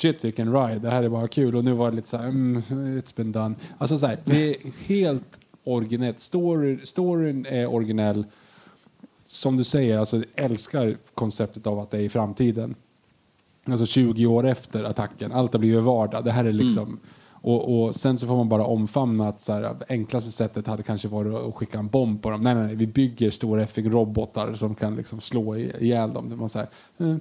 shit 0.00 0.24
vilken 0.24 0.52
ride, 0.52 0.78
det 0.78 0.90
här 0.90 1.02
är 1.02 1.08
bara 1.08 1.28
kul. 1.28 1.56
Och 1.56 1.64
nu 1.64 1.72
var 1.72 1.90
det 1.90 1.96
lite 1.96 2.08
så 2.08 2.16
här, 2.16 2.28
mm, 2.28 2.62
it's 2.98 3.16
been 3.16 3.32
done. 3.32 3.54
Alltså 3.78 3.98
så 3.98 4.06
här, 4.06 4.18
det 4.24 4.50
är 4.50 4.56
helt 4.86 5.40
originellt. 5.64 6.20
Story, 6.20 6.78
storyn 6.82 7.46
är 7.48 7.74
originell. 7.74 8.24
Som 9.26 9.56
du 9.56 9.64
säger, 9.64 9.98
alltså 9.98 10.22
älskar 10.34 10.96
konceptet 11.14 11.66
av 11.66 11.78
att 11.78 11.90
det 11.90 11.98
är 11.98 12.02
i 12.02 12.08
framtiden. 12.08 12.74
Alltså 13.64 13.86
20 13.86 14.26
år 14.26 14.46
efter 14.46 14.84
attacken, 14.84 15.32
allt 15.32 15.52
har 15.52 15.60
blivit 15.60 15.82
vardag. 15.82 16.24
Det 16.24 16.32
här 16.32 16.44
är 16.44 16.52
liksom... 16.52 16.88
Mm. 16.88 17.00
Och, 17.42 17.82
och, 17.82 17.94
sen 17.94 18.18
så 18.18 18.26
får 18.26 18.36
man 18.36 18.48
bara 18.48 18.64
omfamna 18.64 19.28
att 19.28 19.40
så 19.40 19.52
här, 19.52 19.76
enklaste 19.88 20.30
sättet 20.30 20.66
hade 20.66 20.82
kanske 20.82 21.08
varit 21.08 21.34
att 21.34 21.54
skicka 21.54 21.78
en 21.78 21.88
bomb 21.88 22.22
på 22.22 22.30
dem. 22.30 22.40
Nej, 22.40 22.54
nej, 22.54 22.66
nej 22.66 22.74
vi 22.74 22.86
bygger 22.86 23.30
stora 23.30 23.62
FX-robotar 23.62 24.54
som 24.54 24.74
kan 24.74 24.96
liksom 24.96 25.20
slå 25.20 25.56
ihjäl 25.56 26.12
dem. 26.12 26.30
Det 26.30 26.36
var 26.36 26.48
så 26.48 26.58
här, 26.58 26.68
mm. 26.98 27.20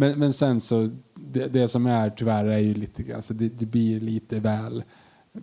Men, 0.00 0.18
men 0.18 0.32
sen 0.32 0.60
så, 0.60 0.88
det, 1.14 1.46
det 1.46 1.68
som 1.68 1.86
är 1.86 2.10
tyvärr 2.10 2.44
är 2.44 2.58
ju 2.58 2.74
lite, 2.74 3.16
alltså 3.16 3.34
det, 3.34 3.58
det 3.58 3.66
blir 3.66 4.00
lite 4.00 4.40
väl 4.40 4.82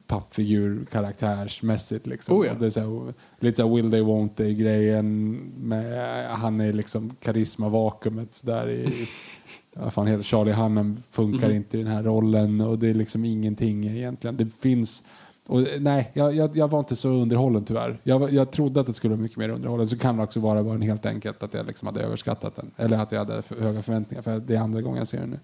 pappfigur 0.08 0.86
karaktärsmässigt 0.91 2.08
liksom. 2.08 2.38
Oh 2.38 2.45
ja. 2.47 2.53
det 2.53 2.66
är 2.66 2.70
så, 2.70 3.14
lite 3.39 3.55
så 3.58 3.76
will 3.76 3.91
they 3.91 4.01
won't 4.01 4.36
they 4.36 4.53
grejen 4.53 5.34
med 5.58 6.26
han 6.30 6.62
är 6.62 6.74
liksom 6.74 7.16
karisma-vakuumet 7.20 8.41
där 8.43 8.70
i 8.70 8.93
vad 9.74 9.93
fan 9.93 10.08
heter 10.08 10.24
Charlie 10.24 10.51
Hannem 10.51 10.97
funkar 11.12 11.47
mm. 11.47 11.58
inte 11.58 11.78
i 11.78 11.84
den 11.84 11.91
här 11.91 12.03
rollen 12.03 12.62
och 12.62 12.80
det 12.80 12.89
är 12.89 12.93
liksom 12.93 13.26
ingenting 13.26 13.88
egentligen. 13.88 14.38
Det 14.38 14.53
finns 14.53 15.03
och, 15.48 15.62
nej, 15.80 16.12
jag, 16.14 16.36
jag, 16.36 16.58
jag, 16.58 16.68
var 16.68 16.80
inte 16.80 16.95
så 16.95 17.10
underhållen 17.10 17.66
tyvärr. 17.66 18.00
Jag, 18.04 18.34
jag 18.34 18.52
trodde 18.52 18.80
att 18.80 18.88
det 18.88 18.93
skulle 18.93 19.14
vara 19.14 19.22
mycket 19.22 19.38
mer 19.38 19.50
underhållen. 19.50 19.88
Så 19.88 19.98
kan 19.98 20.18
det 20.18 20.24
också 20.24 20.39
vara 20.39 20.64
bara 20.64 20.78
helt 20.78 21.06
enkelt 21.06 21.43
att 21.43 21.54
jag 21.54 21.66
liksom 21.66 21.86
hade 21.86 22.02
överskattat 22.02 22.56
den. 22.56 22.72
Eller 22.78 22.98
att 22.98 23.12
jag 23.12 23.20
hade 23.20 23.41
för 23.41 23.62
höga 23.62 23.82
förväntningar. 23.82 24.22
För 24.22 24.39
det 24.39 24.56
är 24.56 24.60
andra 24.60 24.82
gången 24.82 24.98
jag 24.98 25.08
ser 25.08 25.20
den 25.20 25.30
nu. 25.30 25.39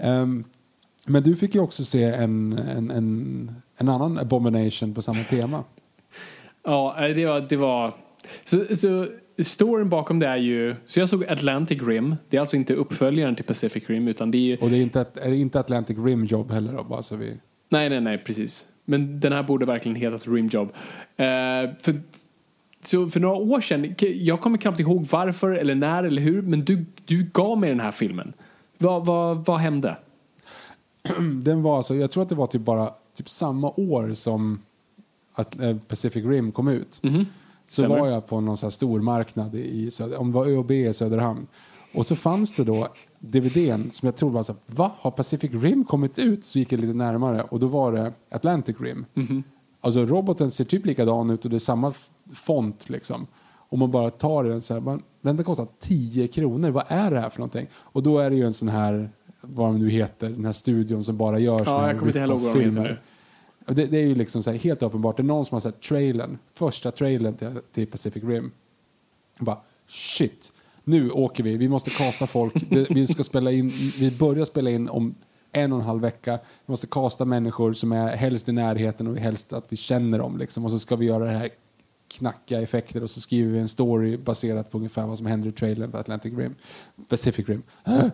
Mm. 0.00 0.22
Um, 0.22 0.44
men 1.06 1.22
du 1.22 1.36
fick 1.36 1.54
ju 1.54 1.60
också 1.60 1.84
se 1.84 2.04
en, 2.04 2.52
en, 2.52 2.90
en, 2.90 3.54
en 3.76 3.88
annan 3.88 4.18
abomination 4.18 4.94
på 4.94 5.02
samma 5.02 5.22
tema. 5.22 5.64
Ja, 6.64 6.94
det 7.14 7.26
var... 7.26 7.40
Det 7.40 7.56
var 7.56 7.94
så, 8.44 8.76
så 8.76 9.06
storyn 9.38 9.88
bakom 9.88 10.18
det 10.18 10.26
är 10.26 10.36
ju... 10.36 10.76
Så 10.86 11.00
jag 11.00 11.08
såg 11.08 11.24
Atlantic 11.24 11.82
Rim. 11.82 12.16
Det 12.28 12.36
är 12.36 12.40
alltså 12.40 12.56
inte 12.56 12.74
uppföljaren 12.74 13.36
till 13.36 13.44
Pacific 13.44 13.90
Rim 13.90 14.08
utan 14.08 14.30
det 14.30 14.38
är 14.38 14.40
ju... 14.40 14.56
Och 14.56 14.70
det 14.70 14.76
är 14.76 14.82
inte, 14.82 15.06
inte 15.26 15.60
Atlantic 15.60 15.98
Rim 15.98 16.24
Job 16.24 16.50
heller 16.50 16.72
då, 16.72 16.84
bara 16.84 17.02
så 17.02 17.16
vi... 17.16 17.36
Nej, 17.68 17.90
nej, 17.90 18.00
nej, 18.00 18.18
precis. 18.18 18.71
Men 18.84 19.20
den 19.20 19.32
här 19.32 19.42
borde 19.42 19.66
verkligen 19.66 19.96
heta 19.96 20.16
Dream 20.16 20.46
Job. 20.46 20.68
Uh, 20.68 21.76
för, 21.80 22.00
så 22.80 23.06
för 23.06 23.20
några 23.20 23.36
år 23.36 23.60
sedan, 23.60 23.94
jag 23.98 24.40
kommer 24.40 24.58
knappt 24.58 24.80
ihåg 24.80 25.06
varför 25.10 25.50
eller 25.50 25.74
när 25.74 26.04
eller 26.04 26.22
hur, 26.22 26.42
men 26.42 26.64
du, 26.64 26.86
du 27.04 27.30
gav 27.32 27.58
mig 27.58 27.70
den 27.70 27.80
här 27.80 27.90
filmen. 27.90 28.32
Vad, 28.78 29.06
vad, 29.06 29.46
vad 29.46 29.60
hände? 29.60 29.96
Den 31.42 31.62
var 31.62 31.76
alltså, 31.76 31.94
jag 31.94 32.10
tror 32.10 32.22
att 32.22 32.28
det 32.28 32.34
var 32.34 32.46
typ 32.46 32.62
bara 32.62 32.94
typ 33.14 33.28
samma 33.28 33.70
år 33.70 34.12
som 34.12 34.62
att 35.34 35.60
eh, 35.60 35.76
Pacific 35.76 36.24
Rim 36.24 36.52
kom 36.52 36.68
ut. 36.68 37.00
Mm 37.02 37.14
-hmm. 37.14 37.24
Så 37.66 37.82
Stämmer. 37.82 38.00
var 38.00 38.08
jag 38.08 38.26
på 38.26 38.40
någon 38.40 38.56
så 38.56 38.70
stor 38.70 39.00
marknad 39.00 39.54
i, 39.54 39.90
om 40.18 40.32
det 40.32 40.38
var 40.38 40.46
ÖoB 40.46 40.70
i 40.70 40.92
Söderhamn. 40.92 41.46
Och 41.94 42.06
så 42.06 42.16
fanns 42.16 42.52
det 42.52 42.64
då 42.64 42.88
DVDn 43.24 43.90
som 43.90 44.06
jag 44.06 44.16
trodde 44.16 44.34
var 44.34 44.42
så 44.42 44.54
va? 44.66 44.92
Har 44.98 45.10
Pacific 45.10 45.50
Rim 45.52 45.84
kommit 45.84 46.18
ut? 46.18 46.44
Så 46.44 46.58
gick 46.58 46.72
jag 46.72 46.80
lite 46.80 46.94
närmare 46.94 47.42
och 47.42 47.60
då 47.60 47.66
var 47.66 47.92
det 47.92 48.12
Atlantic 48.28 48.76
Rim. 48.80 49.06
Mm 49.14 49.28
-hmm. 49.28 49.42
Alltså 49.80 50.06
roboten 50.06 50.50
ser 50.50 50.64
typ 50.64 50.86
likadan 50.86 51.30
ut 51.30 51.44
och 51.44 51.50
det 51.50 51.56
är 51.56 51.58
samma 51.58 51.92
font 52.34 52.90
liksom. 52.90 53.26
Om 53.68 53.78
man 53.78 53.90
bara 53.90 54.10
tar 54.10 54.44
den 54.44 54.62
så 54.62 54.74
här, 54.74 54.80
man, 54.80 55.02
den 55.20 55.44
kostar 55.44 55.66
10 55.80 56.28
kronor. 56.28 56.70
Vad 56.70 56.84
är 56.88 57.10
det 57.10 57.20
här 57.20 57.30
för 57.30 57.38
någonting? 57.38 57.66
Och 57.74 58.02
då 58.02 58.18
är 58.18 58.30
det 58.30 58.36
ju 58.36 58.46
en 58.46 58.54
sån 58.54 58.68
här, 58.68 59.10
vad 59.40 59.66
de 59.66 59.78
nu 59.78 59.90
heter, 59.90 60.28
den 60.28 60.44
här 60.44 60.52
studion 60.52 61.04
som 61.04 61.16
bara 61.16 61.38
gör 61.38 61.62
ja, 61.66 61.92
jag 61.92 61.96
ihåg 62.16 62.40
vad 62.40 62.54
de 62.54 62.60
heter. 62.60 63.02
Det, 63.66 63.86
det, 63.86 63.98
är 63.98 64.06
ju 64.06 64.14
liksom 64.14 64.42
så 64.42 64.50
här, 64.50 64.58
helt 64.58 64.82
uppenbart, 64.82 65.16
det 65.16 65.22
är 65.22 65.24
någon 65.24 65.44
som 65.44 65.54
har 65.54 65.60
sett 65.60 65.80
trailern, 65.80 66.38
första 66.52 66.90
trailern 66.90 67.34
till, 67.34 67.60
till 67.72 67.86
Pacific 67.86 68.24
Rim. 68.24 68.50
bara, 69.38 69.58
shit, 69.86 70.52
nu 70.84 71.10
åker 71.10 71.44
vi, 71.44 71.56
vi 71.56 71.68
måste 71.68 71.90
kasta 71.90 72.26
folk, 72.26 72.54
vi 72.90 73.06
ska 73.06 73.24
spela 73.24 73.52
in, 73.52 73.68
vi 73.98 74.10
börjar 74.10 74.44
spela 74.44 74.70
in 74.70 74.88
om 74.88 75.14
en 75.52 75.72
och 75.72 75.78
en 75.78 75.84
halv 75.84 76.00
vecka. 76.00 76.38
Vi 76.66 76.72
måste 76.72 76.86
kasta 76.86 77.24
människor 77.24 77.72
som 77.72 77.92
är 77.92 78.16
helst 78.16 78.48
i 78.48 78.52
närheten 78.52 79.06
och 79.06 79.16
helst 79.16 79.52
att 79.52 79.64
vi 79.68 79.76
känner 79.76 80.18
dem 80.18 80.38
liksom. 80.38 80.64
Och 80.64 80.70
så 80.70 80.78
ska 80.78 80.96
vi 80.96 81.06
göra 81.06 81.24
det 81.24 81.30
här 81.30 81.50
knacka 82.08 82.60
effekter 82.60 83.02
och 83.02 83.10
så 83.10 83.20
skriver 83.20 83.52
vi 83.52 83.58
en 83.58 83.68
story 83.68 84.16
baserat 84.16 84.70
på 84.70 84.78
ungefär 84.78 85.06
vad 85.06 85.18
som 85.18 85.26
händer 85.26 85.48
i 85.48 85.52
trailern 85.52 85.90
på 85.90 85.98
Atlantic 85.98 86.34
Rim, 86.34 86.54
Pacific 87.08 87.48
Rim. 87.48 87.62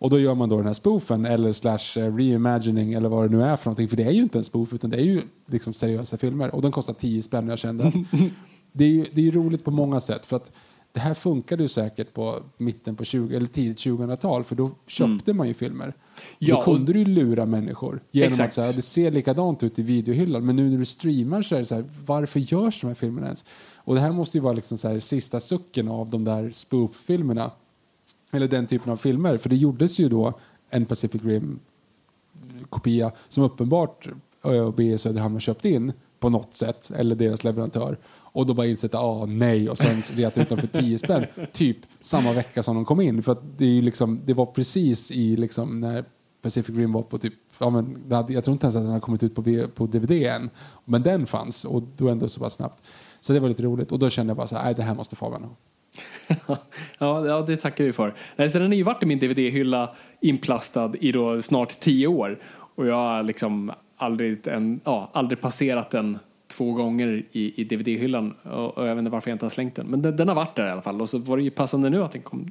Och 0.00 0.10
då 0.10 0.18
gör 0.18 0.34
man 0.34 0.48
då 0.48 0.56
den 0.56 0.66
här 0.66 0.74
spoofen 0.74 1.26
eller 1.26 1.52
slash 1.52 2.02
eh, 2.02 2.16
reimagining 2.16 2.92
eller 2.92 3.08
vad 3.08 3.30
det 3.30 3.36
nu 3.36 3.42
är 3.42 3.56
för 3.56 3.66
någonting. 3.66 3.88
För 3.88 3.96
det 3.96 4.04
är 4.04 4.10
ju 4.10 4.22
inte 4.22 4.38
en 4.38 4.44
spoof 4.44 4.72
utan 4.72 4.90
det 4.90 4.96
är 4.96 5.04
ju 5.04 5.22
liksom 5.46 5.74
seriösa 5.74 6.16
filmer. 6.18 6.54
Och 6.54 6.62
den 6.62 6.72
kostar 6.72 6.94
10 6.94 7.22
spänn 7.22 7.48
jag 7.48 7.58
kände. 7.58 7.92
det 8.72 8.84
är 8.84 8.88
ju 8.88 9.06
det 9.12 9.28
är 9.28 9.32
roligt 9.32 9.64
på 9.64 9.70
många 9.70 10.00
sätt. 10.00 10.26
För 10.26 10.36
att 10.36 10.52
det 10.92 11.00
här 11.00 11.14
funkade 11.14 11.62
ju 11.62 11.68
säkert 11.68 12.14
på 12.14 12.42
mitten 12.56 12.96
på 12.96 13.04
20 13.04 13.36
eller 13.36 13.46
tidigt 13.46 13.78
2000-tal 13.78 14.44
för 14.44 14.56
då 14.56 14.70
köpte 14.86 15.30
mm. 15.30 15.36
man 15.36 15.48
ju 15.48 15.54
filmer. 15.54 15.94
Ja, 16.38 16.56
då 16.56 16.62
kunde 16.62 16.92
du 16.92 17.04
lura 17.04 17.46
människor 17.46 18.00
genom 18.10 18.28
exakt. 18.28 18.46
att 18.58 18.64
säga 18.64 18.76
det 18.76 18.82
ser 18.82 19.10
likadant 19.10 19.62
ut 19.62 19.78
i 19.78 19.82
videohyllan 19.82 20.46
men 20.46 20.56
nu 20.56 20.70
när 20.70 20.78
du 20.78 20.84
streamar 20.84 21.42
så 21.42 21.54
är 21.54 21.58
det 21.58 21.64
så 21.64 21.74
här, 21.74 21.84
varför 22.06 22.40
görs 22.40 22.80
de 22.80 22.86
här 22.86 22.94
filmerna 22.94 23.26
ens? 23.26 23.44
Och 23.76 23.94
det 23.94 24.00
här 24.00 24.12
måste 24.12 24.38
ju 24.38 24.42
vara 24.42 24.52
liksom 24.52 24.78
så 24.78 24.88
här, 24.88 24.98
sista 24.98 25.40
sucken 25.40 25.88
av 25.88 26.10
de 26.10 26.24
där 26.24 26.50
spoof-filmerna. 26.50 27.50
Eller 28.32 28.48
den 28.48 28.66
typen 28.66 28.92
av 28.92 28.96
filmer, 28.96 29.38
för 29.38 29.48
det 29.48 29.56
gjordes 29.56 30.00
ju 30.00 30.08
då 30.08 30.38
en 30.70 30.86
Pacific 30.86 31.22
Rim-kopia 31.22 33.12
som 33.28 33.44
uppenbart 33.44 34.08
ÖoB 34.44 34.80
Söderhamn 34.96 35.34
har 35.34 35.40
köpt 35.40 35.64
in 35.64 35.92
på 36.20 36.28
något 36.28 36.56
sätt, 36.56 36.90
eller 36.94 37.14
deras 37.14 37.44
leverantör 37.44 37.98
och 38.32 38.46
då 38.46 38.54
bara 38.54 38.66
insett 38.66 38.94
att 38.94 39.00
ah, 39.00 39.26
nej 39.26 39.70
och 39.70 39.78
sen 39.78 40.02
retat 40.16 40.38
ut 40.38 40.48
dem 40.48 40.58
för 40.58 40.66
10 40.66 40.98
spänn 40.98 41.26
typ 41.52 41.76
samma 42.00 42.32
vecka 42.32 42.62
som 42.62 42.74
de 42.74 42.84
kom 42.84 43.00
in. 43.00 43.22
För 43.22 43.36
det, 43.56 43.78
är 43.78 43.82
liksom, 43.82 44.20
det 44.24 44.34
var 44.34 44.46
precis 44.46 45.10
i 45.10 45.36
liksom, 45.36 45.80
när 45.80 46.04
Pacific 46.42 46.76
Rim 46.76 46.92
var 46.92 47.02
på 47.02 47.18
typ 47.18 47.34
Ja, 47.60 47.70
men 47.70 48.12
hade, 48.12 48.32
jag 48.32 48.44
tror 48.44 48.52
inte 48.52 48.66
ens 48.66 48.76
att 48.76 48.82
den 48.82 48.92
har 48.92 49.00
kommit 49.00 49.22
ut 49.22 49.34
på, 49.34 49.42
på 49.74 49.86
DVD 49.86 50.10
än. 50.10 50.50
Men 50.84 51.02
den 51.02 51.26
fanns 51.26 51.64
och 51.64 51.82
då 51.96 52.08
ändå 52.08 52.28
så 52.28 52.40
pass 52.40 52.54
snabbt. 52.54 52.84
Så 53.20 53.32
det 53.32 53.40
var 53.40 53.48
lite 53.48 53.62
roligt 53.62 53.92
och 53.92 53.98
då 53.98 54.10
kände 54.10 54.30
jag 54.30 54.36
bara 54.36 54.46
så 54.46 54.56
här, 54.56 54.74
det 54.74 54.82
här 54.82 54.94
måste 54.94 55.16
Fabian 55.16 55.44
ha. 55.44 55.56
ja, 56.98 57.26
ja, 57.26 57.44
det 57.46 57.56
tackar 57.56 57.84
vi 57.84 57.92
för. 57.92 58.14
Nej, 58.36 58.48
så 58.48 58.58
den 58.58 58.68
har 58.68 58.74
ju 58.74 58.82
varit 58.82 59.02
i 59.02 59.06
min 59.06 59.18
DVD-hylla 59.18 59.96
inplastad 60.20 60.92
i 61.00 61.12
då 61.12 61.42
snart 61.42 61.80
tio 61.80 62.06
år. 62.06 62.42
Och 62.74 62.86
jag 62.86 62.94
har 62.94 63.22
liksom 63.22 63.72
aldrig, 63.96 64.46
en, 64.46 64.80
ja, 64.84 65.10
aldrig 65.12 65.40
passerat 65.40 65.90
den 65.90 66.18
två 66.48 66.72
gånger 66.72 67.22
i, 67.32 67.60
i 67.60 67.64
DVD-hyllan 67.64 68.34
och, 68.42 68.78
och, 68.78 68.86
jag 68.86 68.94
vet 68.94 68.98
inte 68.98 69.10
varför 69.10 69.30
jag 69.30 69.34
inte 69.34 69.44
har 69.44 69.50
slängt 69.50 69.74
den. 69.74 69.86
Men 69.86 70.02
den, 70.02 70.16
den, 70.16 70.28
har 70.28 70.34
varit 70.34 70.54
där 70.54 70.66
i 70.66 70.70
alla 70.70 70.82
fall 70.82 71.00
och 71.00 71.10
så 71.10 71.18
var 71.18 71.36
det 71.36 71.42
ju 71.42 71.50
passande 71.50 71.90
nu 71.90 72.04
att 72.04 72.12
den 72.12 72.22
kom, 72.22 72.50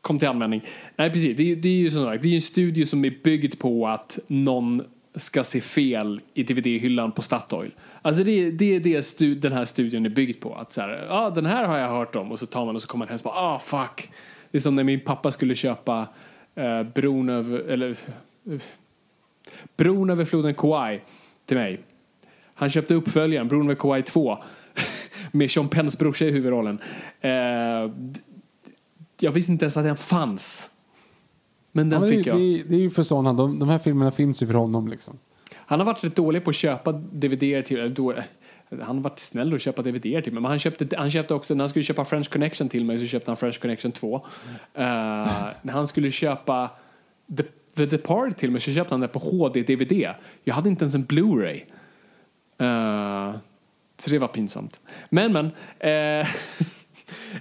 kom 0.00 0.18
till 0.18 0.28
användning. 0.28 0.64
Nej 0.96 1.10
precis, 1.10 1.36
det, 1.36 1.54
det 1.54 1.68
är 1.68 1.72
ju 1.72 1.90
som 1.90 2.04
sagt, 2.04 2.22
det 2.22 2.28
är 2.28 2.34
en 2.34 2.40
studio 2.40 2.86
som 2.86 3.04
är 3.04 3.14
byggd 3.24 3.58
på 3.58 3.88
att 3.88 4.18
någon 4.26 4.82
ska 5.16 5.44
se 5.44 5.60
fel 5.60 6.20
i 6.34 6.42
DVD-hyllan 6.42 7.12
på 7.12 7.22
Statoil. 7.22 7.74
Alltså 8.02 8.24
det, 8.24 8.50
det 8.50 8.76
är 8.76 8.80
det 8.80 9.02
stu, 9.02 9.34
den 9.34 9.52
här 9.52 9.64
studion 9.64 10.06
är 10.06 10.10
byggd 10.10 10.40
på. 10.40 10.54
Att 10.54 10.72
så 10.72 10.80
här, 10.80 11.06
ah, 11.10 11.30
den 11.30 11.46
här 11.46 11.64
har 11.64 11.78
jag 11.78 11.88
hört 11.88 12.16
om 12.16 12.32
och 12.32 12.38
så 12.38 12.46
tar 12.46 12.64
man 12.64 12.74
och 12.74 12.82
så 12.82 12.88
kommer 12.88 13.06
man 13.06 13.08
hem 13.08 13.18
och 13.24 13.32
bara, 13.32 13.54
ah 13.54 13.58
fuck. 13.58 14.10
Det 14.50 14.58
är 14.58 14.60
som 14.60 14.74
när 14.74 14.84
min 14.84 15.00
pappa 15.00 15.30
skulle 15.30 15.54
köpa 15.54 16.08
eh, 16.54 16.82
bron 16.82 17.28
över, 17.28 17.58
eller, 17.58 17.96
uh, 18.50 18.60
bron 19.76 20.10
över 20.10 20.24
floden 20.24 20.54
Kauai 20.54 21.00
till 21.44 21.56
mig. 21.56 21.80
Han 22.58 22.68
köpte 22.68 22.94
uppföljaren, 22.94 23.48
Bruno 23.48 23.64
McCoy 23.64 24.02
2. 24.02 24.38
med 25.32 25.50
Sean 25.50 25.68
Penns 25.68 25.98
brorsa 25.98 26.24
i 26.24 26.30
huvudrollen. 26.30 26.78
Eh, 27.20 27.30
jag 29.20 29.32
visste 29.32 29.52
inte 29.52 29.64
ens 29.64 29.76
att 29.76 29.84
den 29.84 29.96
fanns. 29.96 30.70
Men 31.72 31.90
den 31.90 32.02
Ja, 32.02 32.08
men 32.08 32.16
fick 32.16 32.24
det, 32.24 32.30
jag. 32.30 32.38
det, 32.38 32.62
det 32.68 32.74
är 32.74 32.80
ju 32.80 32.90
för 32.90 33.02
sådana, 33.02 33.32
de, 33.32 33.58
de 33.58 33.68
här 33.68 33.78
filmerna 33.78 34.10
finns 34.10 34.42
ju 34.42 34.46
för 34.46 34.54
honom 34.54 34.88
liksom. 34.88 35.18
Han 35.54 35.80
har 35.80 35.86
varit 35.86 36.04
rätt 36.04 36.16
dålig 36.16 36.44
på 36.44 36.50
att 36.50 36.56
köpa 36.56 36.92
DVD 36.92 37.64
till, 37.64 37.94
då, 37.94 38.14
han 38.68 38.96
har 38.96 39.02
varit 39.02 39.18
snäll 39.18 39.54
att 39.54 39.60
köpa 39.60 39.82
DVD 39.82 40.02
till 40.02 40.32
mig, 40.32 40.42
men 40.42 40.44
han 40.44 40.58
köpte, 40.58 40.88
han 40.96 41.10
köpte 41.10 41.34
också, 41.34 41.54
när 41.54 41.62
han 41.62 41.68
skulle 41.68 41.82
köpa 41.82 42.04
French 42.04 42.30
Connection 42.30 42.68
till 42.68 42.84
mig 42.84 42.98
så 42.98 43.06
köpte 43.06 43.30
han 43.30 43.36
French 43.36 43.60
Connection 43.60 43.92
2. 43.92 44.14
Eh, 44.14 44.22
när 45.62 45.72
han 45.72 45.86
skulle 45.86 46.10
köpa 46.10 46.70
The, 47.36 47.42
The 47.76 47.86
Departed 47.86 48.36
till 48.36 48.50
mig 48.50 48.60
så 48.60 48.72
köpte 48.72 48.94
han 48.94 49.00
det 49.00 49.08
på 49.08 49.18
HD-DVD. 49.18 50.06
Jag 50.44 50.54
hade 50.54 50.68
inte 50.68 50.84
ens 50.84 50.94
en 50.94 51.06
Blu-ray. 51.06 51.60
Uh, 52.62 53.36
så 53.96 54.10
det 54.10 54.18
var 54.18 54.28
pinsamt. 54.28 54.80
Men, 55.10 55.32
men. 55.32 55.46
Uh, 55.46 56.26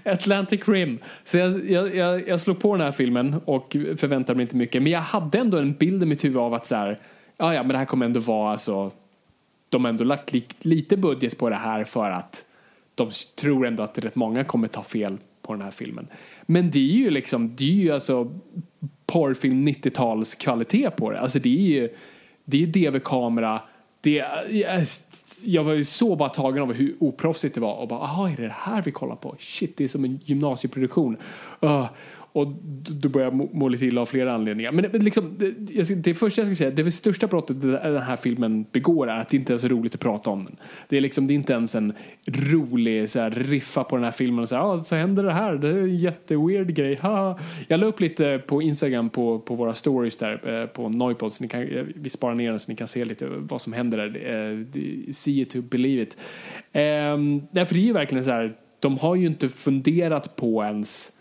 Atlantic 0.03 0.67
Rim. 0.67 0.99
Så 1.23 1.37
jag, 1.37 1.69
jag, 1.69 1.95
jag, 1.95 2.27
jag 2.27 2.39
slog 2.39 2.59
på 2.59 2.75
den 2.75 2.85
här 2.85 2.91
filmen 2.91 3.41
och 3.45 3.75
förväntade 3.97 4.37
mig 4.37 4.41
inte 4.41 4.55
mycket. 4.55 4.81
Men 4.81 4.91
jag 4.91 5.01
hade 5.01 5.37
ändå 5.37 5.57
en 5.57 5.73
bild 5.73 6.03
i 6.03 6.05
mitt 6.05 6.23
huvud 6.23 6.37
av 6.37 6.53
att 6.53 6.65
så 6.65 6.75
här, 6.75 6.99
ja, 7.37 7.53
ja, 7.53 7.63
men 7.63 7.71
det 7.71 7.77
här 7.77 7.85
kommer 7.85 8.05
ändå 8.05 8.19
vara 8.19 8.51
alltså, 8.51 8.91
de 9.69 9.85
har 9.85 9.89
ändå 9.89 10.03
lagt 10.03 10.33
li, 10.33 10.45
lite 10.59 10.97
budget 10.97 11.37
på 11.37 11.49
det 11.49 11.55
här 11.55 11.83
för 11.83 12.11
att 12.11 12.45
de 12.95 13.09
tror 13.39 13.67
ändå 13.67 13.83
att 13.83 13.97
rätt 13.97 14.15
många 14.15 14.43
kommer 14.43 14.67
ta 14.67 14.83
fel 14.83 15.17
på 15.41 15.53
den 15.53 15.61
här 15.61 15.71
filmen. 15.71 16.07
Men 16.45 16.71
det 16.71 16.79
är 16.79 16.97
ju 16.97 17.09
liksom, 17.09 17.55
det 17.55 17.63
är 17.63 17.83
ju 17.83 17.91
alltså 17.91 18.31
porrfilm 19.05 19.67
90-tals 19.67 20.35
kvalitet 20.35 20.89
på 20.89 21.11
det. 21.11 21.19
Alltså 21.19 21.39
det 21.39 21.49
är 21.49 21.81
ju, 21.81 21.89
det 22.45 22.63
är 22.63 22.67
DV-kamera, 22.67 23.61
det 24.05 24.25
jag 25.43 25.63
var 25.63 25.73
ju 25.73 25.83
så 25.83 26.15
bara 26.15 26.29
tagen 26.29 26.63
av 26.63 26.73
hur 26.73 26.95
oproffsigt 26.99 27.55
det 27.55 27.61
var 27.61 27.73
och 27.73 27.87
bara, 27.87 27.99
aha, 27.99 28.29
är 28.29 28.37
det 28.37 28.43
det 28.43 28.55
här 28.57 28.81
vi 28.81 28.91
kollar 28.91 29.15
på? 29.15 29.35
Shit, 29.39 29.77
det 29.77 29.83
är 29.83 29.87
som 29.87 30.05
en 30.05 30.19
gymnasieproduktion. 30.23 31.17
Uh, 31.63 31.87
och 32.35 32.47
du 33.01 33.09
börjar 33.09 33.31
må, 33.31 33.49
må 33.53 33.67
lite 33.67 33.85
illa 33.85 34.01
av 34.01 34.05
flera 34.05 34.33
anledningar. 34.33 34.71
Men 34.71 34.91
det, 34.91 34.99
liksom, 34.99 35.35
det, 35.37 35.71
jag 35.71 35.97
det 35.97 36.13
första 36.13 36.41
jag 36.41 36.47
ska 36.47 36.55
säga, 36.55 36.71
det 36.71 36.83
det 36.83 36.91
största 36.91 37.27
brottet 37.27 37.61
den 37.61 38.01
här 38.01 38.15
filmen 38.15 38.65
begår 38.71 39.09
är 39.09 39.17
att 39.17 39.29
det 39.29 39.37
inte 39.37 39.53
är 39.53 39.57
så 39.57 39.67
roligt 39.67 39.95
att 39.95 40.01
prata 40.01 40.29
om 40.29 40.41
den. 40.41 40.55
Det 40.89 40.97
är 40.97 41.01
liksom, 41.01 41.27
det 41.27 41.33
är 41.33 41.35
inte 41.35 41.53
ens 41.53 41.75
en 41.75 41.93
rolig 42.27 43.09
så 43.09 43.19
här, 43.19 43.31
riffa 43.31 43.83
på 43.83 43.95
den 43.95 44.03
här 44.03 44.11
filmen 44.11 44.39
och 44.39 44.49
säga, 44.49 44.61
ah, 44.61 44.83
så 44.83 44.95
händer 44.95 45.23
det 45.23 45.33
här, 45.33 45.55
det 45.55 45.67
är 45.67 45.77
en 45.77 45.97
jätteweird 45.97 46.75
grej, 46.75 46.95
haha." 47.01 47.39
Jag 47.67 47.79
la 47.79 47.85
upp 47.85 47.99
lite 47.99 48.41
på 48.47 48.61
Instagram 48.61 49.09
på, 49.09 49.39
på 49.39 49.55
våra 49.55 49.73
stories 49.73 50.17
där 50.17 50.61
eh, 50.61 50.67
på 50.67 50.89
Noipod, 50.89 51.33
så 51.33 51.43
ni 51.43 51.47
kan, 51.47 51.61
eh, 51.61 51.83
vi 51.95 52.09
sparar 52.09 52.35
ner 52.35 52.49
den 52.49 52.59
så 52.59 52.71
ni 52.71 52.75
kan 52.75 52.87
se 52.87 53.05
lite 53.05 53.27
vad 53.29 53.61
som 53.61 53.73
händer 53.73 53.97
där. 53.97 55.11
See 55.11 55.41
it 55.41 55.49
to 55.49 55.61
believe 55.61 56.01
it. 56.01 56.17
Ehm, 56.71 57.13
um, 57.13 57.47
därför 57.51 57.75
det 57.75 57.81
är 57.81 57.85
ju 57.85 57.93
verkligen 57.93 58.23
så 58.23 58.31
här, 58.31 58.53
de 58.79 58.97
har 58.97 59.15
ju 59.15 59.25
inte 59.25 59.49
funderat 59.49 60.35
på 60.35 60.63
ens 60.63 61.14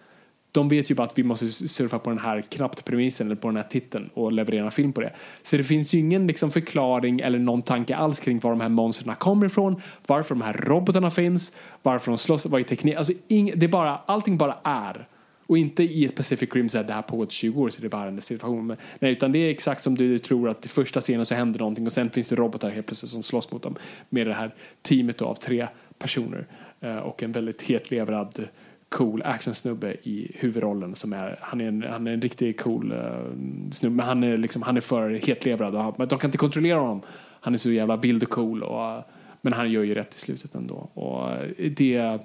de 0.55 0.69
vet 0.69 0.91
ju 0.91 0.95
bara 0.95 1.07
att 1.07 1.19
vi 1.19 1.23
måste 1.23 1.47
surfa 1.49 1.99
på 1.99 2.11
den 2.11 2.19
här 2.19 2.41
knappt 2.41 2.85
premissen 2.85 3.27
eller 3.27 3.37
på 3.37 3.49
den 3.49 3.57
här 3.57 3.63
titeln 3.63 4.11
och 4.15 4.33
leverera 4.33 4.65
en 4.65 4.71
film 4.71 4.93
på 4.93 5.01
det. 5.01 5.13
Så 5.43 5.57
det 5.57 5.65
finns 5.65 5.95
ju 5.95 5.99
ingen 5.99 6.27
liksom 6.27 6.51
förklaring 6.51 7.21
eller 7.21 7.39
någon 7.39 7.63
tanke 7.63 7.97
alls 7.97 8.21
kring 8.21 8.39
var 8.39 8.51
de 8.51 8.61
här 8.61 8.69
monstren 8.69 9.15
kommer 9.15 9.47
ifrån, 9.47 9.81
varför 10.07 10.35
de 10.35 10.43
här 10.43 10.53
robotarna 10.53 11.11
finns, 11.11 11.57
varför 11.83 12.11
de 12.11 12.19
slåss, 12.19 12.47
vad 12.47 12.61
är 12.61 12.65
teknik, 12.65 12.95
alltså 12.95 13.13
ing, 13.29 13.53
det 13.57 13.67
är 13.67 13.69
bara, 13.69 13.97
allting 14.07 14.39
bara 14.39 14.57
är. 14.65 15.09
Och 15.47 15.59
inte 15.59 15.83
i 15.83 16.05
ett 16.05 16.15
Pacific 16.15 16.51
Rim 16.55 16.69
så 16.69 16.79
här, 16.79 16.85
det 16.85 16.93
här 16.93 17.03
pågått 17.03 17.33
20 17.33 17.63
år 17.63 17.71
så 17.71 17.81
det 17.81 17.87
är 17.87 17.89
bara 17.89 18.09
en 18.09 18.21
situation. 18.21 18.67
Men, 18.67 18.77
nej, 18.99 19.13
utan 19.13 19.33
det 19.33 19.39
är 19.39 19.51
exakt 19.51 19.83
som 19.83 19.95
du 19.95 20.19
tror 20.19 20.49
att 20.49 20.67
i 20.67 20.69
första 20.69 21.01
scenen 21.01 21.27
så 21.27 21.35
händer 21.35 21.59
någonting 21.59 21.87
och 21.87 21.93
sen 21.93 22.11
finns 22.11 22.29
det 22.29 22.37
robotar 22.37 22.71
helt 22.71 22.87
plötsligt 22.87 23.11
som 23.11 23.23
slåss 23.23 23.53
mot 23.53 23.63
dem 23.63 23.75
med 24.09 24.27
det 24.27 24.35
här 24.35 24.55
teamet 24.83 25.19
då 25.19 25.25
av 25.25 25.35
tre 25.35 25.67
personer 25.99 26.47
eh, 26.81 26.97
och 26.97 27.23
en 27.23 27.33
väldigt 27.33 27.63
hetlevrad 27.63 28.49
cool 28.89 29.23
actionsnubbe 29.23 29.97
i 30.03 30.31
huvudrollen 30.35 30.95
som 30.95 31.13
är, 31.13 31.39
han 31.41 31.61
är 31.61 31.69
en, 31.69 31.83
han 31.83 32.07
är 32.07 32.13
en 32.13 32.23
riktigt 32.23 32.61
cool 32.61 32.93
uh, 32.93 33.71
snubbe, 33.71 33.97
men 33.97 34.07
han 34.07 34.23
är 34.23 34.37
liksom, 34.37 34.63
han 34.63 34.77
är 34.77 34.81
för 34.81 35.11
hetlevrad 35.11 35.75
och, 35.75 35.99
men 35.99 36.09
de 36.09 36.19
kan 36.19 36.29
inte 36.29 36.39
kontrollera 36.39 36.79
honom. 36.79 37.01
Han 37.41 37.53
är 37.55 37.59
så 37.59 37.71
jävla 37.71 37.97
vild 37.97 38.23
och 38.23 38.29
cool 38.31 38.63
och, 38.63 38.83
eh, 38.85 39.01
men 39.41 39.53
han 39.53 39.71
gör 39.71 39.83
ju 39.83 39.95
rätt 39.95 40.15
i 40.15 40.19
slutet 40.19 40.55
ändå. 40.55 40.91
Och 40.95 41.33
eh, 41.33 41.71
det 41.77 42.19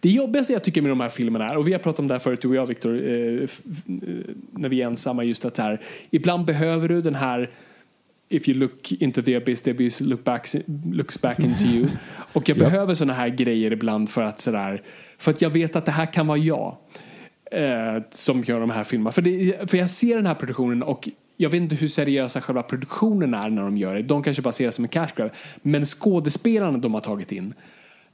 det 0.00 0.10
jobbigaste 0.10 0.52
jag 0.52 0.64
tycker 0.64 0.82
med 0.82 0.90
de 0.90 1.00
här 1.00 1.08
filmerna 1.08 1.46
är, 1.48 1.56
och 1.56 1.68
vi 1.68 1.72
har 1.72 1.78
pratat 1.78 1.98
om 2.00 2.06
det 2.06 2.14
här 2.14 2.18
förut 2.18 2.40
du 2.40 2.48
och 2.48 2.54
jag 2.54 2.66
Viktor, 2.66 2.94
eh, 3.08 3.42
f- 3.44 3.62
eh, 3.86 4.08
när 4.50 4.68
vi 4.68 4.82
är 4.82 4.86
ensamma, 4.86 5.24
just 5.24 5.44
att 5.44 5.58
här, 5.58 5.80
ibland 6.10 6.44
behöver 6.46 6.88
du 6.88 7.00
den 7.00 7.14
här 7.14 7.50
If 8.32 8.48
you 8.48 8.58
look 8.58 8.92
into 8.92 9.22
the 9.22 9.34
abyss, 9.36 9.62
the 9.62 9.70
abyss 9.70 10.00
look 10.00 10.24
back, 10.24 10.46
looks 10.92 11.20
back 11.20 11.38
into 11.38 11.64
you. 11.64 11.88
Och 12.32 12.48
jag 12.48 12.58
Ja. 12.58 12.64
behöver 12.64 12.94
såna 12.94 13.12
här 13.14 13.28
grejer 13.28 13.72
ibland 13.72 14.10
för 14.10 14.22
att 14.22 14.40
sådär, 14.40 14.82
för 15.18 15.30
att 15.30 15.42
jag 15.42 15.50
vet 15.50 15.76
att 15.76 15.84
det 15.86 15.92
här 15.92 16.12
kan 16.12 16.26
vara 16.26 16.38
jag 16.38 16.76
eh, 17.50 18.02
som 18.10 18.42
gör 18.42 18.60
de 18.60 18.70
här 18.70 18.84
filmerna. 18.84 19.12
För, 19.12 19.22
det, 19.22 19.70
för 19.70 19.78
jag 19.78 19.90
ser 19.90 20.16
den 20.16 20.26
här 20.26 20.34
produktionen 20.34 20.82
och 20.82 21.08
jag 21.36 21.50
vet 21.50 21.60
inte 21.60 21.74
hur 21.76 21.86
seriösa 21.88 22.40
själva 22.40 22.62
produktionen 22.62 23.34
är 23.34 23.50
när 23.50 23.62
de 23.62 23.76
gör 23.76 23.94
det. 23.94 24.02
De 24.02 24.22
kanske 24.22 24.42
bara 24.42 24.52
ser 24.52 24.66
det 24.66 24.72
som 24.72 24.84
en 24.84 24.88
cash 24.88 25.08
grab. 25.16 25.30
Men 25.62 25.84
skådespelarna 25.84 26.78
de 26.78 26.94
har 26.94 27.00
tagit 27.00 27.32
in 27.32 27.54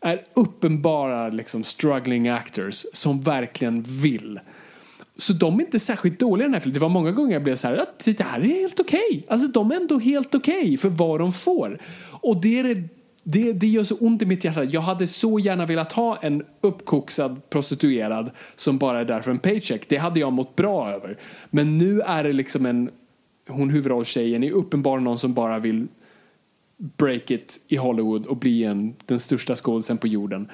är 0.01 0.21
uppenbara 0.37 1.29
liksom 1.29 1.65
struggling 1.65 2.29
actors 2.29 2.85
som 2.93 3.21
verkligen 3.21 3.83
vill. 3.83 4.41
Så 5.21 5.33
de 5.33 5.61
är 5.61 5.65
inte 5.65 5.79
särskilt 5.79 6.21
dåliga 6.21 6.45
i 6.45 6.49
den 6.49 6.55
här 6.55 6.61
filmen. 6.61 6.75
Det 6.75 6.81
var 6.81 6.89
många 6.89 7.13
gånger 7.13 7.33
jag 7.33 7.43
blev 7.43 7.57
så 7.57 7.69
här, 7.69 7.79
ah, 7.79 7.83
att 7.83 8.05
det 8.05 8.21
här 8.21 8.41
är 8.41 8.61
helt 8.61 8.81
okej. 8.81 9.01
Okay. 9.11 9.23
Alltså 9.29 9.49
de 9.49 9.71
är 9.71 9.77
ändå 9.77 9.99
helt 9.99 10.35
okej 10.35 10.61
okay 10.61 10.77
för 10.77 10.89
vad 10.89 11.21
de 11.21 11.33
får. 11.33 11.79
Och 12.21 12.41
det, 12.41 12.59
är 12.59 12.65
det, 12.65 12.83
det, 13.23 13.53
det 13.53 13.67
gör 13.67 13.85
så 13.85 13.97
ont 13.97 14.23
i 14.23 14.27
mitt 14.27 14.45
hjärta. 14.45 14.65
Jag 14.65 14.81
hade 14.81 15.07
så 15.07 15.39
gärna 15.39 15.67
velat 15.67 15.93
ha 15.93 16.17
en 16.17 16.43
uppkoksad 16.61 17.51
prostituerad 17.51 18.31
som 18.55 18.79
bara 18.79 19.01
är 19.01 19.05
där 19.05 19.21
för 19.21 19.31
en 19.31 19.39
paycheck. 19.39 19.89
Det 19.89 19.97
hade 19.97 20.21
jag 20.21 20.33
mått 20.33 20.57
bra 20.57 20.91
över. 20.91 21.19
Men 21.51 21.79
nu 21.79 22.01
är 22.01 22.25
det 22.25 22.33
liksom 22.33 22.67
en, 22.67 22.91
hon 23.49 23.71
huvudrollstjejen 23.71 24.45
är 24.45 24.51
uppenbarligen 24.51 25.05
någon 25.05 25.19
som 25.19 25.35
bara 25.35 25.59
vill 25.59 25.87
break 26.79 27.31
it 27.31 27.61
i 27.69 27.77
Hollywood 27.77 28.27
och 28.27 28.37
bli 28.37 28.65
en, 28.65 28.95
den 29.07 29.19
största 29.19 29.57
skådisen 29.57 29.99
på 29.99 30.07
jorden. 30.07 30.49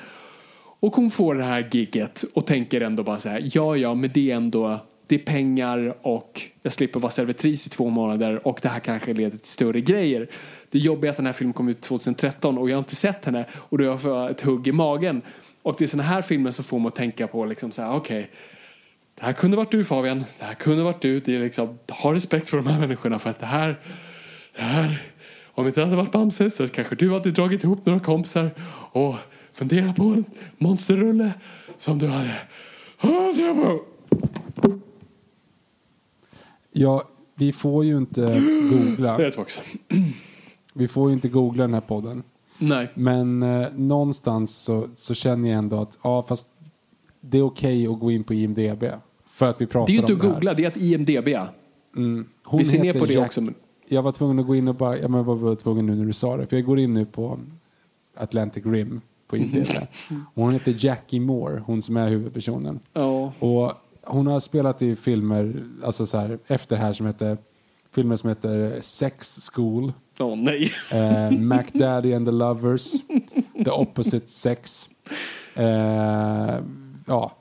Och 0.84 0.96
hon 0.96 1.10
får 1.10 1.34
det 1.34 1.44
här 1.44 1.68
gigget 1.70 2.24
och 2.34 2.46
tänker 2.46 2.80
ändå 2.80 3.02
bara 3.02 3.18
så 3.18 3.28
här, 3.28 3.42
ja 3.52 3.76
ja, 3.76 3.94
men 3.94 4.10
det 4.14 4.30
är 4.30 4.36
ändå, 4.36 4.80
det 5.06 5.14
är 5.14 5.18
pengar 5.18 5.94
och 6.02 6.40
jag 6.62 6.72
slipper 6.72 7.00
vara 7.00 7.10
servitris 7.10 7.66
i 7.66 7.70
två 7.70 7.90
månader 7.90 8.46
och 8.46 8.58
det 8.62 8.68
här 8.68 8.80
kanske 8.80 9.12
leder 9.12 9.38
till 9.38 9.50
större 9.50 9.80
grejer. 9.80 10.28
Det 10.70 10.78
jobbiga 10.78 11.08
är 11.08 11.10
att 11.10 11.16
den 11.16 11.26
här 11.26 11.32
filmen 11.32 11.52
kom 11.52 11.68
ut 11.68 11.80
2013 11.80 12.58
och 12.58 12.70
jag 12.70 12.76
har 12.76 12.78
inte 12.78 12.94
sett 12.94 13.24
henne 13.24 13.44
och 13.52 13.78
då 13.78 13.84
har 13.84 13.90
jag 13.90 14.00
fått 14.00 14.30
ett 14.30 14.40
hugg 14.40 14.68
i 14.68 14.72
magen. 14.72 15.22
Och 15.62 15.74
det 15.78 15.84
är 15.84 15.86
sådana 15.86 16.08
här 16.08 16.22
filmer 16.22 16.50
som 16.50 16.64
får 16.64 16.78
mig 16.78 16.88
att 16.88 16.94
tänka 16.94 17.26
på 17.26 17.44
liksom 17.44 17.70
så 17.70 17.82
här, 17.82 17.96
okej, 17.96 18.30
det 19.14 19.24
här 19.24 19.32
kunde 19.32 19.56
varit 19.56 19.70
du 19.70 19.84
Fabian, 19.84 20.24
det 20.38 20.44
här 20.44 20.54
kunde 20.54 20.82
varit 20.82 21.02
du. 21.02 21.20
Det 21.20 21.34
är 21.34 21.40
liksom, 21.40 21.78
ha 21.88 22.14
respekt 22.14 22.50
för 22.50 22.56
de 22.56 22.66
här 22.66 22.80
människorna 22.80 23.18
för 23.18 23.30
att 23.30 23.40
det 23.40 23.46
här, 23.46 23.80
det 24.56 24.62
här, 24.62 25.02
om 25.46 25.66
inte 25.66 25.80
det 25.80 25.84
hade 25.84 25.96
varit 25.96 26.12
Bamse 26.12 26.50
så 26.50 26.68
kanske 26.68 26.94
du 26.94 27.12
hade 27.12 27.30
dragit 27.30 27.64
ihop 27.64 27.86
några 27.86 28.00
kompisar 28.00 28.50
och 28.92 29.16
funderat 29.54 29.96
på 29.96 30.02
en 30.02 30.24
monsterrulle 30.58 31.32
som 31.78 31.98
du 31.98 32.06
hade. 32.06 32.30
Ja, 36.72 37.08
vi 37.34 37.52
får 37.52 37.84
ju 37.84 37.96
inte 37.96 38.20
googla. 38.70 39.16
Det 39.16 39.26
är. 39.26 39.46
Vi 40.72 40.88
får 40.88 41.08
ju 41.08 41.14
inte 41.14 41.28
googla 41.28 41.64
den 41.64 41.74
här 41.74 41.80
podden. 41.80 42.22
Nej. 42.58 42.90
Men 42.94 43.42
eh, 43.42 43.68
någonstans 43.74 44.56
så, 44.56 44.86
så 44.94 45.14
känner 45.14 45.48
jag 45.48 45.58
ändå 45.58 45.80
att 45.80 45.98
ja, 46.02 46.22
fast 46.28 46.46
det 47.20 47.38
är 47.38 47.42
okej 47.42 47.86
att 47.86 48.00
gå 48.00 48.10
in 48.10 48.24
på 48.24 48.34
IMDB. 48.34 48.84
För 49.26 49.46
att 49.50 49.60
vi 49.60 49.66
pratar 49.66 49.86
Det 49.86 49.92
är 49.92 49.94
ju 49.94 50.00
inte 50.00 50.12
att 50.12 50.20
det 50.20 50.26
här. 50.26 50.34
googla, 50.34 50.54
det 50.54 50.64
är 50.64 50.68
att 50.68 50.76
IMDB. 50.76 51.28
Mm. 51.96 52.28
Hon 52.44 52.58
Vi 52.58 52.64
ser 52.64 52.82
ner 52.82 52.92
på 52.92 53.06
det 53.06 53.12
Jack- 53.14 53.26
också. 53.26 53.40
Men... 53.40 53.54
Jag 53.88 54.02
var 54.02 54.12
tvungen 54.12 54.38
att 54.38 54.46
gå 54.46 54.54
in 54.56 54.68
och 54.68 54.74
bara, 54.74 54.98
jag 54.98 55.08
var 55.08 55.54
tvungen 55.54 55.86
nu 55.86 55.94
när 55.94 56.04
du 56.04 56.12
sa 56.12 56.36
det. 56.36 56.46
För 56.46 56.56
jag 56.56 56.66
går 56.66 56.78
in 56.78 56.94
nu 56.94 57.06
på 57.06 57.38
Atlantic 58.16 58.66
Rim 58.66 59.00
på 59.26 59.36
IMDB. 59.36 59.68
Och 60.34 60.42
hon 60.42 60.52
heter 60.52 60.74
Jackie 60.78 61.20
Moore, 61.20 61.62
hon 61.66 61.82
som 61.82 61.96
är 61.96 62.08
huvudpersonen. 62.08 62.80
Ja. 62.92 63.32
Och 63.38 63.72
hon 64.02 64.26
har 64.26 64.40
spelat 64.40 64.82
i 64.82 64.96
filmer, 64.96 65.64
alltså 65.84 66.06
så 66.06 66.18
här, 66.18 66.38
efter 66.46 66.76
här 66.76 66.92
som 66.92 67.06
heter, 67.06 67.38
filmer 67.92 68.16
som 68.16 68.28
heter 68.28 68.78
Sex 68.80 69.50
School, 69.52 69.92
Åh 70.18 70.36
nej. 70.36 70.70
eh, 70.90 71.30
Mac 71.38 71.62
Daddy 71.74 72.12
and 72.14 72.26
the 72.26 72.32
Lovers, 72.32 72.92
The 73.64 73.70
Opposite 73.70 74.28
Sex. 74.30 74.88
Eh, 75.54 76.58
ja, 77.06 77.32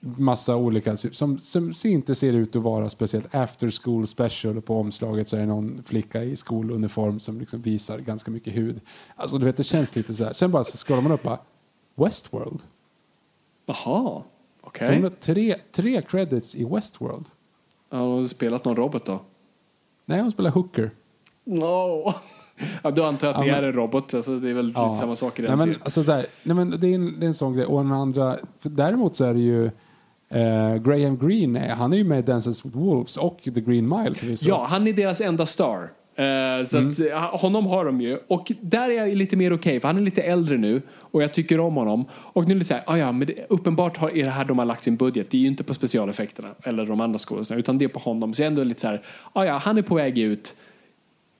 massa 0.00 0.56
olika 0.56 0.96
som, 0.96 1.38
som 1.38 1.72
inte 1.84 2.14
ser 2.14 2.32
ut 2.32 2.56
att 2.56 2.62
vara 2.62 2.88
speciellt 2.90 3.34
after 3.34 3.70
school 3.82 4.06
special 4.06 4.56
och 4.58 4.64
på 4.64 4.80
omslaget 4.80 5.28
så 5.28 5.36
är 5.36 5.40
det 5.40 5.46
någon 5.46 5.82
flicka 5.86 6.22
i 6.24 6.36
skoluniform 6.36 7.20
som 7.20 7.40
liksom 7.40 7.60
visar 7.60 7.98
ganska 7.98 8.30
mycket 8.30 8.56
hud. 8.56 8.80
Alltså 9.16 9.38
du 9.38 9.44
vet 9.44 9.56
det 9.56 9.64
känns 9.64 9.96
lite 9.96 10.14
så 10.14 10.24
här. 10.24 10.32
Sen 10.32 10.50
bara 10.50 10.64
så 10.64 10.76
scrollar 10.86 11.02
man 11.02 11.12
upp 11.12 11.22
bara 11.22 11.38
Westworld. 11.94 12.60
Jaha. 13.66 14.22
Okej. 14.60 14.86
Så 14.86 14.92
hon 14.94 15.02
har 15.02 15.10
tre, 15.10 15.54
tre 15.72 16.02
credits 16.02 16.54
i 16.54 16.64
Westworld. 16.64 17.24
Ja, 17.90 17.96
Har 17.98 18.20
du 18.20 18.28
spelat 18.28 18.64
någon 18.64 18.76
robot 18.76 19.04
då? 19.04 19.20
Nej, 20.06 20.20
hon 20.20 20.30
spelar 20.30 20.50
hooker. 20.50 20.90
No. 21.44 22.12
Ja, 22.82 22.90
då 22.90 23.04
antar 23.04 23.28
att 23.30 23.38
det 23.38 23.46
Ja, 23.46 23.52
är 23.56 23.60
men- 23.60 23.68
en 23.70 23.72
robot. 23.76 24.14
Alltså, 24.14 24.38
det 24.38 24.50
är 24.50 24.54
väl 24.54 24.66
lite 24.66 24.94
samma 24.96 25.16
sak 25.16 25.38
i 25.38 25.42
den 25.42 25.48
nej, 25.50 25.56
men, 25.58 25.66
serien. 25.66 25.80
alltså, 25.84 26.04
så 26.04 26.12
här, 26.12 26.26
nej, 26.42 26.54
men 26.56 26.70
det, 26.80 26.86
är 26.86 26.94
en, 26.94 27.20
det 27.20 27.26
är 27.26 27.28
en 27.28 27.34
sån 27.34 27.52
grej. 27.54 27.66
Och 27.66 27.82
den 27.82 27.92
andra, 27.92 28.36
för 28.58 28.70
däremot 28.70 29.16
så 29.16 29.24
är 29.24 29.34
det 29.34 29.40
ju 29.40 29.70
eh, 30.30 30.76
Graham 30.76 31.18
Greene, 31.18 31.66
eh, 31.68 31.76
han 31.76 31.92
är 31.92 31.96
ju 31.96 32.04
med 32.04 32.18
i 32.18 32.22
Dances 32.22 32.64
with 32.64 32.76
Wolves 32.76 33.16
och 33.16 33.40
The 33.42 33.50
Green 33.60 33.88
Mile 33.88 34.14
förvisso. 34.14 34.48
Ja, 34.48 34.66
han 34.70 34.86
är 34.86 34.92
deras 34.92 35.20
enda 35.20 35.46
star. 35.46 35.90
Eh, 36.16 36.64
så 36.64 36.78
Mm. 36.78 36.90
att, 37.14 37.40
honom 37.40 37.66
har 37.66 37.84
de 37.84 38.00
ju. 38.00 38.18
Och 38.28 38.52
där 38.60 38.90
är 38.90 38.94
jag 39.06 39.14
lite 39.16 39.36
mer 39.36 39.52
okej, 39.52 39.80
för 39.80 39.88
han 39.88 39.96
är 39.96 40.00
lite 40.00 40.22
äldre 40.22 40.56
nu 40.56 40.82
och 41.00 41.22
jag 41.22 41.32
tycker 41.34 41.60
om 41.60 41.74
honom. 41.74 42.04
Och 42.12 42.48
nu 42.48 42.54
är 42.54 42.58
det 42.58 42.64
så 42.64 42.74
här, 42.74 42.82
ah, 42.86 42.96
ja, 42.96 43.12
men 43.12 43.26
det, 43.26 43.34
uppenbart 43.48 43.96
har, 43.96 44.10
är 44.16 44.24
det 44.24 44.30
här 44.30 44.44
de 44.44 44.58
har 44.58 44.66
lagt 44.66 44.82
sin 44.82 44.96
budget. 44.96 45.30
Det 45.30 45.36
är 45.36 45.40
ju 45.40 45.46
inte 45.46 45.64
på 45.64 45.74
specialeffekterna 45.74 46.48
eller 46.62 46.86
de 46.86 47.00
andra 47.00 47.18
skådespelarna, 47.18 47.60
utan 47.60 47.78
det 47.78 47.84
är 47.84 47.88
på 47.88 47.98
honom. 47.98 48.34
Så 48.34 48.42
jag 48.42 48.46
är 48.46 48.50
ändå 48.50 48.64
lite 48.64 48.80
så 48.80 48.88
här, 48.88 49.02
ah, 49.32 49.44
ja, 49.44 49.58
han 49.58 49.78
är 49.78 49.82
på 49.82 49.94
väg 49.94 50.18
ut. 50.18 50.54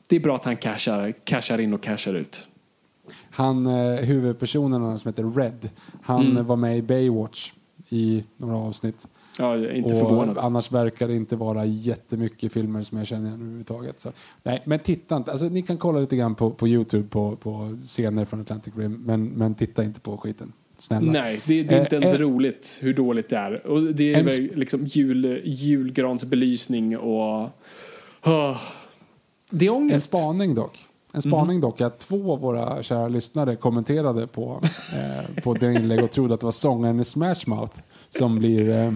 Det 0.07 0.17
är 0.17 0.21
bra 0.21 0.37
att 0.37 0.45
han 0.45 0.57
cashar, 0.57 1.13
cashar 1.25 1.61
in 1.61 1.75
och 1.75 1.81
cashar 1.83 2.15
ut. 2.15 2.49
Han, 3.31 3.67
eh, 3.67 3.95
huvudpersonen 4.05 4.99
som 4.99 5.09
heter 5.09 5.31
Red, 5.41 5.69
han 6.03 6.27
Mm. 6.31 6.47
var 6.47 6.57
med 6.57 6.79
i 6.79 6.83
Baywatch 6.83 7.53
i 7.89 8.25
några 8.37 8.57
avsnitt. 8.57 9.07
Ja, 9.39 9.71
inte 9.73 9.95
och 9.95 10.01
förvånad. 10.01 10.39
annars 10.39 10.73
verkar 10.73 11.09
det 11.09 11.15
inte 11.15 11.37
vara 11.37 11.65
jättemycket 11.65 12.53
filmer 12.53 12.83
som 12.83 12.99
jag 12.99 13.07
känner 13.07 13.27
igen 13.29 13.41
överhuvudtaget. 13.41 14.01
Så, 14.01 14.13
nej, 14.43 14.63
men 14.65 14.79
titta 14.79 15.17
inte. 15.17 15.31
Alltså, 15.31 15.47
ni 15.47 15.63
kan 15.63 15.77
kolla 15.77 16.01
lite 16.01 16.17
grann 16.17 16.35
på, 16.35 16.51
på 16.51 16.69
Youtube 16.69 17.09
på, 17.09 17.37
på 17.37 17.77
scener 17.87 18.25
från 18.25 18.41
Atlantic 18.41 18.75
Rim, 18.77 19.03
men, 19.07 19.25
men 19.29 19.55
titta 19.55 19.85
inte 19.85 20.01
på 20.01 20.17
skiten. 20.17 20.53
Snälla. 20.79 21.13
Nej, 21.13 21.41
det, 21.45 21.63
det 21.63 21.75
är 21.77 21.81
inte 21.81 21.97
Eh, 21.97 22.03
ens 22.03 22.13
eh, 22.15 22.19
roligt 22.19 22.79
hur 22.83 22.95
dåligt 22.95 23.29
det 23.29 23.37
är. 23.37 23.67
Och 23.67 23.83
det 23.83 24.15
är 24.15 24.19
En 24.19 24.25
väl 24.25 24.51
liksom 24.55 24.85
jul, 24.85 25.43
julgransbelysning 25.45 26.99
och... 26.99 27.49
ah. 28.21 28.57
det 29.51 29.67
är 29.67 29.71
En 29.71 29.77
ångest. 29.77 30.07
spaning 30.07 30.55
dock. 30.55 30.85
En 31.19 31.23
Mhm. 31.31 31.39
spaning 31.39 31.61
dock 31.61 31.81
är 31.81 31.85
att 31.87 31.99
två 31.99 32.33
av 32.33 32.41
våra 32.41 32.83
kära 32.83 33.09
lyssnare 33.09 33.57
kommenterade 33.57 34.27
på, 34.27 34.61
eh, 34.95 35.43
på 35.43 35.55
det 35.55 35.73
inlägg 35.73 36.05
och 36.05 36.11
trodde 36.11 36.35
att 36.35 36.41
det 36.41 36.47
var 36.47 36.53
sångaren 36.53 37.01
i 37.01 37.05
Smash 37.05 37.35
Mouth 37.47 37.81
som 38.09 38.39
blir 38.39 38.69
eh, 38.71 38.93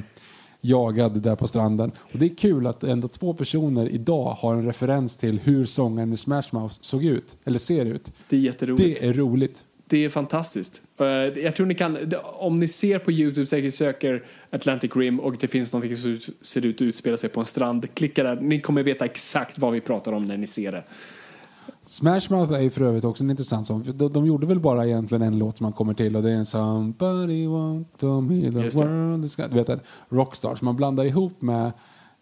jagad 0.61 1.23
där 1.23 1.37
på 1.37 1.49
stranden. 1.49 1.93
Och 2.13 2.19
det 2.19 2.27
är 2.27 2.35
kul 2.37 2.67
att 2.67 2.85
ändå 2.85 3.09
två 3.09 3.35
personer 3.35 3.89
idag 3.89 4.37
har 4.39 4.55
en 4.55 4.65
referens 4.67 5.17
till 5.17 5.39
hur 5.39 5.65
sångaren 5.65 6.13
i 6.13 6.17
Smash 6.17 6.43
Mouth 6.53 6.75
såg 6.81 7.05
ut, 7.05 7.37
eller 7.45 7.59
ser 7.59 7.85
ut. 7.87 8.13
Det 8.29 8.37
är 8.37 8.41
jätteroligt. 8.41 9.01
Det 9.01 9.07
är 9.09 9.13
roligt. 9.15 9.65
Det 9.87 10.05
är 10.05 10.09
fantastiskt. 10.09 10.83
Eh, 11.01 11.07
Jag 11.43 11.57
tror 11.57 11.67
ni 11.67 11.75
kan, 11.75 12.13
om 12.23 12.57
ni 12.57 12.69
ser 12.69 12.99
på 12.99 13.13
Youtube, 13.13 13.47
säkert 13.47 13.75
söker 13.75 14.23
Atlantic 14.51 14.97
Rim 14.97 15.21
och 15.21 15.37
det 15.41 15.47
finns 15.47 15.73
något 15.73 15.99
som 15.99 16.19
ser 16.41 16.67
ut 16.67 16.77
att 16.77 16.83
utspela 16.83 17.17
sig 17.17 17.31
på 17.31 17.41
en 17.41 17.47
strand, 17.47 17.95
klicka 17.95 18.23
där. 18.25 18.37
Ni 18.41 18.61
kommer 18.61 18.83
veta 18.83 19.05
exakt 19.05 19.59
vad 19.59 19.73
vi 19.73 19.81
pratar 19.81 20.13
om 20.13 20.25
när 20.25 20.37
ni 20.37 20.47
ser 20.47 20.73
det. 20.73 20.85
Smash 21.93 22.31
Mouth 22.31 22.53
är 22.53 22.61
ju 22.61 22.71
för 22.71 22.83
övrigt 22.83 23.05
också 23.05 23.25
en 23.25 23.31
intressant 23.31 23.67
sång. 23.67 23.83
De, 23.95 24.13
de 24.13 24.27
gjorde 24.27 24.47
väl 24.47 24.61
bara 24.61 24.87
egentligen 24.87 25.23
en 25.23 25.39
låt 25.39 25.57
som 25.57 25.65
man 25.65 25.73
kommer 25.73 25.95
till 25.95 26.17
och 26.17 26.23
det 26.23 26.31
är 26.31 26.35
en 26.35 26.47
Somebody 26.47 27.47
want 27.47 27.99
to 27.99 28.21
me 28.21 28.53
the 28.53 28.59
Just 28.59 28.79
world 28.79 29.25
is... 29.25 29.37
Du 29.37 29.49
vet 29.49 29.69
en 29.69 29.81
Rockstar 30.09 30.55
som 30.55 30.65
man 30.65 30.77
blandar 30.77 31.05
ihop 31.05 31.43
med 31.43 31.73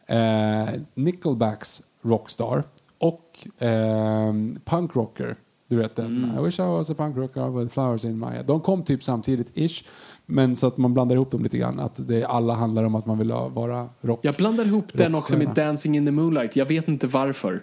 eh, 0.06 0.68
Nickelbacks 0.94 1.82
Rockstar 2.02 2.64
och 2.98 3.46
eh, 3.62 4.32
Punk 4.64 4.96
Rocker. 4.96 5.36
Du 5.68 5.76
vet 5.76 5.96
den. 5.96 6.24
Mm. 6.24 6.38
I 6.38 6.42
wish 6.44 6.58
I 6.58 6.62
was 6.62 6.90
a 6.90 6.94
punk 6.94 7.16
rocker 7.16 7.58
with 7.58 7.74
flowers 7.74 8.04
in 8.04 8.18
my 8.18 8.26
head. 8.26 8.44
De 8.46 8.60
kom 8.60 8.82
typ 8.82 9.04
samtidigt 9.04 9.58
ish. 9.58 9.84
Men 10.26 10.56
så 10.56 10.66
att 10.66 10.76
man 10.76 10.94
blandar 10.94 11.16
ihop 11.16 11.30
dem 11.30 11.42
lite 11.42 11.58
grann. 11.58 11.80
Att 11.80 12.08
det 12.08 12.24
alla 12.24 12.54
handlar 12.54 12.84
om 12.84 12.94
att 12.94 13.06
man 13.06 13.18
vill 13.18 13.32
vara 13.32 13.88
rock. 14.00 14.20
Jag 14.22 14.34
blandar 14.34 14.64
ihop 14.64 14.84
den 14.92 15.14
också 15.14 15.36
med. 15.36 15.48
Dancing 15.54 15.96
in 15.96 16.06
the 16.06 16.12
Moonlight. 16.12 16.56
Jag 16.56 16.66
vet 16.66 16.88
inte 16.88 17.06
varför. 17.06 17.60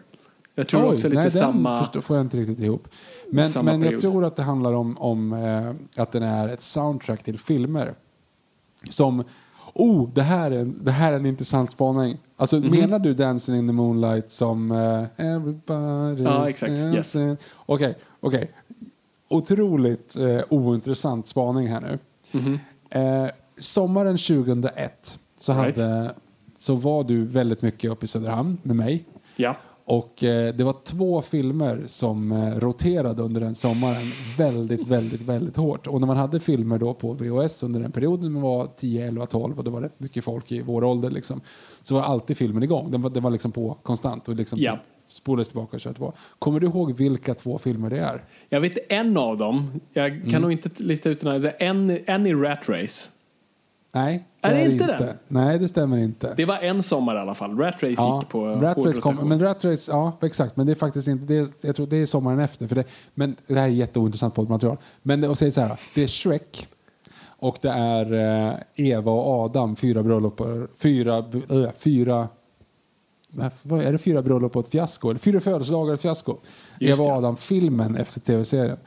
Jag 0.59 0.67
tror 0.67 0.81
Oj, 0.89 0.93
också 0.93 1.07
lite 1.09 1.21
nej, 1.21 1.31
samma... 1.31 1.71
Den 1.71 1.83
förstår, 1.83 2.01
får 2.01 2.15
jag 2.17 2.25
inte 2.25 2.37
riktigt 2.37 2.59
ihop. 2.59 2.87
Men, 3.29 3.49
men 3.55 3.67
jag 3.67 3.81
period. 3.81 4.01
tror 4.01 4.25
att 4.25 4.35
det 4.35 4.43
handlar 4.43 4.73
om, 4.73 4.97
om 4.97 5.33
eh, 5.33 6.01
att 6.01 6.11
den 6.11 6.23
är 6.23 6.47
ett 6.47 6.61
soundtrack 6.61 7.23
till 7.23 7.39
filmer. 7.39 7.93
Som, 8.89 9.23
oh, 9.73 10.09
det 10.13 10.21
här 10.21 10.51
är, 10.51 10.57
en- 10.59 10.79
det 10.83 10.91
här 10.91 11.11
är 11.13 11.15
en 11.15 11.25
intressant 11.25 11.71
spaning. 11.71 12.17
Alltså 12.37 12.55
Mhm. 12.59 12.71
menar 12.71 12.99
du 12.99 13.13
Dancing 13.13 13.55
in 13.59 13.67
the 13.67 13.73
Moonlight 13.73 14.31
som 14.31 14.71
eh, 14.71 14.77
Everybody's 15.25 16.23
Ja, 16.23 16.49
exakt. 16.49 16.71
Yes. 16.71 16.93
dancing? 17.13 17.37
Okej, 17.65 17.97
okej. 18.19 18.51
Otroligt 19.29 20.15
eh, 20.17 20.39
ointressant 20.49 21.27
spaning 21.27 21.67
här 21.67 21.81
nu. 21.81 21.99
Mhm. 22.39 22.59
Eh, 22.89 23.29
sommaren 23.57 24.17
2001 24.17 25.19
så, 25.39 25.53
Right. 25.53 25.79
hade, 25.79 26.11
så 26.59 26.75
var 26.75 27.03
du 27.03 27.25
väldigt 27.25 27.61
mycket 27.61 27.91
uppe 27.91 28.05
i 28.05 28.07
Söderhamn 28.07 28.57
med 28.63 28.75
mig. 28.75 29.05
Ja. 29.35 29.55
Och 29.89 30.23
eh, 30.23 30.53
det 30.55 30.63
var 30.63 30.75
två 30.83 31.21
filmer 31.21 31.83
som 31.87 32.31
eh, 32.31 32.59
roterade 32.59 33.21
under 33.23 33.41
den 33.41 33.55
sommaren 33.55 34.03
väldigt, 34.37 34.87
väldigt, 34.87 35.21
väldigt 35.21 35.57
hårt. 35.57 35.87
Och 35.87 35.99
när 35.99 36.07
man 36.07 36.17
hade 36.17 36.39
filmer 36.39 36.77
då 36.77 36.93
på 36.93 37.13
VHS 37.13 37.63
under 37.63 37.79
den 37.79 37.91
perioden, 37.91 38.31
man 38.33 38.41
var 38.41 38.67
10, 38.77 39.07
11, 39.07 39.25
12 39.25 39.57
och 39.57 39.63
det 39.63 39.69
var 39.69 39.81
rätt 39.81 39.99
mycket 39.99 40.23
folk 40.23 40.51
i 40.51 40.61
vår 40.61 40.83
ålder 40.83 41.09
liksom, 41.09 41.41
så 41.81 41.95
var 41.95 42.01
alltid 42.01 42.37
filmen 42.37 42.63
igång. 42.63 42.91
Den 42.91 43.01
var, 43.01 43.09
den 43.09 43.23
var 43.23 43.31
liksom 43.31 43.51
på 43.51 43.77
konstant 43.83 44.27
och 44.27 44.35
liksom 44.35 44.59
Ja. 44.59 44.71
typ 44.71 44.81
spolades 45.13 45.47
tillbaka 45.47 45.77
och 45.77 45.81
körde 45.81 45.99
på. 45.99 46.13
Kommer 46.39 46.59
du 46.59 46.67
ihåg 46.67 46.93
vilka 46.93 47.33
två 47.33 47.57
filmer 47.57 47.89
det 47.89 47.99
är? 47.99 48.23
Jag 48.49 48.61
vet 48.61 48.91
en 48.91 49.17
av 49.17 49.37
dem. 49.37 49.71
Jag 49.93 50.09
kan 50.11 50.29
Mm. 50.29 50.41
nog 50.41 50.51
inte 50.51 50.69
lista 50.83 51.09
ut 51.09 51.19
den 51.19 51.41
här. 51.41 51.55
En, 51.59 51.99
en 52.05 52.25
i 52.25 52.33
Rat 52.33 52.69
Race. 52.69 53.09
Nej, 53.97 54.23
Är 54.41 54.53
det 54.55 54.61
är 54.61 54.71
inte 54.71 54.85
den? 54.99 55.17
Nej, 55.27 55.59
det 55.59 55.67
stämmer 55.67 55.97
inte. 55.97 56.33
Det 56.37 56.45
var 56.45 56.57
en 56.57 56.83
sommar 56.83 57.15
i 57.15 57.19
alla 57.19 57.33
fall. 57.33 57.57
Rat 57.57 57.73
Race 57.83 57.93
Ja, 57.97 58.19
gick 58.21 58.29
på 58.29 58.45
Rat 58.47 58.77
Race 58.77 59.01
kom, 59.01 59.15
men 59.29 59.39
Rat 59.39 59.65
Race, 59.65 59.91
ja 59.91 60.17
exakt, 60.21 60.57
men 60.57 60.65
det 60.65 60.73
är 60.73 60.75
faktiskt 60.75 61.07
inte, 61.07 61.25
det 61.25 61.35
är, 61.37 61.47
jag 61.61 61.75
tror 61.75 61.87
det 61.87 61.97
är 61.97 62.05
sommaren 62.05 62.39
efter. 62.39 62.67
För 62.67 62.75
det, 62.75 62.83
men 63.13 63.35
det 63.47 63.53
här 63.55 63.63
är 63.63 63.67
jätteointressant 63.67 64.35
poddmaterial. 64.35 64.77
Men 65.01 65.21
det, 65.21 65.27
och 65.27 65.37
säger 65.37 65.51
så 65.51 65.61
här, 65.61 65.79
det 65.95 66.03
är 66.03 66.07
Shrek 66.07 66.67
och 67.39 67.57
det 67.61 67.69
är 67.69 68.13
eh, 68.47 68.53
Eva 68.75 69.11
och 69.11 69.45
Adam, 69.45 69.75
fyra 69.75 70.03
bröllop, 70.03 70.41
fyra, 70.77 71.17
äh, 71.17 71.71
fyra, 71.77 72.27
vad- 73.61 73.81
är 73.81 73.91
det 73.91 73.97
fyra 73.97 74.21
bröllop 74.21 74.55
och 74.55 74.63
ett 74.65 74.71
fiasko? 74.71 75.09
Eller 75.09 75.19
fyra 75.19 75.39
födelsedagar 75.39 75.87
och 75.87 75.93
ett 75.93 76.01
fiasko. 76.01 76.37
Just 76.79 76.99
Eva 77.01 77.05
och 77.09 77.21
det. 77.21 77.27
Adam, 77.27 77.37
filmen 77.37 77.95
efter 77.97 78.19
tv-serien. 78.19 78.77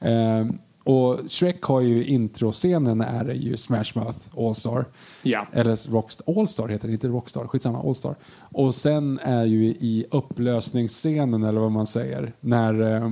Ehm, 0.00 0.58
och 0.86 1.18
Shrek 1.28 1.62
har 1.62 1.80
ju 1.80 2.04
introscenen 2.04 3.00
är 3.00 3.34
ju 3.34 3.56
Smash 3.56 3.84
Mouth 3.94 4.18
All-Star. 4.36 4.84
Ja. 5.22 5.46
Eller 5.52 5.90
Rockstar, 5.90 6.40
Allstar 6.40 6.68
heter 6.68 6.88
det, 6.88 6.92
inte 6.92 7.08
Rockstar. 7.08 7.46
Skitsamma, 7.46 7.82
Allstar. 7.82 8.14
Och 8.38 8.74
sen 8.74 9.18
är 9.22 9.44
ju 9.44 9.64
i 9.64 10.06
upplösningsscenen, 10.10 11.44
eller 11.44 11.60
vad 11.60 11.72
man 11.72 11.86
säger, 11.86 12.32
när 12.40 12.80
eh, 12.80 13.10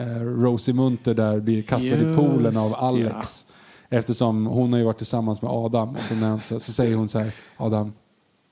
eh, 0.00 0.22
Rosie 0.22 0.74
Munter 0.74 1.14
där 1.14 1.40
blir 1.40 1.62
kastad 1.62 1.88
i 1.88 2.02
Just 2.02 2.16
poolen 2.16 2.56
av 2.56 2.70
ja. 2.72 2.76
Alex. 2.78 3.44
Eftersom 3.88 4.46
hon 4.46 4.72
har 4.72 4.78
ju 4.78 4.84
varit 4.84 4.98
tillsammans 4.98 5.42
med 5.42 5.50
Adam. 5.50 5.94
Och 5.94 6.00
så, 6.00 6.14
när 6.14 6.38
så, 6.38 6.60
så 6.60 6.72
säger 6.72 6.96
hon 6.96 7.08
så 7.08 7.18
här, 7.18 7.32
Adam, 7.56 7.92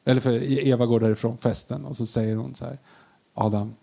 eller 0.04 0.20
för 0.20 0.42
Eva 0.68 0.86
går 0.86 1.00
därifrån 1.00 1.36
festen 1.36 1.84
och 1.84 1.96
så 1.96 2.06
säger 2.06 2.36
hon 2.36 2.54
så 2.54 2.64
här, 2.64 2.78
Adam, 3.34 3.74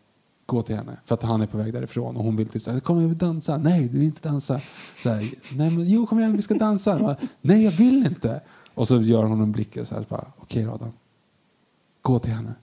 gå 0.49 0.61
till 0.61 0.75
henne. 0.75 0.97
För 1.05 1.15
att 1.15 1.23
han 1.23 1.41
är 1.41 1.45
på 1.45 1.57
väg 1.57 1.73
därifrån 1.73 2.17
och 2.17 2.23
hon 2.23 2.35
vill 2.35 2.47
typ 2.47 2.63
säga, 2.63 2.79
kom 2.79 3.01
jag 3.01 3.07
vill 3.07 3.17
dansa. 3.17 3.57
Nej, 3.57 3.81
du 3.81 3.97
vill 3.97 4.03
inte 4.03 4.29
dansa. 4.29 4.61
Så 5.03 5.09
här, 5.09 5.23
Nej, 5.57 5.71
men 5.71 5.89
jo, 5.89 6.05
kom 6.05 6.19
igen, 6.19 6.35
vi 6.35 6.41
ska 6.41 6.53
dansa. 6.53 6.99
Bara, 6.99 7.15
Nej, 7.41 7.63
jag 7.63 7.71
vill 7.71 8.05
inte. 8.05 8.41
Och 8.73 8.87
så 8.87 9.01
gör 9.01 9.23
hon 9.23 9.41
en 9.41 9.51
blick 9.51 9.77
och 9.77 9.87
så 9.87 9.95
här, 9.95 10.05
bara, 10.09 10.25
okej 10.37 10.67
okay, 10.67 10.75
Adam, 10.75 10.91
gå 12.01 12.19
till 12.19 12.31
henne. 12.31 12.53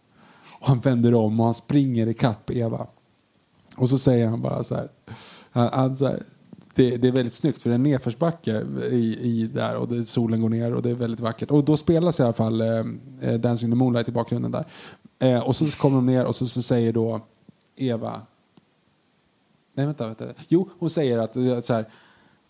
Och 0.61 0.69
han 0.69 0.81
vänder 0.81 1.15
om 1.15 1.41
och 1.41 1.47
han 1.47 1.55
springer 1.55 2.07
i 2.07 2.15
kapp 2.15 2.51
Eva. 2.51 2.87
Och 3.77 3.89
så 3.89 3.99
säger 3.99 4.27
han 4.27 4.43
bara 4.43 4.65
så 4.65 4.75
här, 4.75 4.89
han, 5.51 5.69
han, 5.73 5.97
så 5.97 6.07
här 6.07 6.23
det, 6.75 6.97
det 6.97 7.09
är 7.09 7.13
väldigt 7.13 7.35
snyggt 7.35 7.63
för 7.63 7.71
det 7.71 7.73
är 7.73 7.75
en 7.75 7.83
nedförsbacke 7.83 8.67
i, 8.91 9.19
i 9.21 9.47
där 9.55 9.77
och 9.77 9.89
det, 9.89 10.05
solen 10.05 10.41
går 10.41 10.49
ner 10.49 10.75
och 10.75 10.83
det 10.83 10.91
är 10.91 10.95
väldigt 10.95 11.21
vackert. 11.21 11.51
Och 11.51 11.65
då 11.65 11.77
spelas 11.77 12.21
i 12.21 12.23
alla 12.23 12.33
fall 12.33 12.61
eh, 12.61 12.85
eh 13.21 13.35
Dancing 13.35 13.67
in 13.67 13.73
the 13.73 13.77
Moonlight 13.77 14.09
i 14.09 14.13
bakgrunden 14.13 14.53
där. 14.53 14.65
Eh, 15.19 15.41
och 15.41 15.57
så 15.57 15.67
kommer 15.67 15.97
de 15.97 16.07
ner 16.07 16.25
och 16.25 16.35
så, 16.35 16.47
så 16.47 16.63
säger 16.63 16.93
då 16.93 17.21
Eva 17.77 18.23
Nej 19.77 19.87
vänta, 19.87 20.07
vänta. 20.07 20.25
Jo, 20.49 20.69
hon 20.79 20.91
säger 20.91 21.19
att, 21.19 21.37
eh, 21.37 21.61
så 21.61 21.75
här, 21.75 21.87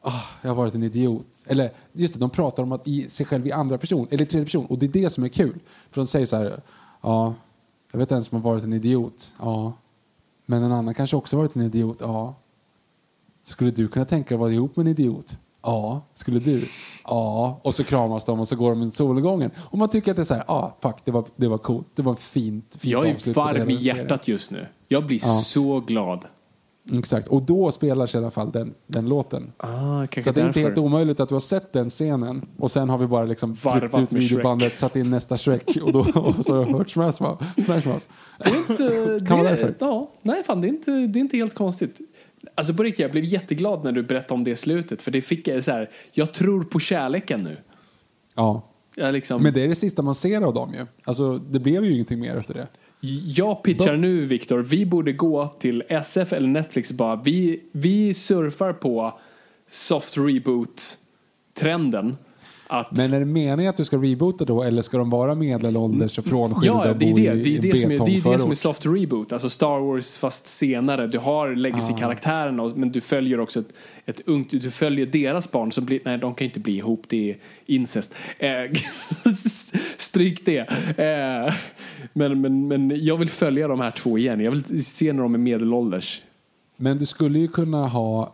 oh, 0.02 0.24
jag 0.42 0.50
har 0.50 0.54
varit 0.54 0.74
en 0.74 0.82
idiot. 0.82 1.26
Eller 1.46 1.72
just 1.92 2.14
det, 2.14 2.20
de 2.20 2.30
pratar 2.30 2.62
om 2.62 2.72
att 2.72 2.88
i 2.88 3.10
sig 3.10 3.26
själv 3.26 3.46
i 3.46 3.52
andra 3.52 3.78
person, 3.78 4.08
eller 4.10 4.24
tredje 4.24 4.44
person. 4.44 4.66
Och 4.66 4.78
det 4.78 4.86
är 4.86 4.90
det 5.02 5.10
som 5.10 5.24
är 5.24 5.28
kul. 5.28 5.58
För 5.90 6.00
de 6.00 6.06
säger 6.06 6.26
så 6.26 6.36
här, 6.36 6.60
ja, 7.00 7.34
jag 7.92 7.98
vet 7.98 8.12
en 8.12 8.24
som 8.24 8.42
har 8.42 8.50
varit 8.50 8.64
en 8.64 8.72
idiot. 8.72 9.32
Ja. 9.38 9.72
Men 10.46 10.62
en 10.62 10.72
annan 10.72 10.94
kanske 10.94 11.16
också 11.16 11.36
varit 11.36 11.56
en 11.56 11.62
idiot. 11.62 11.96
Ja. 12.00 12.34
Skulle 13.44 13.70
du 13.70 13.88
kunna 13.88 14.04
tänka 14.04 14.28
dig 14.28 14.34
att 14.34 14.40
vara 14.40 14.52
ihop 14.52 14.76
med 14.76 14.86
en 14.86 14.90
idiot? 14.90 15.38
Ja. 15.66 16.00
Skulle 16.14 16.38
du? 16.40 16.64
Ja. 17.04 17.60
Och 17.62 17.74
så 17.74 17.84
kramas 17.84 18.24
de 18.24 18.40
och 18.40 18.48
så 18.48 18.56
går 18.56 18.70
de 18.70 18.82
i 18.82 18.90
solnedgången. 18.90 19.50
Och 19.56 19.78
man 19.78 19.88
tycker 19.88 20.10
att 20.10 20.16
det 20.16 20.22
är 20.22 20.24
så 20.24 20.34
här, 20.34 20.44
ja, 20.48 20.76
fuck, 20.82 20.96
det 21.04 21.10
var, 21.10 21.24
det 21.36 21.48
var 21.48 21.58
coolt. 21.58 21.86
Det 21.94 22.02
var 22.02 22.14
fint, 22.14 22.76
fint 22.80 22.92
Jag 22.92 23.06
är 23.08 23.32
varm 23.32 23.70
i 23.70 23.76
serien. 23.76 23.96
hjärtat 23.96 24.28
just 24.28 24.50
nu. 24.50 24.66
Jag 24.88 25.06
blir 25.06 25.20
Ja. 25.22 25.28
så 25.28 25.80
glad. 25.80 26.24
Exakt, 26.92 27.28
och 27.28 27.42
då 27.42 27.72
spelar 27.72 28.06
sig 28.06 28.20
i 28.20 28.24
alla 28.24 28.30
fall 28.30 28.50
den, 28.50 28.74
den 28.86 29.08
låten. 29.08 29.52
Ah, 29.56 30.06
Så 30.24 30.32
det 30.32 30.40
är 30.40 30.46
inte 30.46 30.60
helt 30.60 30.78
omöjligt 30.78 31.20
att 31.20 31.28
du 31.28 31.34
har 31.34 31.40
sett 31.40 31.72
den 31.72 31.90
scenen 31.90 32.46
och 32.58 32.70
sen 32.70 32.88
har 32.90 32.98
vi 32.98 33.06
bara 33.06 33.24
liksom 33.24 33.54
Varvat 33.54 33.92
tryckt 33.92 34.12
ut 34.14 34.22
videobandet, 34.22 34.76
satt 34.76 34.96
in 34.96 35.10
nästa 35.10 35.38
Shrek 35.38 35.76
och, 35.82 35.92
då, 35.92 36.00
och 36.14 36.44
så 36.44 36.54
har 36.54 36.62
jag 36.66 36.78
hört 36.78 36.90
Smash 36.90 37.12
Mouth. 37.22 37.44
Smash 37.64 37.88
Mouth. 37.88 38.06
Det 38.38 38.50
är 38.50 38.56
inte, 39.14 39.26
Kan 39.26 39.38
vara 39.38 39.48
det- 39.50 39.56
därför. 39.56 39.74
Ja, 39.80 40.08
nej, 40.22 40.42
fan, 40.44 40.60
det 40.60 40.66
är, 40.66 40.68
inte, 40.68 40.90
det 40.90 41.18
är 41.18 41.20
inte 41.20 41.36
helt 41.36 41.54
konstigt. 41.54 42.00
Alltså 42.54 42.74
på 42.74 42.82
riktigt, 42.82 43.02
jag 43.02 43.10
blev 43.10 43.24
jätteglad 43.24 43.84
när 43.84 43.92
du 43.92 44.02
berättade 44.02 44.34
om 44.34 44.44
det 44.44 44.56
slutet. 44.56 45.02
För 45.02 45.10
det 45.10 45.20
fick 45.20 45.48
jag 45.48 45.64
så 45.64 45.72
här, 45.72 45.90
jag 46.12 46.32
tror 46.32 46.64
på 46.64 46.80
kärleken 46.80 47.40
nu. 47.40 47.56
Ja. 48.34 48.62
Jag, 48.94 49.12
liksom, 49.12 49.42
Men 49.42 49.54
det 49.54 49.64
är 49.64 49.68
det 49.68 49.74
sista 49.74 50.02
man 50.02 50.14
ser 50.14 50.40
av 50.40 50.54
dem 50.54 50.74
ju. 50.74 50.86
Alltså, 51.04 51.38
det 51.38 51.60
blev 51.60 51.84
ju 51.84 51.92
ingenting 51.92 52.20
mer 52.20 52.36
efter 52.36 52.54
det. 52.54 52.66
jag 53.36 53.62
pitchar 53.62 53.96
nu, 53.96 54.20
Viktor, 54.20 54.58
vi 54.58 54.86
borde 54.86 55.12
gå 55.12 55.48
till 55.48 55.82
SF 55.88 56.32
eller 56.32 56.48
Netflix 56.48 56.92
bara, 56.92 57.16
vi, 57.16 57.60
vi 57.72 58.14
surfar 58.14 58.72
på 58.72 59.18
soft 59.68 60.16
reboot-trenden. 60.16 62.16
Att, 62.68 62.96
Men 62.96 63.12
är 63.14 63.18
det 63.18 63.24
meningen 63.26 63.70
att 63.70 63.76
du 63.76 63.84
ska 63.84 63.96
reboota 63.96 64.44
då 64.44 64.62
eller 64.62 64.82
ska 64.82 64.98
de 64.98 65.10
vara 65.10 65.34
medelålders 65.34 66.18
och 66.18 66.24
frånskilda 66.24 66.84
Ja, 66.84 66.90
och 66.90 66.96
det 66.96 67.10
är 67.10 67.14
det. 67.14 67.34
Det 67.34 67.56
är 67.56 67.62
det, 67.62 67.76
som 67.78 67.90
är, 67.90 67.98
det, 67.98 68.28
är 68.28 68.32
det 68.32 68.38
som 68.38 68.50
är 68.50 68.54
soft 68.54 68.86
reboot. 68.86 69.32
Alltså 69.32 69.50
Star 69.50 69.80
Wars 69.80 70.18
fast 70.18 70.46
senare. 70.46 71.06
Du 71.08 71.18
har 71.18 71.54
legacy-karaktären 71.54 72.60
och- 72.60 72.76
men 72.76 72.92
du 72.92 73.00
följer 73.00 73.40
också 73.40 73.60
ett, 73.60 73.68
ett 74.06 74.20
ungt, 74.26 74.50
du 74.50 74.70
följer 74.70 75.06
deras 75.06 75.52
barn 75.52 75.72
som 75.72 75.84
blir, 75.84 76.00
nej 76.04 76.18
de 76.18 76.34
kan 76.34 76.44
inte 76.44 76.60
bli 76.60 76.76
ihop, 76.76 77.02
det 77.08 77.30
är 77.30 77.36
incest. 77.66 78.14
Eh, 78.38 78.48
stryk 79.98 80.44
det. 80.44 80.58
Eh, 80.98 81.54
men, 82.12 82.40
men, 82.40 82.68
men 82.68 83.04
jag 83.04 83.16
vill 83.16 83.28
följa 83.28 83.68
de 83.68 83.80
här 83.80 83.90
två 83.90 84.18
igen. 84.18 84.40
Jag 84.40 84.50
vill 84.50 84.84
se 84.84 85.12
när 85.12 85.22
de 85.22 85.34
är 85.34 85.38
medelålders. 85.38 86.22
Men 86.76 86.98
du 86.98 87.06
skulle 87.06 87.38
ju 87.38 87.48
kunna 87.48 87.86
ha 87.86 88.32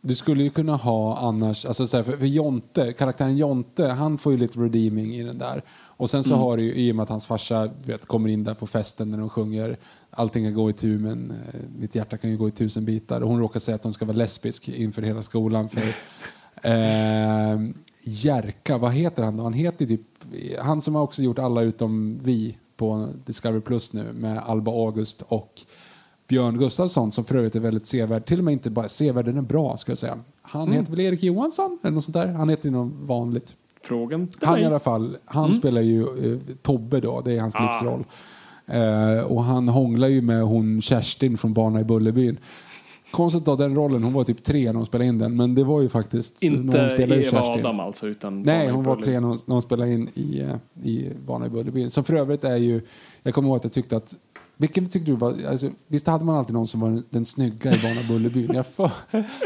du 0.00 0.14
skulle 0.14 0.42
ju 0.42 0.50
kunna 0.50 0.76
ha 0.76 1.18
annars, 1.18 1.66
alltså 1.66 1.86
så 1.86 1.96
här, 1.96 2.04
för, 2.04 2.16
för 2.16 2.26
Jonte, 2.26 2.92
karaktären 2.92 3.36
Jonte, 3.36 3.86
han 3.86 4.18
får 4.18 4.32
ju 4.32 4.38
lite 4.38 4.58
redeeming 4.58 5.14
i 5.14 5.22
den 5.22 5.38
där. 5.38 5.62
Och 5.72 6.10
sen 6.10 6.24
så 6.24 6.30
Mm. 6.34 6.40
har 6.40 6.56
du 6.56 6.62
ju, 6.62 6.74
i 6.74 6.92
och 6.92 6.96
med 6.96 7.02
att 7.02 7.08
hans 7.08 7.26
farsa 7.26 7.70
vet, 7.84 8.06
kommer 8.06 8.28
in 8.28 8.44
där 8.44 8.54
på 8.54 8.66
festen 8.66 9.10
när 9.10 9.18
de 9.18 9.28
sjunger 9.30 9.76
Allting 10.10 10.44
kan 10.44 10.54
gå 10.54 10.70
i 10.70 10.72
tu 10.72 10.98
men 10.98 11.30
eh, 11.30 11.60
mitt 11.78 11.94
hjärta 11.94 12.16
kan 12.16 12.30
ju 12.30 12.36
gå 12.36 12.48
i 12.48 12.50
tusen 12.50 12.84
bitar. 12.84 13.20
Och 13.20 13.28
hon 13.28 13.40
råkar 13.40 13.60
säga 13.60 13.74
att 13.74 13.84
hon 13.84 13.92
ska 13.92 14.04
vara 14.04 14.16
lesbisk 14.16 14.68
inför 14.68 15.02
hela 15.02 15.22
skolan. 15.22 15.68
För, 15.68 15.80
eh, 16.62 17.60
Jerka, 18.02 18.78
vad 18.78 18.92
heter 18.92 19.22
han 19.22 19.36
då? 19.36 19.42
Han 19.42 19.52
heter 19.52 19.86
typ, 19.86 20.00
han 20.58 20.82
som 20.82 20.94
har 20.94 21.02
också 21.02 21.22
gjort 21.22 21.38
alla 21.38 21.62
utom 21.62 22.20
vi 22.22 22.56
på 22.76 23.08
Discovery 23.26 23.60
Plus 23.60 23.92
nu 23.92 24.12
med 24.12 24.38
Alba 24.38 24.70
August 24.70 25.22
och 25.28 25.60
Björn 26.30 26.58
Gustafsson 26.58 27.12
som 27.12 27.24
för 27.24 27.34
övrigt 27.34 27.56
är 27.56 27.60
väldigt 27.60 27.86
sevärd. 27.86 28.24
Till 28.24 28.38
och 28.38 28.44
med 28.44 28.52
inte 28.52 28.70
bara 28.70 28.88
sevärd, 28.88 29.24
den 29.24 29.38
är 29.38 29.42
bra 29.42 29.76
ska 29.76 29.90
jag 29.90 29.98
säga. 29.98 30.18
Han 30.42 30.72
heter 30.72 30.90
väl 30.90 31.00
Erik 31.00 31.22
Johansson 31.22 31.78
eller 31.82 31.94
något 31.94 32.04
sånt 32.04 32.14
där. 32.14 32.26
Han 32.26 32.48
heter 32.48 32.64
ju 32.64 32.70
något 32.70 32.92
vanligt. 33.02 33.54
Frågan 33.82 34.28
Han 34.42 34.58
i 34.58 34.64
alla 34.64 34.78
fall, 34.78 35.16
han 35.24 35.54
spelar 35.54 35.80
ju 35.80 36.02
eh, 36.02 36.38
Tobbe 36.62 37.00
då, 37.00 37.20
det 37.20 37.32
är 37.32 37.40
hans 37.40 37.54
livsroll. 37.60 38.04
Eh, 38.66 39.24
och 39.24 39.44
han 39.44 39.68
hånglar 39.68 40.08
ju 40.08 40.22
med 40.22 40.42
hon 40.42 40.82
Kerstin 40.82 41.38
från 41.38 41.52
Barna 41.52 41.80
i 41.80 41.84
Bullerbyn. 41.84 42.38
Konstigt 43.10 43.48
av 43.48 43.58
den 43.58 43.74
rollen, 43.74 44.02
hon 44.02 44.12
var 44.12 44.24
typ 44.24 44.44
tre 44.44 44.66
när 44.66 44.74
hon 44.74 44.86
spelade 44.86 45.08
in 45.08 45.18
den, 45.18 45.36
men 45.36 45.54
det 45.54 45.64
var 45.64 45.80
ju 45.80 45.88
faktiskt... 45.88 46.42
Inte 46.42 46.76
när 46.76 46.82
hon 46.82 46.90
spelade 46.90 47.20
Eva 47.20 47.30
Kerstin. 47.30 47.60
Adam 47.60 47.80
alltså, 47.80 48.06
utan 48.06 48.42
Nej, 48.42 48.68
hon 48.68 48.84
var 48.84 48.96
tre 48.96 49.20
när 49.20 49.28
hon, 49.28 49.38
när 49.46 49.52
hon 49.52 49.62
spelade 49.62 49.92
in 49.92 50.08
i, 50.14 50.40
eh, 50.40 50.86
i 50.88 51.12
Barna 51.26 51.46
i 51.46 51.48
Bullerbyn. 51.48 51.90
Som 51.90 52.04
för 52.04 52.14
övrigt 52.14 52.44
är 52.44 52.56
ju, 52.56 52.80
jag 53.22 53.34
kommer 53.34 53.48
ihåg 53.48 53.56
att 53.56 53.64
jag 53.64 53.72
tyckte 53.72 53.96
att 53.96 54.14
vilken 54.60 54.86
tyckte 54.86 55.10
du 55.10 55.16
var, 55.16 55.36
alltså, 55.48 55.70
visst 55.86 56.06
hade 56.06 56.24
man 56.24 56.36
alltid 56.36 56.54
någon 56.54 56.66
som 56.66 56.80
var 56.80 56.88
den, 56.88 57.04
den 57.10 57.26
snygga 57.26 57.70
i 57.70 57.78
Barna 57.82 58.00
Bullerbyn? 58.08 58.50
Jag 58.54 58.66
får 58.66 58.90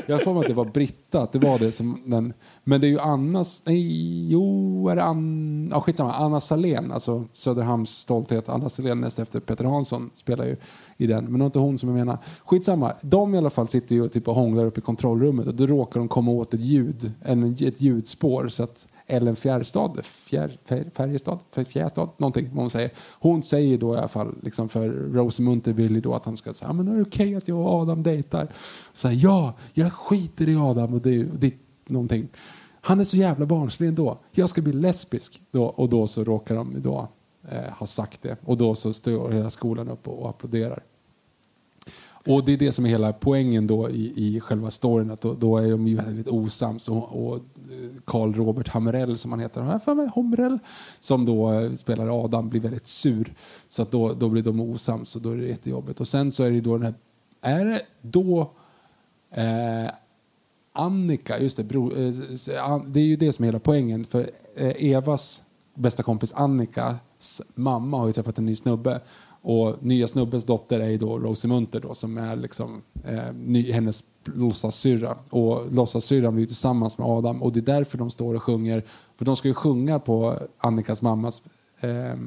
jag 0.06 0.22
för 0.22 0.32
mig 0.32 0.40
att 0.40 0.48
det 0.48 0.54
var 0.54 0.64
Britta, 0.64 1.22
att 1.22 1.32
det 1.32 1.38
var 1.38 1.58
det 1.58 1.72
som 1.72 2.00
den, 2.04 2.32
men 2.64 2.80
det 2.80 2.86
är 2.86 2.88
ju 2.88 2.98
Annas, 2.98 3.62
nej, 3.66 4.30
jo, 4.30 4.88
är 4.88 4.96
det 4.96 5.02
Anna, 5.02 5.68
ja 5.74 5.80
skitsamma, 5.80 6.12
Anna 6.12 6.40
Salén, 6.40 6.92
alltså 6.92 7.24
Söderhamns 7.32 7.90
stolthet, 7.90 8.48
Anna 8.48 8.68
Salén 8.68 9.00
näst 9.00 9.18
efter 9.18 9.40
Peter 9.40 9.64
Hansson 9.64 10.10
spelar 10.14 10.44
ju 10.44 10.56
i 10.96 11.06
den, 11.06 11.24
men 11.24 11.32
det 11.32 11.38
var 11.38 11.46
inte 11.46 11.58
hon 11.58 11.78
som 11.78 11.88
jag 11.88 11.96
menar. 11.96 12.18
Skitsamma, 12.44 12.92
de 13.02 13.34
i 13.34 13.38
alla 13.38 13.50
fall 13.50 13.68
sitter 13.68 13.94
ju 13.94 14.02
och 14.02 14.12
typ 14.12 14.28
och 14.28 14.34
hånglar 14.34 14.64
uppe 14.64 14.80
i 14.80 14.82
kontrollrummet 14.82 15.46
och 15.46 15.54
då 15.54 15.66
råkar 15.66 16.00
de 16.00 16.08
komma 16.08 16.30
åt 16.30 16.54
ett 16.54 16.60
ljud, 16.60 17.12
en, 17.22 17.52
ett 17.52 17.80
ljudspår. 17.80 18.48
Så 18.48 18.62
att 18.62 18.86
Ellen 19.06 19.36
Fjärrstad, 19.36 20.02
Fjär, 20.02 20.58
fjär, 20.64 20.90
Färjestad, 20.94 21.38
Fär- 21.54 21.64
Fjärstad, 21.64 22.08
någonting 22.16 22.48
vad 22.52 22.62
hon 22.62 22.70
säger. 22.70 22.90
Hon 23.10 23.42
säger 23.42 23.78
då 23.78 23.94
i 23.94 23.98
alla 23.98 24.08
fall 24.08 24.34
liksom 24.42 24.68
för 24.68 24.88
Rose 24.88 25.42
Munterbilly 25.42 26.00
då 26.00 26.14
att 26.14 26.24
han 26.24 26.36
ska 26.36 26.54
säga, 26.54 26.72
men 26.72 26.88
är 26.88 26.96
det 26.96 27.02
okej 27.02 27.26
okay 27.26 27.34
att 27.34 27.48
jag 27.48 27.58
och 27.58 27.80
Adam 27.82 28.02
dejtar? 28.02 28.48
Så 28.92 29.08
här, 29.08 29.18
ja, 29.22 29.54
jag 29.72 29.92
skiter 29.92 30.48
i 30.48 30.56
Adam 30.56 30.94
och 30.94 31.00
det, 31.00 31.18
och 31.18 31.38
det 31.38 31.54
någonting. 31.86 32.28
Han 32.80 33.00
är 33.00 33.04
så 33.04 33.16
jävla 33.16 33.46
barnslig 33.46 33.88
ändå. 33.88 34.18
Jag 34.30 34.48
ska 34.48 34.62
bli 34.62 34.72
lesbisk. 34.72 35.40
Då, 35.50 35.64
och 35.64 35.88
då 35.88 36.06
så 36.06 36.24
råkar 36.24 36.54
de 36.54 36.82
då 36.82 37.08
eh, 37.48 37.72
ha 37.72 37.86
sagt 37.86 38.22
det. 38.22 38.36
Och 38.44 38.56
då 38.56 38.74
så 38.74 38.92
står 38.92 39.30
hela 39.30 39.50
skolan 39.50 39.88
upp 39.88 40.08
och, 40.08 40.22
och 40.22 40.28
applåderar. 40.28 40.82
Och 42.26 42.44
det 42.44 42.52
är 42.52 42.56
det 42.56 42.72
som 42.72 42.86
är 42.86 42.90
hela 42.90 43.12
poängen 43.12 43.66
då 43.66 43.90
i, 43.90 44.12
i 44.16 44.40
själva 44.40 44.70
storyn. 44.70 45.10
Att 45.10 45.20
då, 45.20 45.34
då 45.34 45.58
är 45.58 45.70
de 45.70 45.88
ju 45.88 45.96
väldigt 45.96 46.28
osams. 46.28 46.88
Och, 46.88 47.26
och 47.26 47.36
eh, 47.36 47.90
Carl 48.04 48.34
Robert 48.34 48.68
Hamrell 48.68 49.18
som 49.18 49.32
han 49.32 49.40
heter, 49.40 50.10
Homrell, 50.14 50.58
som 51.00 51.26
då 51.26 51.52
eh, 51.52 51.72
spelar 51.72 52.24
Adam 52.24 52.48
blir 52.48 52.60
väldigt 52.60 52.88
sur. 52.88 53.34
Så 53.68 53.82
att 53.82 53.90
då, 53.90 54.12
då 54.12 54.28
blir 54.28 54.42
de 54.42 54.60
osams 54.60 55.16
och 55.16 55.22
då 55.22 55.30
är 55.30 55.36
det 55.36 55.46
jättejobbigt. 55.46 56.00
Och 56.00 56.08
sen 56.08 56.32
så 56.32 56.44
är 56.44 56.50
det 56.50 56.60
då 56.60 56.78
den 56.78 56.82
här, 56.82 56.94
är 57.40 57.64
det 57.64 57.80
då 58.00 58.50
eh, 59.30 59.90
Annika, 60.72 61.40
just 61.40 61.56
det, 61.56 61.64
bro, 61.64 61.92
eh, 61.92 62.14
det 62.86 63.00
är 63.00 63.04
ju 63.04 63.16
det 63.16 63.32
som 63.32 63.42
är 63.42 63.46
hela 63.46 63.58
poängen. 63.58 64.04
För 64.04 64.30
eh, 64.54 64.92
Evas 64.92 65.42
bästa 65.74 66.02
kompis 66.02 66.32
Annikas 66.32 67.42
mamma 67.54 67.98
har 67.98 68.06
ju 68.06 68.12
träffat 68.12 68.38
en 68.38 68.46
ny 68.46 68.56
snubbe. 68.56 69.00
Och 69.46 69.84
nya 69.84 70.08
snubbens 70.08 70.44
dotter 70.44 70.80
är 70.80 70.88
ju 70.88 70.98
då 70.98 71.18
Rosie 71.18 71.48
Munter 71.48 71.80
då, 71.80 71.94
som 71.94 72.18
är 72.18 72.36
liksom 72.36 72.82
eh, 73.04 73.32
ny, 73.34 73.72
hennes 73.72 74.04
låtsassyrra. 74.24 75.16
Och 75.30 75.72
låtsassyrran 75.72 76.34
blir 76.34 76.46
tillsammans 76.46 76.98
med 76.98 77.06
Adam 77.06 77.42
och 77.42 77.52
det 77.52 77.60
är 77.60 77.74
därför 77.74 77.98
de 77.98 78.10
står 78.10 78.34
och 78.34 78.42
sjunger. 78.42 78.84
För 79.16 79.24
de 79.24 79.36
ska 79.36 79.48
ju 79.48 79.54
sjunga 79.54 79.98
på 79.98 80.38
Annikas 80.58 81.02
mammas 81.02 81.42
eh, 81.80 82.18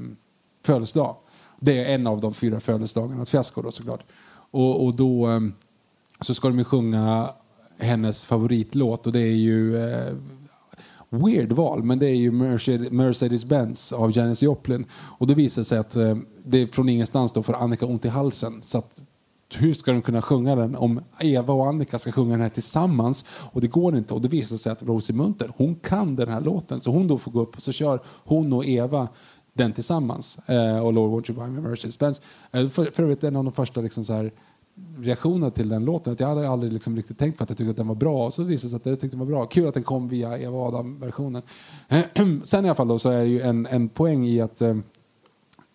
födelsedag. 0.64 1.15
Det 1.60 1.84
är 1.84 1.95
en 1.95 2.07
av 2.07 2.19
de 2.19 2.34
fyra 2.34 2.60
födelsedagarna, 2.60 3.22
ett 3.22 3.30
fiasko 3.30 3.61
då 3.61 3.72
såklart. 3.72 4.03
Och, 4.52 4.85
och 4.85 4.95
då 4.95 5.30
eh, 5.30 5.39
så 6.22 6.34
ska 6.34 6.48
de 6.48 6.57
ju 6.57 6.64
sjunga 6.64 7.30
hennes 7.77 8.26
favoritlåt 8.26 9.07
och 9.07 9.14
det 9.14 9.22
är 9.22 9.35
ju 9.35 9.77
eh, 9.77 10.14
weird 11.10 11.52
val, 11.52 11.84
men 11.84 11.99
det 11.99 12.06
är 12.06 12.15
ju 12.15 12.31
Mercedes-Benz 12.31 13.94
av 13.94 14.18
Janis 14.18 14.44
Joplin. 14.44 14.85
Och 14.91 15.27
då 15.27 15.34
visar 15.34 15.61
det 15.61 15.65
sig 15.65 15.77
att 15.77 15.95
eh, 15.95 16.18
det 16.48 16.68
från 16.68 16.90
ingenstans 16.90 17.32
då 17.32 17.44
får 17.44 17.53
Annika 17.53 17.86
ont 17.86 18.06
i 18.06 18.07
halsen. 18.07 18.61
Så 18.61 18.78
att, 18.78 19.03
hur 19.56 19.74
ska 19.74 19.91
de 19.91 20.02
kunna 20.02 20.22
sjunga 20.22 20.56
den 20.56 20.76
om 20.76 21.02
Eva 21.19 21.53
och 21.53 21.68
Annika 21.68 21.99
ska 21.99 22.11
sjunga 22.11 22.32
den 22.32 22.41
här 22.41 22.49
tillsammans? 22.49 23.26
Och 23.30 23.61
det 23.61 23.68
går 23.68 23.98
inte. 23.98 24.14
Och 24.14 24.22
det 24.22 24.28
visar 24.28 24.57
sig 24.57 24.72
att 24.72 24.84
Rosie 24.84 25.15
Munter, 25.15 25.52
hon 25.57 25.76
kan 25.76 26.15
den 26.15 26.30
här 26.30 26.41
låten. 26.41 26.80
Så 26.80 26.91
hon 26.91 27.07
då 27.07 27.18
får 27.18 27.32
gå 27.32 27.41
upp 27.41 27.56
och 27.56 27.61
så 27.61 27.72
kör 27.72 27.99
hon 28.06 28.53
och 28.53 28.65
Eva 28.65 29.07
den 29.53 29.74
tillsammans. 29.74 30.40
Eh, 30.45 30.80
och 30.80 30.94
Lord 30.94 31.11
Won't 31.11 31.32
You 31.32 31.40
Buy 31.40 31.52
Me 31.52 31.69
Mercy 31.69 31.91
Spence. 31.91 32.22
Eh, 32.52 32.69
för, 32.69 32.86
för 32.86 33.03
övrigt 33.03 33.24
en 33.24 33.36
av 33.36 33.44
de 33.44 33.53
första 33.53 33.82
liksom 33.82 34.06
så 34.06 34.14
här, 34.14 34.32
reaktionerna 34.98 35.52
till 35.52 35.69
den 35.69 35.86
låten. 35.86 36.14
Att 36.14 36.19
jag 36.19 36.28
hade 36.28 36.49
aldrig 36.49 36.74
liksom 36.74 36.95
riktigt 36.95 37.18
tänkt 37.18 37.38
på 37.38 37.44
att 37.44 37.49
jag 37.49 37.57
tyckte 37.57 37.72
att 37.72 37.78
den 37.78 37.88
var 37.88 37.95
bra. 37.95 38.26
Och 38.26 38.34
så 38.34 38.44
visade 38.44 38.65
det 38.65 38.69
sig 38.69 38.78
att 38.78 38.86
jag 38.86 38.99
tyckte 38.99 39.18
den 39.18 39.28
var 39.28 39.36
bra. 39.36 39.45
Kul 39.45 39.68
att 39.68 39.74
den 39.74 39.84
kom 39.84 40.07
via 40.07 40.40
Eva 40.40 40.57
Adam-versionen. 40.57 41.41
Sen 42.44 42.65
i 42.65 42.68
alla 42.68 42.76
fall 42.76 42.88
då 42.88 42.99
så 42.99 43.10
är 43.10 43.19
det 43.19 43.30
ju 43.30 43.41
en, 43.41 43.65
en 43.65 43.90
poäng 43.90 44.26
i 44.26 44.41
att 44.41 44.61
eh, 44.61 44.78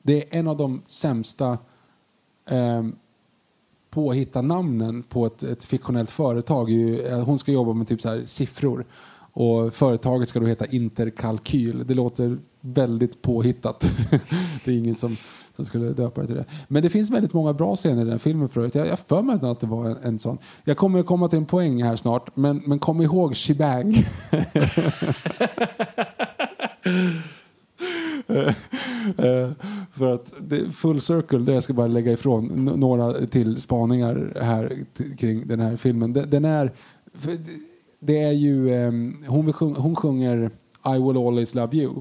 det 0.03 0.23
är 0.35 0.39
en 0.39 0.49
av 0.49 0.57
de 0.57 0.83
sämsta 0.87 1.59
eh, 2.47 2.83
påhitta 3.91 4.43
namnen 4.43 5.03
på 5.03 5.27
ett, 5.27 5.43
ett 5.43 5.65
fiktionellt 5.65 6.11
företag. 6.11 6.70
eh, 6.70 7.24
hon 7.24 7.39
ska 7.39 7.53
jobba 7.53 7.73
med 7.73 7.89
typ 7.89 8.03
så 8.03 8.09
här 8.09 8.23
siffror. 8.27 8.85
Och 9.35 9.74
företaget 9.74 10.29
ska 10.29 10.41
då 10.41 10.47
heta 10.47 10.66
Interkalkyl. 10.66 11.87
Det 11.87 11.95
låter 11.95 12.39
väldigt 12.61 13.23
påhittat. 13.23 13.81
det 14.65 14.73
är 14.73 14.79
ingen 14.79 14.97
som, 14.97 15.16
som 15.57 15.65
skulle 15.65 15.91
döpa 15.91 16.20
det 16.20 16.27
till 16.27 16.37
det. 16.37 16.45
Men 16.69 16.83
det 16.83 16.91
finns 16.91 17.11
väldigt 17.11 17.33
många 17.33 17.53
bra 17.53 17.77
scener 17.77 18.03
i 18.03 18.09
den 18.09 18.19
filmen 18.19 18.49
förut. 18.49 18.74
Jag 18.74 18.87
jag 18.87 18.99
för 18.99 19.23
mig 19.23 19.39
att 19.43 19.61
det 19.61 19.66
var 19.66 19.91
en, 19.91 19.97
en 20.03 20.19
sån. 20.19 20.39
Jag 20.65 20.77
kommer 20.77 21.03
komma 21.03 21.29
till 21.29 21.39
en 21.39 21.47
poäng 21.47 21.83
här 21.83 21.97
snart. 21.97 22.37
Men, 22.37 22.62
men 22.66 22.79
kom 22.79 23.01
ihåg 23.01 23.37
Shebang. 23.37 23.95
Eh, 28.28 29.51
för 29.93 30.15
att 30.15 30.32
full 30.73 31.01
circle, 31.01 31.39
där 31.39 31.53
jag 31.53 31.62
ska 31.62 31.73
bara 31.73 31.86
lägga 31.86 32.12
ifrån 32.12 32.65
några 32.77 33.12
till 33.12 33.61
spaningar 33.61 34.39
här 34.40 34.78
kring 35.16 35.47
den 35.47 35.61
här 35.61 35.77
filmen. 35.77 36.12
Den, 36.12 36.44
är, 36.44 36.73
det- 38.01 38.23
är 38.23 38.32
ju, 38.32 38.74
ehm, 38.74 39.24
hon, 39.28 39.53
sjung, 39.53 39.74
hon 39.74 39.97
sjunger 39.97 40.51
I 40.86 40.99
will 40.99 41.16
always 41.27 41.55
love 41.55 41.77
you. 41.77 41.94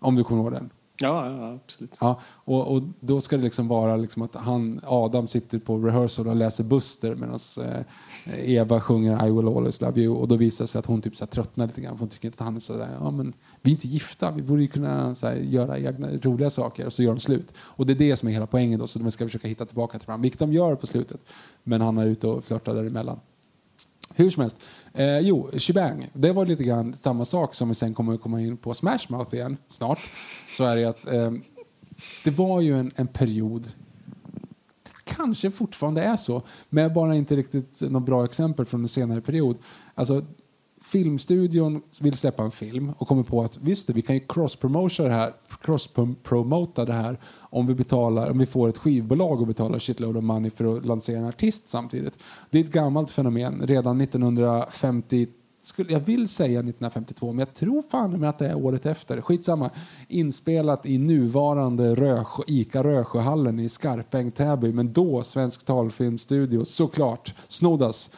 Om 0.00 0.14
du 0.14 0.24
kommer 0.24 0.42
ihåg 0.42 0.52
den. 0.52 0.70
Ja, 1.00 1.30
ja 1.30 1.54
absolut. 1.64 1.90
Ja, 2.00 2.20
och, 2.24 2.72
och 2.76 2.82
då 3.00 3.20
ska 3.20 3.36
det 3.36 3.42
liksom 3.42 3.68
vara 3.68 3.96
liksom 3.96 4.22
att 4.22 4.34
han, 4.34 4.80
Adam 4.84 5.28
sitter 5.28 5.58
på 5.58 5.78
rehearsal 5.78 6.28
och 6.28 6.36
läser 6.36 6.64
Buster 6.64 7.14
medan 7.14 7.38
eh, 7.64 8.50
Eva 8.50 8.80
sjunger 8.80 9.26
I 9.26 9.30
will 9.30 9.48
always 9.48 9.80
love 9.80 10.00
you 10.00 10.14
och 10.16 10.28
då 10.28 10.36
visar 10.36 10.64
det 10.64 10.68
sig 10.68 10.78
att 10.78 10.86
hon 10.86 11.02
typ 11.02 11.16
så 11.16 11.26
tröttnar 11.26 11.66
lite 11.66 11.80
grann 11.80 11.92
för 11.92 11.98
hon 11.98 12.08
tycker 12.08 12.28
inte 12.28 12.36
att 12.42 12.44
han 12.44 12.56
är 12.56 12.60
så 12.60 12.76
där, 12.76 12.88
ja 13.00 13.10
men 13.10 13.32
vi 13.66 13.70
är 13.70 13.74
inte 13.74 13.88
gifta, 13.88 14.30
vi 14.30 14.42
borde 14.42 14.62
ju 14.62 14.68
kunna 14.68 15.14
så 15.14 15.26
här, 15.26 15.34
göra 15.34 15.78
egna 15.78 16.08
roliga 16.22 16.50
saker 16.50 16.86
och 16.86 16.92
så 16.92 17.02
gör 17.02 17.10
de 17.10 17.20
slut. 17.20 17.54
Och 17.58 17.86
det 17.86 17.92
är 17.92 17.94
det 17.94 18.16
som 18.16 18.28
är 18.28 18.32
hela 18.32 18.46
poängen 18.46 18.78
då, 18.80 18.86
så 18.86 18.98
de 18.98 19.10
ska 19.10 19.24
försöka 19.24 19.48
hitta 19.48 19.66
tillbaka 19.66 19.98
till 19.98 20.06
varandra, 20.06 20.22
vilket 20.22 20.38
de 20.38 20.52
gör 20.52 20.74
på 20.74 20.86
slutet. 20.86 21.20
Men 21.62 21.80
han 21.80 21.98
är 21.98 22.06
ute 22.06 22.26
och 22.26 22.44
flörtar 22.44 22.74
däremellan. 22.74 23.20
Hur 24.14 24.30
som 24.30 24.40
helst. 24.40 24.56
Eh, 24.92 25.18
jo, 25.18 25.50
Shebang. 25.52 26.08
Det 26.12 26.32
var 26.32 26.46
lite 26.46 26.64
grann 26.64 26.94
samma 27.00 27.24
sak 27.24 27.54
som 27.54 27.68
vi 27.68 27.74
sen 27.74 27.94
kommer 27.94 28.14
att 28.14 28.20
komma 28.20 28.40
in 28.40 28.56
på 28.56 28.74
Smash 28.74 29.06
Mouth 29.08 29.34
igen 29.34 29.56
snart. 29.68 30.00
Så 30.56 30.64
är 30.64 30.76
det 30.76 30.84
att 30.84 31.06
eh, 31.06 31.32
det 32.24 32.30
var 32.30 32.60
ju 32.60 32.78
en, 32.78 32.90
en 32.96 33.06
period 33.06 33.66
kanske 35.04 35.50
fortfarande 35.50 36.02
är 36.02 36.16
så, 36.16 36.42
men 36.68 36.94
bara 36.94 37.14
inte 37.14 37.36
riktigt 37.36 37.80
något 37.80 38.06
bra 38.06 38.24
exempel 38.24 38.66
från 38.66 38.80
en 38.80 38.88
senare 38.88 39.20
period. 39.20 39.58
Alltså, 39.94 40.24
filmstudion 40.86 41.82
vill 42.00 42.16
släppa 42.16 42.42
en 42.42 42.50
film 42.50 42.92
och 42.98 43.08
kommer 43.08 43.22
på 43.22 43.42
att 43.42 43.58
visst 43.58 43.86
det, 43.86 43.92
vi 43.92 44.02
kan 44.02 44.16
ju 44.16 44.20
cross-promota 44.28 45.02
det 45.04 45.14
här, 45.14 45.32
cross-promota 45.62 46.84
det 46.84 46.92
här 46.92 47.18
om 47.38 47.66
vi, 47.66 47.74
betalar, 47.74 48.30
om 48.30 48.38
vi 48.38 48.46
får 48.46 48.68
ett 48.68 48.78
skivbolag 48.78 49.40
och 49.40 49.46
betalar 49.46 49.78
shitload 49.78 50.16
of 50.16 50.24
money 50.24 50.50
för 50.50 50.76
att 50.76 50.86
lansera 50.86 51.18
en 51.18 51.24
artist 51.24 51.68
samtidigt. 51.68 52.18
Det 52.50 52.58
är 52.58 52.64
ett 52.64 52.72
gammalt 52.72 53.10
fenomen. 53.10 53.62
Redan 53.66 54.00
1950 54.00 55.26
skulle 55.66 55.92
jag 55.92 56.00
vill 56.00 56.28
säga 56.28 56.60
1952, 56.60 57.32
men 57.32 57.38
jag 57.38 57.54
tror 57.54 57.82
fan 57.82 58.24
att 58.24 58.38
det 58.38 58.48
är 58.48 58.56
året 58.56 58.86
efter. 58.86 59.20
Skitsamma. 59.20 59.70
Inspelat 60.08 60.86
i 60.86 60.98
nuvarande 60.98 61.94
Rösjö, 61.94 62.42
ICA 62.46 62.84
Rösjöhallen 62.84 63.58
i 63.58 63.68
Skarpäng, 63.68 64.30
Täby. 64.30 64.72
Men 64.72 64.92
då 64.92 65.22
Svensk 65.22 65.64
talfilmstudio, 65.64 66.64
såklart. 66.64 67.34
Snoddas. 67.48 68.10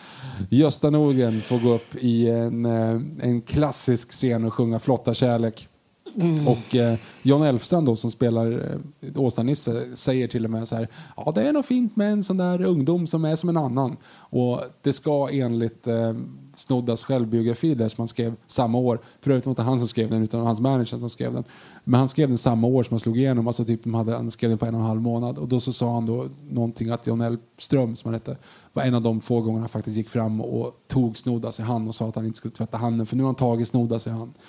Gösta 0.51 0.91
Norgren 0.91 1.41
får 1.41 1.59
gå 1.65 1.75
upp 1.75 1.95
i 1.97 2.31
en, 2.31 2.67
eh, 2.67 3.01
en 3.21 3.41
klassisk 3.41 4.11
scen 4.11 4.45
och 4.45 4.55
sjunga 4.55 4.79
Flotta 4.79 5.15
kärlek. 5.15 5.69
Mm. 6.17 6.49
Och 6.49 6.75
eh, 6.75 6.99
John 7.23 7.43
Elfstrand 7.43 7.87
då, 7.87 7.97
som 7.97 8.11
spelar 8.11 8.81
eh, 9.01 9.23
Åsa-Nisse 9.23 9.97
säger 9.97 10.29
till 10.29 10.45
och 10.45 10.51
med 10.51 10.69
så 10.69 10.77
här 10.77 10.89
Ja, 11.17 11.33
det 11.35 11.43
är 11.49 11.53
nog 11.53 11.65
fint 11.65 11.97
med 11.97 12.13
en 12.13 12.25
sån 12.25 12.37
där 12.37 12.65
ungdom 12.65 13.07
som 13.07 13.25
är 13.25 13.37
som 13.37 13.49
en 13.49 13.57
annan. 13.57 13.97
Och 14.15 14.61
det 14.83 14.93
ska 14.93 15.29
enligt 15.33 15.87
eh, 15.87 16.13
Snoddas 16.59 17.05
självbiografi 17.05 17.75
där 17.75 17.89
som 17.89 18.03
han 18.03 18.09
skrev 18.09 18.35
samma 18.47 18.79
år. 18.79 18.99
För 19.21 19.31
övrigt 19.31 19.47
var 19.47 19.51
det 19.51 19.53
inte 19.53 19.63
han 19.63 19.79
som 19.79 19.89
skrev 19.89 20.11
den 20.11 20.23
utan 20.23 20.47
hans 20.47 20.61
manager 20.61 20.99
som 20.99 21.11
skrev 21.11 21.33
den. 21.33 21.45
Men 21.85 22.01
han 22.01 22.09
skrev 22.09 22.29
den 22.29 22.39
samma 22.39 22.67
år 22.67 22.83
som 22.83 22.95
han 22.95 23.01
slog 23.01 23.19
igenom. 23.19 23.47
Alltså 23.47 23.65
typ 23.65 23.85
de 23.85 23.95
hade, 23.95 24.15
han 24.17 24.31
skrev 24.31 24.51
den 24.51 24.59
på 24.59 24.67
en 24.67 24.75
och 24.75 24.81
en 24.81 24.87
halv 24.87 25.01
månad. 25.01 25.39
Och 25.39 25.49
då 25.49 25.61
så 25.61 25.73
sa 25.73 25.95
han 25.95 26.07
då 26.07 26.27
någonting 26.51 26.91
att 26.91 27.07
John 27.07 27.21
Elfström 27.21 27.97
som 27.97 28.09
han 28.09 28.15
hette 28.15 28.37
var 28.73 28.83
en 28.83 28.95
av 28.95 29.03
de 29.03 29.21
få 29.21 29.41
gångerna 29.41 29.61
han 29.61 29.69
faktiskt 29.69 29.97
gick 29.97 30.09
fram 30.09 30.41
och 30.41 30.75
tog 30.87 31.19
Snoddas 31.19 31.61
i 31.61 31.63
hand 31.63 31.89
och 31.89 31.95
sa 31.95 32.09
att 32.09 32.17
han 32.17 32.27
inte 32.27 32.37
skulle 32.37 32.55
tvätta 32.55 32.77
handen 32.77 33.07
för 33.07 33.17
nu 33.17 33.23
har 33.23 33.29
han 33.29 33.35
tagit 33.35 33.69
Snoddas 33.69 34.07
i 34.07 34.11
hand. 34.11 34.33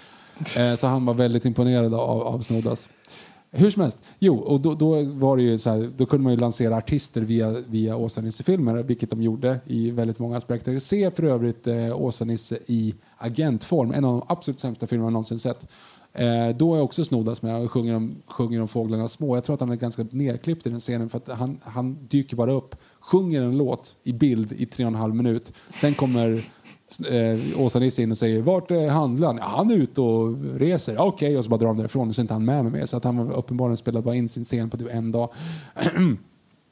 Eh, 0.58 0.76
så 0.76 0.88
han 0.88 1.06
var 1.06 1.14
väldigt 1.14 1.46
imponerad 1.46 1.94
av, 1.94 2.22
av 2.22 2.42
Snoddas. 2.42 2.90
Hur 3.52 3.70
som 3.70 3.82
helst, 3.82 3.98
jo, 4.20 4.38
och 4.38 4.62
då, 4.62 4.74
då, 4.74 5.04
var 5.04 5.38
det 5.38 5.44
ju 5.44 5.58
så 5.58 5.70
här, 5.70 5.92
då 5.98 6.06
kunde 6.06 6.24
man 6.24 6.34
ju 6.34 6.40
lansera 6.40 6.78
artister 6.78 7.22
via, 7.22 7.50
via 7.52 7.98
Åsa-Nisse-filmer, 7.98 8.84
vilket 8.84 9.10
de 9.10 9.22
gjorde 9.22 9.60
i 9.66 9.92
väldigt 9.92 10.20
många 10.20 10.38
aspekter. 10.38 10.80
Se 10.80 11.12
för 11.12 11.24
övrigt 11.24 11.68
eh, 11.68 12.02
Åsa-Nisse 12.02 12.58
i 12.66 12.96
agentform, 13.18 13.92
en 13.92 14.06
av 14.06 14.12
de 14.12 14.26
absolut 14.28 14.60
sämsta 14.60 14.88
filmerna 14.88 15.06
jag 15.06 15.14
någonsin 15.14 15.40
sett. 15.40 15.68
Eh, 16.14 16.50
då 16.58 16.76
är 16.76 16.82
också 16.82 17.06
Snoddas 17.06 17.42
med 17.42 17.62
och 17.62 17.72
sjunger 17.72 17.96
om, 17.96 18.16
sjunger 18.28 18.62
om 18.62 18.68
fåglarna 18.68 19.08
små. 19.08 19.36
Jag 19.36 19.44
tror 19.44 19.54
att 19.54 19.60
han 19.60 19.72
är 19.72 19.76
ganska 19.76 20.06
nedklippt 20.12 20.68
i 20.68 20.70
den 20.70 20.80
scenen 20.80 21.10
för 21.10 21.18
att 21.18 21.28
han, 21.28 21.60
han 21.64 22.08
dyker 22.08 22.36
bara 22.36 22.52
upp, 22.52 22.76
sjunger 23.00 23.42
en 23.42 23.58
låt 23.58 23.96
i 24.04 24.14
bild 24.14 24.54
i 24.54 24.66
tre 24.66 24.86
och 24.86 24.92
en 24.92 24.96
halv 24.96 25.16
minut. 25.16 25.54
Sen 25.74 25.94
kommer 25.94 26.46
eh, 27.10 27.62
Åsa-Nisse 27.62 28.02
in 28.02 28.12
och 28.12 28.18
säger 28.18 28.42
vart 28.42 28.72
är 28.72 28.90
handlaren? 28.90 29.38
Ja, 29.42 29.48
han 29.48 29.72
är 29.72 29.76
ute 29.76 30.02
och 30.02 30.38
reser. 30.60 30.94
Okej, 30.98 31.28
okay. 31.28 31.38
och 31.38 31.44
så 31.44 31.50
bara 31.50 31.58
drar 31.58 31.68
de 31.68 31.78
därifrån 31.78 32.10
och 32.10 32.16
så 32.16 32.22
är 32.22 32.24
inte 32.24 32.34
han 32.34 32.46
med 32.46 32.72
mer. 32.72 32.86
Så 32.86 32.98
att 32.98 33.04
han 33.04 33.18
var 33.18 33.36
uppenbarligen 33.36 33.78
spelat 33.78 34.04
bara 34.04 34.16
in 34.16 34.30
sin 34.30 34.46
scen 34.46 34.70
på 34.70 34.78
typ 34.78 34.94
en 34.94 35.12
dag. 35.12 35.30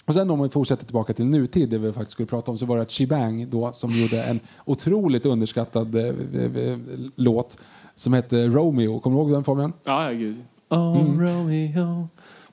Och 0.05 0.13
sen 0.13 0.29
om 0.29 0.41
vi 0.43 0.49
fortsätter 0.49 0.85
tillbaka 0.85 1.13
till 1.13 1.25
nutid, 1.25 1.69
det 1.69 1.77
vi 1.77 1.93
faktiskt 1.93 2.11
skulle 2.11 2.27
prata 2.27 2.51
om, 2.51 2.57
så 2.57 2.65
var 2.65 2.75
det 2.75 2.81
att 2.81 2.91
Shebang 2.91 3.49
då 3.49 3.73
som 3.73 3.89
gjorde 3.89 4.23
en 4.23 4.39
otroligt 4.65 5.25
underskattad 5.25 5.95
eh, 5.95 6.05
eh, 6.05 6.69
eh 6.69 6.77
låt 7.15 7.57
som 7.95 8.13
hette 8.13 8.47
Romeo. 8.47 8.99
Kommer 8.99 9.17
du 9.17 9.23
ihåg 9.23 9.31
den 9.31 9.43
Fabian? 9.43 9.73
Ja, 9.83 10.11
ja 10.11 10.17
gud. 10.17 10.37
Oh 10.69 10.99
mm. 10.99 11.21
Romeo, 11.21 12.07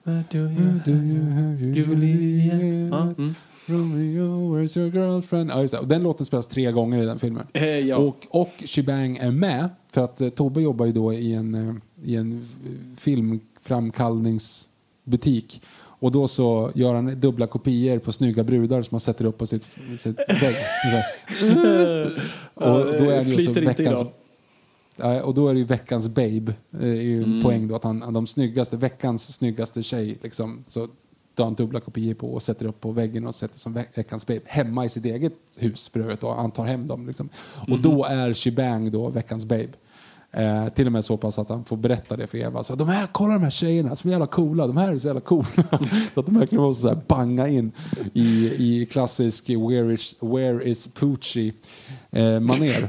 where 0.04 0.24
do 0.30 0.38
you, 0.38 0.80
do 0.84 0.92
you 0.92 1.30
have 1.30 1.72
Julia? 1.74 3.14
Mm. 3.18 3.34
Romeo, 3.66 4.54
where's 4.54 4.78
your 4.78 4.90
girlfriend? 4.90 5.50
Ja, 5.50 5.62
just 5.62 5.74
det. 5.74 5.80
Och 5.80 5.88
den 5.88 6.02
låten 6.02 6.26
spelas 6.26 6.46
tre 6.46 6.72
gånger 6.72 7.02
i 7.02 7.06
den 7.06 7.18
filmen. 7.18 7.46
Eh, 7.52 7.78
ja. 7.78 7.96
och, 7.96 8.26
och 8.30 8.52
Shebang 8.64 9.16
är 9.16 9.30
med, 9.30 9.68
för 9.92 10.04
att 10.04 10.20
eh, 10.20 10.28
Tobbe 10.28 10.60
jobbar 10.60 10.86
ju 10.86 10.92
då 10.92 11.12
i 11.12 11.34
en, 11.34 11.54
eh, 11.54 11.74
i 12.02 12.16
en 12.16 12.44
filmframkallningsbutik. 12.96 15.62
Och 15.76 16.12
då 16.12 16.28
så 16.28 16.70
gör 16.74 16.94
han 16.94 17.20
dubbla 17.20 17.46
kopior 17.46 17.98
på 17.98 18.12
snygga 18.12 18.44
brudar 18.44 18.82
som 18.82 18.94
han 18.94 19.00
sätter 19.00 19.24
upp 19.24 19.38
på 19.38 19.46
sitt, 19.46 19.68
sitt 19.98 20.18
vägg. 20.28 20.54
och 22.54 22.74
då 22.74 23.10
är 23.10 23.24
det 23.24 23.30
ju 23.30 23.42
så 23.42 23.52
veckans... 23.52 24.04
Ja, 24.96 25.22
och 25.22 25.34
då 25.34 25.48
är 25.48 25.54
det 25.54 25.60
ju 25.60 25.66
veckans 25.66 26.08
babe, 26.08 26.54
är 26.80 26.86
ju 26.86 27.22
mm. 27.22 27.42
poäng 27.42 27.68
då 27.68 27.76
att 27.76 27.84
han, 27.84 28.12
de 28.12 28.26
snyggaste, 28.26 28.76
veckans 28.76 29.34
snyggaste 29.34 29.82
tjej 29.82 30.18
liksom. 30.22 30.64
Så 30.68 30.88
tar 31.34 31.44
han 31.44 31.54
dubbla 31.54 31.80
kopior 31.80 32.14
på 32.14 32.34
och 32.34 32.42
sätter 32.42 32.66
upp 32.66 32.80
på 32.80 32.90
väggen 32.90 33.26
och 33.26 33.34
sätter 33.34 33.58
som 33.58 33.72
veckans 33.94 34.26
babe 34.26 34.40
hemma 34.44 34.84
i 34.84 34.88
sitt 34.88 35.04
eget 35.04 35.32
hus 35.56 35.88
för 35.88 36.00
övrigt. 36.00 36.22
Och 36.22 36.34
han 36.34 36.50
tar 36.50 36.64
hem 36.64 36.86
dem. 36.86 37.06
Liksom. 37.06 37.28
Mm. 37.56 37.72
Och 37.72 37.82
då 37.82 38.04
är 38.04 38.34
Shebang 38.34 38.90
då 38.90 39.08
veckans 39.08 39.46
babe. 39.46 39.68
Eh, 40.36 40.68
till 40.68 40.86
och 40.86 40.92
med 40.92 41.04
så 41.04 41.16
pass 41.16 41.38
att 41.38 41.48
han 41.48 41.64
får 41.64 41.76
berätta 41.76 42.16
det 42.16 42.26
för 42.26 42.38
Eva. 42.38 42.64
Så, 42.64 42.74
de 42.74 42.88
här, 42.88 43.08
kolla 43.12 43.32
de 43.32 43.42
här 43.42 43.50
tjejerna 43.50 43.96
som 43.96 44.08
är 44.08 44.12
jävla 44.12 44.26
coola. 44.26 44.66
De 44.66 44.76
här 44.76 44.92
är 44.92 44.98
så 44.98 45.06
jävla 45.06 45.20
coola. 45.20 45.46
så 46.14 46.20
att 46.20 46.26
de 46.26 46.38
verkligen 46.38 46.64
måste 46.64 46.82
så 46.82 46.88
här 46.88 47.00
banga 47.08 47.48
in 47.48 47.72
i, 48.12 48.52
i 48.58 48.86
klassisk 48.86 49.50
Where 49.50 49.94
is, 49.94 50.14
where 50.20 50.64
is 50.64 50.86
Poochie 50.86 51.52
eh, 52.10 52.40
maner. 52.40 52.88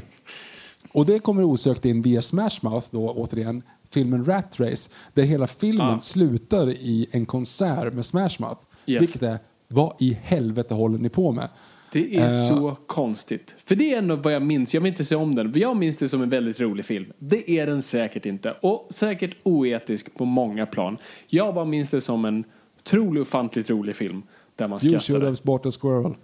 Och 0.92 1.06
det 1.06 1.18
kommer 1.18 1.44
osökt 1.44 1.84
in 1.84 2.02
via 2.02 2.22
Smash 2.22 2.58
Mouth 2.62 2.86
då 2.90 3.10
återigen 3.10 3.62
filmen 3.96 4.24
Rat 4.24 4.60
Race 4.60 4.90
där 5.14 5.22
hela 5.22 5.46
filmen 5.46 5.88
ja. 5.88 6.00
slutar 6.00 6.70
i 6.70 7.06
en 7.10 7.26
konsert 7.26 7.94
med 7.94 8.06
Smash 8.06 8.36
Mouth. 8.38 8.60
Yes. 8.86 9.02
Vilket 9.02 9.22
är, 9.22 9.38
vad 9.68 9.96
i 10.00 10.18
helvete 10.22 10.74
håller 10.74 10.98
ni 10.98 11.08
på 11.08 11.32
med? 11.32 11.48
Det 11.92 12.16
är 12.16 12.22
uh, 12.22 12.48
så 12.48 12.76
konstigt. 12.86 13.56
För 13.64 13.76
det 13.76 13.94
är 13.94 13.98
ändå 13.98 14.16
vad 14.16 14.32
jag 14.32 14.42
minns. 14.42 14.74
Jag 14.74 14.80
vill 14.80 14.88
inte 14.88 15.04
se 15.04 15.16
om 15.16 15.34
den. 15.34 15.52
Jag 15.54 15.76
minns 15.76 15.96
det 15.96 16.08
som 16.08 16.22
en 16.22 16.30
väldigt 16.30 16.60
rolig 16.60 16.84
film. 16.84 17.06
Det 17.18 17.50
är 17.50 17.66
den 17.66 17.82
säkert 17.82 18.26
inte. 18.26 18.52
Och 18.60 18.86
säkert 18.90 19.36
oetisk 19.42 20.14
på 20.14 20.24
många 20.24 20.66
plan. 20.66 20.98
Jag 21.28 21.54
bara 21.54 21.64
minns 21.64 21.90
det 21.90 22.00
som 22.00 22.24
en 22.24 22.44
otroligt 22.78 23.22
ofantligt 23.22 23.70
rolig 23.70 23.96
film. 23.96 24.22
Där 24.56 24.68
man 24.68 24.80
skrattade. 24.80 24.96
You 24.96 25.00
should 25.00 25.22
have 25.22 25.36
sport 25.36 25.66
a 25.66 25.70
squirrel. 25.80 26.14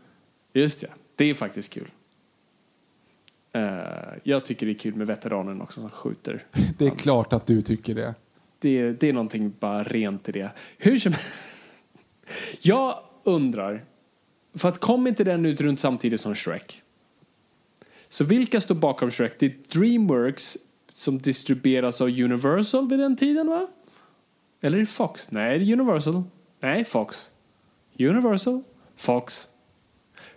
Just 0.53 0.81
det. 0.81 0.89
Det 1.17 1.31
är 1.31 1.35
faktiskt 1.35 1.73
kul. 1.73 1.91
Uh, 3.57 4.19
jag 4.23 4.45
tycker 4.45 4.67
det 4.67 4.73
är 4.73 4.79
kul 4.79 4.95
med 4.95 5.07
veteranen 5.07 5.63
också 5.63 5.81
som 5.81 5.91
skjuter. 5.91 6.43
Det 6.79 6.85
är 6.85 6.89
Han. 6.89 6.97
klart 6.99 7.33
att 7.33 7.47
du 7.47 7.63
tycker 7.63 7.95
det. 7.95 8.15
Det, 8.59 8.93
det 8.93 9.09
är 9.09 9.13
någonting 9.13 9.53
bara 9.61 9.83
rent 9.83 10.29
i 10.29 10.33
det. 10.33 10.51
Hur 10.79 10.99
som 10.99 11.13
Jag 12.61 12.99
undrar, 13.25 13.85
för 14.55 14.69
att 14.69 14.79
kom 14.79 15.07
inte 15.07 15.25
den 15.25 15.47
ut 15.47 15.61
runt 15.61 15.81
samtidigt 15.81 16.21
som 16.21 16.35
Shrek? 16.35 16.83
Så 18.09 18.25
vilka 18.25 18.61
står 18.61 18.75
bakom 18.75 19.11
Shrek? 19.11 19.33
Det 19.39 19.47
är 19.47 19.55
Dreamworks 19.79 20.59
som 20.93 21.19
distribueras 21.19 22.01
av 22.01 22.09
Universal 22.09 22.89
vid 22.89 22.99
den 22.99 23.17
tiden 23.17 23.47
va? 23.47 23.67
Eller 24.61 24.77
är 24.77 24.81
det 24.81 24.87
Fox? 24.87 25.31
Nej, 25.31 25.59
det 25.59 25.65
är 25.65 25.73
Universal. 25.73 26.23
Nej, 26.61 26.85
Fox. 26.85 27.31
Universal, 27.99 28.63
Fox. 28.97 29.49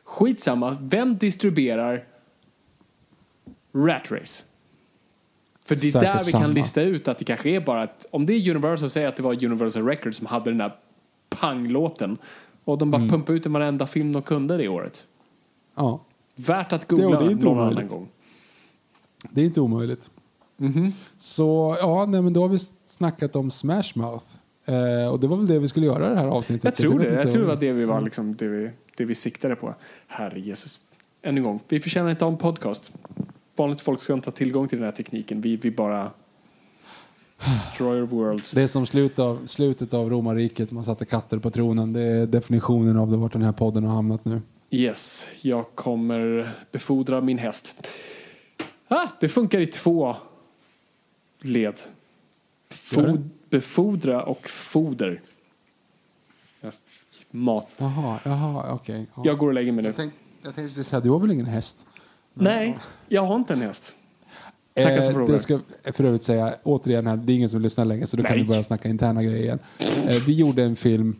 Skitsamma, 0.04 0.78
vem 0.82 1.18
distribuerar 1.18 2.06
Rat 3.76 4.12
Race. 4.12 4.44
För 5.66 5.76
det 5.76 5.88
är 5.88 5.92
Säkert 5.92 6.14
där 6.14 6.24
vi 6.24 6.32
samma. 6.32 6.44
kan 6.44 6.54
lista 6.54 6.82
ut 6.82 7.08
att 7.08 7.18
det 7.18 7.26
kanske 7.26 7.50
är 7.50 7.60
bara 7.60 7.82
att 7.82 8.06
om 8.12 8.26
det 8.26 8.34
är 8.34 8.50
Universal, 8.50 8.90
säg 8.90 9.06
att 9.06 9.16
det 9.16 9.24
var 9.24 9.46
Universal 9.46 9.86
Records 9.86 10.18
som 10.18 10.28
hade 10.28 10.50
den 10.50 10.58
där 10.58 10.76
panglåten 11.30 12.18
och 12.64 12.78
de 12.78 12.92
bara 12.92 12.98
mm. 12.98 13.10
pumpade 13.10 13.38
ut 13.38 13.44
den 13.44 13.54
varenda 13.54 13.88
film 13.88 14.12
de 14.12 14.22
kunde 14.22 14.58
det 14.58 14.68
året. 14.68 15.06
Ja. 15.76 16.00
Värt 16.36 16.74
att 16.74 16.88
googla 16.88 17.20
det, 17.20 17.30
det 17.30 17.36
någon 17.36 17.48
omöjligt. 17.48 17.78
annan 17.78 17.88
gång. 17.88 18.08
Det 19.30 19.42
är 19.42 19.46
inte 19.46 19.62
omöjligt. 19.62 20.10
Mm 20.60 20.74
-hmm. 20.74 20.92
Så 21.18 21.78
ja, 21.80 22.06
nej, 22.06 22.22
men 22.22 22.34
då 22.34 22.42
har 22.42 22.48
vi 22.48 22.60
snackat 22.88 23.36
om 23.36 23.52
Smash 23.52 23.92
Mouth. 23.96 24.26
Eh, 24.66 25.08
och 25.12 25.20
det 25.20 25.28
var 25.28 25.38
väl 25.38 25.48
det 25.48 25.60
vi 25.60 25.68
skulle 25.68 25.86
göra 25.86 26.12
i 26.12 26.16
det 26.16 26.20
här 26.20 26.28
avsnittet. 26.28 26.64
Jag 26.64 26.76
tror 26.76 27.00
det. 27.00 27.14
Jag 27.14 27.32
tror 27.32 27.42
det 27.42 27.48
var 27.48 27.56
det 27.56 27.72
vi 27.72 27.86
var 27.86 28.02
liksom, 28.02 28.36
det 28.36 28.48
vi, 28.48 28.72
det 28.98 29.06
vi 29.06 29.16
siktade 29.16 29.56
på. 29.56 29.76
Herre 30.08 30.40
Jesus. 30.40 30.80
Än 31.22 31.38
en 31.38 31.44
gång, 31.44 31.60
vi 31.68 31.80
förtjänar 31.80 32.10
inte 32.10 32.26
en 32.26 32.38
podcast 32.38 32.94
vanligt 33.56 33.82
folk 33.82 34.02
ska 34.02 34.14
inte 34.14 34.28
ha 34.28 34.36
tillgång 34.36 34.68
till 34.68 34.78
den 34.78 34.86
här 34.86 34.92
tekniken. 34.92 35.42
Vi, 35.42 35.56
vi 35.56 35.72
bara... 35.72 36.12
Destroyer 37.54 38.02
worlds. 38.02 38.52
Det 38.52 38.62
är 38.62 38.68
som 38.68 38.86
slutet 38.86 39.20
av, 39.20 39.46
slutet 39.46 39.94
av 39.94 40.10
romarriket, 40.10 40.72
man 40.72 40.84
satte 40.84 41.06
katter 41.06 41.40
på 41.40 41.50
tronen. 41.50 41.94
Det 41.94 42.02
är 42.02 42.26
definitionen 42.26 42.98
av 42.98 43.12
det, 43.12 43.18
vart 43.18 43.34
den 43.34 43.42
här 43.42 43.52
podden 43.52 43.84
har 43.84 43.96
hamnat 43.96 44.26
nu. 44.26 44.42
Yes, 44.70 45.30
jag 45.42 45.66
kommer 45.76 46.52
befordra 46.72 47.22
min 47.22 47.38
häst. 47.38 47.88
Ah, 48.88 49.08
det 49.20 49.28
funkar 49.28 49.60
i 49.60 49.66
två 49.66 50.16
led. 51.42 51.80
Fod, 52.70 53.30
befordra 53.50 54.24
och 54.24 54.50
foder. 54.50 55.22
Mat. 57.32 57.76
Jaha, 57.78 58.20
jaha, 58.24 58.74
okej. 58.74 59.06
Ja. 59.16 59.22
Jag 59.26 59.38
går 59.38 59.48
och 59.48 59.54
lägger 59.54 59.72
mig 59.72 59.84
nu. 59.84 59.90
Jag, 59.90 59.96
tänk, 59.96 60.14
jag 60.42 60.56
tänkte 60.56 60.84
säga, 60.84 61.00
du 61.00 61.10
har 61.10 61.20
väl 61.20 61.32
ingen 61.32 61.46
häst? 61.46 61.86
Nej, 62.44 62.78
jag 63.08 63.22
har 63.22 63.36
inte 63.36 63.54
en 63.54 63.62
häst. 63.62 63.96
Tackar 64.76 65.02
som 65.02 65.14
frågar. 65.14 65.34
det 65.34 65.40
ska 65.40 65.60
för 65.94 66.04
övrigt 66.04 66.24
säga, 66.24 66.56
återigen 66.64 67.08
här, 67.08 67.18
det 67.18 67.34
är 67.34 67.36
ingen 67.36 67.50
som 67.50 67.62
lyssnar 67.62 67.86
längre 67.86 68.08
så 68.08 68.18
då 68.18 68.24
kan 68.24 68.32
Nej. 68.32 68.42
vi 68.42 68.48
börja 68.50 68.64
snacka 68.64 68.90
interna 68.90 69.24
grejer 69.24 69.44
igen. 69.44 69.60
Eh, 69.80 70.24
vi 70.28 70.34
gjorde 70.34 70.64
en 70.64 70.76
film 70.76 71.16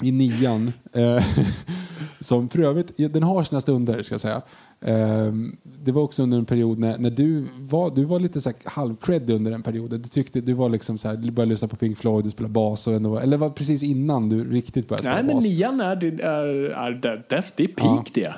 i 0.00 0.12
nian 0.12 0.72
eh, 0.92 1.24
som 2.20 2.48
för 2.48 2.62
övrigt, 2.62 2.92
ja, 2.96 3.08
den 3.08 3.22
har 3.22 3.44
sina 3.44 3.60
stunder 3.60 4.02
ska 4.02 4.14
jag 4.14 4.20
säga. 4.20 4.42
Eh, 4.80 5.32
det 5.62 5.92
var 5.92 6.02
också 6.02 6.22
under 6.22 6.38
en 6.38 6.44
period 6.44 6.78
när, 6.78 6.98
när 6.98 7.10
du 7.10 7.46
var, 7.58 7.90
du 7.90 8.04
var 8.04 8.20
lite 8.20 8.40
så 8.40 8.52
halvcred 8.64 9.30
under 9.30 9.50
den 9.50 9.62
perioden. 9.62 10.02
Du 10.02 10.08
tyckte 10.08 10.40
du 10.40 10.52
var 10.52 10.68
liksom 10.68 10.98
så 10.98 11.08
här, 11.08 11.16
du 11.16 11.30
började 11.30 11.52
lyssna 11.52 11.68
på 11.68 11.76
Pink 11.76 11.98
Floyd, 11.98 12.24
du 12.24 12.30
spelade 12.30 12.52
bas 12.52 12.86
och 12.86 12.94
ändå, 12.94 13.18
eller 13.18 13.36
var 13.36 13.50
precis 13.50 13.82
innan 13.82 14.28
du 14.28 14.52
riktigt 14.52 14.88
började 14.88 15.02
spela 15.02 15.14
Nej, 15.14 15.24
men 15.24 15.34
bas. 15.34 15.44
nian 15.44 15.80
är, 15.80 15.96
det 15.96 16.06
är, 16.06 16.46
är 16.70 16.90
det, 16.90 17.62
är 17.62 17.66
peak 17.66 18.10
det. 18.14 18.34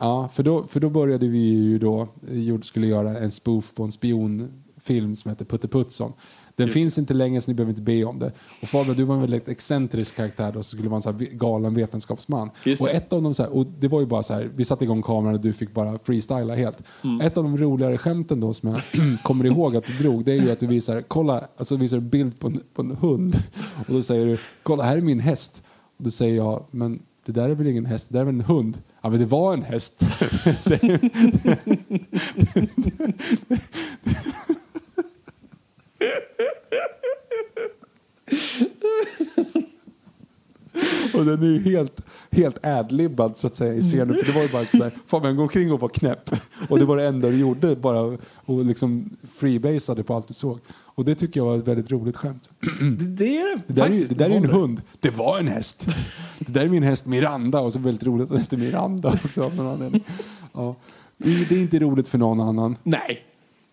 Ja, 0.00 0.28
för 0.32 0.42
då, 0.42 0.66
för 0.66 0.80
då 0.80 0.90
började 0.90 1.28
vi 1.28 1.38
ju 1.38 1.78
då, 1.78 2.00
eh, 2.00 2.60
skulle 2.60 2.86
göra 2.86 3.18
en 3.18 3.30
spoof 3.30 3.74
på 3.74 3.84
en 3.84 3.92
spionfilm 3.92 5.16
som 5.16 5.28
heter 5.28 5.44
Putte 5.44 5.68
Putsson. 5.68 6.12
Den 6.56 6.66
Just 6.66 6.74
finns 6.74 6.98
inte 6.98 7.14
längre 7.14 7.40
så 7.40 7.50
ni 7.50 7.54
behöver 7.54 7.70
inte 7.70 7.82
be 7.82 8.04
om 8.04 8.18
det. 8.18 8.32
Och 8.62 8.68
Fabian, 8.68 8.96
du 8.96 9.04
var 9.04 9.14
en 9.14 9.20
väldigt 9.20 9.48
excentrisk 9.48 10.16
karaktär 10.16 10.52
då, 10.52 10.62
så 10.62 10.70
skulle 10.70 10.88
vara 10.88 10.96
en 10.96 11.02
så 11.02 11.14
galen 11.32 11.74
vetenskapsman. 11.74 12.50
Just 12.64 12.82
och 12.82 12.88
det. 12.88 12.92
ett 12.92 13.12
av 13.12 13.32
så 13.32 13.42
här, 13.42 13.56
och 13.56 13.66
det 13.66 13.88
var 13.88 14.00
ju 14.00 14.06
bara 14.06 14.22
så 14.22 14.34
här, 14.34 14.50
vi 14.56 14.64
satte 14.64 14.84
igång 14.84 15.02
kameran 15.02 15.34
och 15.34 15.40
du 15.40 15.52
fick 15.52 15.74
bara 15.74 15.98
freestyla 15.98 16.54
helt. 16.54 16.82
Mm. 17.04 17.20
Ett 17.20 17.36
av 17.36 17.44
de 17.44 17.58
roligare 17.58 17.98
skämten 17.98 18.40
då 18.40 18.54
som 18.54 18.68
jag 18.68 18.80
kommer 19.22 19.46
ihåg 19.46 19.76
att 19.76 19.84
du 19.86 19.92
drog, 19.92 20.24
det 20.24 20.32
är 20.32 20.42
ju 20.42 20.50
att 20.50 20.60
du 20.60 20.66
visar, 20.66 21.02
kolla, 21.02 21.44
alltså 21.56 21.76
visar 21.76 21.96
en 21.96 22.08
bild 22.08 22.38
på 22.38 22.46
en, 22.46 22.60
på 22.74 22.82
en 22.82 22.96
hund. 22.96 23.36
Och 23.88 23.94
då 23.94 24.02
säger 24.02 24.26
du, 24.26 24.38
kolla 24.62 24.84
här 24.84 24.96
är 24.96 25.00
min 25.00 25.20
häst. 25.20 25.64
Och 25.96 26.04
då 26.04 26.10
säger 26.10 26.36
jag, 26.36 26.64
men 26.70 27.02
det 27.24 27.32
där 27.32 27.48
är 27.48 27.54
väl 27.54 27.66
ingen 27.66 27.86
häst, 27.86 28.06
det 28.08 28.14
där 28.14 28.20
är 28.20 28.24
väl 28.24 28.34
en 28.34 28.40
hund? 28.40 28.82
Ja 29.02 29.10
men 29.10 29.18
det 29.18 29.26
var 29.26 29.52
en 29.52 29.62
häst. 29.62 30.00
Och 41.14 41.24
den 41.24 41.42
är 41.42 41.46
ju 41.46 41.58
helt, 41.58 42.00
helt 42.30 42.58
ädlibbad 42.62 43.36
så 43.36 43.46
att 43.46 43.54
säga 43.54 43.74
i 43.74 43.82
scenen. 43.82 44.16
För 44.16 44.26
det 44.26 44.32
var 44.32 44.42
ju 44.42 44.48
bara 44.48 44.64
så 44.64 44.82
här, 44.82 44.92
Fabian 45.06 45.36
gå 45.36 45.42
omkring 45.42 45.72
och 45.72 45.80
var 45.80 45.88
knäpp. 45.88 46.30
Och 46.68 46.78
det 46.78 46.84
var 46.84 46.96
det 46.96 47.06
enda 47.06 47.28
du 47.28 47.38
gjorde, 47.38 47.76
bara 47.76 48.18
och 48.34 48.64
liksom 48.64 49.10
freebasade 49.34 50.02
på 50.02 50.14
allt 50.14 50.28
du 50.28 50.34
såg. 50.34 50.58
Och 51.00 51.06
det 51.06 51.14
tycker 51.14 51.40
jag 51.40 51.44
var 51.44 51.56
ett 51.56 51.68
väldigt 51.68 51.90
roligt 51.90 52.16
skämt. 52.16 52.50
Det, 52.98 53.06
det 53.06 53.38
är 53.38 53.56
det, 53.56 53.62
Det 53.66 53.74
där, 53.74 53.86
är, 53.86 54.08
det 54.08 54.14
där 54.14 54.30
är 54.30 54.36
en 54.36 54.44
hund. 54.44 54.82
Det 55.00 55.10
var 55.10 55.38
en 55.38 55.48
häst. 55.48 55.86
Det 56.38 56.52
där 56.52 56.60
är 56.60 56.68
min 56.68 56.82
häst 56.82 57.06
Miranda. 57.06 57.60
Och 57.60 57.72
så 57.72 57.78
väldigt 57.78 58.02
roligt 58.02 58.30
att 58.30 58.36
det 58.36 58.40
heter 58.40 58.56
Miranda 58.56 59.08
också. 59.24 59.42
av 59.42 59.54
någon 59.54 59.66
anledning. 59.66 60.04
Ja. 60.52 60.76
Det 61.16 61.50
är 61.50 61.60
inte 61.60 61.78
roligt 61.78 62.08
för 62.08 62.18
någon 62.18 62.40
annan. 62.40 62.76
Nej, 62.82 63.22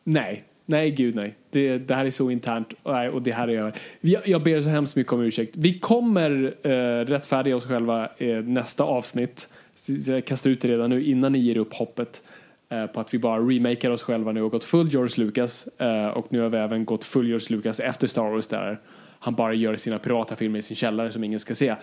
nej, 0.03 0.43
nej 0.65 0.91
gud 0.91 1.15
nej. 1.15 1.35
Det, 1.49 1.77
det 1.77 1.95
här 1.95 2.05
är 2.05 2.09
så 2.09 2.31
internt 2.31 2.73
och, 2.83 2.93
nej, 2.93 3.09
och 3.09 3.21
det 3.21 3.31
här 3.31 3.47
är 3.47 3.53
jag. 4.01 4.27
Jag 4.27 4.43
ber 4.43 4.61
så 4.61 4.69
hemskt 4.69 4.95
mycket 4.95 5.13
om 5.13 5.21
ursäkt. 5.21 5.55
Vi 5.57 5.79
kommer 5.79 6.55
eh, 6.63 7.05
rättfärdiga 7.05 7.55
oss 7.55 7.65
själva 7.65 8.09
eh, 8.17 8.37
nästa 8.37 8.83
avsnitt. 8.83 9.49
Så 9.75 10.11
Jag 10.11 10.25
kastar 10.25 10.49
ut 10.49 10.61
det 10.61 10.67
redan 10.67 10.89
nu 10.89 11.03
innan 11.03 11.31
ni 11.31 11.39
ger 11.39 11.57
upp 11.57 11.73
hoppet 11.73 12.21
Eh, 12.69 12.85
på 12.85 12.99
att 12.99 13.14
vi 13.14 13.19
bara 13.19 13.39
remakar 13.39 13.89
oss 13.89 14.03
själva 14.03 14.31
nu 14.31 14.41
och 14.41 14.52
gått 14.52 14.64
full 14.64 14.89
George 14.89 15.26
Lucas 15.26 15.68
eh, 15.68 16.07
och 16.07 16.27
nu 16.30 16.39
har 16.39 16.49
vi 16.49 16.57
även 16.57 16.85
gått 16.85 17.03
full 17.03 17.27
George 17.27 17.57
Lucas 17.57 17.80
efter 17.80 18.07
Star 18.07 18.30
Wars 18.30 18.48
där 18.48 18.80
han 19.19 19.35
bara 19.35 19.53
gör 19.53 19.76
sina 19.76 19.99
privata 19.99 20.35
filmer 20.35 20.60
i 20.60 20.61
sin 20.61 20.76
källare 20.76 21.11
som 21.11 21.23
ingen 21.23 21.39
ska 21.39 21.56
se. 21.56 21.76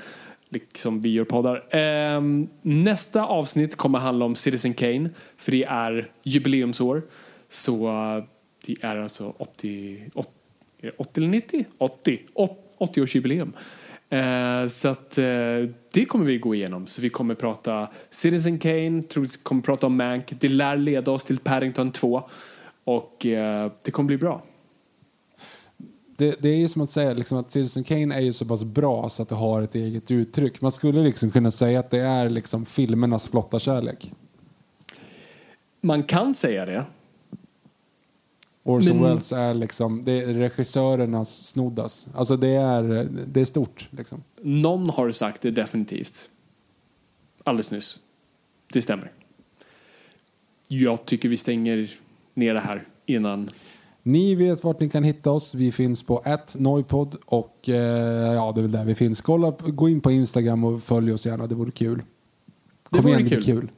Liksom 0.49 1.01
vi 1.01 1.13
gör 1.13 1.25
poddar. 1.25 1.65
Ehm, 1.71 2.49
nästa 2.63 3.25
avsnitt 3.25 3.77
kommer 3.77 3.99
handla 3.99 4.25
om 4.25 4.35
Citizen 4.35 4.75
Kane 4.75 5.11
för 5.37 5.53
det 5.53 5.65
är 5.65 6.11
jubileumsår. 6.23 7.03
Så 7.49 7.89
eh, 7.89 8.25
det 8.67 8.85
är 8.85 8.97
alltså 8.97 9.35
80, 9.39 10.11
80, 10.15 10.31
är 10.81 10.87
det 10.87 10.93
80 10.97 11.21
eller 11.21 11.29
90? 11.29 11.65
80, 11.79 12.21
80-årsjubileum. 12.79 13.53
Eh, 14.15 14.67
så 14.67 14.89
att 14.89 15.19
eh, 15.19 15.25
det 15.93 16.05
kommer 16.09 16.25
vi 16.25 16.39
gå 16.39 16.55
igenom. 16.55 16.87
Så 16.87 17.03
vi 17.03 17.09
kommer 17.09 17.35
prata 17.35 17.89
Citizen 18.11 18.59
Kane, 18.59 19.03
tror 19.03 19.23
vi 19.23 19.29
kommer 19.43 19.63
prata 19.63 19.87
om 19.87 19.97
Mank. 19.97 20.33
Det 20.41 20.49
lär 20.49 20.77
leda 20.77 21.11
oss 21.11 21.25
till 21.25 21.39
Paddington 21.39 21.93
2. 21.93 22.23
Och 22.85 23.27
eh, 23.27 23.73
det 23.85 23.91
kommer 23.91 24.07
bli 24.07 24.17
bra. 24.17 24.43
Det, 26.17 26.43
det 26.43 26.49
är 26.49 26.57
ju 26.57 26.69
som 26.69 26.83
att 26.83 26.91
säga 26.91 27.13
liksom 27.13 27.39
att 27.39 27.53
Citizen 27.53 27.85
Kane 27.85 28.15
är 28.15 28.21
ju 28.21 28.33
så 28.33 28.45
pass 28.45 28.65
bra 28.65 29.09
så 29.09 29.23
att 29.23 29.29
det 29.29 29.35
har 29.35 29.63
ett 29.63 29.75
eget 29.75 30.11
uttryck. 30.11 30.61
Man 30.61 30.73
skulle 30.73 31.03
liksom 31.03 31.31
kunna 31.31 31.51
säga 31.51 31.81
att 31.81 31.91
det 31.91 32.01
är 32.01 32.31
liksom 32.31 32.67
filmernas 32.67 33.29
flotta 33.29 33.59
kärlek. 33.59 34.13
Man 35.81 36.03
kan 36.03 36.35
säga 36.35 36.67
det. 36.67 36.85
Orson 38.67 38.97
Men- 38.97 39.05
Welles 39.05 39.33
är 39.33 39.55
liksom, 39.55 40.05
det 40.05 40.13
är 40.13 40.35
regissörernas 40.35 41.47
snoddas. 41.47 42.09
Alltså 42.15 42.37
det 42.37 42.49
är, 42.49 43.09
det 43.27 43.41
är 43.41 43.45
stort 43.45 43.89
liksom. 43.91 44.23
Någon 44.43 44.91
har 44.91 45.11
sagt 45.13 45.43
det 45.43 45.51
definitivt. 45.51 46.29
Alldeles 47.45 47.71
nyss. 47.71 47.99
Det 48.73 48.83
stämmer. 48.83 49.13
Jag 50.69 51.05
tycker 51.07 51.29
vi 51.29 51.37
stänger 51.37 51.91
ner 52.35 52.55
det 52.55 52.61
här 52.61 52.83
innan. 53.07 53.51
Ni 54.03 54.35
vet 54.35 54.65
vart 54.65 54.81
ni 54.81 54.89
kan 54.89 55.05
hitta 55.05 55.31
oss. 55.31 55.55
Vi 55.55 55.73
finns 55.73 56.03
på 56.03 56.23
@noipod 56.57 57.17
och 57.25 57.69
eh, 57.69 57.75
ja, 58.35 58.53
det 58.55 58.61
är 58.61 58.63
väl 58.63 58.73
där 58.73 58.85
vi 58.85 58.95
finns. 58.95 59.21
Kolla, 59.21 59.51
gå 59.59 59.89
in 59.89 60.01
på 60.01 60.13
Instagram 60.13 60.65
och 60.65 60.83
följ 60.83 61.13
oss 61.13 61.27
gärna. 61.27 61.47
Det 61.47 61.55
vore 61.55 61.71
kul. 61.71 61.99
Det 61.99 62.03
Kom 62.91 63.01
vore 63.03 63.13
igen, 63.13 63.25
det 63.25 63.31
kul. 63.37 63.45
blir 63.45 63.55
kul. 63.55 63.69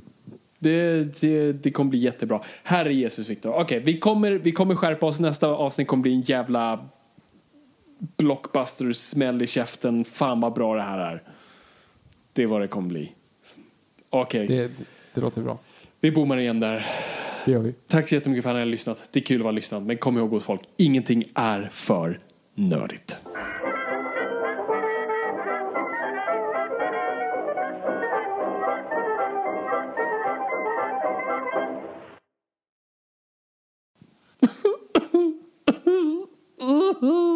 Det, 0.59 1.03
det, 1.21 1.53
det 1.53 1.71
kommer 1.71 1.91
bli 1.91 1.99
jättebra. 1.99 2.41
Herre 2.65 2.95
Jesus 2.95 3.29
Viktor. 3.29 3.55
Okej, 3.61 3.81
vi, 3.81 3.99
kommer, 3.99 4.31
vi 4.31 4.53
kommer 4.53 4.75
skärpa 4.75 5.07
oss. 5.07 5.21
Nästa 5.21 5.49
avsnitt 5.49 5.89
kommer 5.89 6.03
bli 6.03 6.15
en 6.15 6.21
jävla 6.21 6.89
blockbuster, 8.17 8.93
smäll 8.93 9.43
i 9.43 9.47
käften. 9.47 10.05
Fan 10.05 10.41
vad 10.41 10.53
bra 10.55 10.75
det 10.77 10.83
här 10.83 10.99
är. 10.99 11.23
Det 12.33 12.43
är 12.43 12.47
vad 12.47 12.61
det 12.61 12.69
kommer 12.69 12.89
bli. 12.89 13.13
Okej, 14.11 14.47
Det, 14.47 14.71
det 15.15 15.21
låter 15.21 15.43
bra. 15.43 15.59
vi 16.01 16.11
bommar 16.11 16.39
igen 16.39 16.61
där. 16.61 16.87
Det 17.45 17.53
gör 17.53 17.61
vi. 17.61 17.73
Tack 17.73 18.09
så 18.09 18.15
jättemycket 18.15 18.43
för 18.43 18.51
att 18.51 18.55
ni 18.57 18.61
har 18.61 18.67
lyssnat. 18.67 19.09
Det 19.13 19.19
är 19.21 19.25
kul 19.25 19.37
att 19.41 19.45
vara 19.45 19.53
lyssnad. 19.53 19.87
Men 19.87 19.97
kom 19.99 20.19
ihåg 20.19 20.31
gott 20.31 20.43
folk, 20.43 20.61
ingenting 20.77 21.25
är 21.35 21.69
för 21.73 22.21
nördigt. 22.55 23.17
Woohoo! 37.03 37.36